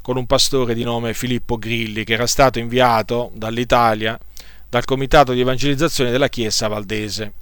con 0.00 0.16
un 0.16 0.24
pastore 0.24 0.72
di 0.72 0.82
nome 0.82 1.12
Filippo 1.12 1.58
Grilli, 1.58 2.04
che 2.04 2.14
era 2.14 2.26
stato 2.26 2.58
inviato 2.58 3.30
dall'Italia 3.34 4.18
dal 4.66 4.86
comitato 4.86 5.34
di 5.34 5.40
evangelizzazione 5.40 6.10
della 6.10 6.30
chiesa 6.30 6.68
valdese. 6.68 7.32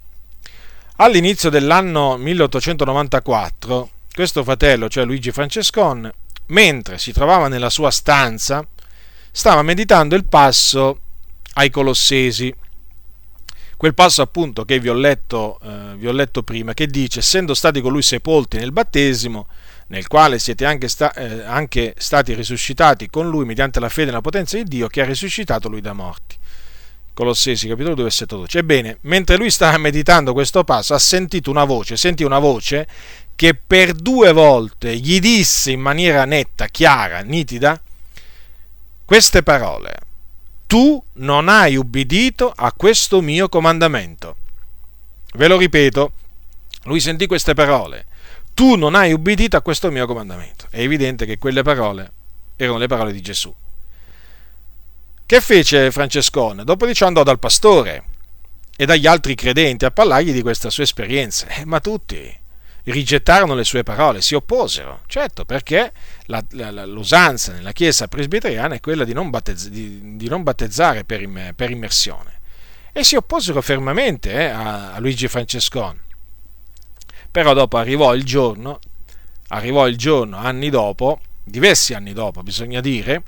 All'inizio 0.97 1.51
dell'anno 1.51 2.17
1894, 2.17 3.91
questo 4.13 4.43
fratello, 4.43 4.89
cioè 4.89 5.05
Luigi 5.05 5.31
Francescon, 5.31 6.11
mentre 6.47 6.99
si 6.99 7.13
trovava 7.13 7.47
nella 7.47 7.71
sua 7.71 7.93
stanza, 7.93 8.67
stava 9.31 9.63
meditando 9.63 10.17
il 10.17 10.25
passo 10.25 10.99
ai 11.55 11.71
Colossesi, 11.71 12.53
quel 13.77 13.94
passo 13.94 14.23
appunto 14.23 14.65
che 14.65 14.78
vi 14.78 14.89
ho 14.89 14.94
letto, 14.94 15.59
eh, 15.62 15.97
vi 15.97 16.07
ho 16.07 16.12
letto 16.12 16.43
prima, 16.43 16.73
che 16.73 16.86
dice, 16.86 17.19
essendo 17.19 17.55
stati 17.55 17.81
con 17.81 17.93
lui 17.93 18.03
sepolti 18.03 18.57
nel 18.57 18.73
battesimo, 18.73 19.48
nel 19.89 20.07
quale 20.07 20.39
siete 20.39 20.65
anche, 20.65 20.89
sta, 20.89 21.12
eh, 21.12 21.43
anche 21.43 21.94
stati 21.98 22.35
risuscitati 22.35 23.09
con 23.09 23.28
lui 23.28 23.44
mediante 23.44 23.78
la 23.78 23.89
fede 23.89 24.07
nella 24.07 24.23
potenza 24.23 24.57
di 24.57 24.65
Dio 24.65 24.89
che 24.89 25.03
ha 25.03 25.05
risuscitato 25.05 25.69
lui 25.69 25.81
da 25.81 25.93
morti. 25.93 26.36
Colossesi 27.12 27.69
capitolo 27.69 27.94
2 27.94 28.03
versetto 28.05 28.36
12. 28.36 28.59
Ebbene, 28.59 28.98
mentre 29.03 29.36
lui 29.36 29.51
stava 29.51 29.78
meditando 29.78 30.32
questo 30.32 30.65
passo, 30.65 30.94
ha 30.94 30.98
sentito 30.98 31.51
una 31.51 31.65
voce, 31.65 31.97
sentì 31.97 32.24
una 32.24 32.39
voce 32.39 32.86
che 33.35 33.55
per 33.55 33.93
due 33.93 34.32
volte 34.32 34.97
gli 34.97 35.19
disse 35.20 35.70
in 35.70 35.81
maniera 35.81 36.24
netta, 36.24 36.66
chiara, 36.66 37.20
nitida, 37.20 37.81
queste 39.05 39.43
parole. 39.43 40.06
Tu 40.67 41.03
non 41.15 41.49
hai 41.49 41.77
ubbidito 41.77 42.53
a 42.55 42.73
questo 42.73 43.21
mio 43.21 43.49
comandamento. 43.49 44.37
Ve 45.35 45.49
lo 45.49 45.57
ripeto, 45.57 46.13
lui 46.85 47.01
sentì 47.01 47.27
queste 47.27 47.55
parole. 47.55 48.07
Tu 48.53 48.75
non 48.75 48.95
hai 48.95 49.13
ubbidito 49.13 49.57
a 49.57 49.63
questo 49.63 49.91
mio 49.91 50.07
comandamento. 50.07 50.67
È 50.71 50.81
evidente 50.81 51.27
che 51.27 51.39
quelle 51.39 51.63
parole 51.63 52.13
erano 52.57 52.79
le 52.79 52.87
parole 52.87 53.13
di 53.13 53.21
Gesù. 53.21 53.55
Che 55.27 55.41
fece 55.41 55.91
Francescone? 55.91 56.65
Dopo 56.65 56.87
di 56.87 56.95
ciò 56.95 57.07
andò 57.07 57.23
dal 57.23 57.39
pastore 57.39 58.05
e 58.77 58.87
dagli 58.87 59.07
altri 59.07 59.35
credenti 59.35 59.85
a 59.85 59.91
parlargli 59.91 60.33
di 60.33 60.43
questa 60.43 60.71
sua 60.71 60.85
esperienza, 60.85 61.47
eh, 61.49 61.65
ma 61.65 61.81
tutti 61.81 62.45
rigettarono 62.93 63.55
le 63.55 63.65
sue 63.65 63.83
parole, 63.83 64.21
si 64.21 64.35
opposero, 64.35 65.01
certo 65.07 65.45
perché 65.45 65.93
la, 66.27 66.45
la, 66.51 66.87
l'usanza 66.87 67.53
nella 67.53 67.73
chiesa 67.73 68.07
presbiteriana 68.07 68.77
è 68.77 68.81
quella 68.81 69.05
di 69.05 69.13
non, 69.13 69.31
battezz- 69.31 69.69
di, 69.69 70.17
di 70.17 70.29
non 70.29 70.43
battezzare 70.43 71.05
per, 71.05 71.23
im- 71.23 71.53
per, 71.57 71.71
immersione 71.71 72.41
e 72.93 73.03
si 73.03 73.17
opposero 73.17 73.61
fermamente 73.61 74.33
eh, 74.33 74.45
a, 74.45 74.95
a 74.95 75.01
Luigi 75.01 75.29
Francescone. 75.29 76.05
Però 77.31 77.53
dopo 77.53 77.77
arrivò 77.77 78.15
il 78.15 78.25
giorno, 78.25 78.79
arrivò 79.49 79.87
il 79.89 79.97
giorno, 79.97 80.39
anni 80.39 80.71
dopo, 80.71 81.21
diversi 81.43 81.93
anni 81.93 82.13
dopo 82.13 82.43
bisogna 82.43 82.81
dire, 82.81 83.23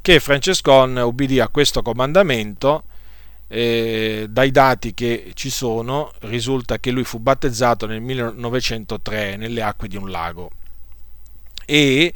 che 0.00 0.20
Francescon 0.20 0.96
ubbidì 0.96 1.40
a 1.40 1.48
questo 1.48 1.82
comandamento. 1.82 2.84
Eh, 3.54 4.28
dai 4.30 4.50
dati 4.50 4.94
che 4.94 5.32
ci 5.34 5.50
sono 5.50 6.10
risulta 6.20 6.78
che 6.78 6.90
lui 6.90 7.04
fu 7.04 7.18
battezzato 7.18 7.84
nel 7.84 8.00
1903 8.00 9.36
nelle 9.36 9.60
acque 9.60 9.88
di 9.88 9.98
un 9.98 10.10
lago 10.10 10.50
e 11.66 12.14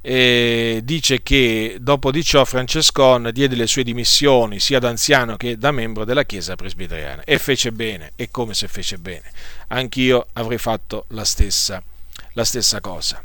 eh, 0.00 0.80
dice 0.82 1.22
che 1.22 1.76
dopo 1.78 2.10
di 2.10 2.24
ciò 2.24 2.44
Francescon 2.46 3.30
diede 3.32 3.54
le 3.54 3.66
sue 3.66 3.82
dimissioni 3.82 4.60
sia 4.60 4.78
da 4.78 4.88
anziano 4.88 5.36
che 5.36 5.58
da 5.58 5.72
membro 5.72 6.06
della 6.06 6.24
Chiesa 6.24 6.56
presbiteriana 6.56 7.22
e 7.24 7.38
fece 7.38 7.70
bene, 7.70 8.12
e 8.16 8.30
come 8.30 8.54
se 8.54 8.66
fece 8.66 8.98
bene. 8.98 9.30
Anch'io 9.68 10.26
avrei 10.32 10.58
fatto 10.58 11.04
la 11.08 11.24
stessa, 11.24 11.82
la 12.32 12.44
stessa 12.44 12.80
cosa 12.80 13.22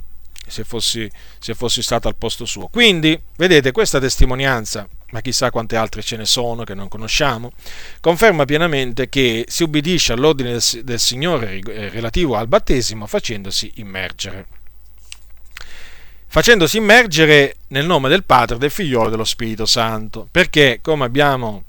se 0.47 0.63
fossi, 0.63 1.09
se 1.39 1.53
fossi 1.53 1.81
stato 1.81 2.07
al 2.07 2.15
posto 2.15 2.45
suo. 2.45 2.67
Quindi, 2.67 3.19
vedete, 3.35 3.71
questa 3.71 3.99
testimonianza, 3.99 4.87
ma 5.11 5.21
chissà 5.21 5.51
quante 5.51 5.75
altre 5.75 6.01
ce 6.01 6.17
ne 6.17 6.25
sono 6.25 6.63
che 6.63 6.73
non 6.73 6.87
conosciamo, 6.87 7.51
conferma 8.01 8.45
pienamente 8.45 9.09
che 9.09 9.45
si 9.47 9.63
ubbidisce 9.63 10.13
all'ordine 10.13 10.59
del, 10.83 10.99
Signore 10.99 11.59
eh, 11.59 11.89
relativo 11.89 12.35
al 12.35 12.47
battesimo 12.47 13.07
facendosi 13.07 13.71
immergere. 13.75 14.47
Facendosi 16.29 16.77
immergere 16.77 17.55
nel 17.67 17.85
nome 17.85 18.09
del 18.09 18.25
Padre, 18.25 18.57
del 18.57 18.71
Figliolo 18.71 19.07
e 19.07 19.11
dello 19.11 19.23
Spirito 19.23 19.65
Santo, 19.65 20.27
perché 20.29 20.79
come 20.81 21.05
abbiamo 21.05 21.63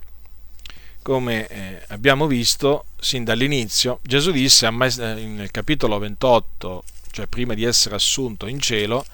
come 1.01 1.47
eh, 1.47 1.83
abbiamo 1.89 2.27
visto 2.27 2.87
sin 3.01 3.25
dall'inizio, 3.25 4.01
Gesù 4.03 4.31
disse 4.31 4.67
eh, 4.67 4.71
nel 4.71 5.51
capitolo 5.51 5.99
28 5.99 6.85
cioè 7.11 7.27
prima 7.27 7.55
di 7.55 7.65
essere 7.65 7.95
assunto 7.95 8.47
in 8.47 8.61
cielo, 8.61 9.05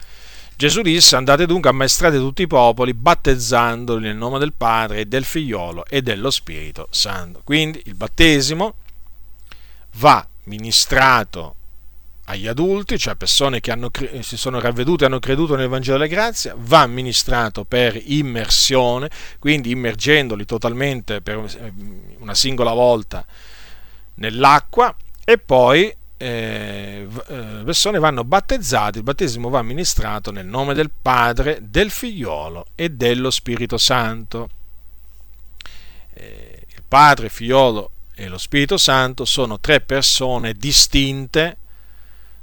Gesù 0.57 0.83
disse 0.83 1.17
andate 1.17 1.47
dunque 1.47 1.71
ammaestrate 1.71 2.17
tutti 2.19 2.43
i 2.43 2.47
popoli 2.47 2.95
battezzandoli 2.95 4.05
nel 4.05 4.17
nome 4.17 4.39
del 4.39 4.53
Padre 4.53 5.09
del 5.09 5.25
Figliolo 5.25 5.85
e 5.87 6.01
dello 6.01 6.31
Spirito 6.31 6.87
Santo. 6.91 7.41
Quindi 7.43 7.83
il 7.87 7.95
battesimo 7.95 8.75
va 9.97 10.27
ministrato 10.45 11.57
agli 12.27 12.47
adulti, 12.47 12.99
cioè 12.99 13.17
persone 13.17 13.61
che 13.61 13.71
hanno, 13.71 13.91
si 14.21 14.37
sono 14.37 14.61
ravvedute 14.61 15.05
e 15.05 15.07
hanno 15.09 15.19
creduto 15.19 15.57
nel 15.57 15.69
Vangelo 15.69 15.99
della 15.99 16.09
Grazia, 16.09 16.55
va 16.57 16.81
amministrato 16.81 17.65
per 17.65 18.01
immersione, 18.03 19.11
quindi 19.39 19.73
immergendoli 19.73 20.45
totalmente 20.47 21.21
per 21.21 21.45
una 22.19 22.35
singola 22.35 22.73
volta 22.73 23.27
nell'acqua 24.15 24.95
e 25.25 25.37
poi 25.39 25.95
persone 26.17 27.99
vanno 27.99 28.25
battezzate, 28.25 28.99
il 28.99 29.05
battesimo 29.05 29.49
va 29.49 29.59
amministrato 29.59 30.31
nel 30.31 30.47
nome 30.47 30.75
del 30.75 30.91
Padre, 30.91 31.59
del 31.63 31.91
Figliolo 31.91 32.67
e 32.75 32.91
dello 32.91 33.31
Spirito 33.31 33.79
Santo. 33.79 34.49
Eh, 36.15 36.67
il 36.69 36.83
Padre, 36.87 37.27
il 37.27 37.31
Figliolo 37.33 37.91
e 38.15 38.29
lo 38.29 38.39
Spirito 38.39 38.77
Santo 38.77 39.25
sono 39.25 39.59
tre 39.59 39.81
persone 39.81 40.55
distinte, 40.55 41.57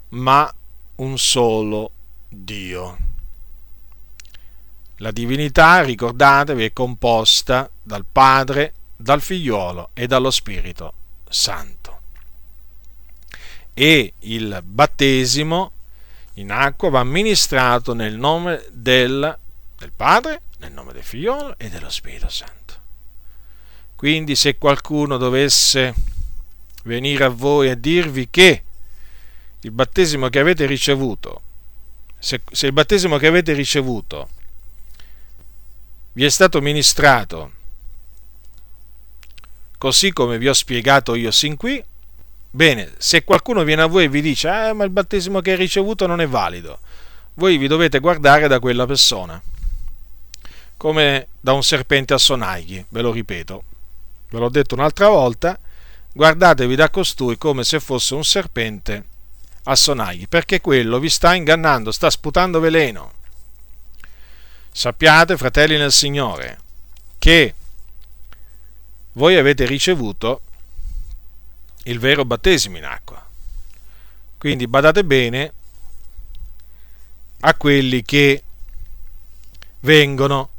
ma 0.10 0.54
un 0.96 1.18
solo 1.18 1.92
Dio. 2.28 2.98
La 4.98 5.12
divinità, 5.12 5.82
ricordatevi, 5.82 6.66
è 6.66 6.74
composta 6.74 7.70
dal 7.82 8.06
Padre, 8.10 8.74
dal 8.96 9.22
Figliolo 9.22 9.90
e 9.94 10.06
dallo 10.06 10.30
Spirito 10.30 10.94
Santo 11.28 11.91
e 13.82 14.14
il 14.20 14.62
battesimo 14.64 15.72
in 16.36 16.52
acqua 16.52 16.92
va 16.92 17.00
amministrato 17.00 17.96
nel 17.96 18.16
nome 18.16 18.64
del, 18.72 19.36
del 19.76 19.92
Padre, 19.92 20.44
nel 20.60 20.72
nome 20.72 20.94
del 20.94 21.02
Figliolo 21.02 21.56
e 21.58 21.68
dello 21.68 21.90
Spirito 21.90 22.30
Santo. 22.30 22.76
Quindi 23.96 24.36
se 24.36 24.60
qualcuno 24.60 25.18
dovesse 25.18 25.96
venire 26.84 27.24
a 27.24 27.30
voi 27.30 27.70
a 27.70 27.76
dirvi 27.76 28.30
che 28.30 28.64
il 29.62 29.72
battesimo 29.72 30.30
che 30.30 30.38
avete 30.38 30.68
ricevuto, 30.68 31.42
se, 32.20 32.44
se 32.52 32.68
il 32.68 32.74
battesimo 32.74 33.18
che 33.18 33.26
avete 33.26 33.54
ricevuto 33.54 34.30
vi 36.12 36.24
è 36.24 36.30
stato 36.30 36.62
ministrato 36.62 37.52
così 39.80 40.14
come 40.14 40.38
vi 40.38 40.50
ho 40.50 40.54
spiegato 40.54 41.16
io 41.16 41.32
sin 41.32 41.58
qui, 41.58 41.84
Bene, 42.54 42.92
se 42.98 43.24
qualcuno 43.24 43.64
viene 43.64 43.84
a 43.84 43.86
voi 43.86 44.04
e 44.04 44.10
vi 44.10 44.22
dice, 44.22 44.50
ah, 44.50 44.74
ma 44.74 44.84
il 44.84 44.90
battesimo 44.90 45.40
che 45.40 45.52
hai 45.52 45.58
ricevuto 45.58 46.06
non 46.06 46.20
è 46.20 46.28
valido, 46.28 46.80
voi 47.36 47.58
vi 47.58 47.68
dovete 47.68 48.00
guardare 48.00 48.50
da 48.50 48.60
quella 48.60 48.86
persona, 48.86 49.42
come 50.76 51.28
da 51.40 51.54
un 51.54 51.64
serpente 51.64 52.14
a 52.14 52.18
sonagli, 52.18 52.84
ve 52.90 53.02
lo 53.02 53.12
ripeto, 53.14 53.64
ve 54.30 54.38
l'ho 54.38 54.50
detto 54.50 54.76
un'altra 54.76 55.08
volta, 55.08 55.58
guardatevi 56.12 56.76
da 56.76 56.90
costui 56.90 57.38
come 57.38 57.64
se 57.64 57.80
fosse 57.80 58.16
un 58.16 58.26
serpente 58.26 59.06
a 59.64 59.76
sonagli, 59.76 60.28
perché 60.28 60.60
quello 60.60 61.00
vi 61.00 61.10
sta 61.10 61.34
ingannando, 61.34 61.94
sta 61.94 62.10
sputando 62.10 62.60
veleno. 62.60 63.14
Sappiate, 64.74 65.38
fratelli 65.38 65.78
nel 65.78 65.94
Signore, 65.94 66.60
che 67.18 67.56
voi 69.14 69.38
avete 69.38 69.66
ricevuto 69.66 70.42
il 71.84 72.00
vero 72.00 72.26
battesimo 72.26 72.78
in 72.78 72.86
acqua. 72.86 73.28
Quindi 74.38 74.68
badate 74.68 75.04
bene 75.04 75.54
a 77.42 77.56
quelli 77.56 78.02
che 78.04 78.44
vengono 79.82 80.50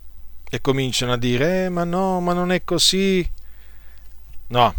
e 0.49 0.61
cominciano 0.61 1.13
a 1.13 1.17
dire, 1.17 1.65
eh, 1.65 1.69
ma 1.69 1.85
no, 1.85 2.21
ma 2.21 2.33
non 2.33 2.53
è 2.53 2.65
così. 2.65 3.29
No, 4.49 4.75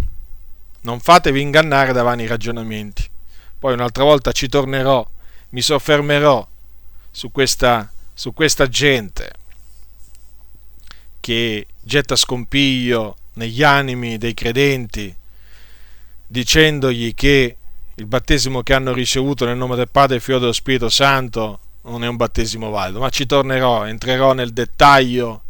non 0.81 0.99
fatevi 0.99 1.41
ingannare 1.41 1.93
da 1.93 2.03
vani 2.03 2.27
ragionamenti. 2.27 3.09
Poi 3.57 3.73
un'altra 3.73 4.03
volta 4.03 4.31
ci 4.31 4.47
tornerò, 4.47 5.05
mi 5.49 5.61
soffermerò 5.61 6.47
su 7.09 7.31
questa, 7.31 7.91
su 8.13 8.33
questa 8.33 8.67
gente 8.67 9.31
che 11.19 11.67
getta 11.81 12.15
scompiglio 12.15 13.15
negli 13.33 13.63
animi 13.63 14.17
dei 14.17 14.33
credenti 14.33 15.15
dicendogli 16.34 17.14
che 17.14 17.57
il 17.93 18.05
battesimo 18.07 18.64
che 18.64 18.73
hanno 18.73 18.91
ricevuto 18.91 19.45
nel 19.45 19.55
nome 19.55 19.76
del 19.76 19.89
Padre, 19.89 20.19
Figlio 20.19 20.39
dello 20.39 20.51
Spirito 20.51 20.89
Santo 20.89 21.60
non 21.84 22.03
è 22.03 22.07
un 22.07 22.15
battesimo 22.15 22.72
valido, 22.72 22.99
ma 22.99 23.10
ci 23.10 23.27
tornerò, 23.27 23.85
entrerò 23.85 24.34
nel 24.34 24.51
dettaglio, 24.51 25.43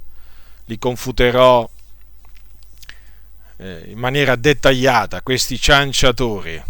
li 0.66 0.78
confuterò 0.78 1.70
eh, 3.56 3.86
in 3.88 3.98
maniera 3.98 4.36
dettagliata, 4.36 5.22
questi 5.22 5.58
cianciatori, 5.58 6.62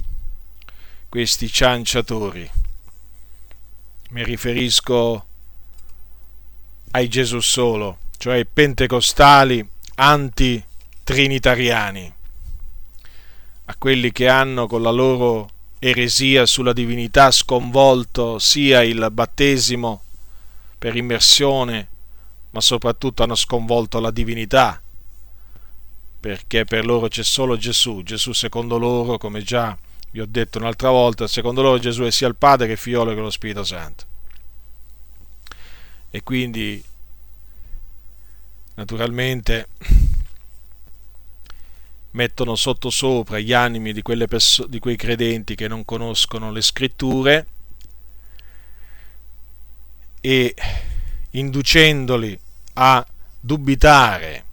questi 1.10 1.52
cianciatori. 1.52 2.48
Mi 4.12 4.24
riferisco 4.24 5.26
ai 6.92 7.08
Gesù 7.08 7.40
solo, 7.40 7.98
cioè 8.18 8.36
ai 8.36 8.46
pentecostali 8.46 9.68
anti-trinitariani 9.96 12.13
a 13.74 13.76
quelli 13.80 14.12
che 14.12 14.28
hanno 14.28 14.68
con 14.68 14.84
la 14.84 14.92
loro 14.92 15.50
eresia 15.80 16.46
sulla 16.46 16.74
divinità 16.74 17.32
sconvolto 17.32 18.38
sia 18.38 18.84
il 18.84 19.10
battesimo 19.12 20.04
per 20.78 20.96
immersione, 20.96 21.90
ma 22.52 22.62
soprattutto 22.62 23.24
hanno 23.24 23.36
sconvolto 23.36 24.00
la 24.00 24.12
divinità, 24.12 24.80
perché 26.20 26.66
per 26.66 26.86
loro 26.86 27.08
c'è 27.08 27.24
solo 27.24 27.58
Gesù, 27.58 28.04
Gesù 28.04 28.32
secondo 28.32 28.78
loro, 28.78 29.18
come 29.18 29.42
già 29.42 29.76
vi 30.12 30.22
ho 30.22 30.28
detto 30.28 30.60
un'altra 30.60 30.92
volta, 30.92 31.26
secondo 31.28 31.64
loro 31.64 31.80
Gesù 31.80 32.04
è 32.04 32.12
sia 32.12 32.28
il 32.28 32.36
Padre 32.36 32.68
che 32.68 32.74
il 32.74 32.78
Figlio 32.78 33.04
che 33.06 33.16
lo 33.16 33.32
Spirito 33.32 33.64
Santo. 33.64 34.06
E 36.12 36.22
quindi, 36.22 36.84
naturalmente, 38.76 39.68
mettono 42.14 42.56
sottosopra 42.56 43.40
gli 43.40 43.54
animi 43.54 43.94
di, 43.94 44.02
perso- 44.28 44.66
di 44.66 44.80
quei 44.80 44.96
credenti 44.96 45.54
che 45.56 45.68
non 45.68 45.86
conoscono 45.86 46.52
le 46.52 46.62
scritture 46.62 47.46
e 50.22 50.56
inducendoli 51.32 52.40
a 52.74 53.04
dubitare 53.40 54.44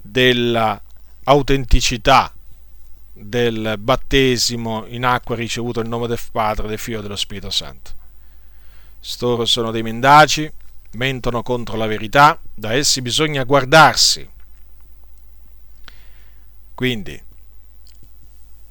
dell'autenticità 0.00 2.32
del 3.12 3.76
battesimo 3.78 4.86
in 4.88 5.04
acqua 5.04 5.36
ricevuto 5.36 5.80
nel 5.80 5.88
nome 5.88 6.08
del 6.08 6.18
Padre, 6.30 6.68
del 6.68 6.78
Figlio 6.78 6.98
e 6.98 7.02
dello 7.02 7.16
Spirito 7.16 7.50
Santo. 7.50 7.92
Storo 8.98 9.44
sono 9.44 9.70
dei 9.70 9.82
mendaci, 9.82 10.50
mentono 10.92 11.42
contro 11.42 11.76
la 11.76 11.86
verità, 11.86 12.40
da 12.52 12.72
essi 12.72 13.00
bisogna 13.00 13.44
guardarsi 13.44 14.28
quindi, 16.82 17.22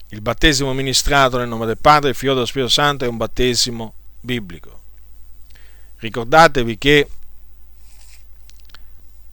il 0.10 0.20
battesimo 0.20 0.74
ministrato 0.74 1.38
nel 1.38 1.48
nome 1.48 1.66
del 1.66 1.78
Padre, 1.78 2.08
del 2.08 2.16
Figlio 2.16 2.32
e 2.32 2.34
dello 2.34 2.46
Spirito 2.46 2.70
Santo 2.70 3.06
è 3.06 3.08
un 3.08 3.16
battesimo 3.16 3.94
biblico. 4.20 4.82
Ricordatevi 5.96 6.78
che, 6.78 7.08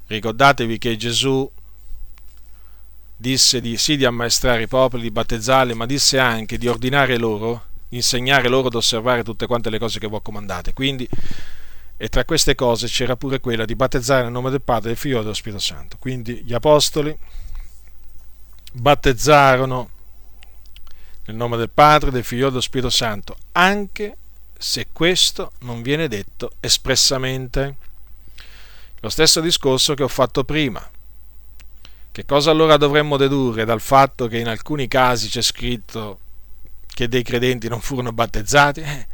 ricordatevi 0.06 0.78
che 0.78 0.96
Gesù 0.96 1.50
disse 3.16 3.60
di, 3.60 3.76
sì 3.76 3.96
di 3.96 4.05
ammaestrare 4.05 4.62
i 4.62 4.68
popoli, 4.68 5.02
di 5.02 5.10
battezzarli, 5.10 5.74
ma 5.74 5.84
disse 5.84 6.20
anche 6.20 6.56
di 6.56 6.68
ordinare 6.68 7.18
loro, 7.18 7.64
insegnare 7.88 8.46
loro 8.46 8.68
ad 8.68 8.76
osservare 8.76 9.24
tutte 9.24 9.48
quante 9.48 9.70
le 9.70 9.80
cose 9.80 9.98
che 9.98 10.06
ho 10.06 10.20
comandate. 10.20 10.72
Quindi, 10.72 11.09
e 11.96 12.09
tra 12.09 12.24
queste 12.24 12.55
cose 12.55 12.86
c'era 12.86 13.16
pure 13.16 13.40
quella 13.40 13.64
di 13.64 13.74
battezzare 13.74 14.22
nel 14.22 14.30
nome 14.30 14.50
del 14.50 14.62
Padre, 14.62 14.90
del 14.90 14.96
Figlio 14.96 15.18
e 15.18 15.22
dello 15.22 15.34
Spirito 15.34 15.60
Santo. 15.60 15.96
Quindi 15.98 16.44
gli 16.44 16.55
apostoli 16.55 17.18
battezzarono 18.78 19.90
nel 21.26 21.36
nome 21.36 21.56
del 21.56 21.70
Padre, 21.70 22.10
del 22.10 22.24
Figlio 22.24 22.46
e 22.46 22.48
dello 22.48 22.60
Spirito 22.60 22.90
Santo, 22.90 23.36
anche 23.52 24.16
se 24.56 24.88
questo 24.92 25.52
non 25.60 25.82
viene 25.82 26.09
detto 26.09 26.52
espressamente. 26.60 27.76
Lo 29.00 29.09
stesso 29.10 29.40
discorso 29.40 29.94
che 29.94 30.02
ho 30.02 30.09
fatto 30.09 30.42
prima. 30.44 30.90
Che 32.10 32.24
cosa 32.24 32.50
allora 32.50 32.76
dovremmo 32.76 33.16
dedurre 33.16 33.64
dal 33.64 33.80
fatto 33.80 34.26
che 34.26 34.38
in 34.38 34.48
alcuni 34.48 34.88
casi 34.88 35.28
c'è 35.28 35.42
scritto 35.42 36.18
che 36.86 37.06
dei 37.06 37.22
credenti 37.22 37.68
non 37.68 37.80
furono 37.80 38.12
battezzati? 38.12 38.80
Eh, 38.80 39.06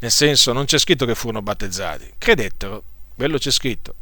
nel 0.00 0.10
senso, 0.10 0.52
non 0.52 0.64
c'è 0.64 0.78
scritto 0.78 1.06
che 1.06 1.14
furono 1.14 1.42
battezzati, 1.42 2.14
credettero, 2.18 2.82
quello 3.14 3.38
c'è 3.38 3.50
scritto. 3.50 3.94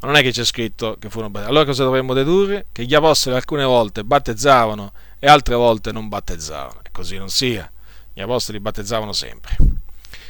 Ma 0.00 0.06
non 0.08 0.16
è 0.16 0.22
che 0.22 0.30
c'è 0.30 0.44
scritto 0.44 0.96
che 0.98 1.10
furono 1.10 1.30
battezzati. 1.30 1.50
Allora 1.50 1.66
cosa 1.66 1.84
dovremmo 1.84 2.14
dedurre? 2.14 2.66
Che 2.70 2.84
gli 2.84 2.94
apostoli 2.94 3.34
alcune 3.34 3.64
volte 3.64 4.04
battezzavano 4.04 4.92
e 5.18 5.26
altre 5.26 5.56
volte 5.56 5.90
non 5.90 6.08
battezzavano. 6.08 6.80
E 6.82 6.90
così 6.92 7.16
non 7.16 7.30
sia. 7.30 7.70
Gli 8.12 8.20
apostoli 8.20 8.60
battezzavano 8.60 9.12
sempre. 9.12 9.56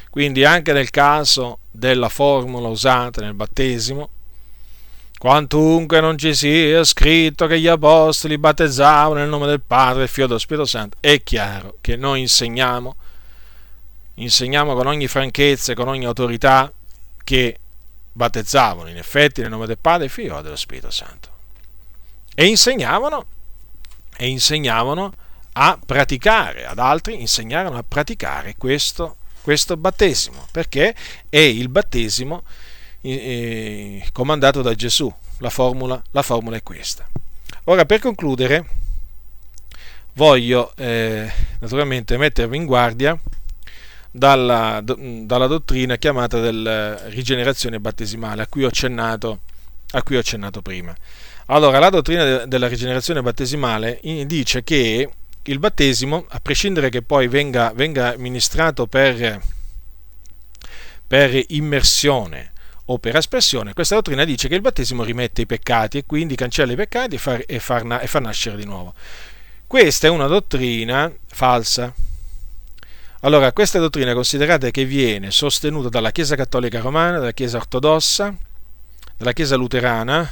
Quindi 0.09 0.43
anche 0.43 0.73
nel 0.73 0.89
caso 0.89 1.59
della 1.69 2.09
formula 2.09 2.67
usata 2.67 3.21
nel 3.21 3.35
battesimo, 3.35 4.09
quantunque 5.19 6.01
non 6.01 6.17
ci 6.17 6.33
sia 6.33 6.83
scritto 6.83 7.45
che 7.45 7.59
gli 7.59 7.67
apostoli 7.67 8.39
battezzavano 8.39 9.19
nel 9.19 9.29
nome 9.29 9.45
del 9.45 9.61
Padre, 9.61 9.99
del 9.99 10.07
Figlio 10.07 10.23
e 10.23 10.27
dello 10.27 10.39
Spirito 10.39 10.65
Santo, 10.65 10.97
è 10.99 11.21
chiaro 11.21 11.77
che 11.79 11.95
noi 11.95 12.21
insegniamo, 12.21 12.95
insegniamo 14.15 14.73
con 14.73 14.87
ogni 14.87 15.07
franchezza 15.07 15.73
e 15.73 15.75
con 15.75 15.87
ogni 15.87 16.05
autorità 16.05 16.71
che 17.23 17.59
battezzavano 18.11 18.89
in 18.89 18.97
effetti 18.97 19.41
nel 19.41 19.49
nome 19.49 19.65
del 19.65 19.77
Padre, 19.77 20.01
del 20.01 20.09
Figlio 20.09 20.39
e 20.39 20.43
dello 20.43 20.55
Spirito 20.55 20.91
Santo. 20.91 21.29
E 22.35 22.45
insegnavano, 22.45 23.25
e 24.17 24.27
insegnavano 24.27 25.13
a 25.53 25.79
praticare, 25.83 26.65
ad 26.65 26.79
altri 26.79 27.19
insegnavano 27.19 27.77
a 27.77 27.83
praticare 27.87 28.55
questo 28.57 29.17
questo 29.41 29.77
battesimo, 29.77 30.47
perché 30.51 30.93
è 31.27 31.39
il 31.39 31.69
battesimo 31.69 32.43
eh, 33.01 34.07
comandato 34.11 34.61
da 34.61 34.75
Gesù. 34.75 35.11
La 35.39 35.49
formula, 35.49 36.01
la 36.11 36.21
formula, 36.21 36.57
è 36.57 36.63
questa. 36.63 37.07
Ora, 37.65 37.85
per 37.85 37.99
concludere, 37.99 38.65
voglio 40.13 40.73
eh, 40.75 41.31
naturalmente 41.59 42.17
mettervi 42.17 42.57
in 42.57 42.65
guardia 42.65 43.17
dalla, 44.11 44.81
dalla, 44.83 45.47
dottrina 45.47 45.97
chiamata 45.97 46.39
della 46.39 47.07
rigenerazione 47.07 47.79
battesimale, 47.79 48.43
a 48.43 48.47
cui 48.47 48.63
ho 48.63 48.67
accennato, 48.67 49.41
cui 50.03 50.15
ho 50.15 50.19
accennato 50.19 50.61
prima. 50.61 50.95
Allora, 51.47 51.79
la 51.79 51.89
dottrina 51.89 52.45
della 52.45 52.67
rigenerazione 52.67 53.21
battesimale 53.21 53.99
dice 54.25 54.63
che 54.63 55.09
il 55.43 55.59
battesimo, 55.59 56.25
a 56.29 56.39
prescindere 56.39 56.89
che 56.89 57.01
poi 57.01 57.27
venga, 57.27 57.71
venga 57.73 58.15
ministrato 58.17 58.85
per, 58.85 59.41
per 61.07 61.43
immersione 61.47 62.51
o 62.85 62.97
per 62.99 63.15
aspersione, 63.15 63.73
questa 63.73 63.95
dottrina 63.95 64.25
dice 64.25 64.47
che 64.47 64.55
il 64.55 64.61
battesimo 64.61 65.03
rimette 65.03 65.41
i 65.41 65.45
peccati 65.45 65.99
e 65.99 66.05
quindi 66.05 66.35
cancella 66.35 66.73
i 66.73 66.75
peccati 66.75 67.15
e 67.15 67.17
fa, 67.17 67.37
e 67.37 67.59
fa, 67.59 67.99
e 67.99 68.07
fa 68.07 68.19
nascere 68.19 68.57
di 68.57 68.65
nuovo. 68.65 68.93
Questa 69.65 70.07
è 70.07 70.09
una 70.09 70.25
dottrina 70.27 71.11
falsa. 71.27 71.93
Allora, 73.21 73.51
questa 73.51 73.79
dottrina 73.79 74.13
considerate 74.13 74.71
che 74.71 74.85
viene 74.85 75.29
sostenuta 75.29 75.89
dalla 75.89 76.11
Chiesa 76.11 76.37
Cattolica 76.37 76.79
Romana, 76.79 77.17
dalla 77.17 77.33
Chiesa 77.33 77.57
Ortodossa, 77.57 78.33
dalla 79.17 79.33
Chiesa 79.33 79.57
Luterana, 79.57 80.25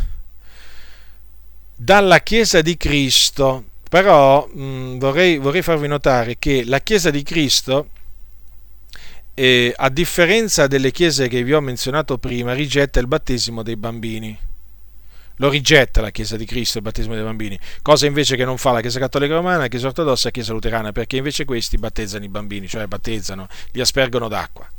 dalla 1.76 2.20
Chiesa 2.22 2.62
di 2.62 2.78
Cristo, 2.78 3.66
però 3.90 4.48
mh, 4.48 4.62
mm, 4.62 4.98
vorrei, 5.00 5.38
vorrei, 5.38 5.62
farvi 5.64 5.88
notare 5.88 6.38
che 6.40 6.64
la 6.64 6.80
Chiesa 6.80 7.10
di 7.10 7.24
Cristo, 7.24 7.90
eh, 9.34 9.74
a 9.76 9.90
differenza 9.90 10.68
delle 10.68 10.92
chiese 10.92 11.28
che 11.28 11.44
vi 11.44 11.54
ho 11.54 11.60
menzionato 11.60 12.18
prima, 12.18 12.54
rigetta 12.54 13.02
il 13.02 13.08
battesimo 13.08 13.64
dei 13.64 13.76
bambini. 13.76 14.47
Lo 15.38 15.50
rigetta 15.50 16.02
la 16.02 16.10
Chiesa 16.10 16.36
di 16.36 16.46
Cristo 16.46 16.78
il 16.78 16.84
battesimo 16.84 17.14
dei 17.14 17.24
bambini, 17.24 17.60
cosa 17.82 18.06
invece 18.06 18.36
che 18.36 18.46
non 18.46 18.58
fa 18.58 18.72
la 18.72 18.82
Chiesa 18.82 19.00
Cattolica 19.00 19.36
Romana, 19.36 19.58
la 19.60 19.68
Chiesa 19.68 19.88
Ortodossa 19.88 20.24
e 20.24 20.26
la 20.26 20.32
Chiesa 20.32 20.54
Luterana, 20.54 20.92
perché 20.92 21.18
invece 21.18 21.46
questi 21.46 21.78
battezzano 21.78 22.24
i 22.24 22.30
bambini, 22.30 22.68
cioè 22.68 22.86
battezzano, 22.88 23.48
li 23.72 23.82
aspergono 23.82 24.28
d'acqua. 24.28 24.70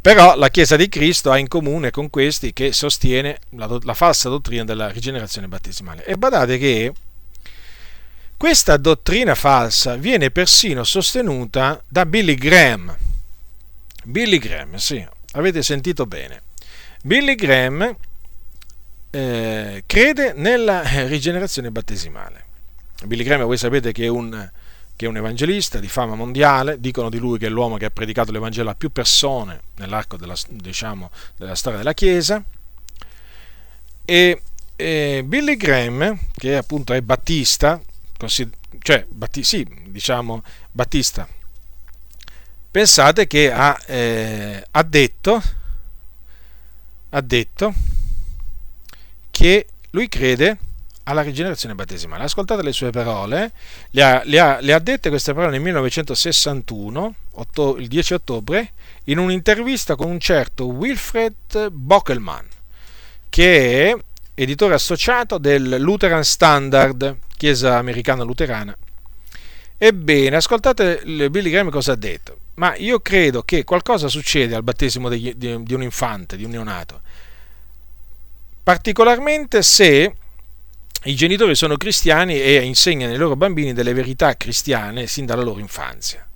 Però 0.00 0.36
la 0.36 0.48
Chiesa 0.48 0.76
di 0.76 0.88
Cristo 0.88 1.30
ha 1.30 1.38
in 1.38 1.48
comune 1.48 1.90
con 1.90 2.10
questi 2.10 2.52
che 2.52 2.72
sostiene 2.72 3.38
la, 3.50 3.78
la 3.82 3.94
falsa 3.94 4.28
dottrina 4.28 4.64
della 4.64 4.88
rigenerazione 4.88 5.46
battesimale. 5.46 6.04
E 6.04 6.16
badate 6.16 6.58
che 6.58 6.92
questa 8.36 8.76
dottrina 8.76 9.34
falsa 9.34 9.94
viene 9.94 10.30
persino 10.30 10.82
sostenuta 10.82 11.82
da 11.86 12.04
Billy 12.04 12.34
Graham. 12.34 12.94
Billy 14.04 14.38
Graham, 14.38 14.74
sì, 14.74 15.06
avete 15.32 15.62
sentito 15.62 16.04
bene. 16.06 16.42
Billy 17.02 17.36
Graham 17.36 17.96
eh, 19.14 19.84
crede 19.86 20.32
nella 20.34 20.82
rigenerazione 21.06 21.70
battesimale. 21.70 22.42
Billy 23.04 23.22
Graham, 23.22 23.44
voi 23.44 23.56
sapete 23.56 23.92
che 23.92 24.06
è, 24.06 24.08
un, 24.08 24.50
che 24.96 25.06
è 25.06 25.08
un 25.08 25.16
evangelista 25.16 25.78
di 25.78 25.86
fama 25.86 26.16
mondiale, 26.16 26.80
dicono 26.80 27.10
di 27.10 27.18
lui 27.18 27.38
che 27.38 27.46
è 27.46 27.48
l'uomo 27.48 27.76
che 27.76 27.84
ha 27.84 27.90
predicato 27.90 28.32
l'Evangelo 28.32 28.70
a 28.70 28.74
più 28.74 28.90
persone 28.90 29.60
nell'arco 29.76 30.16
della, 30.16 30.34
diciamo, 30.48 31.12
della 31.36 31.54
storia 31.54 31.78
della 31.78 31.94
Chiesa. 31.94 32.42
E, 34.04 34.42
e 34.74 35.22
Billy 35.24 35.56
Graham, 35.56 36.18
che 36.34 36.56
appunto 36.56 36.92
è 36.92 37.00
battista, 37.00 37.80
cioè, 38.16 39.06
Batti, 39.08 39.44
sì, 39.44 39.64
diciamo, 39.90 40.42
Battista, 40.72 41.28
pensate 42.68 43.28
che 43.28 43.52
ha, 43.52 43.80
eh, 43.86 44.66
ha, 44.72 44.82
detto, 44.82 45.42
ha 47.10 47.20
detto 47.20 47.74
che 49.34 49.66
lui 49.90 50.08
crede 50.08 50.58
alla 51.04 51.22
rigenerazione 51.22 51.74
battesimale. 51.74 52.22
Ascoltate 52.22 52.62
le 52.62 52.72
sue 52.72 52.90
parole, 52.90 53.50
le 53.90 54.02
ha, 54.02 54.22
le 54.24 54.38
ha, 54.38 54.60
le 54.60 54.72
ha 54.72 54.78
dette 54.78 55.08
queste 55.08 55.34
parole 55.34 55.50
nel 55.50 55.60
1961, 55.60 57.14
otto, 57.32 57.76
il 57.76 57.88
10 57.88 58.14
ottobre, 58.14 58.72
in 59.04 59.18
un'intervista 59.18 59.96
con 59.96 60.08
un 60.08 60.20
certo 60.20 60.66
Wilfred 60.66 61.68
Bockelman, 61.70 62.46
che 63.28 63.90
è 63.90 63.96
editore 64.34 64.74
associato 64.74 65.38
del 65.38 65.78
Lutheran 65.80 66.24
Standard, 66.24 67.16
chiesa 67.36 67.76
americana 67.76 68.22
luterana. 68.22 68.74
Ebbene, 69.76 70.36
ascoltate 70.36 71.02
Billy 71.28 71.50
Graham 71.50 71.70
cosa 71.70 71.92
ha 71.92 71.96
detto. 71.96 72.38
Ma 72.54 72.76
io 72.76 73.00
credo 73.00 73.42
che 73.42 73.64
qualcosa 73.64 74.06
succede 74.06 74.54
al 74.54 74.62
battesimo 74.62 75.08
di, 75.08 75.34
di, 75.36 75.60
di 75.60 75.74
un 75.74 75.82
infante, 75.82 76.36
di 76.36 76.44
un 76.44 76.52
neonato. 76.52 77.00
Particolarmente 78.64 79.62
se 79.62 80.14
i 81.04 81.14
genitori 81.14 81.54
sono 81.54 81.76
cristiani 81.76 82.40
e 82.40 82.62
insegnano 82.62 83.12
ai 83.12 83.18
loro 83.18 83.36
bambini 83.36 83.74
delle 83.74 83.92
verità 83.92 84.34
cristiane 84.38 85.06
sin 85.06 85.26
dalla 85.26 85.42
loro 85.42 85.60
infanzia. 85.60 86.26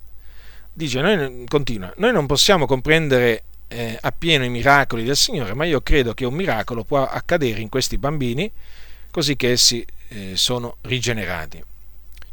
Dice, 0.71 1.01
noi, 1.01 1.45
continua, 1.47 1.91
noi 1.97 2.13
non 2.13 2.27
possiamo 2.27 2.67
comprendere 2.67 3.45
eh, 3.67 3.97
appieno 3.99 4.43
i 4.43 4.49
miracoli 4.49 5.03
del 5.03 5.17
Signore, 5.17 5.55
ma 5.55 5.65
io 5.65 5.81
credo 5.81 6.13
che 6.13 6.23
un 6.23 6.35
miracolo 6.35 6.83
può 6.83 7.03
accadere 7.03 7.61
in 7.61 7.69
questi 7.69 7.97
bambini 7.97 8.51
così 9.09 9.35
che 9.35 9.49
essi 9.49 9.83
eh, 10.09 10.35
sono 10.35 10.77
rigenerati, 10.81 11.63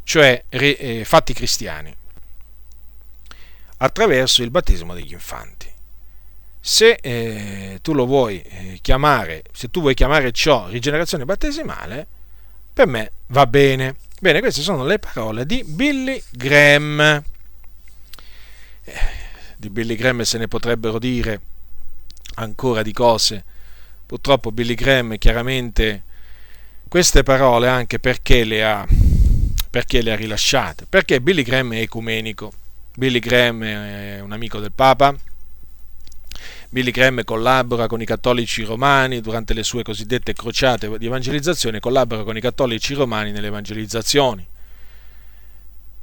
cioè 0.03 0.43
re, 0.49 0.77
eh, 0.77 1.05
fatti 1.05 1.33
cristiani, 1.33 1.95
attraverso 3.77 4.43
il 4.43 4.51
battesimo 4.51 4.93
degli 4.93 5.13
infanti. 5.13 5.73
Se 6.67 6.99
eh, 7.01 7.79
tu 7.81 7.93
lo 7.93 8.05
vuoi 8.05 8.41
eh, 8.41 8.79
chiamare, 8.81 9.43
se 9.53 9.69
tu 9.69 9.79
vuoi 9.79 9.93
chiamare 9.93 10.33
ciò 10.33 10.67
rigenerazione 10.67 11.23
battesimale, 11.23 12.05
per 12.73 12.87
me 12.87 13.11
va 13.27 13.47
bene. 13.47 13.95
Bene, 14.19 14.41
queste 14.41 14.61
sono 14.61 14.83
le 14.83 14.99
parole 14.99 15.45
di 15.45 15.63
Billy 15.63 16.21
Graham. 16.29 17.23
Eh, 18.83 18.93
di 19.55 19.69
Billy 19.69 19.95
Graham 19.95 20.23
se 20.23 20.37
ne 20.37 20.49
potrebbero 20.49 20.99
dire 20.99 21.39
ancora 22.35 22.81
di 22.81 22.91
cose. 22.91 23.45
Purtroppo 24.05 24.51
Billy 24.51 24.75
Graham 24.75 25.17
chiaramente 25.17 26.03
queste 26.89 27.23
parole 27.23 27.69
anche 27.69 27.97
perché 27.97 28.43
le 28.43 28.65
ha, 28.65 28.85
perché 29.69 30.01
le 30.01 30.11
ha 30.11 30.17
rilasciate. 30.17 30.85
Perché 30.89 31.21
Billy 31.21 31.43
Graham 31.43 31.75
è 31.75 31.79
ecumenico. 31.79 32.51
Billy 32.93 33.19
Graham 33.19 33.63
è 33.63 34.19
un 34.19 34.33
amico 34.33 34.59
del 34.59 34.73
Papa. 34.73 35.17
Billy 36.77 36.91
Graham 36.91 37.23
collabora 37.23 37.87
con 37.87 38.01
i 38.01 38.05
cattolici 38.05 38.61
romani 38.61 39.19
durante 39.19 39.55
le 39.55 39.63
sue 39.63 39.81
cosiddette 39.81 40.33
crociate 40.33 40.95
di 40.99 41.07
evangelizzazione, 41.07 41.79
collabora 41.79 42.21
con 42.21 42.37
i 42.37 42.39
cattolici 42.39 42.93
romani 42.93 43.31
nelle 43.31 43.47
evangelizzazioni 43.47 44.45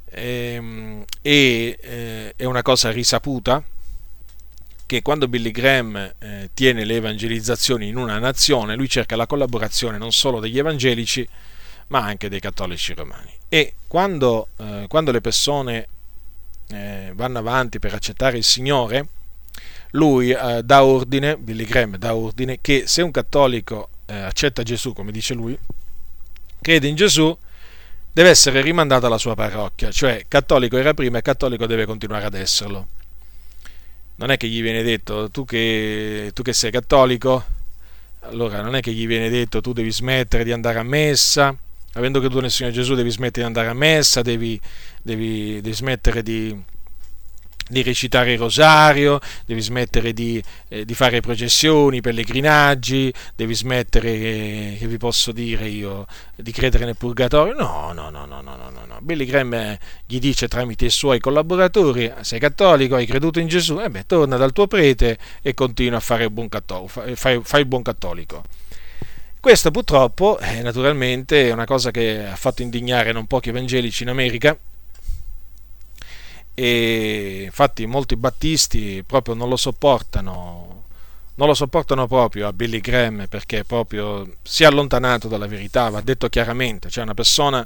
e, 0.03 0.53
ehm, 0.53 1.05
e 1.21 1.77
eh, 1.79 2.33
è 2.35 2.43
una 2.43 2.61
cosa 2.61 2.91
risaputa 2.91 3.63
che 4.85 5.01
quando 5.01 5.29
Billy 5.29 5.51
Graham 5.51 5.95
eh, 6.19 6.49
tiene 6.53 6.83
le 6.83 6.95
evangelizzazioni 6.95 7.87
in 7.87 7.95
una 7.95 8.19
nazione, 8.19 8.75
lui 8.75 8.89
cerca 8.89 9.15
la 9.15 9.27
collaborazione 9.27 9.97
non 9.97 10.11
solo 10.11 10.41
degli 10.41 10.59
evangelici, 10.59 11.25
ma 11.87 12.03
anche 12.03 12.27
dei 12.27 12.41
cattolici 12.41 12.93
romani. 12.93 13.31
E 13.47 13.75
quando, 13.87 14.49
eh, 14.57 14.87
quando 14.89 15.11
le 15.11 15.21
persone 15.21 15.87
eh, 16.67 17.13
vanno 17.15 17.39
avanti 17.39 17.79
per 17.79 17.93
accettare 17.93 18.35
il 18.35 18.43
Signore, 18.43 19.07
lui 19.95 20.31
eh, 20.31 20.61
dà 20.63 20.83
ordine, 20.83 21.37
Billy 21.37 21.65
Graham 21.65 21.97
dà 21.97 22.15
ordine, 22.15 22.59
che 22.61 22.83
se 22.85 23.01
un 23.01 23.11
cattolico 23.11 23.89
eh, 24.05 24.15
accetta 24.15 24.63
Gesù, 24.63 24.93
come 24.93 25.11
dice 25.11 25.33
lui, 25.33 25.57
crede 26.61 26.87
in 26.87 26.95
Gesù, 26.95 27.35
deve 28.11 28.29
essere 28.29 28.61
rimandato 28.61 29.05
alla 29.05 29.17
sua 29.17 29.35
parrocchia, 29.35 29.91
cioè 29.91 30.25
cattolico 30.27 30.77
era 30.77 30.93
prima 30.93 31.17
e 31.17 31.21
cattolico 31.21 31.65
deve 31.65 31.85
continuare 31.85 32.25
ad 32.25 32.33
esserlo. 32.33 32.87
Non 34.17 34.31
è 34.31 34.37
che 34.37 34.47
gli 34.47 34.61
viene 34.61 34.83
detto 34.83 35.29
tu 35.29 35.43
che, 35.43 36.31
tu 36.33 36.41
che 36.41 36.53
sei 36.53 36.71
cattolico, 36.71 37.43
allora 38.21 38.61
non 38.61 38.75
è 38.75 38.79
che 38.81 38.91
gli 38.91 39.05
viene 39.07 39.29
detto 39.29 39.61
tu 39.61 39.73
devi 39.73 39.91
smettere 39.91 40.43
di 40.43 40.51
andare 40.51 40.79
a 40.79 40.83
messa, 40.83 41.55
avendo 41.93 42.19
creduto 42.19 42.41
nel 42.41 42.51
Signore 42.51 42.73
Gesù 42.73 42.95
devi 42.95 43.09
smettere 43.09 43.41
di 43.41 43.47
andare 43.47 43.67
a 43.67 43.73
messa, 43.73 44.21
devi, 44.21 44.59
devi, 45.01 45.61
devi 45.61 45.75
smettere 45.75 46.23
di, 46.23 46.57
di 47.67 47.81
recitare 47.81 48.33
il 48.33 48.37
rosario, 48.37 49.19
devi 49.45 49.61
smettere 49.61 50.13
di, 50.13 50.41
eh, 50.67 50.85
di, 50.85 50.93
fare 50.93 51.19
processioni, 51.19 52.01
pellegrinaggi, 52.01 53.11
devi 53.35 53.55
smettere, 53.55 54.09
eh, 54.11 54.75
che 54.79 54.87
vi 54.87 54.97
posso 54.97 55.31
dire 55.31 55.67
io, 55.67 56.05
di 56.35 56.51
credere 56.51 56.85
nel 56.85 56.95
purgatorio. 56.95 57.53
No, 57.53 57.91
no, 57.93 58.09
no, 58.09 58.25
no, 58.25 58.41
no, 58.41 58.55
no, 58.55 58.69
no. 58.69 58.99
Billy 59.01 59.25
Graham 59.25 59.53
eh, 59.53 59.79
gli 60.05 60.19
dice 60.19 60.47
tramite 60.47 60.85
i 60.85 60.89
suoi 60.89 61.19
collaboratori, 61.19 62.11
sei 62.21 62.39
cattolico, 62.39 62.95
hai 62.95 63.05
creduto 63.05 63.39
in 63.39 63.47
Gesù, 63.47 63.79
e 63.79 63.89
beh, 63.89 64.05
torna 64.05 64.37
dal 64.37 64.51
tuo 64.51 64.67
prete 64.67 65.17
e 65.41 65.53
continua 65.53 65.97
a 65.97 66.01
fare 66.01 66.25
il 66.25 66.31
buon 66.31 66.49
cattolico, 66.49 66.87
fai, 67.15 67.41
fai 67.43 67.59
il 67.61 67.67
buon 67.67 67.81
cattolico. 67.81 68.43
Questo 69.39 69.69
purtroppo, 69.69 70.39
eh, 70.39 70.61
naturalmente, 70.63 71.49
è 71.49 71.51
una 71.51 71.65
cosa 71.65 71.91
che 71.91 72.25
ha 72.25 72.35
fatto 72.35 72.63
indignare 72.63 73.11
non 73.11 73.27
pochi 73.27 73.49
evangelici 73.49 74.01
in 74.01 74.09
America, 74.09 74.57
e 76.55 77.43
infatti 77.45 77.85
molti 77.85 78.15
battisti 78.15 79.03
proprio 79.05 79.35
non 79.35 79.49
lo 79.49 79.57
sopportano 79.57 80.75
non 81.35 81.47
lo 81.47 81.53
sopportano 81.53 82.07
proprio 82.07 82.47
a 82.47 82.53
Billy 82.53 82.79
Graham 82.79 83.27
perché 83.27 83.63
proprio 83.63 84.37
si 84.41 84.63
è 84.63 84.65
allontanato 84.65 85.27
dalla 85.27 85.47
verità, 85.47 85.89
va 85.89 86.01
detto 86.01 86.29
chiaramente, 86.29 86.89
cioè 86.89 87.03
una 87.03 87.13
persona, 87.13 87.65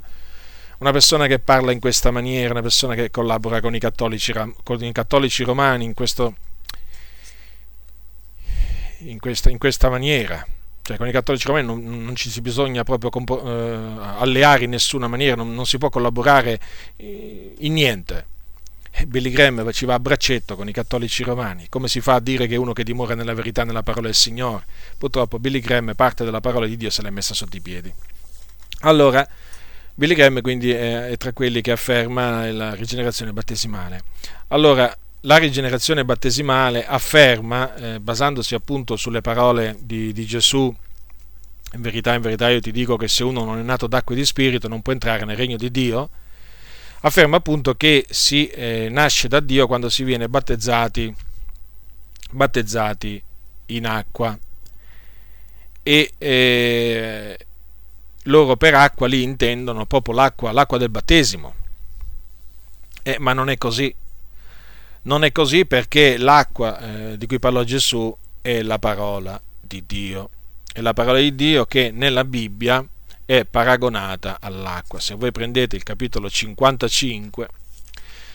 una 0.79 0.91
persona 0.91 1.27
che 1.27 1.39
parla 1.39 1.71
in 1.71 1.79
questa 1.79 2.09
maniera, 2.09 2.51
una 2.51 2.63
persona 2.63 2.95
che 2.95 3.11
collabora 3.11 3.61
con 3.61 3.75
i 3.75 3.79
cattolici, 3.79 4.33
con 4.63 4.83
i 4.83 4.91
cattolici 4.91 5.43
romani 5.43 5.85
in, 5.85 5.93
questo, 5.93 6.35
in, 8.99 9.19
questa, 9.19 9.51
in, 9.51 9.59
questa, 9.59 9.87
maniera, 9.89 10.43
cioè 10.81 10.97
con 10.97 11.07
i 11.07 11.11
cattolici 11.11 11.45
romani 11.45 11.67
non, 11.67 12.05
non 12.05 12.15
ci 12.15 12.31
si 12.31 12.41
bisogna 12.41 12.83
proprio 12.83 13.11
compo, 13.11 13.39
eh, 13.43 13.97
alleare 14.17 14.63
in 14.63 14.71
nessuna 14.71 15.07
maniera, 15.07 15.35
non, 15.35 15.53
non 15.53 15.67
si 15.67 15.77
può 15.77 15.89
collaborare 15.89 16.59
in 16.97 17.73
niente 17.73 18.37
Billy 19.07 19.30
Graham 19.30 19.71
ci 19.71 19.85
va 19.85 19.95
a 19.95 19.99
braccetto 19.99 20.55
con 20.55 20.67
i 20.67 20.71
cattolici 20.71 21.23
romani. 21.23 21.67
Come 21.69 21.88
si 21.88 22.01
fa 22.01 22.15
a 22.15 22.19
dire 22.19 22.47
che 22.47 22.55
uno 22.55 22.73
che 22.73 22.84
dimora 22.84 23.15
nella 23.15 23.34
verità 23.34 23.63
nella 23.63 23.84
parola 23.84 24.07
del 24.07 24.15
Signore? 24.15 24.65
Purtroppo 24.97 25.39
Billy 25.39 25.59
Graham 25.59 25.93
parte 25.95 26.23
della 26.23 26.41
parola 26.41 26.65
di 26.65 26.77
Dio 26.77 26.89
se 26.89 27.01
l'è 27.01 27.09
messa 27.09 27.34
sotto 27.34 27.57
i 27.57 27.61
piedi. 27.61 27.93
Allora, 28.81 29.27
Billy 29.93 30.13
Graham 30.13 30.41
quindi 30.41 30.71
è, 30.71 31.13
tra 31.17 31.34
quelli 31.34 31.61
che 31.61 31.71
afferma 31.71 32.49
la 32.51 32.73
rigenerazione 32.73 33.34
battesimale. 33.34 34.01
Allora, 34.47 34.95
la 35.21 35.38
rigenerazione 35.38 36.05
battesimale 36.05 36.85
afferma, 36.85 37.76
eh, 37.76 37.99
basandosi 37.99 38.55
appunto 38.55 38.95
sulle 38.95 39.21
parole 39.21 39.76
di, 39.81 40.13
di 40.13 40.26
Gesù, 40.26 40.73
in 41.73 41.81
verità, 41.81 42.13
in 42.13 42.21
verità 42.21 42.49
io 42.49 42.61
ti 42.61 42.71
dico 42.71 42.95
che 42.95 43.07
se 43.07 43.23
uno 43.23 43.43
non 43.43 43.59
è 43.59 43.61
nato 43.61 43.88
d'acqua 43.88 44.15
e 44.15 44.17
di 44.17 44.26
spirito 44.26 44.67
non 44.67 44.81
può 44.81 44.93
entrare 44.93 45.26
nel 45.26 45.35
regno 45.35 45.57
di 45.57 45.69
Dio, 45.69 46.09
afferma 47.01 47.38
appunto 47.38 47.76
che 47.76 48.05
si 48.09 48.47
eh, 48.47 48.88
nasce 48.89 49.27
da 49.27 49.39
Dio 49.39 49.67
quando 49.67 49.89
si 49.89 50.03
viene 50.03 50.27
battezzati, 50.27 51.13
battezzati 52.31 53.23
in 53.67 53.85
acqua 53.85 54.38
e 55.84 56.13
eh, 56.17 57.38
loro 58.23 58.57
per 58.57 58.76
acqua 58.76 59.07
lì 59.07 59.23
intendono 59.23 59.85
proprio 59.85 60.13
l'acqua, 60.13 60.51
l'acqua 60.51 60.77
del 60.77 60.89
battesimo. 60.89 61.55
Eh, 63.01 63.17
ma 63.19 63.34
non 63.34 63.49
è 63.49 63.57
così. 63.57 63.93
Non 65.01 65.23
è 65.23 65.31
così 65.31 65.65
perché 65.65 66.17
l'acqua 66.17 66.80
eh, 66.80 67.17
di 67.17 67.26
cui 67.26 67.39
parlò 67.39 67.63
Gesù 67.63 68.15
è 68.41 68.61
la 68.61 68.77
parola 68.77 69.41
di 69.59 69.84
Dio. 69.85 70.30
È 70.71 70.81
la 70.81 70.93
parola 70.93 71.19
di 71.19 71.34
Dio 71.34 71.65
che 71.65 71.91
nella 71.91 72.26
Bibbia 72.26 72.85
è 73.30 73.45
paragonata 73.45 74.39
all'acqua. 74.41 74.99
Se 74.99 75.14
voi 75.14 75.31
prendete 75.31 75.76
il 75.76 75.84
capitolo 75.84 76.31
55, 76.31 77.47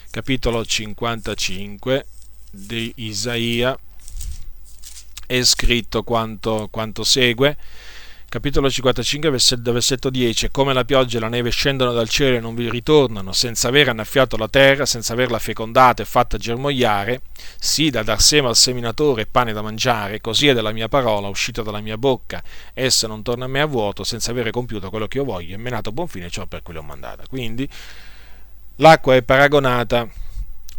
capitolo 0.09 0.63
55 0.63 2.05
di 2.49 2.93
Isaia, 2.95 3.77
è 5.27 5.43
scritto 5.43 6.03
quanto, 6.03 6.69
quanto 6.71 7.03
segue 7.03 7.57
capitolo 8.35 8.69
55, 8.69 9.29
versetto, 9.29 9.71
versetto 9.71 10.09
10, 10.09 10.51
come 10.51 10.73
la 10.73 10.83
pioggia 10.83 11.15
e 11.15 11.21
la 11.21 11.29
neve 11.29 11.51
scendono 11.51 11.93
dal 11.93 12.09
cielo 12.09 12.35
e 12.35 12.41
non 12.41 12.53
vi 12.53 12.69
ritornano, 12.69 13.31
senza 13.31 13.69
aver 13.69 13.87
annaffiato 13.87 14.35
la 14.35 14.49
terra, 14.49 14.85
senza 14.85 15.13
averla 15.13 15.39
fecondata 15.39 16.01
e 16.01 16.05
fatta 16.05 16.37
germogliare, 16.37 17.21
sì 17.57 17.89
da 17.89 18.03
dar 18.03 18.19
seme 18.19 18.49
al 18.49 18.57
seminatore 18.57 19.21
e 19.21 19.25
pane 19.25 19.53
da 19.53 19.61
mangiare, 19.61 20.19
così 20.19 20.49
è 20.49 20.53
della 20.53 20.73
mia 20.73 20.89
parola 20.89 21.29
uscita 21.29 21.61
dalla 21.61 21.79
mia 21.79 21.97
bocca, 21.97 22.43
essa 22.73 23.07
non 23.07 23.23
torna 23.23 23.45
a 23.45 23.47
me 23.47 23.61
a 23.61 23.65
vuoto, 23.67 24.03
senza 24.03 24.31
avere 24.31 24.51
compiuto 24.51 24.89
quello 24.89 25.07
che 25.07 25.19
io 25.19 25.23
voglio, 25.23 25.55
e 25.55 25.57
menato 25.57 25.87
a 25.87 25.91
buon 25.93 26.09
fine 26.09 26.29
ciò 26.29 26.45
per 26.45 26.61
cui 26.61 26.73
l'ho 26.73 26.83
mandata. 26.83 27.23
Quindi 27.29 27.65
l'acqua 28.75 29.15
è 29.15 29.23
paragonata, 29.23 30.09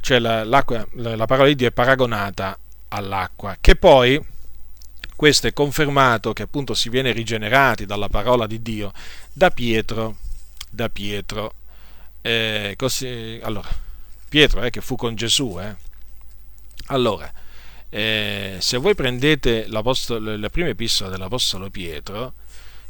cioè 0.02 0.18
la, 0.18 0.44
la, 0.44 0.62
la 0.92 1.24
parola 1.24 1.48
di 1.48 1.54
Dio 1.54 1.68
è 1.68 1.72
paragonata 1.72 2.58
all'acqua, 2.88 3.56
che 3.58 3.76
poi 3.76 4.22
questo 5.16 5.46
è 5.46 5.52
confermato 5.52 6.32
che 6.34 6.42
appunto 6.42 6.74
si 6.74 6.90
viene 6.90 7.12
rigenerati 7.12 7.86
dalla 7.86 8.08
parola 8.08 8.46
di 8.46 8.60
Dio 8.60 8.92
da 9.32 9.50
Pietro, 9.50 10.18
da 10.70 10.88
Pietro. 10.90 11.54
Eh, 12.20 12.74
così, 12.76 13.40
allora, 13.42 13.68
Pietro 14.28 14.62
eh, 14.62 14.70
che 14.70 14.80
fu 14.82 14.94
con 14.96 15.14
Gesù. 15.14 15.58
Eh. 15.58 15.74
Allora, 16.88 17.32
eh, 17.88 18.56
se 18.60 18.76
voi 18.76 18.94
prendete 18.94 19.66
la 19.68 19.82
prima 20.50 20.68
epistola 20.68 21.08
dell'Apostolo 21.08 21.70
Pietro, 21.70 22.34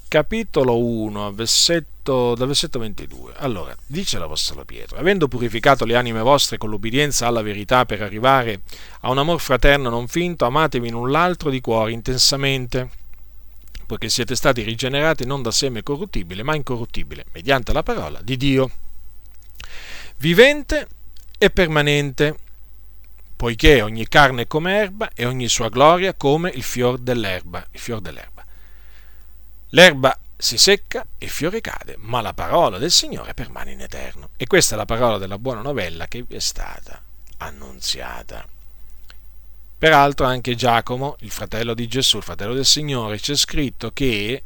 capitolo 0.09 0.79
1, 0.79 1.33
versetto, 1.33 2.35
dal 2.35 2.47
versetto 2.47 2.79
22. 2.79 3.35
Allora, 3.37 3.77
dice 3.87 4.19
l'Apostolo 4.19 4.65
Pietro, 4.65 4.99
avendo 4.99 5.29
purificato 5.29 5.85
le 5.85 5.97
anime 5.97 6.21
vostre 6.21 6.59
con 6.59 6.71
l'ubbidienza 6.71 7.27
alla 7.27 7.43
verità 7.43 7.85
per 7.85 8.03
arrivare 8.03 8.61
a 9.01 9.11
un 9.11 9.19
amor 9.19 9.41
fraterno 9.41 9.91
non 9.91 10.07
finto, 10.09 10.45
amatevi 10.45 10.91
l'un 10.91 11.11
l'altro 11.11 11.51
di 11.51 11.61
cuore 11.61 11.93
intensamente, 11.93 12.89
poiché 13.87 14.09
siete 14.09 14.35
stati 14.35 14.63
rigenerati 14.63 15.27
non 15.27 15.43
da 15.43 15.51
seme 15.51 15.83
corruttibile, 15.83 16.43
ma 16.43 16.55
incorruttibile, 16.55 17.25
mediante 17.33 17.73
la 17.73 17.83
parola 17.83 18.21
di 18.23 18.37
Dio, 18.37 18.71
vivente 20.19 20.89
e 21.39 21.51
permanente, 21.51 22.37
poiché 23.37 23.83
ogni 23.83 24.09
carne 24.09 24.43
è 24.43 24.47
come 24.47 24.77
erba 24.77 25.11
e 25.15 25.27
ogni 25.27 25.49
sua 25.49 25.69
gloria 25.69 26.15
come 26.15 26.51
il 26.55 26.63
fior 26.63 26.99
dell'erba. 26.99 27.67
Il 27.71 27.81
fior 27.81 28.01
dell'erba. 28.01 28.36
L'erba 29.71 30.19
si 30.37 30.59
secca 30.59 31.07
e 31.19 31.25
il 31.25 31.31
fiore 31.31 31.61
cade, 31.61 31.97
ma 31.99 32.21
la 32.21 32.35
parola 32.35 32.79
del 32.79 32.91
Signore 32.91 33.35
permane 33.35 33.73
in 33.73 33.81
eterno. 33.81 34.31
E 34.37 34.47
questa 34.47 34.75
è 34.75 34.79
la 34.79 34.85
parola 34.85 35.19
della 35.19 35.39
buona 35.39 35.63
novella 35.63 36.07
che 36.07 36.23
vi 36.23 36.37
è 36.37 36.41
stata 36.41 37.03
annunziata. 37.39 38.47
Peraltro 39.79 40.27
anche 40.27 40.55
Giacomo, 40.55 41.17
il 41.21 41.31
fratello 41.31 41.75
di 41.75 41.87
Gesù, 41.87 42.19
il 42.19 42.23
fratello 42.23 42.55
del 42.55 42.65
Signore, 42.65 43.19
c'è 43.19 43.37
scritto 43.37 43.93
che 43.93 44.43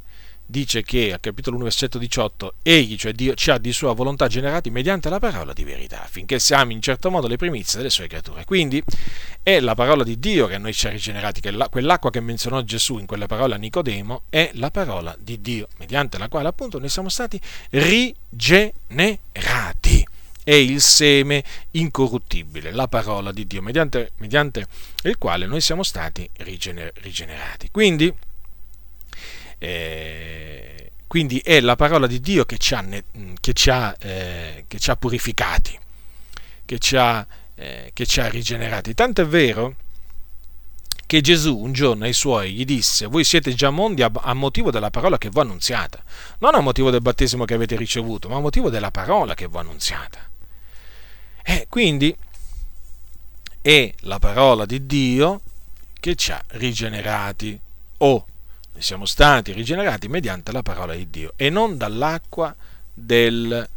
dice 0.51 0.83
che 0.83 1.13
al 1.13 1.19
capitolo 1.19 1.55
1 1.55 1.63
versetto 1.63 1.97
18 1.97 2.53
egli, 2.61 2.95
cioè 2.97 3.13
Dio, 3.13 3.33
ci 3.33 3.49
ha 3.49 3.57
di 3.57 3.73
sua 3.73 3.93
volontà 3.93 4.27
generati 4.27 4.69
mediante 4.69 5.09
la 5.09 5.17
parola 5.17 5.53
di 5.53 5.63
verità, 5.63 6.03
affinché 6.03 6.37
siamo 6.37 6.73
in 6.73 6.81
certo 6.81 7.09
modo 7.09 7.27
le 7.27 7.37
primizie 7.37 7.77
delle 7.77 7.89
sue 7.89 8.05
creature. 8.07 8.45
Quindi 8.45 8.83
è 9.41 9.59
la 9.59 9.73
parola 9.73 10.03
di 10.03 10.19
Dio 10.19 10.45
che 10.45 10.59
noi 10.59 10.73
ci 10.73 10.85
ha 10.85 10.91
rigenerati, 10.91 11.41
che 11.41 11.51
quell'acqua 11.71 12.11
che 12.11 12.19
menzionò 12.19 12.61
Gesù 12.61 12.99
in 12.99 13.07
quella 13.07 13.25
parola 13.25 13.55
Nicodemo 13.55 14.25
è 14.29 14.51
la 14.53 14.69
parola 14.69 15.15
di 15.17 15.41
Dio, 15.41 15.67
mediante 15.77 16.19
la 16.19 16.27
quale 16.27 16.49
appunto 16.49 16.77
noi 16.77 16.89
siamo 16.89 17.09
stati 17.09 17.41
rigenerati 17.71 18.19
è 20.43 20.53
il 20.53 20.81
seme 20.81 21.43
incorruttibile, 21.71 22.71
la 22.71 22.87
parola 22.87 23.31
di 23.31 23.45
Dio, 23.45 23.61
mediante, 23.61 24.11
mediante 24.17 24.67
il 25.03 25.17
quale 25.17 25.45
noi 25.45 25.61
siamo 25.61 25.83
stati 25.83 26.27
rigener- 26.37 26.91
rigenerati. 27.01 27.69
Quindi, 27.71 28.11
eh, 29.63 30.91
quindi, 31.05 31.37
è 31.37 31.59
la 31.59 31.75
parola 31.75 32.07
di 32.07 32.19
Dio 32.19 32.45
che 32.45 32.57
ci 32.57 32.73
ha, 32.73 32.83
che 33.39 33.53
ci 33.53 33.69
ha, 33.69 33.95
eh, 33.99 34.65
che 34.67 34.79
ci 34.79 34.89
ha 34.89 34.95
purificati, 34.95 35.77
che 36.65 36.79
ci 36.79 36.95
ha, 36.95 37.23
eh, 37.53 37.91
che 37.93 38.07
ci 38.07 38.19
ha 38.21 38.27
rigenerati. 38.27 38.95
Tanto 38.95 39.21
è 39.21 39.27
vero 39.27 39.75
che 41.05 41.21
Gesù 41.21 41.55
un 41.59 41.73
giorno 41.73 42.05
ai 42.05 42.13
suoi 42.13 42.53
gli 42.53 42.65
disse, 42.65 43.05
voi 43.05 43.23
siete 43.23 43.53
già 43.53 43.69
mondi 43.69 44.01
a, 44.01 44.33
motivo 44.33 44.71
della 44.71 44.89
parola 44.89 45.19
che 45.19 45.29
vi 45.29 45.37
ho 45.37 45.41
annunziata, 45.41 46.03
non 46.39 46.55
a 46.55 46.59
motivo 46.59 46.89
del 46.89 47.01
battesimo 47.01 47.45
che 47.45 47.53
avete 47.53 47.75
ricevuto, 47.75 48.29
ma 48.29 48.37
a 48.37 48.39
motivo 48.39 48.71
della 48.71 48.89
parola 48.89 49.35
che 49.35 49.47
vi 49.47 49.55
ho 49.55 49.59
annunziata. 49.59 50.27
E 51.43 51.67
quindi 51.69 52.15
è 53.61 53.93
la 53.99 54.17
parola 54.17 54.65
di 54.65 54.87
Dio 54.87 55.41
che 55.99 56.15
ci 56.15 56.31
ha 56.31 56.43
rigenerati 56.47 57.59
o 57.97 58.25
siamo 58.77 59.05
stati 59.05 59.51
rigenerati 59.51 60.07
mediante 60.07 60.51
la 60.51 60.61
parola 60.61 60.93
di 60.93 61.09
Dio 61.09 61.33
e 61.35 61.49
non 61.49 61.77
dall'acqua 61.77 62.55
del, 62.93 63.69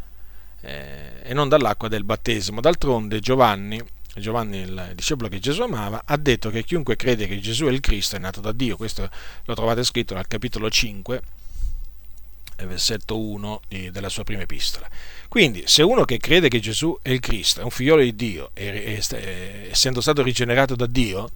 eh, 0.61 1.33
non 1.33 1.49
dall'acqua 1.49 1.89
del 1.89 2.05
battesimo. 2.05 2.61
D'altronde 2.61 3.21
Giovanni, 3.21 3.83
Giovanni, 4.17 4.59
il 4.59 4.93
discepolo 4.95 5.29
che 5.29 5.39
Gesù 5.39 5.63
amava, 5.63 6.03
ha 6.05 6.17
detto 6.17 6.51
che 6.51 6.65
chiunque 6.65 6.97
crede 6.97 7.27
che 7.27 7.41
Gesù 7.41 7.67
è 7.67 7.71
il 7.71 7.81
Cristo 7.81 8.17
è 8.17 8.19
nato 8.19 8.41
da 8.41 8.53
Dio. 8.53 8.77
Questo 8.77 9.09
lo 9.45 9.55
trovate 9.55 9.83
scritto 9.83 10.15
nel 10.15 10.27
capitolo 10.27 10.71
5, 10.71 11.23
versetto 12.67 13.19
1 13.19 13.61
di, 13.69 13.91
della 13.91 14.09
sua 14.09 14.25
prima 14.25 14.43
epistola. 14.43 14.89
Quindi, 15.29 15.65
se 15.67 15.83
uno 15.83 16.05
che 16.05 16.19
crede 16.19 16.49
che 16.49 16.61
Gesù 16.61 16.97
è 17.03 17.11
il 17.11 17.21
Cristo, 17.21 17.61
è 17.61 17.65
un 17.65 17.71
figliolo 17.71 18.03
di 18.03 18.15
Dio, 18.15 18.51
essendo 18.55 20.01
stato 20.01 20.23
rigenerato 20.23 20.77
da 20.77 20.87
Dio, 20.87 21.31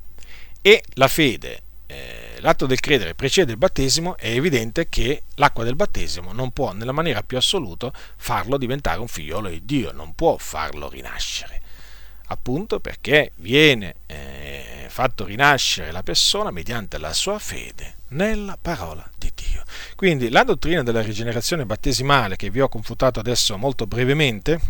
e 0.62 0.82
la 0.94 1.08
fede 1.08 1.62
eh, 1.86 2.27
l'atto 2.40 2.66
del 2.66 2.80
credere 2.80 3.14
precede 3.14 3.52
il 3.52 3.58
battesimo, 3.58 4.16
è 4.16 4.28
evidente 4.30 4.88
che 4.88 5.22
l'acqua 5.34 5.64
del 5.64 5.76
battesimo 5.76 6.32
non 6.32 6.50
può 6.52 6.72
nella 6.72 6.92
maniera 6.92 7.22
più 7.22 7.36
assoluta 7.36 7.92
farlo 8.16 8.56
diventare 8.56 9.00
un 9.00 9.08
figliolo 9.08 9.48
di 9.48 9.64
Dio, 9.64 9.92
non 9.92 10.14
può 10.14 10.36
farlo 10.38 10.88
rinascere. 10.88 11.62
Appunto 12.30 12.78
perché 12.80 13.32
viene 13.36 13.94
eh, 14.06 14.86
fatto 14.88 15.24
rinascere 15.24 15.92
la 15.92 16.02
persona 16.02 16.50
mediante 16.50 16.98
la 16.98 17.12
sua 17.12 17.38
fede 17.38 17.96
nella 18.08 18.58
parola 18.60 19.08
di 19.16 19.32
Dio. 19.34 19.62
Quindi 19.96 20.28
la 20.28 20.44
dottrina 20.44 20.82
della 20.82 21.00
rigenerazione 21.00 21.64
battesimale 21.64 22.36
che 22.36 22.50
vi 22.50 22.60
ho 22.60 22.68
confutato 22.68 23.18
adesso 23.18 23.56
molto 23.56 23.86
brevemente 23.86 24.60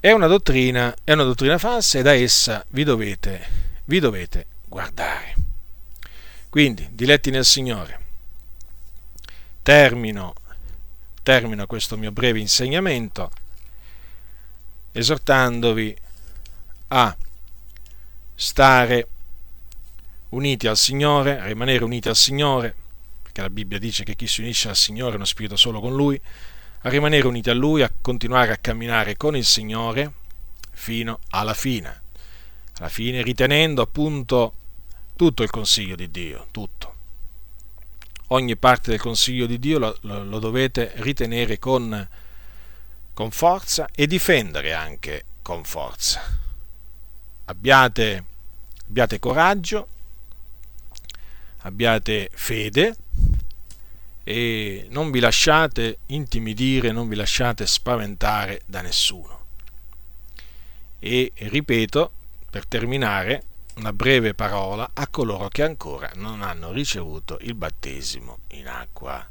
è 0.00 0.10
una 0.12 0.26
dottrina, 0.26 0.94
è 1.04 1.12
una 1.12 1.24
dottrina 1.24 1.58
falsa 1.58 1.98
e 1.98 2.02
da 2.02 2.14
essa 2.14 2.64
vi 2.70 2.84
dovete, 2.84 3.46
vi 3.84 4.00
dovete 4.00 4.46
guardare. 4.66 5.49
Quindi, 6.50 6.88
diletti 6.90 7.30
nel 7.30 7.44
Signore, 7.44 8.06
termino, 9.62 10.34
termino 11.22 11.64
questo 11.66 11.96
mio 11.96 12.10
breve 12.10 12.40
insegnamento 12.40 13.30
esortandovi 14.90 15.96
a 16.88 17.16
stare 18.34 19.08
uniti 20.30 20.66
al 20.66 20.76
Signore, 20.76 21.38
a 21.38 21.44
rimanere 21.44 21.84
uniti 21.84 22.08
al 22.08 22.16
Signore, 22.16 22.74
perché 23.22 23.42
la 23.42 23.50
Bibbia 23.50 23.78
dice 23.78 24.02
che 24.02 24.16
chi 24.16 24.26
si 24.26 24.40
unisce 24.40 24.70
al 24.70 24.76
Signore 24.76 25.12
è 25.12 25.16
uno 25.16 25.26
spirito 25.26 25.54
solo 25.54 25.78
con 25.78 25.94
Lui, 25.94 26.20
a 26.82 26.88
rimanere 26.88 27.28
uniti 27.28 27.48
a 27.48 27.54
Lui, 27.54 27.82
a 27.82 27.92
continuare 28.00 28.50
a 28.50 28.56
camminare 28.56 29.16
con 29.16 29.36
il 29.36 29.44
Signore 29.44 30.14
fino 30.72 31.20
alla 31.28 31.54
fine, 31.54 32.02
alla 32.78 32.88
fine 32.88 33.22
ritenendo 33.22 33.82
appunto 33.82 34.54
tutto 35.20 35.42
il 35.42 35.50
consiglio 35.50 35.96
di 35.96 36.10
Dio, 36.10 36.46
tutto. 36.50 36.94
Ogni 38.28 38.56
parte 38.56 38.88
del 38.92 39.00
consiglio 39.00 39.44
di 39.44 39.58
Dio 39.58 39.78
lo, 39.78 39.98
lo, 40.00 40.24
lo 40.24 40.38
dovete 40.38 40.92
ritenere 40.94 41.58
con, 41.58 42.08
con 43.12 43.30
forza 43.30 43.86
e 43.94 44.06
difendere 44.06 44.72
anche 44.72 45.24
con 45.42 45.62
forza. 45.64 46.22
Abbiate, 47.44 48.24
abbiate 48.88 49.18
coraggio, 49.18 49.88
abbiate 51.58 52.30
fede 52.32 52.96
e 54.24 54.86
non 54.88 55.10
vi 55.10 55.20
lasciate 55.20 55.98
intimidire, 56.06 56.92
non 56.92 57.08
vi 57.08 57.16
lasciate 57.16 57.66
spaventare 57.66 58.62
da 58.64 58.80
nessuno. 58.80 59.44
E 60.98 61.30
ripeto, 61.34 62.10
per 62.48 62.64
terminare, 62.64 63.44
una 63.76 63.92
breve 63.92 64.34
parola 64.34 64.90
a 64.92 65.06
coloro 65.08 65.48
che 65.48 65.62
ancora 65.62 66.10
non 66.14 66.42
hanno 66.42 66.72
ricevuto 66.72 67.38
il 67.42 67.54
battesimo 67.54 68.40
in 68.48 68.68
acqua. 68.68 69.28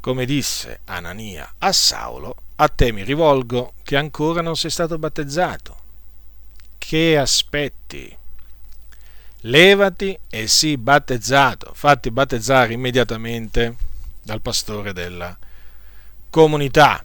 Come 0.00 0.24
disse 0.24 0.80
Anania 0.84 1.54
a 1.58 1.72
Saulo, 1.72 2.36
a 2.56 2.68
te 2.68 2.92
mi 2.92 3.02
rivolgo 3.02 3.74
che 3.82 3.96
ancora 3.96 4.40
non 4.40 4.56
sei 4.56 4.70
stato 4.70 4.98
battezzato. 4.98 5.76
Che 6.78 7.18
aspetti? 7.18 8.16
Levati 9.42 10.18
e 10.28 10.46
sii 10.46 10.76
battezzato. 10.78 11.72
Fatti 11.74 12.10
battezzare 12.10 12.72
immediatamente 12.72 13.76
dal 14.22 14.40
pastore 14.40 14.92
della 14.92 15.36
comunità. 16.30 17.04